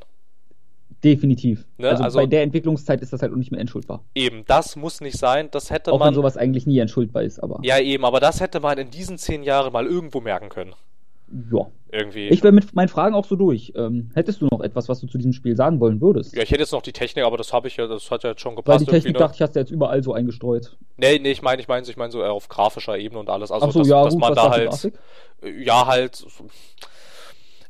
Definitiv. 1.03 1.65
Ne? 1.77 1.89
Also, 1.89 2.03
also, 2.03 2.19
bei 2.19 2.25
der 2.27 2.43
Entwicklungszeit 2.43 3.01
ist 3.01 3.11
das 3.11 3.21
halt 3.21 3.31
auch 3.31 3.37
nicht 3.37 3.51
mehr 3.51 3.59
entschuldbar. 3.59 4.03
Eben, 4.13 4.45
das 4.45 4.75
muss 4.75 5.01
nicht 5.01 5.17
sein. 5.17 5.49
Das 5.49 5.71
hätte 5.71 5.91
auch 5.91 5.99
man. 5.99 6.09
wenn 6.09 6.13
sowas 6.13 6.37
eigentlich 6.37 6.67
nie 6.67 6.77
entschuldbar 6.77 7.23
ist, 7.23 7.39
aber. 7.39 7.59
Ja, 7.63 7.79
eben, 7.79 8.05
aber 8.05 8.19
das 8.19 8.39
hätte 8.39 8.59
man 8.59 8.77
in 8.77 8.91
diesen 8.91 9.17
zehn 9.17 9.41
Jahren 9.41 9.73
mal 9.73 9.87
irgendwo 9.87 10.21
merken 10.21 10.49
können. 10.49 10.75
Ja. 11.51 11.67
Irgendwie. 11.93 12.29
Ich 12.29 12.41
wäre 12.41 12.53
mit 12.53 12.73
meinen 12.73 12.87
Fragen 12.87 13.15
auch 13.15 13.25
so 13.25 13.35
durch. 13.35 13.73
Ähm, 13.75 14.11
hättest 14.13 14.41
du 14.41 14.47
noch 14.49 14.61
etwas, 14.61 14.87
was 14.87 15.01
du 15.01 15.07
zu 15.07 15.17
diesem 15.17 15.33
Spiel 15.33 15.57
sagen 15.57 15.81
wollen 15.81 15.99
würdest? 15.99 16.33
Ja, 16.33 16.41
ich 16.41 16.49
hätte 16.49 16.61
jetzt 16.61 16.71
noch 16.71 16.81
die 16.81 16.93
Technik, 16.93 17.25
aber 17.25 17.35
das 17.35 17.51
habe 17.51 17.67
ich 17.67 17.75
ja, 17.75 17.87
das 17.87 18.09
hat 18.09 18.23
ja 18.23 18.29
jetzt 18.29 18.41
schon 18.41 18.55
gepasst. 18.55 18.79
Weil 18.79 18.85
die 18.85 18.91
Technik 18.91 19.13
ne? 19.13 19.19
dachte 19.19 19.35
ich, 19.35 19.41
hast 19.41 19.55
du 19.55 19.59
jetzt 19.59 19.71
überall 19.71 20.01
so 20.01 20.13
eingestreut. 20.13 20.77
Nee, 20.95 21.19
nee, 21.19 21.31
ich 21.31 21.41
meine, 21.41 21.61
ich 21.61 21.67
meine, 21.67 21.85
ich 21.85 21.97
meine 21.97 22.11
so 22.11 22.23
auf 22.23 22.47
grafischer 22.47 22.97
Ebene 22.97 23.19
und 23.19 23.29
alles. 23.29 23.51
Also, 23.51 23.67
Ach 23.67 23.71
so, 23.73 23.79
dass, 23.79 23.87
ja, 23.89 24.03
dass 24.05 24.13
gut, 24.13 24.21
man 24.21 24.35
da 24.35 24.51
halt. 24.51 24.93
Ja, 25.43 25.85
halt. 25.85 26.25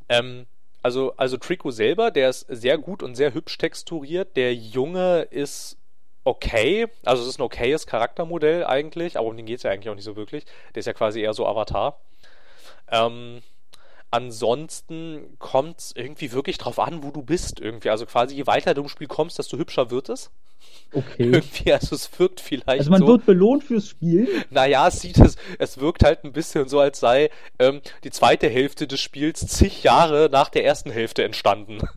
Ähm, 0.07 0.45
also, 0.84 1.14
also 1.18 1.38
Trico 1.38 1.72
selber, 1.72 2.12
der 2.12 2.30
ist 2.30 2.45
sehr 2.47 2.78
gut 2.78 3.01
und 3.01 3.16
sehr 3.16 3.34
hübsch 3.34 3.57
texturiert. 3.57 4.36
Der 4.38 4.53
Junge 4.53 5.22
ist 5.32 5.78
okay. 6.26 6.86
Also, 7.05 7.24
es 7.24 7.30
ist 7.30 7.39
ein 7.39 7.43
okayes 7.43 7.88
Charaktermodell 7.88 8.66
eigentlich, 8.66 9.18
aber 9.18 9.30
um 9.30 9.38
den 9.38 9.47
geht 9.47 9.57
es 9.57 9.64
ja 9.64 9.72
eigentlich 9.72 9.89
auch 9.89 9.95
nicht 9.95 10.05
so 10.05 10.16
wirklich. 10.16 10.45
Der 10.76 10.82
ist 10.82 10.86
ja 10.86 10.93
quasi 10.93 11.22
eher 11.22 11.34
so 11.34 11.47
Avatar. 11.47 11.99
Ähm, 12.91 13.41
Ansonsten 14.12 15.38
kommt 15.39 15.80
es 15.80 15.93
irgendwie 15.95 16.34
wirklich 16.34 16.57
drauf 16.57 16.80
an, 16.80 17.01
wo 17.01 17.12
du 17.12 17.22
bist 17.24 17.59
irgendwie. 17.59 17.89
Also 17.89 18.05
quasi 18.05 18.36
je 18.36 18.45
weiter 18.45 18.74
du 18.74 18.82
im 18.84 18.89
Spiel 18.89 19.07
kommst, 19.07 19.39
desto 19.39 19.57
hübscher 19.57 19.89
wird 19.89 20.09
es. 20.09 20.32
Okay. 20.93 21.24
Irgendwie, 21.32 21.72
also 21.72 21.95
es 21.95 22.20
wirkt 22.20 22.41
vielleicht 22.41 22.82
Also 22.82 22.91
man 22.91 22.99
so, 22.99 23.07
wird 23.07 23.26
belohnt 23.26 23.64
fürs 23.64 23.88
Spiel? 23.88 24.28
Naja, 24.49 24.88
es 24.89 24.99
sieht 24.99 25.18
es, 25.20 25.38
es 25.57 25.80
wirkt 25.80 26.03
halt 26.03 26.24
ein 26.24 26.34
bisschen 26.34 26.68
so, 26.68 26.80
als 26.80 26.99
sei 26.99 27.30
ähm, 27.59 27.82
die 28.03 28.12
zweite 28.12 28.49
Hälfte 28.49 28.88
des 28.88 28.99
Spiels 28.99 29.47
zig 29.47 29.84
Jahre 29.84 30.30
nach 30.32 30.49
der 30.49 30.66
ersten 30.66 30.91
Hälfte 30.91 31.24
entstanden. 31.24 31.80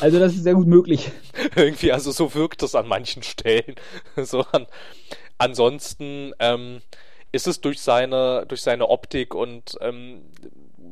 Also 0.00 0.20
das 0.20 0.34
ist 0.34 0.44
sehr 0.44 0.54
gut 0.54 0.68
möglich. 0.68 1.10
irgendwie, 1.56 1.90
also 1.90 2.12
so 2.12 2.34
wirkt 2.34 2.62
es 2.62 2.76
an 2.76 2.86
manchen 2.86 3.24
Stellen. 3.24 3.74
so 4.16 4.44
an, 4.52 4.66
ansonsten 5.36 6.32
ähm, 6.38 6.80
ist 7.32 7.48
es 7.48 7.60
durch 7.60 7.80
seine, 7.80 8.44
durch 8.46 8.62
seine 8.62 8.88
Optik 8.88 9.34
und 9.34 9.76
ähm, 9.80 10.22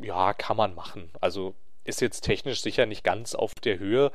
ja, 0.02 0.32
kann 0.32 0.56
man 0.56 0.74
machen. 0.74 1.10
Also 1.20 1.54
ist 1.88 2.00
jetzt 2.00 2.20
technisch 2.20 2.60
sicher 2.60 2.86
nicht 2.86 3.02
ganz 3.02 3.34
auf 3.34 3.54
der 3.54 3.78
Höhe. 3.78 4.12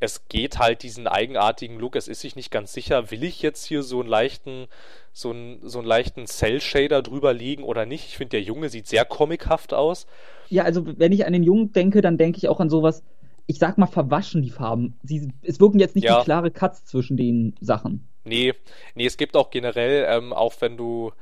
Es 0.00 0.28
geht 0.28 0.58
halt 0.58 0.82
diesen 0.82 1.06
eigenartigen 1.06 1.78
Look. 1.78 1.94
Es 1.94 2.08
ist 2.08 2.20
sich 2.20 2.34
nicht 2.34 2.50
ganz 2.50 2.72
sicher, 2.72 3.10
will 3.10 3.22
ich 3.22 3.40
jetzt 3.42 3.64
hier 3.64 3.82
so 3.82 4.00
einen 4.00 4.08
leichten, 4.08 4.66
so 5.12 5.30
einen, 5.30 5.60
so 5.62 5.78
einen 5.78 5.86
leichten 5.86 6.26
Cell-Shader 6.26 7.02
drüber 7.02 7.32
legen 7.32 7.62
oder 7.62 7.86
nicht. 7.86 8.06
Ich 8.06 8.16
finde, 8.16 8.30
der 8.30 8.42
Junge 8.42 8.68
sieht 8.68 8.88
sehr 8.88 9.04
comichaft 9.04 9.72
aus. 9.72 10.06
Ja, 10.48 10.64
also 10.64 10.84
wenn 10.98 11.12
ich 11.12 11.24
an 11.24 11.32
den 11.32 11.44
Jungen 11.44 11.72
denke, 11.72 12.00
dann 12.00 12.18
denke 12.18 12.38
ich 12.38 12.48
auch 12.48 12.58
an 12.58 12.68
sowas, 12.68 13.04
ich 13.46 13.58
sag 13.58 13.78
mal, 13.78 13.86
verwaschen 13.86 14.42
die 14.42 14.50
Farben. 14.50 14.98
Sie, 15.04 15.32
es 15.42 15.60
wirken 15.60 15.78
jetzt 15.78 15.94
nicht 15.94 16.04
ja. 16.04 16.24
klare 16.24 16.50
Cuts 16.50 16.84
zwischen 16.84 17.16
den 17.16 17.54
Sachen. 17.60 18.08
Nee, 18.24 18.54
nee, 18.94 19.06
es 19.06 19.16
gibt 19.16 19.36
auch 19.36 19.50
generell, 19.50 20.06
ähm, 20.08 20.32
auch 20.32 20.54
wenn 20.60 20.76
du 20.76 21.12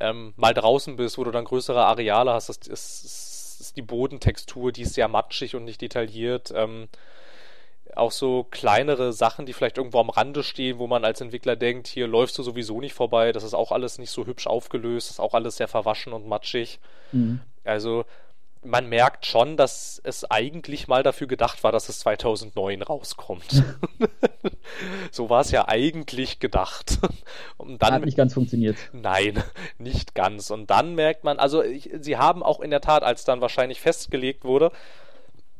ähm, 0.00 0.32
mal 0.36 0.54
draußen 0.54 0.96
bist, 0.96 1.18
wo 1.18 1.24
du 1.24 1.30
dann 1.30 1.44
größere 1.44 1.84
Areale 1.84 2.32
hast, 2.32 2.48
das 2.48 2.58
ist 2.66 3.33
ist 3.60 3.76
die 3.76 3.82
Bodentextur, 3.82 4.72
die 4.72 4.82
ist 4.82 4.94
sehr 4.94 5.08
matschig 5.08 5.54
und 5.54 5.64
nicht 5.64 5.80
detailliert. 5.80 6.52
Ähm, 6.54 6.88
auch 7.96 8.10
so 8.10 8.44
kleinere 8.50 9.12
Sachen, 9.12 9.46
die 9.46 9.52
vielleicht 9.52 9.78
irgendwo 9.78 10.00
am 10.00 10.10
Rande 10.10 10.42
stehen, 10.42 10.78
wo 10.78 10.86
man 10.86 11.04
als 11.04 11.20
Entwickler 11.20 11.56
denkt, 11.56 11.86
hier 11.86 12.06
läufst 12.06 12.36
du 12.38 12.42
sowieso 12.42 12.80
nicht 12.80 12.94
vorbei, 12.94 13.32
das 13.32 13.44
ist 13.44 13.54
auch 13.54 13.72
alles 13.72 13.98
nicht 13.98 14.10
so 14.10 14.26
hübsch 14.26 14.46
aufgelöst, 14.46 15.08
das 15.08 15.16
ist 15.16 15.20
auch 15.20 15.34
alles 15.34 15.56
sehr 15.56 15.68
verwaschen 15.68 16.12
und 16.12 16.26
matschig. 16.26 16.80
Mhm. 17.12 17.40
Also 17.62 18.04
man 18.64 18.88
merkt 18.88 19.26
schon, 19.26 19.56
dass 19.56 20.00
es 20.04 20.30
eigentlich 20.30 20.88
mal 20.88 21.02
dafür 21.02 21.26
gedacht 21.26 21.62
war, 21.62 21.72
dass 21.72 21.88
es 21.88 22.00
2009 22.00 22.82
rauskommt. 22.82 23.62
so 25.10 25.30
war 25.30 25.42
es 25.42 25.50
ja 25.50 25.68
eigentlich 25.68 26.40
gedacht. 26.40 26.98
Und 27.56 27.82
dann, 27.82 27.94
Hat 27.94 28.04
nicht 28.04 28.16
ganz 28.16 28.34
funktioniert. 28.34 28.76
Nein, 28.92 29.42
nicht 29.78 30.14
ganz. 30.14 30.50
Und 30.50 30.70
dann 30.70 30.94
merkt 30.94 31.24
man, 31.24 31.38
also 31.38 31.62
ich, 31.62 31.90
sie 32.00 32.16
haben 32.16 32.42
auch 32.42 32.60
in 32.60 32.70
der 32.70 32.80
Tat, 32.80 33.02
als 33.02 33.24
dann 33.24 33.40
wahrscheinlich 33.40 33.80
festgelegt 33.80 34.44
wurde, 34.44 34.72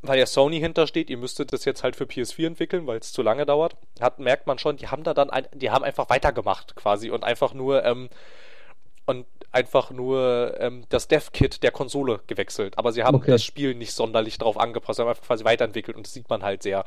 weil 0.03 0.19
ja 0.19 0.27
Sony 0.27 0.61
hintersteht, 0.61 1.11
ihr 1.11 1.19
müsstet 1.19 1.53
das 1.53 1.65
jetzt 1.65 1.83
halt 1.83 1.97
für 1.97 2.05
PS4 2.05 2.47
entwickeln, 2.47 2.87
weil 2.87 2.99
es 2.99 3.13
zu 3.13 3.23
lange 3.23 3.47
dauert, 3.47 3.77
hat, 4.01 4.19
merkt 4.19 4.47
man 4.47 4.59
schon, 4.59 4.77
die 4.77 4.89
haben 4.89 5.05
da 5.05 5.15
dann, 5.15 5.31
ein, 5.31 5.47
die 5.55 5.71
haben 5.71 5.85
einfach 5.85 6.11
weitergemacht 6.11 6.77
quasi 6.77 7.11
und 7.11 7.25
einfach 7.25 7.55
nur, 7.55 7.85
ähm, 7.85 8.09
und 9.07 9.27
einfach 9.53 9.91
nur 9.91 10.57
ähm, 10.59 10.85
das 10.89 11.09
Dev-Kit 11.09 11.63
der 11.63 11.71
Konsole 11.71 12.21
gewechselt. 12.27 12.77
Aber 12.79 12.93
sie 12.93 13.05
haben 13.05 13.17
okay. 13.17 13.31
das 13.31 13.45
Spiel 13.45 13.75
nicht 13.75 13.93
sonderlich 13.93 14.39
drauf 14.39 14.59
angepasst, 14.59 14.97
sie 14.97 15.03
haben 15.03 15.09
einfach 15.09 15.27
quasi 15.27 15.45
weiterentwickelt 15.45 15.97
und 15.97 16.07
das 16.07 16.13
sieht 16.13 16.29
man 16.29 16.43
halt 16.43 16.63
sehr. 16.63 16.85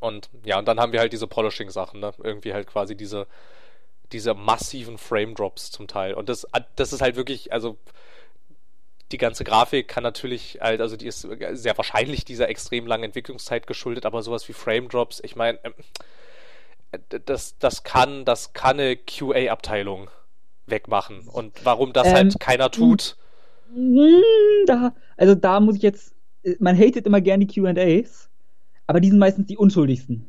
Und 0.00 0.30
ja, 0.44 0.58
und 0.58 0.66
dann 0.66 0.80
haben 0.80 0.92
wir 0.92 1.00
halt 1.00 1.12
diese 1.12 1.26
Polishing-Sachen, 1.26 2.00
ne? 2.00 2.12
Irgendwie 2.22 2.52
halt 2.52 2.66
quasi 2.66 2.96
diese, 2.96 3.26
diese 4.12 4.34
massiven 4.34 4.98
Frame-Drops 4.98 5.70
zum 5.70 5.88
Teil. 5.88 6.14
Und 6.14 6.28
das, 6.28 6.46
das 6.76 6.92
ist 6.92 7.02
halt 7.02 7.16
wirklich, 7.16 7.52
also 7.52 7.76
die 9.12 9.18
ganze 9.18 9.44
Grafik 9.44 9.88
kann 9.88 10.02
natürlich 10.02 10.58
halt, 10.60 10.80
also 10.80 10.96
die 10.96 11.06
ist 11.06 11.20
sehr 11.52 11.76
wahrscheinlich 11.76 12.24
dieser 12.24 12.48
extrem 12.48 12.86
langen 12.86 13.04
Entwicklungszeit 13.04 13.66
geschuldet, 13.66 14.06
aber 14.06 14.22
sowas 14.22 14.48
wie 14.48 14.52
Frame 14.52 14.88
Drops, 14.88 15.20
ich 15.22 15.36
meine, 15.36 15.58
ähm, 15.64 15.74
das, 17.26 17.58
das 17.58 17.82
kann, 17.84 18.24
das 18.24 18.52
kann 18.52 18.80
eine 18.80 18.96
QA-Abteilung 18.96 20.10
wegmachen. 20.70 21.28
Und 21.28 21.64
warum 21.64 21.92
das 21.92 22.06
halt 22.06 22.16
ähm, 22.16 22.28
halt 22.30 22.40
keiner 22.40 22.70
tut. 22.70 23.16
Da, 24.66 24.94
also 25.16 25.34
da 25.34 25.60
muss 25.60 25.76
ich 25.76 25.82
jetzt, 25.82 26.14
man 26.58 26.76
hatet 26.76 27.06
immer 27.06 27.20
gerne 27.20 27.46
die 27.46 27.60
QAs, 27.60 28.28
aber 28.86 29.00
die 29.00 29.10
sind 29.10 29.18
meistens 29.18 29.46
die 29.46 29.56
unschuldigsten. 29.56 30.28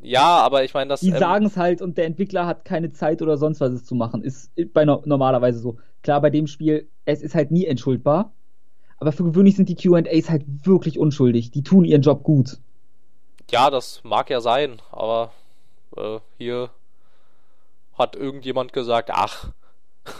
Ja, 0.00 0.38
aber 0.38 0.64
ich 0.64 0.74
meine, 0.74 0.88
das. 0.88 1.00
Die 1.00 1.10
ähm, 1.10 1.18
sagen 1.18 1.46
es 1.46 1.56
halt 1.56 1.80
und 1.80 1.96
der 1.96 2.06
Entwickler 2.06 2.46
hat 2.46 2.64
keine 2.64 2.92
Zeit 2.92 3.22
oder 3.22 3.38
sonst 3.38 3.60
was 3.60 3.72
es 3.72 3.84
zu 3.84 3.94
machen. 3.94 4.22
Ist 4.22 4.50
bei 4.72 4.84
no 4.84 5.02
normalerweise 5.04 5.58
so. 5.58 5.78
Klar, 6.02 6.20
bei 6.20 6.30
dem 6.30 6.46
Spiel, 6.46 6.88
es 7.04 7.22
ist 7.22 7.34
halt 7.34 7.50
nie 7.50 7.66
entschuldbar. 7.66 8.32
Aber 8.98 9.12
für 9.12 9.24
gewöhnlich 9.24 9.56
sind 9.56 9.68
die 9.68 9.76
QAs 9.76 10.28
halt 10.28 10.44
wirklich 10.64 10.98
unschuldig. 10.98 11.50
Die 11.50 11.62
tun 11.62 11.84
ihren 11.84 12.02
Job 12.02 12.22
gut. 12.22 12.58
Ja, 13.50 13.70
das 13.70 14.02
mag 14.04 14.28
ja 14.30 14.40
sein, 14.40 14.80
aber 14.92 15.32
äh, 15.96 16.18
hier 16.36 16.70
hat 18.00 18.16
irgendjemand 18.16 18.72
gesagt, 18.72 19.10
ach. 19.12 19.50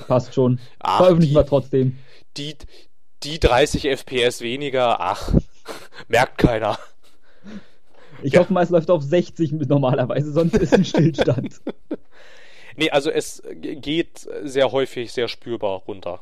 Passt 0.06 0.34
schon. 0.34 0.60
Ach, 0.78 0.98
Veröffentlichen 0.98 1.34
wir 1.34 1.46
trotzdem. 1.46 1.98
Die, 2.36 2.54
die 3.22 3.40
30 3.40 3.88
FPS 3.88 4.40
weniger, 4.40 5.00
ach, 5.00 5.32
merkt 6.08 6.38
keiner. 6.38 6.78
Ich 8.22 8.34
ja. 8.34 8.40
hoffe 8.40 8.52
mal, 8.52 8.62
es 8.62 8.70
läuft 8.70 8.90
auf 8.90 9.02
60 9.02 9.52
normalerweise, 9.52 10.32
sonst 10.32 10.56
ist 10.56 10.74
ein 10.74 10.84
Stillstand. 10.84 11.60
nee, 12.76 12.90
also 12.90 13.10
es 13.10 13.42
geht 13.54 14.28
sehr 14.42 14.72
häufig 14.72 15.12
sehr 15.12 15.28
spürbar 15.28 15.82
runter. 15.86 16.20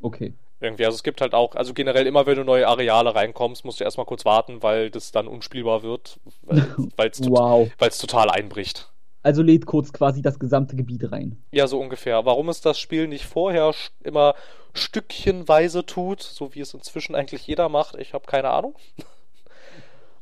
Okay. 0.00 0.34
Irgendwie, 0.60 0.86
also 0.86 0.96
es 0.96 1.02
gibt 1.02 1.20
halt 1.20 1.34
auch, 1.34 1.54
also 1.54 1.74
generell 1.74 2.06
immer, 2.06 2.26
wenn 2.26 2.36
du 2.36 2.44
neue 2.44 2.66
Areale 2.66 3.14
reinkommst, 3.14 3.64
musst 3.64 3.80
du 3.80 3.84
erstmal 3.84 4.06
kurz 4.06 4.24
warten, 4.24 4.62
weil 4.62 4.90
das 4.90 5.12
dann 5.12 5.28
unspielbar 5.28 5.82
wird, 5.82 6.18
weil 6.42 7.10
es 7.10 7.20
wow. 7.28 7.70
total 8.00 8.30
einbricht. 8.30 8.90
Also 9.26 9.42
lädt 9.42 9.66
kurz 9.66 9.92
quasi 9.92 10.22
das 10.22 10.38
gesamte 10.38 10.76
Gebiet 10.76 11.10
rein. 11.10 11.36
Ja, 11.50 11.66
so 11.66 11.80
ungefähr. 11.80 12.24
Warum 12.24 12.48
es 12.48 12.60
das 12.60 12.78
Spiel 12.78 13.08
nicht 13.08 13.24
vorher 13.24 13.74
immer 14.04 14.36
stückchenweise 14.72 15.84
tut, 15.84 16.22
so 16.22 16.54
wie 16.54 16.60
es 16.60 16.74
inzwischen 16.74 17.16
eigentlich 17.16 17.44
jeder 17.44 17.68
macht, 17.68 17.96
ich 17.96 18.14
habe 18.14 18.24
keine 18.24 18.50
Ahnung. 18.50 18.76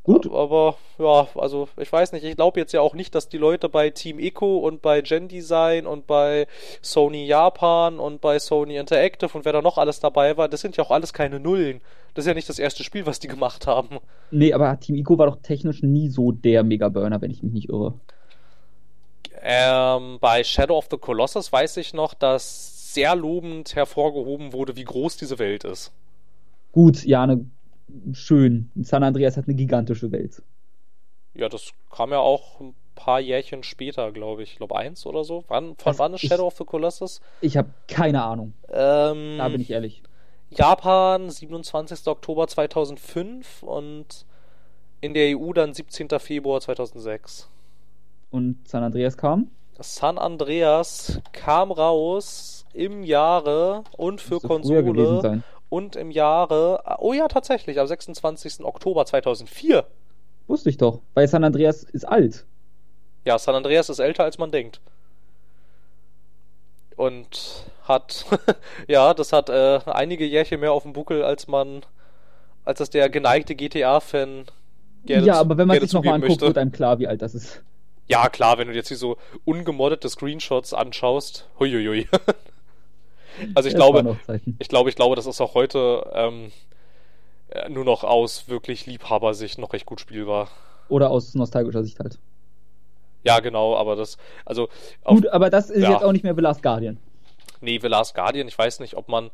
Gut. 0.01 0.25
Aber 0.31 0.77
ja, 0.97 1.27
also 1.35 1.67
ich 1.77 1.93
weiß 1.93 2.13
nicht, 2.13 2.23
ich 2.23 2.35
glaube 2.35 2.59
jetzt 2.59 2.73
ja 2.73 2.81
auch 2.81 2.95
nicht, 2.95 3.13
dass 3.13 3.29
die 3.29 3.37
Leute 3.37 3.69
bei 3.69 3.91
Team 3.91 4.17
Eco 4.17 4.57
und 4.57 4.81
bei 4.81 5.01
Gen 5.01 5.27
Design 5.27 5.85
und 5.85 6.07
bei 6.07 6.47
Sony 6.81 7.27
Japan 7.27 7.99
und 7.99 8.21
bei 8.21 8.39
Sony 8.39 8.75
Interactive 8.75 9.37
und 9.37 9.45
wer 9.45 9.53
da 9.53 9.61
noch 9.61 9.77
alles 9.77 9.99
dabei 9.99 10.35
war, 10.35 10.49
das 10.49 10.61
sind 10.61 10.77
ja 10.77 10.83
auch 10.83 10.91
alles 10.91 11.13
keine 11.13 11.39
Nullen. 11.39 11.79
Das 12.15 12.25
ist 12.25 12.27
ja 12.27 12.33
nicht 12.33 12.49
das 12.49 12.57
erste 12.57 12.83
Spiel, 12.83 13.05
was 13.05 13.19
die 13.19 13.27
gemacht 13.27 13.67
haben. 13.67 13.99
Nee, 14.31 14.51
aber 14.53 14.79
Team 14.79 14.95
Eco 14.95 15.19
war 15.19 15.27
doch 15.27 15.41
technisch 15.43 15.83
nie 15.83 16.09
so 16.09 16.31
der 16.31 16.63
Mega-Burner, 16.63 17.21
wenn 17.21 17.29
ich 17.29 17.43
mich 17.43 17.53
nicht 17.53 17.69
irre. 17.69 17.93
Ähm, 19.41 20.17
bei 20.19 20.43
Shadow 20.43 20.77
of 20.77 20.87
the 20.89 20.97
Colossus 20.97 21.51
weiß 21.51 21.77
ich 21.77 21.93
noch, 21.93 22.13
dass 22.13 22.93
sehr 22.93 23.15
lobend 23.15 23.75
hervorgehoben 23.75 24.53
wurde, 24.53 24.75
wie 24.75 24.85
groß 24.85 25.17
diese 25.17 25.39
Welt 25.39 25.63
ist. 25.63 25.91
Gut, 26.71 27.03
ja, 27.03 27.23
eine 27.23 27.45
schön. 28.13 28.71
San 28.75 29.03
Andreas 29.03 29.37
hat 29.37 29.47
eine 29.47 29.55
gigantische 29.55 30.11
Welt. 30.11 30.41
Ja, 31.33 31.49
das 31.49 31.71
kam 31.91 32.11
ja 32.11 32.19
auch 32.19 32.59
ein 32.61 32.75
paar 32.95 33.19
Jährchen 33.19 33.63
später, 33.63 34.11
glaube 34.11 34.43
ich. 34.43 34.53
Ich 34.53 34.57
glaube 34.57 34.75
eins 34.75 35.05
oder 35.05 35.23
so. 35.23 35.43
Wann, 35.47 35.75
von 35.75 35.91
das 35.91 35.99
wann 35.99 36.13
ist 36.13 36.21
Shadow 36.21 36.47
of 36.47 36.57
the 36.57 36.63
Colossus? 36.63 37.21
Ich 37.41 37.57
habe 37.57 37.69
keine 37.87 38.23
Ahnung. 38.23 38.53
Ähm, 38.69 39.37
da 39.37 39.49
bin 39.49 39.61
ich 39.61 39.71
ehrlich. 39.71 40.01
Japan, 40.49 41.29
27. 41.29 42.07
Oktober 42.07 42.47
2005 42.47 43.63
und 43.63 44.25
in 45.01 45.13
der 45.13 45.37
EU 45.37 45.51
dann 45.53 45.73
17. 45.73 46.07
Februar 46.19 46.61
2006. 46.61 47.49
Und 48.35 48.67
San 48.67 48.83
Andreas 48.83 49.15
kam? 49.15 49.47
San 49.79 50.17
Andreas 50.17 51.21
kam 51.31 51.71
raus 51.71 52.65
im 52.73 53.01
Jahre 53.01 53.85
und 53.95 54.19
für 54.19 54.41
Konsole 54.41 55.41
und 55.69 55.95
im 55.95 56.11
Jahre, 56.11 56.83
oh 56.99 57.13
ja, 57.13 57.29
tatsächlich, 57.29 57.79
am 57.79 57.87
26. 57.87 58.65
Oktober 58.65 59.05
2004. 59.05 59.85
Wusste 60.47 60.69
ich 60.69 60.75
doch, 60.75 60.99
weil 61.13 61.29
San 61.29 61.45
Andreas 61.45 61.83
ist 61.83 62.03
alt. 62.03 62.45
Ja, 63.23 63.39
San 63.39 63.55
Andreas 63.55 63.87
ist 63.87 63.99
älter, 63.99 64.25
als 64.25 64.37
man 64.37 64.51
denkt. 64.51 64.81
Und 66.97 67.63
hat, 67.83 68.25
ja, 68.89 69.13
das 69.13 69.31
hat 69.31 69.47
äh, 69.47 69.79
einige 69.85 70.25
Jährchen 70.25 70.59
mehr 70.59 70.73
auf 70.73 70.83
dem 70.83 70.91
Buckel, 70.91 71.23
als 71.23 71.47
man, 71.47 71.83
als 72.65 72.79
das 72.79 72.89
der 72.89 73.07
geneigte 73.07 73.55
GTA-Fan 73.55 74.43
gerne 75.05 75.25
Ja, 75.25 75.35
aber 75.35 75.57
wenn 75.57 75.69
man 75.69 75.79
sich 75.79 75.93
nochmal 75.93 76.15
anguckt, 76.15 76.31
möchte. 76.31 76.47
wird 76.47 76.57
einem 76.57 76.73
klar, 76.73 76.99
wie 76.99 77.07
alt 77.07 77.21
das 77.21 77.33
ist. 77.33 77.63
Ja, 78.07 78.29
klar, 78.29 78.57
wenn 78.57 78.67
du 78.67 78.73
jetzt 78.73 78.89
hier 78.89 78.97
so 78.97 79.17
ungemoddete 79.45 80.09
Screenshots 80.09 80.73
anschaust, 80.73 81.47
huiuiui. 81.59 82.07
Also 83.53 83.67
ich 83.67 83.75
das 83.75 83.83
glaube, 83.83 84.17
ich 84.59 84.69
glaube, 84.69 84.89
ich 84.89 84.95
glaube, 84.95 85.17
das 85.17 85.25
ist 85.25 85.41
auch 85.41 85.55
heute 85.55 86.09
ähm, 86.13 86.53
äh, 87.49 87.69
nur 87.69 87.83
noch 87.83 88.05
aus 88.05 88.47
wirklich 88.47 88.85
Liebhabersicht 88.85 89.57
noch 89.57 89.73
recht 89.73 89.85
gut 89.85 89.99
spielbar. 89.99 90.47
Oder 90.87 91.09
aus 91.09 91.35
nostalgischer 91.35 91.83
Sicht 91.83 91.99
halt. 91.99 92.17
Ja, 93.23 93.39
genau, 93.39 93.75
aber 93.75 93.95
das, 93.95 94.17
also. 94.45 94.69
Auf, 95.03 95.15
gut, 95.15 95.27
aber 95.27 95.49
das 95.49 95.69
ist 95.69 95.83
ja. 95.83 95.91
jetzt 95.91 96.03
auch 96.03 96.11
nicht 96.11 96.23
mehr 96.23 96.35
The 96.35 96.41
Last 96.41 96.61
Guardian. 96.61 96.97
Nee, 97.59 97.79
The 97.81 97.87
Last 97.87 98.13
Guardian, 98.13 98.47
ich 98.47 98.57
weiß 98.57 98.79
nicht, 98.79 98.95
ob 98.95 99.09
man, 99.09 99.31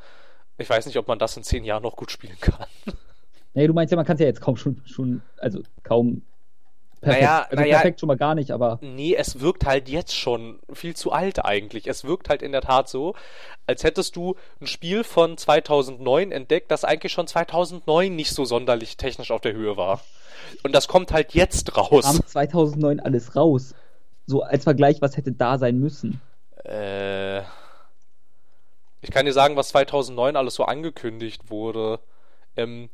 ich 0.58 0.70
weiß 0.70 0.86
nicht, 0.86 0.98
ob 0.98 1.08
man 1.08 1.20
das 1.20 1.36
in 1.36 1.44
zehn 1.44 1.64
Jahren 1.64 1.84
noch 1.84 1.96
gut 1.96 2.10
spielen 2.10 2.38
kann. 2.40 2.68
Nee, 3.54 3.68
du 3.68 3.74
meinst 3.74 3.92
ja, 3.92 3.98
man 3.98 4.06
kann 4.06 4.16
es 4.16 4.22
ja 4.22 4.28
jetzt 4.28 4.40
kaum 4.40 4.56
schon, 4.56 4.82
schon, 4.86 5.22
also 5.38 5.62
kaum 5.84 6.22
perfekt. 7.02 7.24
Naja, 7.24 7.42
also 7.50 7.56
naja, 7.56 7.76
perfekt 7.78 8.00
schon 8.00 8.08
mal 8.08 8.18
gar 8.18 8.36
nicht, 8.36 8.52
aber. 8.52 8.80
Nee, 8.82 9.16
es 9.16 9.40
wirkt 9.40 9.66
halt 9.66 9.90
jetzt 9.90 10.16
schon 10.16 10.60
viel 10.72 10.96
zu 10.96 11.12
alt 11.12 11.44
eigentlich. 11.44 11.88
Es 11.88 12.04
wirkt 12.04 12.30
halt 12.30 12.42
in 12.42 12.52
der 12.52 12.62
Tat 12.62 12.90
so, 12.90 13.16
als 13.68 13.84
hättest 13.84 14.16
du 14.16 14.36
ein 14.60 14.68
Spiel 14.68 15.04
von 15.04 15.38
2009 15.38 16.32
entdeckt, 16.32 16.72
das 16.72 16.86
eigentlich 16.86 17.12
schon 17.12 17.28
2009 17.28 18.16
nicht 18.16 18.32
so 18.32 18.46
sonderlich 18.46 18.98
technisch 18.98 19.32
auf 19.32 19.42
der 19.42 19.54
Höhe 19.54 19.78
war. 19.78 20.02
Und 20.64 20.74
das 20.74 20.88
kommt 20.88 21.12
halt 21.12 21.34
jetzt 21.34 21.78
raus. 21.78 22.06
Kam 22.06 22.26
2009 22.26 23.00
alles 23.00 23.36
raus. 23.36 23.76
So 24.26 24.44
als 24.44 24.64
Vergleich, 24.64 25.02
was 25.02 25.18
hätte 25.18 25.32
da 25.32 25.58
sein 25.58 25.80
müssen? 25.80 26.22
Äh. 26.64 27.42
Ich 29.04 29.10
kann 29.10 29.26
dir 29.26 29.34
sagen, 29.34 29.56
was 29.56 29.70
2009 29.70 30.36
alles 30.36 30.54
so 30.54 30.64
angekündigt 30.66 31.50
wurde. 31.50 32.00
Ähm, 32.56 32.90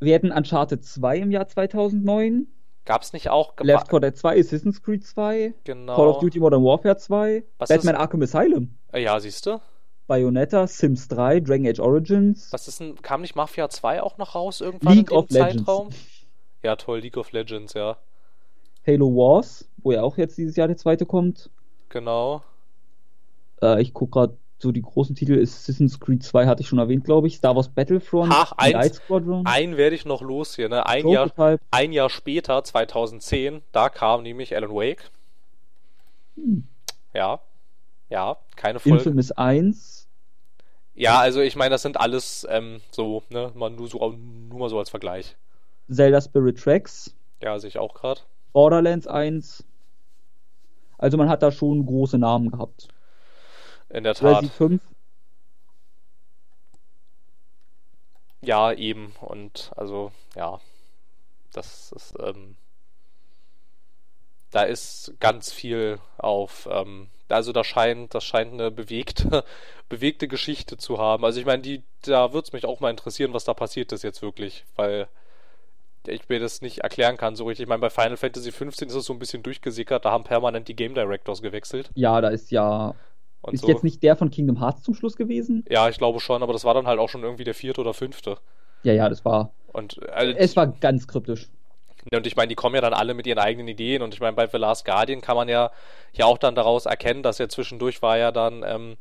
wir 0.00 0.14
hätten 0.14 0.32
Uncharted 0.32 0.84
2 0.84 1.18
im 1.18 1.30
Jahr 1.30 1.46
2009. 1.46 2.48
Gab 2.88 3.02
es 3.02 3.12
nicht 3.12 3.28
auch. 3.28 3.52
Left 3.60 3.90
4 3.90 4.00
Dead 4.00 4.16
2, 4.16 4.40
Assassin's 4.40 4.82
Creed 4.82 5.04
2, 5.04 5.52
genau. 5.64 5.94
Call 5.94 6.08
of 6.08 6.20
Duty 6.20 6.40
Modern 6.40 6.64
Warfare 6.64 6.96
2, 6.96 7.44
Was 7.58 7.68
Batman 7.68 7.94
ist... 7.94 8.00
Arkham 8.00 8.22
Asylum. 8.22 8.78
Äh, 8.94 9.02
ja, 9.02 9.20
siehst 9.20 9.44
du? 9.44 9.60
Bayonetta, 10.06 10.66
Sims 10.66 11.06
3, 11.08 11.40
Dragon 11.40 11.66
Age 11.66 11.80
Origins. 11.80 12.50
Was 12.50 12.66
ist 12.66 12.80
denn, 12.80 12.96
kam 13.02 13.20
nicht 13.20 13.36
Mafia 13.36 13.68
2 13.68 14.02
auch 14.02 14.16
noch 14.16 14.34
raus 14.34 14.62
irgendwann 14.62 14.94
League 14.96 15.10
im 15.10 15.18
of 15.18 15.28
Zeitraum? 15.28 15.88
Legends. 15.88 16.14
Ja, 16.62 16.74
toll, 16.76 17.00
League 17.00 17.18
of 17.18 17.30
Legends, 17.30 17.74
ja. 17.74 17.98
Halo 18.86 19.14
Wars, 19.14 19.68
wo 19.76 19.92
ja 19.92 20.02
auch 20.02 20.16
jetzt 20.16 20.38
dieses 20.38 20.56
Jahr 20.56 20.66
der 20.66 20.78
zweite 20.78 21.04
kommt. 21.04 21.50
Genau. 21.90 22.42
Äh, 23.62 23.82
ich 23.82 23.92
guck 23.92 24.10
gerade 24.12 24.36
so 24.60 24.72
die 24.72 24.82
großen 24.82 25.14
Titel 25.14 25.40
Assassin's 25.40 26.00
Creed 26.00 26.22
2 26.22 26.46
hatte 26.46 26.62
ich 26.62 26.68
schon 26.68 26.78
erwähnt, 26.78 27.04
glaube 27.04 27.28
ich. 27.28 27.36
Star 27.36 27.54
Wars 27.54 27.68
Battlefront, 27.68 28.32
Ach, 28.34 28.52
eins, 28.56 28.96
Squadron. 28.96 29.46
Einen 29.46 29.76
werde 29.76 29.94
ich 29.94 30.04
noch 30.04 30.20
los 30.20 30.56
hier, 30.56 30.68
ne? 30.68 30.84
Ein 30.86 31.06
Jahr, 31.06 31.30
ein 31.70 31.92
Jahr 31.92 32.10
später, 32.10 32.64
2010, 32.64 33.62
da 33.72 33.88
kam 33.88 34.22
nämlich 34.22 34.56
Alan 34.56 34.70
Wake. 34.70 35.10
Hm. 36.36 36.64
Ja. 37.14 37.40
Ja, 38.10 38.38
keine 38.56 38.80
Folge. 38.80 38.98
Infamous 38.98 39.32
1. 39.32 40.08
Ja, 40.94 41.20
also 41.20 41.40
ich 41.40 41.54
meine, 41.54 41.70
das 41.70 41.82
sind 41.82 42.00
alles 42.00 42.46
ähm, 42.50 42.80
so, 42.90 43.22
ne, 43.28 43.52
mal 43.54 43.70
nur, 43.70 43.86
so, 43.86 43.98
nur 44.48 44.58
mal 44.58 44.68
so 44.68 44.78
als 44.78 44.90
Vergleich. 44.90 45.36
Zelda 45.88 46.20
Spirit 46.20 46.58
Tracks. 46.58 47.14
Ja, 47.40 47.58
sehe 47.58 47.68
ich 47.68 47.78
auch 47.78 47.94
gerade. 47.94 48.22
Borderlands 48.52 49.06
1. 49.06 49.64
Also 50.96 51.16
man 51.16 51.28
hat 51.28 51.42
da 51.42 51.52
schon 51.52 51.86
große 51.86 52.18
Namen 52.18 52.50
gehabt. 52.50 52.88
In 53.90 54.04
der 54.04 54.14
Tat. 54.14 54.42
Resi 54.42 54.50
5. 54.50 54.82
Ja, 58.42 58.72
eben. 58.72 59.14
Und 59.20 59.70
also, 59.76 60.12
ja. 60.36 60.60
Das 61.52 61.92
ist, 61.92 62.14
ähm, 62.20 62.56
da 64.50 64.62
ist 64.62 65.12
ganz 65.20 65.52
viel 65.52 65.98
auf, 66.16 66.68
ähm, 66.70 67.08
also 67.28 67.52
da 67.52 67.64
scheint, 67.64 68.14
das 68.14 68.24
scheint 68.24 68.52
eine 68.52 68.70
bewegte, 68.70 69.44
bewegte 69.88 70.28
Geschichte 70.28 70.76
zu 70.76 70.98
haben. 70.98 71.24
Also 71.24 71.40
ich 71.40 71.46
meine, 71.46 71.62
die, 71.62 71.82
da 72.02 72.32
würde 72.32 72.46
es 72.46 72.52
mich 72.52 72.64
auch 72.64 72.80
mal 72.80 72.90
interessieren, 72.90 73.34
was 73.34 73.44
da 73.44 73.54
passiert 73.54 73.92
ist 73.92 74.04
jetzt 74.04 74.22
wirklich, 74.22 74.64
weil 74.76 75.08
ich 76.06 76.28
mir 76.28 76.40
das 76.40 76.62
nicht 76.62 76.78
erklären 76.78 77.16
kann 77.16 77.36
so 77.36 77.44
richtig. 77.44 77.64
Ich 77.64 77.68
meine, 77.68 77.80
bei 77.80 77.90
Final 77.90 78.16
Fantasy 78.16 78.50
XV 78.50 78.62
ist 78.62 78.94
es 78.94 79.04
so 79.04 79.12
ein 79.12 79.18
bisschen 79.18 79.42
durchgesickert, 79.42 80.04
da 80.04 80.10
haben 80.10 80.24
permanent 80.24 80.68
die 80.68 80.76
Game 80.76 80.94
Directors 80.94 81.42
gewechselt. 81.42 81.90
Ja, 81.94 82.20
da 82.20 82.28
ist 82.28 82.50
ja. 82.50 82.94
Und 83.42 83.54
ist 83.54 83.62
so. 83.62 83.68
jetzt 83.68 83.84
nicht 83.84 84.02
der 84.02 84.16
von 84.16 84.30
Kingdom 84.30 84.60
Hearts 84.60 84.82
zum 84.82 84.94
Schluss 84.94 85.16
gewesen? 85.16 85.64
Ja, 85.70 85.88
ich 85.88 85.98
glaube 85.98 86.20
schon, 86.20 86.42
aber 86.42 86.52
das 86.52 86.64
war 86.64 86.74
dann 86.74 86.86
halt 86.86 86.98
auch 86.98 87.08
schon 87.08 87.22
irgendwie 87.22 87.44
der 87.44 87.54
vierte 87.54 87.80
oder 87.80 87.94
fünfte. 87.94 88.38
Ja, 88.82 88.92
ja, 88.92 89.08
das 89.08 89.24
war. 89.24 89.52
Und 89.72 90.00
also, 90.10 90.34
Es 90.36 90.56
war 90.56 90.66
ganz 90.66 91.06
kryptisch. 91.06 91.48
und 92.12 92.26
ich 92.26 92.36
meine, 92.36 92.48
die 92.48 92.54
kommen 92.54 92.74
ja 92.74 92.80
dann 92.80 92.94
alle 92.94 93.14
mit 93.14 93.26
ihren 93.26 93.38
eigenen 93.38 93.68
Ideen. 93.68 94.02
Und 94.02 94.14
ich 94.14 94.20
meine, 94.20 94.34
bei 94.34 94.46
The 94.46 94.56
Last 94.56 94.84
Guardian 94.84 95.20
kann 95.20 95.36
man 95.36 95.48
ja, 95.48 95.70
ja 96.12 96.26
auch 96.26 96.38
dann 96.38 96.54
daraus 96.54 96.86
erkennen, 96.86 97.22
dass 97.22 97.38
ja 97.38 97.48
zwischendurch 97.48 98.02
war 98.02 98.18
ja 98.18 98.32
dann 98.32 98.62
ähm, 98.66 98.96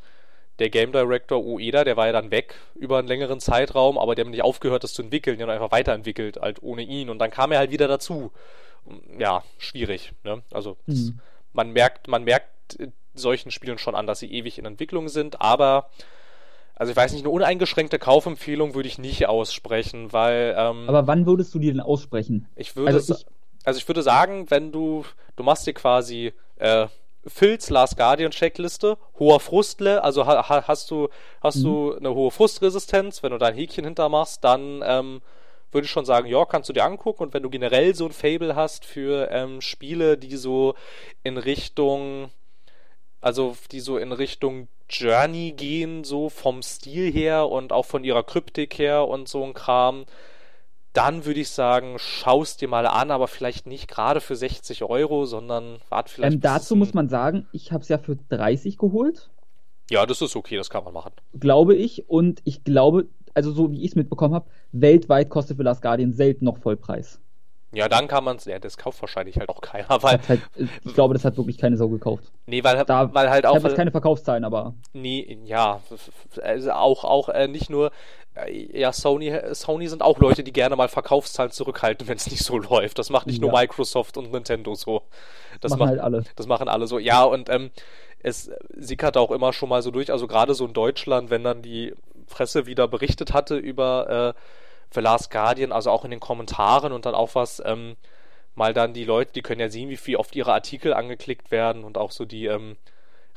der 0.59 0.69
Game 0.69 0.91
Director 0.91 1.43
Ueda, 1.43 1.83
der 1.83 1.97
war 1.97 2.07
ja 2.07 2.11
dann 2.13 2.31
weg 2.31 2.55
über 2.75 2.97
einen 2.97 3.07
längeren 3.07 3.39
Zeitraum, 3.39 3.97
aber 3.97 4.15
der 4.15 4.25
hat 4.25 4.31
nicht 4.31 4.43
aufgehört, 4.43 4.83
das 4.83 4.93
zu 4.93 5.03
entwickeln, 5.03 5.37
der 5.37 5.47
hat 5.47 5.53
einfach 5.53 5.71
weiterentwickelt, 5.71 6.37
halt 6.41 6.61
ohne 6.63 6.81
ihn. 6.81 7.09
Und 7.09 7.19
dann 7.19 7.29
kam 7.31 7.51
er 7.51 7.59
halt 7.59 7.71
wieder 7.71 7.87
dazu. 7.87 8.31
Ja, 9.17 9.43
schwierig. 9.57 10.13
Ne? 10.23 10.41
Also 10.51 10.77
Mhm. 10.85 11.19
man 11.53 11.71
merkt, 11.71 12.07
man 12.07 12.23
merkt 12.23 12.77
solchen 13.17 13.51
Spielen 13.51 13.77
schon 13.77 13.95
an, 13.95 14.07
dass 14.07 14.19
sie 14.19 14.31
ewig 14.31 14.57
in 14.59 14.65
Entwicklung 14.65 15.09
sind, 15.09 15.41
aber 15.41 15.89
also 16.75 16.91
ich 16.91 16.97
weiß 16.97 17.11
nicht, 17.13 17.21
eine 17.23 17.31
uneingeschränkte 17.31 17.99
Kaufempfehlung 17.99 18.75
würde 18.75 18.87
ich 18.87 18.99
nicht 18.99 19.27
aussprechen, 19.27 20.13
weil 20.13 20.55
ähm, 20.57 20.87
Aber 20.87 21.07
wann 21.07 21.25
würdest 21.25 21.53
du 21.53 21.59
die 21.59 21.67
denn 21.67 21.79
aussprechen? 21.79 22.47
ich 22.55 22.75
würde 22.75 22.99
Also 22.99 23.13
ich- 23.13 23.25
also 23.65 23.77
ich 23.79 23.87
würde 23.87 24.01
sagen, 24.03 24.49
wenn 24.49 24.71
du 24.71 25.03
du 25.35 25.43
machst 25.43 25.67
dir 25.67 25.73
quasi 25.73 26.33
äh, 26.57 26.87
Phils 27.25 27.69
Last 27.69 27.97
Guardian 27.97 28.31
Checkliste, 28.31 28.97
hoher 29.19 29.39
Frustle, 29.41 30.01
also 30.03 30.25
ha, 30.25 30.47
ha, 30.47 30.63
hast 30.67 30.89
du 30.91 31.09
hast 31.41 31.57
Mhm. 31.57 31.63
du 31.65 31.95
eine 31.95 32.13
hohe 32.13 32.31
Frustresistenz, 32.31 33.21
wenn 33.23 33.31
du 33.31 33.37
da 33.37 33.47
ein 33.47 33.55
Häkchen 33.55 33.83
hintermachst, 33.83 34.43
dann 34.43 34.81
ähm, 34.85 35.21
würde 35.71 35.85
ich 35.85 35.91
schon 35.91 36.05
sagen, 36.05 36.27
ja, 36.27 36.45
kannst 36.45 36.69
du 36.69 36.73
dir 36.73 36.85
angucken 36.85 37.23
und 37.23 37.33
wenn 37.33 37.43
du 37.43 37.49
generell 37.49 37.93
so 37.93 38.05
ein 38.05 38.13
Fable 38.13 38.55
hast 38.55 38.85
für 38.85 39.29
ähm, 39.31 39.59
Spiele, 39.59 40.17
die 40.17 40.37
so 40.37 40.75
in 41.23 41.37
Richtung 41.37 42.31
also 43.21 43.55
die 43.71 43.79
so 43.79 43.97
in 43.97 44.11
Richtung 44.11 44.67
Journey 44.89 45.53
gehen, 45.55 46.03
so 46.03 46.29
vom 46.29 46.61
Stil 46.61 47.11
her 47.11 47.49
und 47.49 47.73
auch 47.73 47.85
von 47.85 48.03
ihrer 48.03 48.23
Kryptik 48.23 48.77
her 48.77 49.07
und 49.07 49.27
so 49.27 49.43
ein 49.43 49.53
Kram, 49.53 50.05
dann 50.93 51.25
würde 51.25 51.41
ich 51.41 51.49
sagen, 51.49 51.97
schaust 51.99 52.61
dir 52.61 52.67
mal 52.67 52.87
an, 52.87 53.11
aber 53.11 53.27
vielleicht 53.27 53.67
nicht 53.67 53.87
gerade 53.87 54.21
für 54.21 54.35
60 54.35 54.83
Euro, 54.83 55.25
sondern 55.25 55.79
wart 55.89 56.09
vielleicht. 56.09 56.35
Ähm, 56.35 56.41
dazu 56.41 56.75
muss 56.75 56.93
man 56.93 57.09
sagen, 57.09 57.47
ich 57.51 57.71
habe 57.71 57.83
es 57.83 57.89
ja 57.89 57.97
für 57.97 58.15
30 58.29 58.77
geholt, 58.77 59.29
Ja, 59.91 60.05
das 60.05 60.21
ist 60.21 60.35
okay, 60.35 60.57
das 60.57 60.69
kann 60.69 60.83
man 60.83 60.93
machen. 60.93 61.11
glaube 61.39 61.75
ich. 61.75 62.09
Und 62.09 62.41
ich 62.45 62.63
glaube, 62.63 63.07
also 63.33 63.51
so 63.51 63.71
wie 63.71 63.83
ich 63.83 63.89
es 63.91 63.95
mitbekommen 63.95 64.33
habe, 64.33 64.49
weltweit 64.71 65.29
kostet 65.29 65.57
für 65.57 65.63
Last 65.63 65.81
Guardian 65.81 66.13
selten 66.13 66.45
noch 66.45 66.57
Vollpreis. 66.57 67.19
Ja, 67.77 67.87
dann 67.89 68.07
kann 68.07 68.23
man 68.23 68.37
es. 68.37 68.45
Ja, 68.45 68.59
das 68.59 68.77
kauft 68.77 69.01
wahrscheinlich 69.01 69.37
halt 69.37 69.49
auch 69.49 69.61
keiner, 69.61 70.01
weil. 70.03 70.19
Halt, 70.27 70.41
ich 70.83 70.93
glaube, 70.93 71.13
das 71.13 71.23
hat 71.25 71.37
wirklich 71.37 71.57
keine 71.57 71.77
Sau 71.77 71.87
gekauft. 71.89 72.23
Nee, 72.45 72.63
weil, 72.63 72.83
Da- 72.85 73.13
weil 73.13 73.29
halt 73.29 73.45
Ich 73.45 73.49
auch. 73.49 73.55
habe 73.55 73.67
jetzt 73.67 73.77
keine 73.77 73.91
Verkaufszahlen, 73.91 74.43
aber 74.43 74.73
Nee, 74.93 75.37
ja, 75.45 75.79
also 76.41 76.71
auch, 76.71 77.03
auch 77.03 77.29
äh, 77.29 77.47
nicht 77.47 77.69
nur, 77.69 77.91
äh, 78.35 78.79
ja, 78.79 78.91
Sony, 78.93 79.33
Sony 79.53 79.87
sind 79.87 80.01
auch 80.01 80.19
Leute, 80.19 80.43
die 80.43 80.53
gerne 80.53 80.75
mal 80.75 80.87
Verkaufszahlen 80.89 81.51
zurückhalten, 81.51 82.07
wenn 82.07 82.17
es 82.17 82.29
nicht 82.31 82.43
so 82.43 82.57
läuft. 82.57 82.99
Das 82.99 83.09
macht 83.09 83.27
nicht 83.27 83.41
nur 83.41 83.51
Ja. 83.53 83.59
Microsoft 83.59 84.17
und 84.17 84.31
Nintendo 84.31 84.75
so. 84.75 85.03
Das 85.61 85.71
machen 85.71 85.79
macht, 85.79 85.89
halt 85.89 85.99
alle. 86.01 86.23
das 86.35 86.47
machen 86.47 86.67
alle 86.67 86.87
so. 86.87 86.99
Ja, 86.99 87.23
und 87.23 87.49
ähm, 87.49 87.71
es 88.23 88.49
sickert 88.75 89.15
auch 89.17 89.31
immer 89.31 89.53
schon 89.53 89.69
mal 89.69 89.81
so 89.81 89.91
durch, 89.91 90.11
also 90.11 90.27
gerade 90.27 90.53
so 90.55 90.65
in 90.65 90.73
Deutschland, 90.73 91.29
wenn 91.29 91.43
dann 91.43 91.61
die 91.61 91.93
Presse 92.27 92.65
wieder 92.65 92.87
berichtet 92.87 93.33
hatte 93.33 93.55
über 93.57 94.33
äh, 94.35 94.41
The 94.93 95.01
Last 95.01 95.31
Guardian, 95.31 95.71
also 95.71 95.89
auch 95.91 96.05
in 96.05 96.11
den 96.11 96.19
Kommentaren 96.19 96.91
und 96.91 97.05
dann 97.05 97.15
auch 97.15 97.35
was, 97.35 97.61
ähm, 97.65 97.95
mal 98.55 98.73
dann 98.73 98.93
die 98.93 99.05
Leute, 99.05 99.33
die 99.33 99.41
können 99.41 99.61
ja 99.61 99.69
sehen, 99.69 99.89
wie 99.89 99.97
viel 99.97 100.15
oft 100.15 100.35
ihre 100.35 100.53
Artikel 100.53 100.93
angeklickt 100.93 101.51
werden 101.51 101.83
und 101.83 101.97
auch 101.97 102.11
so 102.11 102.25
die 102.25 102.45
ähm, 102.45 102.75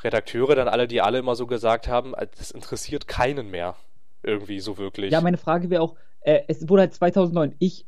Redakteure 0.03 0.55
dann 0.55 0.69
alle, 0.69 0.89
die 0.89 1.01
alle 1.03 1.19
immer 1.19 1.35
so 1.35 1.47
gesagt 1.47 1.89
haben, 1.89 2.15
äh, 2.15 2.27
das 2.39 2.51
interessiert 2.51 3.07
keinen 3.07 3.51
mehr. 3.51 3.77
Irgendwie 4.23 4.61
so 4.61 4.77
wirklich. 4.77 5.13
Ja, 5.13 5.21
meine 5.21 5.39
Frage 5.39 5.71
wäre 5.71 5.83
auch, 5.83 5.95
äh, 6.21 6.41
es 6.49 6.69
wurde 6.69 6.83
halt 6.83 6.95
2009. 6.95 7.55
Ich 7.59 7.87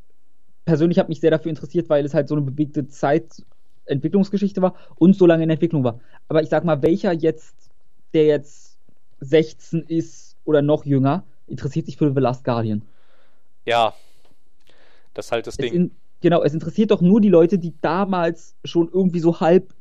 persönlich 0.64 0.98
habe 0.98 1.08
mich 1.08 1.20
sehr 1.20 1.30
dafür 1.30 1.50
interessiert, 1.50 1.88
weil 1.88 2.04
es 2.04 2.14
halt 2.14 2.28
so 2.28 2.34
eine 2.34 2.44
bewegte 2.44 2.88
Zeit 2.88 3.42
Entwicklungsgeschichte 3.84 4.62
war 4.62 4.74
und 4.96 5.16
so 5.16 5.26
lange 5.26 5.44
in 5.44 5.50
Entwicklung 5.50 5.84
war. 5.84 6.00
Aber 6.28 6.42
ich 6.42 6.48
sag 6.48 6.64
mal, 6.64 6.82
welcher 6.82 7.12
jetzt, 7.12 7.54
der 8.14 8.26
jetzt 8.26 8.78
16 9.20 9.82
ist 9.88 10.36
oder 10.44 10.62
noch 10.62 10.84
jünger, 10.84 11.24
interessiert 11.46 11.86
sich 11.86 11.96
für 11.96 12.12
The 12.12 12.20
Last 12.20 12.44
Guardian? 12.44 12.82
Ja. 13.66 13.94
Das 15.14 15.26
ist 15.26 15.32
halt 15.32 15.46
das 15.46 15.58
Es 15.58 15.58
Ding. 15.58 15.72
in, 15.72 15.96
genau, 16.20 16.42
es 16.42 16.54
interessiert 16.54 16.90
doch 16.90 17.00
nur 17.00 17.20
die 17.20 17.28
Leute, 17.28 17.58
die 17.58 17.74
damals 17.80 18.56
schon 18.64 18.88
irgendwie 18.92 19.20
so 19.20 19.40
halb 19.40 19.74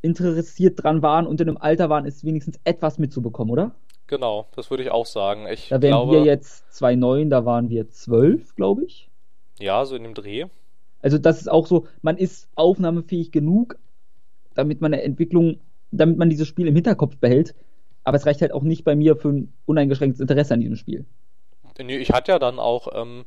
interessiert 0.00 0.82
dran 0.82 1.02
waren 1.02 1.26
und 1.26 1.40
in 1.40 1.48
einem 1.48 1.58
Alter 1.58 1.90
waren, 1.90 2.06
es 2.06 2.24
wenigstens 2.24 2.58
etwas 2.64 2.98
mitzubekommen, 2.98 3.50
oder? 3.52 3.74
Genau, 4.06 4.46
das 4.56 4.70
würde 4.70 4.82
ich 4.84 4.90
auch 4.90 5.06
sagen. 5.06 5.46
Ich 5.48 5.68
Da 5.68 5.82
wären 5.82 5.90
glaube, 5.92 6.12
wir 6.12 6.24
jetzt 6.24 6.64
2,9, 6.72 7.28
da 7.28 7.44
waren 7.44 7.68
wir 7.68 7.88
12, 7.90 8.54
glaube 8.54 8.84
ich. 8.84 9.10
ja, 9.58 9.84
so 9.84 9.96
in 9.96 10.04
dem 10.04 10.14
Dreh. 10.14 10.46
Also 11.02 11.18
das 11.18 11.40
ist 11.40 11.48
auch 11.48 11.66
so, 11.66 11.86
man 12.02 12.16
ist 12.16 12.48
aufnahmefähig 12.54 13.30
genug, 13.32 13.78
damit 14.54 14.80
man 14.80 14.92
eine 14.92 15.02
Entwicklung, 15.02 15.60
damit 15.90 16.18
man 16.18 16.30
dieses 16.30 16.48
Spiel 16.48 16.66
im 16.66 16.74
Hinterkopf 16.74 17.16
behält. 17.16 17.54
Aber 18.04 18.16
es 18.16 18.26
reicht 18.26 18.40
halt 18.40 18.52
auch 18.52 18.62
nicht 18.62 18.84
bei 18.84 18.96
mir 18.96 19.16
für 19.16 19.28
ein 19.28 19.52
uneingeschränktes 19.66 20.20
Interesse 20.20 20.54
an 20.54 20.60
diesem 20.60 20.76
Spiel. 20.76 21.04
Nee, 21.78 21.96
ich 21.98 22.10
hatte 22.10 22.32
ja 22.32 22.38
dann 22.38 22.58
auch, 22.58 22.88
ähm, 22.92 23.24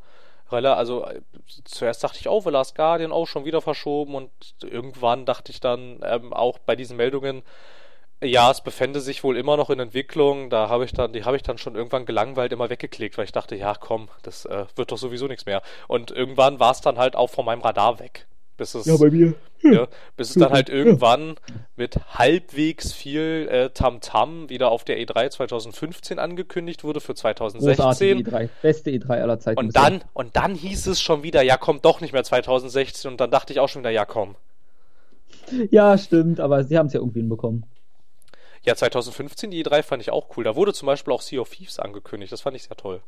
also 0.49 1.06
äh, 1.06 1.22
zuerst 1.64 2.04
dachte 2.04 2.20
ich, 2.20 2.28
oh, 2.28 2.41
The 2.41 2.49
Last 2.49 2.76
Guardian 2.76 3.12
auch 3.12 3.28
schon 3.28 3.45
wieder 3.45 3.62
verschoben 3.62 4.16
und 4.16 4.32
irgendwann 4.62 5.26
dachte 5.26 5.52
ich 5.52 5.62
dann 5.62 6.02
ähm, 6.04 6.34
auch 6.34 6.60
bei 6.60 6.76
diesen 6.76 6.97
Meldungen, 6.97 7.43
ja, 8.24 8.52
es 8.52 8.62
befände 8.62 9.02
sich 9.02 9.24
wohl 9.24 9.38
immer 9.38 9.58
noch 9.58 9.70
in 9.72 9.80
Entwicklung. 9.80 10.49
Da 10.49 10.70
habe 10.70 10.86
ich 10.86 10.93
dann, 10.93 11.14
die 11.14 11.26
habe 11.26 11.38
ich 11.38 11.43
dann 11.43 11.58
schon 11.58 11.76
irgendwann 11.76 12.06
gelangweilt 12.06 12.52
immer 12.52 12.70
weggeklickt, 12.70 13.18
weil 13.18 13.26
ich 13.26 13.32
dachte, 13.32 13.56
ja, 13.56 13.74
komm, 13.76 14.10
das 14.24 14.45
äh, 14.45 14.66
wird 14.76 14.91
doch 14.91 14.97
sowieso 14.97 15.28
nichts 15.28 15.45
mehr. 15.45 15.62
Und 15.88 16.12
irgendwann 16.12 16.60
war 16.60 16.72
es 16.72 16.82
dann 16.82 16.99
halt 16.99 17.16
auch 17.16 17.30
von 17.32 17.45
meinem 17.45 17.62
Radar 17.62 17.99
weg. 17.99 18.28
Bis 18.62 18.76
es, 18.76 18.86
mir. 18.86 19.34
ja, 19.64 19.88
bis 20.16 20.30
es 20.30 20.36
dann 20.36 20.51
halt 20.51 20.70
Ja. 20.70 20.76
irgendwann 20.76 21.34
mit 21.76 21.95
halbwegs 22.14 22.93
viel 22.93 23.47
äh, 23.49 23.70
Tamtam 23.72 24.49
wieder 24.49 24.70
auf 24.70 24.84
der 24.84 24.99
E3 24.99 25.32
2015 25.32 26.20
angekündigt 26.20 26.84
wurde 26.84 26.99
für 27.01 27.16
2016. 27.16 28.24
Großartige 28.24 28.30
E3. 28.30 28.49
Beste 28.62 28.91
E3 28.91 29.20
aller 29.20 29.39
Zeiten. 29.39 29.57
Und 29.57 29.76
dann, 29.76 30.03
und 30.14 30.36
dann 30.36 30.53
hieß 30.53 30.86
es 30.86 31.01
schon 31.01 31.24
wieder, 31.24 31.41
ja, 31.41 31.57
kommt 31.57 31.86
doch 31.86 32.01
nicht 32.01 32.14
mehr 32.14 32.24
2016. 32.24 33.09
Und 33.09 33.20
dann 33.20 33.32
dachte 33.32 33.51
ich 33.51 33.59
auch 33.59 33.68
schon 33.68 33.82
wieder, 33.82 33.89
ja, 33.89 34.05
komm. 34.05 34.36
Ja, 35.72 35.97
stimmt, 35.97 36.39
aber 36.39 36.64
sie 36.64 36.78
haben 36.78 36.86
es 36.86 36.93
ja 36.93 36.99
irgendwie 36.99 37.22
hinbekommen. 37.22 37.66
Ja, 38.62 38.76
2015 38.76 39.49
die 39.49 39.66
E3 39.66 39.82
fand 39.82 40.03
ich 40.03 40.12
auch 40.12 40.38
cool. 40.38 40.43
Da 40.43 40.55
wurde 40.55 40.72
zum 40.72 40.86
Beispiel 40.86 41.12
auch 41.14 41.24
Sea 41.24 41.41
of 41.41 41.49
Thieves 41.49 41.80
angekündigt. 41.80 42.32
Das 42.32 42.41
fand 42.41 42.55
ich 42.55 42.62
sehr 42.62 42.78
toll. 42.78 43.01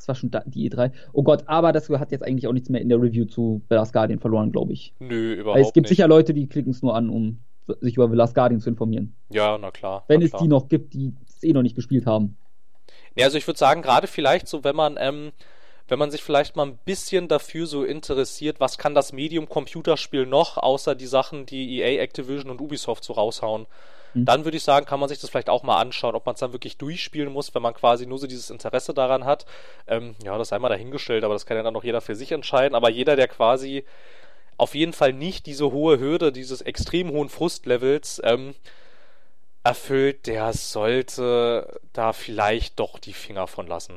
Das 0.00 0.08
war 0.08 0.14
schon 0.14 0.30
die 0.46 0.70
E3. 0.70 0.92
Oh 1.12 1.22
Gott, 1.22 1.42
aber 1.46 1.72
das 1.72 1.90
hat 1.90 2.10
jetzt 2.10 2.24
eigentlich 2.24 2.46
auch 2.46 2.54
nichts 2.54 2.70
mehr 2.70 2.80
in 2.80 2.88
der 2.88 3.00
Review 3.00 3.26
zu 3.26 3.60
The 3.68 3.74
Last 3.74 3.92
Guardian 3.92 4.18
verloren, 4.18 4.50
glaube 4.50 4.72
ich. 4.72 4.94
Nö, 4.98 5.34
überhaupt 5.34 5.56
Weil 5.56 5.62
es 5.66 5.74
gibt 5.74 5.84
nicht. 5.84 5.90
sicher 5.90 6.08
Leute, 6.08 6.32
die 6.32 6.48
klicken 6.48 6.70
es 6.72 6.80
nur 6.80 6.96
an, 6.96 7.10
um 7.10 7.40
sich 7.80 7.96
über 7.96 8.08
The 8.08 8.16
Last 8.16 8.34
Guardian 8.34 8.62
zu 8.62 8.70
informieren. 8.70 9.14
Ja, 9.28 9.58
na 9.58 9.70
klar. 9.70 10.04
Wenn 10.08 10.20
na 10.20 10.24
es 10.24 10.30
klar. 10.30 10.42
die 10.42 10.48
noch 10.48 10.68
gibt, 10.70 10.94
die 10.94 11.12
es 11.28 11.42
eh 11.42 11.52
noch 11.52 11.60
nicht 11.60 11.76
gespielt 11.76 12.06
haben. 12.06 12.38
Ja, 13.14 13.26
also 13.26 13.36
ich 13.36 13.46
würde 13.46 13.58
sagen, 13.58 13.82
gerade 13.82 14.06
vielleicht 14.06 14.48
so, 14.48 14.64
wenn 14.64 14.74
man, 14.74 14.96
ähm, 14.98 15.32
wenn 15.88 15.98
man 15.98 16.10
sich 16.10 16.22
vielleicht 16.22 16.56
mal 16.56 16.66
ein 16.66 16.78
bisschen 16.86 17.28
dafür 17.28 17.66
so 17.66 17.84
interessiert, 17.84 18.58
was 18.58 18.78
kann 18.78 18.94
das 18.94 19.12
Medium 19.12 19.50
Computerspiel 19.50 20.24
noch, 20.24 20.56
außer 20.56 20.94
die 20.94 21.06
Sachen, 21.06 21.44
die 21.44 21.80
EA, 21.80 22.00
Activision 22.00 22.50
und 22.50 22.62
Ubisoft 22.62 23.04
so 23.04 23.12
raushauen, 23.12 23.66
Mhm. 24.14 24.24
dann 24.24 24.44
würde 24.44 24.56
ich 24.56 24.62
sagen, 24.62 24.86
kann 24.86 25.00
man 25.00 25.08
sich 25.08 25.20
das 25.20 25.30
vielleicht 25.30 25.50
auch 25.50 25.62
mal 25.62 25.80
anschauen, 25.80 26.14
ob 26.14 26.26
man 26.26 26.34
es 26.34 26.40
dann 26.40 26.52
wirklich 26.52 26.78
durchspielen 26.78 27.32
muss, 27.32 27.54
wenn 27.54 27.62
man 27.62 27.74
quasi 27.74 28.06
nur 28.06 28.18
so 28.18 28.26
dieses 28.26 28.50
Interesse 28.50 28.94
daran 28.94 29.24
hat. 29.24 29.46
Ähm, 29.86 30.14
ja, 30.24 30.36
das 30.38 30.48
sei 30.48 30.58
mal 30.58 30.68
dahingestellt, 30.68 31.24
aber 31.24 31.34
das 31.34 31.46
kann 31.46 31.56
ja 31.56 31.62
dann 31.62 31.74
noch 31.74 31.84
jeder 31.84 32.00
für 32.00 32.14
sich 32.14 32.32
entscheiden. 32.32 32.74
Aber 32.74 32.90
jeder, 32.90 33.16
der 33.16 33.28
quasi 33.28 33.84
auf 34.56 34.74
jeden 34.74 34.92
Fall 34.92 35.12
nicht 35.12 35.46
diese 35.46 35.72
hohe 35.72 35.98
Hürde 35.98 36.32
dieses 36.32 36.60
extrem 36.60 37.10
hohen 37.10 37.30
Frustlevels 37.30 38.20
ähm, 38.24 38.54
erfüllt, 39.64 40.26
der 40.26 40.52
sollte 40.52 41.80
da 41.92 42.12
vielleicht 42.12 42.78
doch 42.78 42.98
die 42.98 43.12
Finger 43.12 43.46
von 43.46 43.66
lassen. 43.66 43.94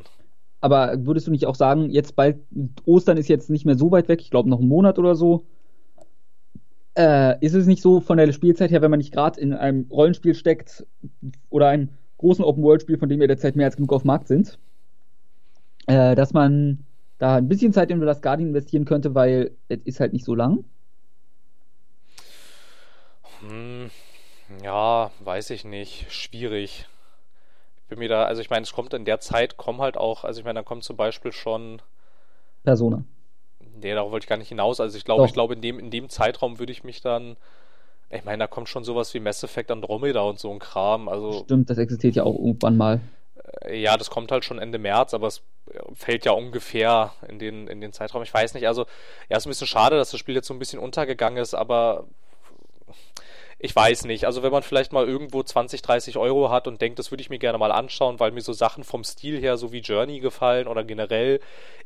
Aber 0.62 0.94
würdest 1.06 1.28
du 1.28 1.32
nicht 1.32 1.46
auch 1.46 1.56
sagen, 1.56 1.90
jetzt 1.90 2.16
bald, 2.16 2.38
Ostern 2.86 3.18
ist 3.18 3.28
jetzt 3.28 3.50
nicht 3.50 3.66
mehr 3.66 3.78
so 3.78 3.92
weit 3.92 4.08
weg, 4.08 4.22
ich 4.22 4.32
glaube 4.32 4.50
noch 4.50 4.60
einen 4.60 4.70
Monat 4.70 4.98
oder 4.98 5.16
so. 5.16 5.46
Äh, 6.96 7.44
ist 7.44 7.54
es 7.54 7.66
nicht 7.66 7.82
so 7.82 8.00
von 8.00 8.18
der 8.18 8.32
Spielzeit 8.32 8.72
her, 8.72 8.82
wenn 8.82 8.92
man 8.92 9.00
nicht 9.00 9.14
gerade 9.14 9.40
in 9.40 9.54
einem 9.54 9.88
Rollenspiel 9.90 10.36
steckt 10.36 10.86
oder 11.50 11.68
einem 11.70 11.90
großen 12.18 12.46
Open-World-Spiel, 12.46 12.98
von 12.98 13.10
dem 13.10 13.20
wir 13.20 13.28
derzeit 13.28 13.56
mehr 13.56 13.66
als 13.66 13.76
genug 13.76 13.92
auf 13.94 14.04
dem 14.04 14.08
Markt 14.08 14.28
sind, 14.28 14.60
äh, 15.88 16.16
dass 16.16 16.34
man 16.34 16.86
da 17.18 17.38
ein 17.38 17.48
bisschen 17.48 17.74
Zeit 17.74 17.90
in 17.90 18.00
The 18.00 18.06
Last 18.06 18.22
Guardian 18.22 18.50
investieren 18.50 18.86
könnte, 18.86 19.16
weil 19.16 19.52
es 19.70 19.80
ist 19.86 20.00
halt 20.00 20.14
nicht 20.14 20.26
so 20.26 20.36
lang? 20.36 20.66
Hm, 23.40 23.90
ja, 24.64 25.12
weiß 25.20 25.50
ich 25.50 25.66
nicht. 25.66 26.12
Schwierig. 26.12 26.88
Ich 27.78 27.88
bin 27.88 28.00
mir 28.00 28.10
da, 28.10 28.26
also 28.26 28.42
ich 28.42 28.50
meine, 28.50 28.64
es 28.64 28.74
kommt 28.74 28.94
in 28.94 29.06
der 29.06 29.20
Zeit, 29.20 29.58
kommen 29.58 29.82
halt 29.82 29.98
auch, 29.98 30.24
also 30.24 30.40
ich 30.40 30.46
meine, 30.46 30.60
dann 30.60 30.66
kommt 30.66 30.84
zum 30.84 30.96
Beispiel 30.96 31.32
schon. 31.32 31.82
Persona. 32.64 33.04
Nee, 33.82 33.94
darauf 33.94 34.12
wollte 34.12 34.26
ich 34.26 34.30
gar 34.30 34.38
nicht 34.38 34.50
hinaus. 34.50 34.80
Also 34.80 34.98
ich 34.98 35.06
glaube, 35.06 35.26
ich 35.26 35.34
glaube, 35.34 35.54
in 35.54 35.62
dem, 35.62 35.80
in 35.80 35.92
dem 35.92 36.10
Zeitraum 36.10 36.60
würde 36.60 36.72
ich 36.72 36.84
mich 36.84 37.02
dann. 37.02 37.38
Ich 38.10 38.24
meine, 38.26 38.40
da 38.40 38.48
kommt 38.48 38.70
schon 38.70 38.84
sowas 38.84 39.14
wie 39.14 39.20
Mass 39.20 39.44
Effect 39.44 39.72
Andromeda 39.72 40.22
und 40.22 40.40
so 40.40 40.52
ein 40.52 40.60
Kram. 40.60 41.10
Also, 41.10 41.44
Stimmt, 41.46 41.70
das 41.70 41.80
existiert 41.80 42.16
ja 42.16 42.24
auch 42.24 42.38
irgendwann 42.38 42.78
mal. 42.78 43.02
Äh, 43.62 43.82
ja, 43.82 43.98
das 43.98 44.12
kommt 44.12 44.32
halt 44.32 44.46
schon 44.46 44.60
Ende 44.60 44.78
März, 44.78 45.16
aber 45.16 45.28
es 45.28 45.42
fällt 45.96 46.26
ja 46.26 46.34
ungefähr 46.34 47.14
in 47.28 47.40
den, 47.40 47.68
in 47.68 47.82
den 47.82 47.92
Zeitraum. 47.92 48.22
Ich 48.22 48.34
weiß 48.34 48.54
nicht, 48.54 48.68
also, 48.68 48.86
ja, 49.30 49.38
ist 49.38 49.48
ein 49.48 49.50
bisschen 49.50 49.68
schade, 49.68 49.96
dass 49.96 50.12
das 50.12 50.20
Spiel 50.20 50.36
jetzt 50.36 50.48
so 50.48 50.54
ein 50.54 50.60
bisschen 50.60 50.80
untergegangen 50.80 51.42
ist, 51.42 51.56
aber 51.56 52.06
ich 53.64 53.74
weiß 53.74 54.04
nicht. 54.04 54.26
Also 54.26 54.44
wenn 54.44 54.52
man 54.52 54.62
vielleicht 54.62 54.92
mal 54.92 55.08
irgendwo 55.08 55.42
20, 55.42 55.82
30 55.82 56.18
Euro 56.18 56.50
hat 56.50 56.68
und 56.68 56.82
denkt, 56.82 57.00
das 57.00 57.12
würde 57.12 57.22
ich 57.22 57.30
mir 57.30 57.40
gerne 57.40 57.58
mal 57.58 57.72
anschauen, 57.72 58.20
weil 58.20 58.32
mir 58.32 58.42
so 58.42 58.52
Sachen 58.52 58.84
vom 58.84 59.06
Stil 59.06 59.40
her 59.40 59.56
so 59.56 59.72
wie 59.72 59.80
Journey 59.80 60.20
gefallen 60.20 60.68
oder 60.68 60.84
generell 60.84 61.40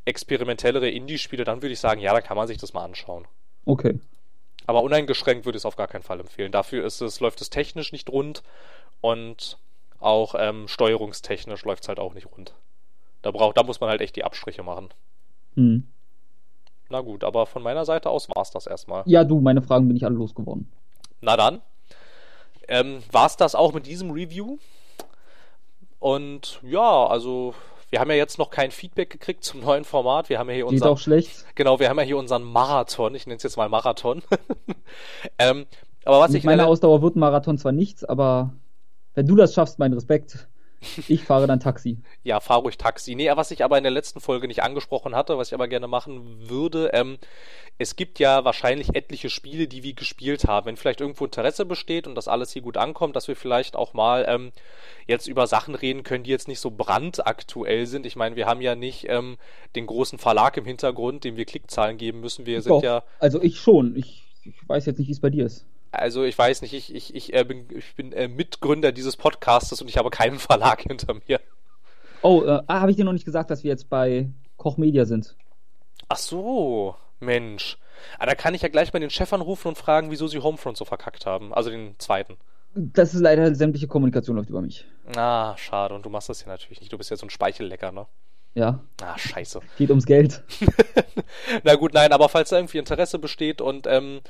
experimentellere 0.03 0.89
Indie-Spiele, 0.89 1.43
dann 1.43 1.61
würde 1.61 1.73
ich 1.73 1.80
sagen, 1.80 2.01
ja, 2.01 2.13
da 2.13 2.21
kann 2.21 2.36
man 2.36 2.47
sich 2.47 2.57
das 2.57 2.73
mal 2.73 2.84
anschauen. 2.84 3.28
Okay. 3.65 3.99
Aber 4.65 4.82
uneingeschränkt 4.82 5.45
würde 5.45 5.57
ich 5.57 5.61
es 5.61 5.65
auf 5.67 5.75
gar 5.75 5.88
keinen 5.88 6.01
Fall 6.01 6.19
empfehlen. 6.19 6.51
Dafür 6.51 6.84
ist 6.84 6.99
es, 7.01 7.19
läuft 7.19 7.41
es 7.41 7.51
technisch 7.51 7.91
nicht 7.91 8.09
rund 8.09 8.41
und 9.01 9.59
auch 9.99 10.34
ähm, 10.36 10.67
steuerungstechnisch 10.67 11.63
läuft 11.63 11.84
es 11.84 11.89
halt 11.89 11.99
auch 11.99 12.15
nicht 12.15 12.25
rund. 12.25 12.55
Da, 13.21 13.30
braucht, 13.30 13.55
da 13.55 13.61
muss 13.61 13.80
man 13.82 13.91
halt 13.91 14.01
echt 14.01 14.15
die 14.15 14.23
Abstriche 14.23 14.63
machen. 14.63 14.89
Hm. 15.53 15.88
Na 16.89 17.01
gut, 17.01 17.23
aber 17.23 17.45
von 17.45 17.61
meiner 17.61 17.86
Seite 17.86 18.09
aus 18.09 18.30
war 18.30 18.41
es 18.41 18.49
das 18.49 18.65
erstmal. 18.65 19.03
Ja, 19.05 19.23
du, 19.23 19.39
meine 19.41 19.61
Fragen 19.61 19.88
bin 19.88 19.95
ich 19.95 20.05
alle 20.05 20.15
losgeworden. 20.15 20.71
Na 21.22 21.38
dann, 21.38 21.61
ähm, 22.68 23.03
war 23.11 23.26
es 23.26 23.38
das 23.38 23.55
auch 23.55 23.74
mit 23.74 23.86
diesem 23.86 24.11
Review. 24.11 24.57
Und 25.99 26.59
ja, 26.63 27.07
also 27.07 27.53
wir 27.89 27.99
haben 27.99 28.09
ja 28.09 28.18
jetzt 28.18 28.38
noch 28.38 28.49
kein 28.49 28.72
Feedback 28.72 29.09
gekriegt 29.09 29.43
zum 29.43 29.61
neuen 29.61 29.86
Format. 29.86 30.30
Wir 30.30 30.39
haben 30.39 30.49
ja 30.49 30.55
hier 30.55 30.68
unseren. 30.68 30.89
auch 30.89 30.97
schlecht. 30.97 31.45
Genau, 31.55 31.80
wir 31.80 31.89
haben 31.89 31.97
ja 31.97 32.03
hier 32.03 32.18
unseren 32.18 32.43
Marathon. 32.43 33.15
Ich 33.15 33.26
nenne 33.26 33.38
es 33.38 33.43
jetzt 33.43 33.57
mal 33.57 33.70
Marathon. 33.70 34.22
ähm, 35.39 35.65
aber 36.03 36.20
was 36.20 36.32
Mit 36.32 36.39
ich. 36.39 36.45
Meine 36.45 36.68
Ausdauer 36.68 37.01
wird 37.01 37.15
ein 37.15 37.20
Marathon 37.20 37.57
zwar 37.57 37.72
nichts, 37.72 38.03
aber 38.03 38.53
wenn 39.15 39.28
du 39.28 39.36
das 39.36 39.53
schaffst, 39.53 39.80
mein 39.80 39.93
Respekt. 39.93 40.47
Ich 41.07 41.23
fahre 41.23 41.47
dann 41.47 41.59
Taxi. 41.59 41.97
ja, 42.23 42.39
fahr 42.39 42.59
ruhig 42.59 42.78
Taxi. 42.78 43.15
Nee, 43.15 43.32
was 43.34 43.51
ich 43.51 43.63
aber 43.63 43.78
in 43.78 43.84
der 43.84 43.91
letzten 43.91 44.19
Folge 44.19 44.47
nicht 44.47 44.63
angesprochen 44.63 45.15
hatte, 45.15 45.38
was 45.38 45.49
ich 45.49 45.53
aber 45.53 45.67
gerne 45.67 45.88
machen 45.88 46.49
würde, 46.49 46.91
ähm, 46.93 47.17
es 47.80 47.95
gibt 47.95 48.19
ja 48.19 48.43
wahrscheinlich 48.43 48.95
etliche 48.95 49.30
Spiele, 49.30 49.67
die 49.67 49.84
wir 49.84 49.93
gespielt 49.93 50.45
haben. 50.45 50.65
Wenn 50.65 50.78
vielleicht 50.78 51.01
irgendwo 51.01 51.25
Interesse 51.25 51.65
besteht 51.65 52.07
und 52.07 52.15
das 52.15 52.28
alles 52.28 52.51
hier 52.51 52.61
gut 52.61 52.78
ankommt, 52.78 53.15
dass 53.15 53.28
wir 53.28 53.36
vielleicht 53.36 53.75
auch 53.75 53.93
mal 53.93 54.25
ähm, 54.28 54.51
jetzt 55.05 55.28
über 55.28 55.47
Sachen 55.47 55.75
reden 55.75 56.03
können, 56.03 56.23
die 56.23 56.32
jetzt 56.32 56.47
nicht 56.47 56.59
so 56.59 56.71
brandaktuell 56.71 57.86
sind. 57.86 58.05
Ich 58.05 58.15
meine, 58.15 58.36
wir 58.36 58.47
haben 58.47 58.61
ja 58.61 58.75
nicht 58.75 59.07
ähm, 59.09 59.38
den 59.75 59.86
großen 59.86 60.17
Verlag 60.17 60.57
im 60.57 60.65
Hintergrund, 60.65 61.23
dem 61.23 61.38
wir 61.38 61.45
Klickzahlen 61.45 61.97
geben 61.97 62.19
müssen. 62.19 62.45
Wir 62.45 62.61
sind 62.61 62.71
Doch, 62.71 62.84
ja. 62.84 63.03
Also 63.19 63.41
ich 63.41 63.59
schon. 63.59 63.95
Ich, 63.95 64.23
ich 64.43 64.55
weiß 64.67 64.86
jetzt 64.88 64.97
nicht, 64.97 65.07
wie 65.07 65.13
es 65.13 65.19
bei 65.19 65.30
dir 65.30 65.45
ist. 65.45 65.65
Also 65.91 66.23
ich 66.23 66.38
weiß 66.38 66.61
nicht, 66.61 66.73
ich, 66.73 66.93
ich, 66.93 67.15
ich, 67.15 67.33
äh, 67.33 67.43
bin, 67.43 67.67
ich 67.75 67.95
bin 67.95 68.11
äh, 68.11 68.27
Mitgründer 68.27 68.91
dieses 68.91 69.17
Podcastes 69.17 69.81
und 69.81 69.88
ich 69.88 69.97
habe 69.97 70.09
keinen 70.09 70.39
Verlag 70.39 70.81
hinter 70.81 71.15
mir. 71.27 71.39
Oh, 72.21 72.43
äh, 72.43 72.61
ah, 72.67 72.81
habe 72.81 72.91
ich 72.91 72.97
dir 72.97 73.05
noch 73.05 73.13
nicht 73.13 73.25
gesagt, 73.25 73.49
dass 73.51 73.63
wir 73.63 73.69
jetzt 73.69 73.89
bei 73.89 74.29
Koch 74.57 74.77
Media 74.77 75.05
sind? 75.05 75.35
Ach 76.09 76.17
so, 76.17 76.95
Mensch. 77.19 77.77
Ah, 78.19 78.25
da 78.25 78.35
kann 78.35 78.53
ich 78.53 78.61
ja 78.61 78.69
gleich 78.69 78.93
mal 78.93 78.99
den 78.99 79.09
Chef 79.09 79.31
anrufen 79.33 79.69
und 79.69 79.77
fragen, 79.77 80.11
wieso 80.11 80.27
sie 80.27 80.39
Homefront 80.39 80.77
so 80.77 80.85
verkackt 80.85 81.25
haben. 81.25 81.53
Also 81.53 81.69
den 81.69 81.95
zweiten. 81.99 82.38
Das 82.75 83.13
ist 83.13 83.21
leider 83.21 83.55
sämtliche 83.55 83.88
Kommunikation 83.88 84.35
läuft 84.35 84.49
über 84.49 84.61
mich. 84.61 84.85
Ah, 85.15 85.57
schade. 85.57 85.95
Und 85.95 86.05
du 86.05 86.09
machst 86.09 86.29
das 86.29 86.41
ja 86.41 86.47
natürlich 86.47 86.79
nicht. 86.79 86.93
Du 86.93 86.97
bist 86.97 87.09
ja 87.09 87.17
so 87.17 87.25
ein 87.25 87.29
Speichellecker, 87.29 87.91
ne? 87.91 88.05
Ja. 88.53 88.79
Ah, 89.01 89.17
scheiße. 89.17 89.61
Geht 89.77 89.89
ums 89.89 90.05
Geld. 90.05 90.43
Na 91.63 91.75
gut, 91.75 91.93
nein, 91.93 92.11
aber 92.11 92.29
falls 92.29 92.49
da 92.49 92.57
irgendwie 92.57 92.79
Interesse 92.79 93.19
besteht 93.19 93.61
und 93.61 93.85
ähm, 93.88 94.21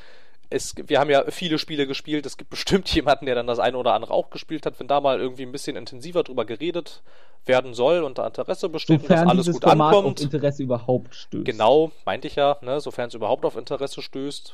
es, 0.49 0.75
wir 0.77 0.99
haben 0.99 1.09
ja 1.09 1.29
viele 1.29 1.59
Spiele 1.59 1.87
gespielt. 1.87 2.25
Es 2.25 2.37
gibt 2.37 2.49
bestimmt 2.49 2.87
jemanden, 2.95 3.25
der 3.25 3.35
dann 3.35 3.47
das 3.47 3.59
eine 3.59 3.77
oder 3.77 3.93
andere 3.93 4.13
auch 4.13 4.29
gespielt 4.29 4.65
hat. 4.65 4.79
Wenn 4.79 4.87
da 4.87 5.01
mal 5.01 5.19
irgendwie 5.19 5.43
ein 5.43 5.51
bisschen 5.51 5.75
intensiver 5.75 6.23
drüber 6.23 6.45
geredet 6.45 7.01
werden 7.45 7.73
soll 7.73 8.03
und 8.03 8.17
da 8.17 8.27
Interesse 8.27 8.69
besteht 8.69 9.01
Sofern 9.01 9.19
und 9.19 9.25
das 9.25 9.47
alles 9.47 9.51
gut 9.53 9.63
Format 9.63 9.95
ankommt. 9.95 10.19
Auf 10.19 10.23
Interesse 10.33 10.63
überhaupt 10.63 11.15
stößt. 11.15 11.45
Genau, 11.45 11.91
meinte 12.05 12.27
ich 12.27 12.35
ja, 12.35 12.57
ne, 12.61 12.81
sofern 12.81 13.07
es 13.07 13.13
überhaupt 13.13 13.45
auf 13.45 13.55
Interesse 13.55 14.01
stößt, 14.01 14.53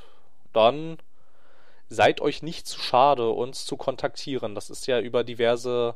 dann 0.53 0.97
seid 1.89 2.21
euch 2.21 2.43
nicht 2.43 2.67
zu 2.67 2.79
schade, 2.79 3.29
uns 3.29 3.65
zu 3.65 3.77
kontaktieren. 3.77 4.53
Das 4.53 4.69
ist 4.69 4.85
ja 4.87 4.99
über 4.99 5.23
diverse 5.23 5.95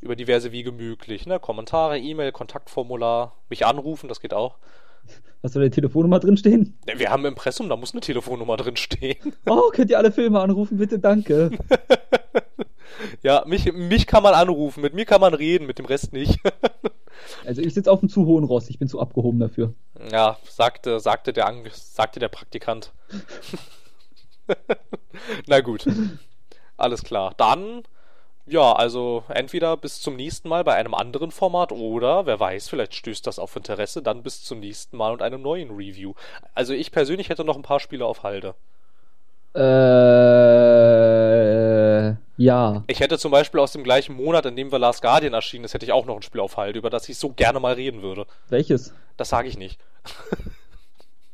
über 0.00 0.16
diverse 0.16 0.52
Wege 0.52 0.72
möglich. 0.72 1.26
Ne? 1.26 1.40
Kommentare, 1.40 1.98
E-Mail, 1.98 2.32
Kontaktformular, 2.32 3.34
mich 3.48 3.66
anrufen, 3.66 4.08
das 4.08 4.20
geht 4.20 4.34
auch. 4.34 4.54
Hast 5.42 5.54
du 5.54 5.60
eine 5.60 5.70
Telefonnummer 5.70 6.18
drinstehen? 6.18 6.76
Wir 6.96 7.10
haben 7.10 7.24
ein 7.24 7.32
Impressum, 7.32 7.68
da 7.68 7.76
muss 7.76 7.92
eine 7.92 8.00
Telefonnummer 8.00 8.56
drinstehen. 8.56 9.16
Oh, 9.46 9.70
könnt 9.72 9.90
ihr 9.90 9.98
alle 9.98 10.12
Filme 10.12 10.40
anrufen, 10.40 10.78
bitte, 10.78 10.98
danke. 10.98 11.50
ja, 13.22 13.44
mich, 13.46 13.72
mich 13.72 14.06
kann 14.06 14.22
man 14.22 14.34
anrufen, 14.34 14.80
mit 14.82 14.94
mir 14.94 15.04
kann 15.04 15.20
man 15.20 15.34
reden, 15.34 15.66
mit 15.66 15.78
dem 15.78 15.86
Rest 15.86 16.12
nicht. 16.12 16.38
also 17.46 17.62
ich 17.62 17.72
sitze 17.72 17.90
auf 17.90 18.00
einem 18.00 18.08
zu 18.08 18.26
hohen 18.26 18.44
Ross, 18.44 18.68
ich 18.68 18.78
bin 18.78 18.88
zu 18.88 19.00
abgehoben 19.00 19.38
dafür. 19.38 19.74
Ja, 20.10 20.38
sagte, 20.48 20.98
sagte, 20.98 21.32
der, 21.32 21.54
sagte 21.72 22.18
der 22.18 22.28
Praktikant. 22.28 22.92
Na 25.46 25.60
gut. 25.60 25.86
Alles 26.76 27.02
klar. 27.02 27.34
Dann 27.36 27.82
ja, 28.48 28.72
also 28.72 29.24
entweder 29.28 29.76
bis 29.76 30.00
zum 30.00 30.16
nächsten 30.16 30.48
Mal 30.48 30.64
bei 30.64 30.74
einem 30.74 30.94
anderen 30.94 31.30
Format 31.30 31.70
oder, 31.72 32.26
wer 32.26 32.40
weiß, 32.40 32.68
vielleicht 32.68 32.94
stößt 32.94 33.26
das 33.26 33.38
auf 33.38 33.54
Interesse, 33.56 34.02
dann 34.02 34.22
bis 34.22 34.42
zum 34.42 34.60
nächsten 34.60 34.96
Mal 34.96 35.12
und 35.12 35.22
einem 35.22 35.42
neuen 35.42 35.70
Review. 35.70 36.14
Also 36.54 36.72
ich 36.72 36.90
persönlich 36.90 37.28
hätte 37.28 37.44
noch 37.44 37.56
ein 37.56 37.62
paar 37.62 37.80
Spiele 37.80 38.04
auf 38.04 38.22
Halde. 38.22 38.54
Äh, 39.54 39.60
ja. 42.36 42.84
Ich 42.86 43.00
hätte 43.00 43.18
zum 43.18 43.32
Beispiel 43.32 43.60
aus 43.60 43.72
dem 43.72 43.82
gleichen 43.84 44.14
Monat, 44.14 44.46
in 44.46 44.56
dem 44.56 44.70
wir 44.70 44.78
Last 44.78 45.02
Guardian 45.02 45.34
erschienen 45.34 45.64
ist, 45.64 45.74
hätte 45.74 45.84
ich 45.84 45.92
auch 45.92 46.06
noch 46.06 46.16
ein 46.16 46.22
Spiel 46.22 46.40
auf 46.40 46.56
Halde, 46.56 46.78
über 46.78 46.90
das 46.90 47.08
ich 47.08 47.18
so 47.18 47.30
gerne 47.30 47.60
mal 47.60 47.74
reden 47.74 48.02
würde. 48.02 48.26
Welches? 48.48 48.94
Das 49.16 49.28
sage 49.30 49.48
ich 49.48 49.58
nicht. 49.58 49.80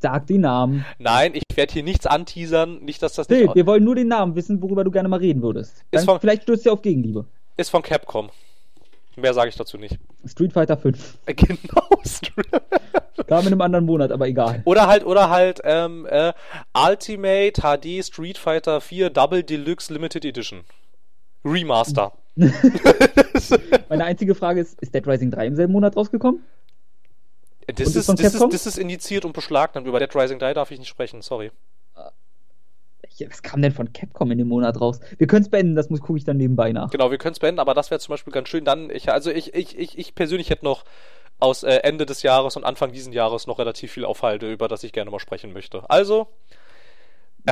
Sag 0.05 0.27
die 0.27 0.37
Namen. 0.37 0.85
Nein, 0.99 1.33
ich 1.35 1.57
werde 1.57 1.73
hier 1.73 1.83
nichts 1.83 2.05
anteasern, 2.05 2.81
nicht, 2.85 3.03
dass 3.03 3.15
das 3.15 3.27
Phil, 3.27 3.45
nicht. 3.45 3.55
wir 3.55 3.65
wollen 3.67 3.83
nur 3.83 3.95
den 3.95 4.09
Namen 4.09 4.35
wissen, 4.37 4.61
worüber 4.61 4.85
du 4.85 4.91
gerne 4.91 5.09
mal 5.09 5.19
reden 5.19 5.41
würdest. 5.41 5.83
Dann 5.93 6.05
von- 6.05 6.21
vielleicht 6.21 6.43
stößt 6.43 6.67
ihr 6.67 6.75
auf 6.75 6.83
Gegenliebe. 6.83 7.25
Ist 7.57 7.71
von 7.71 7.81
Capcom. 7.81 8.29
Mehr 9.17 9.33
sage 9.33 9.49
ich 9.49 9.57
dazu 9.57 9.79
nicht. 9.79 9.99
Street 10.27 10.53
Fighter 10.53 10.77
5. 10.77 11.17
Äh, 11.25 11.33
Genau. 11.35 11.89
Kam 13.29 13.41
in 13.41 13.47
einem 13.47 13.61
anderen 13.63 13.87
Monat, 13.87 14.13
aber 14.13 14.27
egal. 14.29 14.61
oder 14.67 14.89
halt, 14.89 15.07
oder 15.07 15.31
halt, 15.31 15.61
ähm, 15.65 16.05
äh, 16.11 16.35
Ultimate 16.77 17.53
HD 17.63 18.05
Street 18.05 18.37
Fighter 18.37 18.83
4 18.83 19.09
Double 19.09 19.43
Deluxe 19.43 19.91
Limited 19.91 20.27
Edition. 20.27 20.61
Remaster. 21.47 22.13
Meine 23.89 24.05
einzige 24.05 24.35
Frage 24.35 24.61
ist, 24.61 24.79
ist 24.83 24.95
Dead 24.95 25.07
Rising 25.07 25.31
3 25.31 25.47
im 25.47 25.57
selben 25.57 25.73
Monat 25.73 25.97
rausgekommen? 25.97 26.43
Das 27.67 27.95
ist 27.97 28.09
das, 28.09 28.21
ist, 28.35 28.41
das 28.53 28.67
ist 28.67 28.79
indiziert 28.79 29.25
und 29.25 29.33
beschlagnahmt. 29.33 29.87
Über 29.87 29.99
Dead 29.99 30.15
Rising 30.15 30.39
3 30.39 30.55
darf 30.55 30.71
ich 30.71 30.79
nicht 30.79 30.89
sprechen, 30.89 31.23
sorry. 31.23 31.51
Ja, 33.17 33.29
Was 33.31 33.43
kam 33.43 33.63
denn 33.63 33.71
von 33.73 33.93
Capcom 33.93 34.31
in 34.33 34.39
dem 34.39 34.49
Monat 34.49 34.81
raus? 34.81 34.99
Wir 35.19 35.27
können 35.29 35.43
es 35.43 35.49
beenden, 35.49 35.77
das 35.77 35.89
muss 35.89 36.01
gucke 36.01 36.19
ich 36.19 36.25
dann 36.25 36.37
nebenbei 36.37 36.73
nach. 36.73 36.91
Genau, 36.91 37.11
wir 37.13 37.19
können 37.19 37.33
es 37.35 37.39
beenden, 37.39 37.61
aber 37.61 37.73
das 37.75 37.91
wäre 37.91 38.01
zum 38.01 38.13
Beispiel 38.13 38.33
ganz 38.33 38.49
schön. 38.49 38.65
Dann, 38.65 38.91
ich, 38.91 39.11
also 39.13 39.31
ich, 39.31 39.55
ich, 39.55 39.79
ich, 39.79 39.97
ich 39.99 40.15
persönlich 40.17 40.51
hätte 40.51 40.65
noch 40.65 40.85
aus 41.39 41.63
äh, 41.63 41.77
Ende 41.85 42.07
des 42.07 42.23
Jahres 42.23 42.57
und 42.57 42.65
Anfang 42.65 42.91
diesen 42.93 43.13
Jahres 43.13 43.47
noch 43.47 43.59
relativ 43.61 43.93
viel 43.93 44.05
aufhalte, 44.05 44.51
über 44.51 44.67
das 44.67 44.83
ich 44.83 44.93
gerne 44.93 45.11
mal 45.13 45.21
sprechen 45.21 45.53
möchte. 45.53 45.89
Also, 45.89 46.27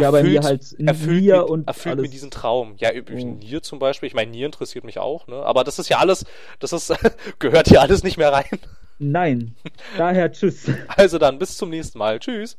Ja, 0.01 0.11
bei 0.11 0.25
mir 0.25 0.41
halt 0.43 0.63
erfüllt, 0.81 1.23
Nier 1.23 1.37
mir, 1.37 1.49
und 1.49 1.69
erfüllt 1.69 1.93
alles. 1.99 2.03
mir 2.03 2.09
diesen 2.11 2.31
Traum. 2.33 2.75
Ja, 2.79 2.91
über 2.93 3.13
Oh. 3.13 3.17
Nier 3.17 3.63
zum 3.63 3.79
Beispiel. 3.79 4.09
Ich 4.09 4.15
meine, 4.15 4.31
Nier 4.33 4.47
interessiert 4.47 4.85
mich 4.85 4.99
auch, 4.99 5.29
ne? 5.29 5.37
Aber 5.45 5.63
das 5.63 5.79
ist 5.79 5.89
ja 5.89 5.99
alles, 5.99 6.25
das 6.59 6.73
ist, 6.73 6.93
gehört 7.39 7.69
hier 7.69 7.81
alles 7.83 8.03
nicht 8.03 8.17
mehr 8.17 8.33
rein. 8.33 8.59
Nein. 9.03 9.57
Daher 9.99 10.31
tschüss. 10.31 10.71
Also 10.89 11.19
dann, 11.19 11.39
bis 11.39 11.57
zum 11.57 11.71
nächsten 11.71 11.99
Mal. 11.99 12.21
Tschüss. 12.21 12.57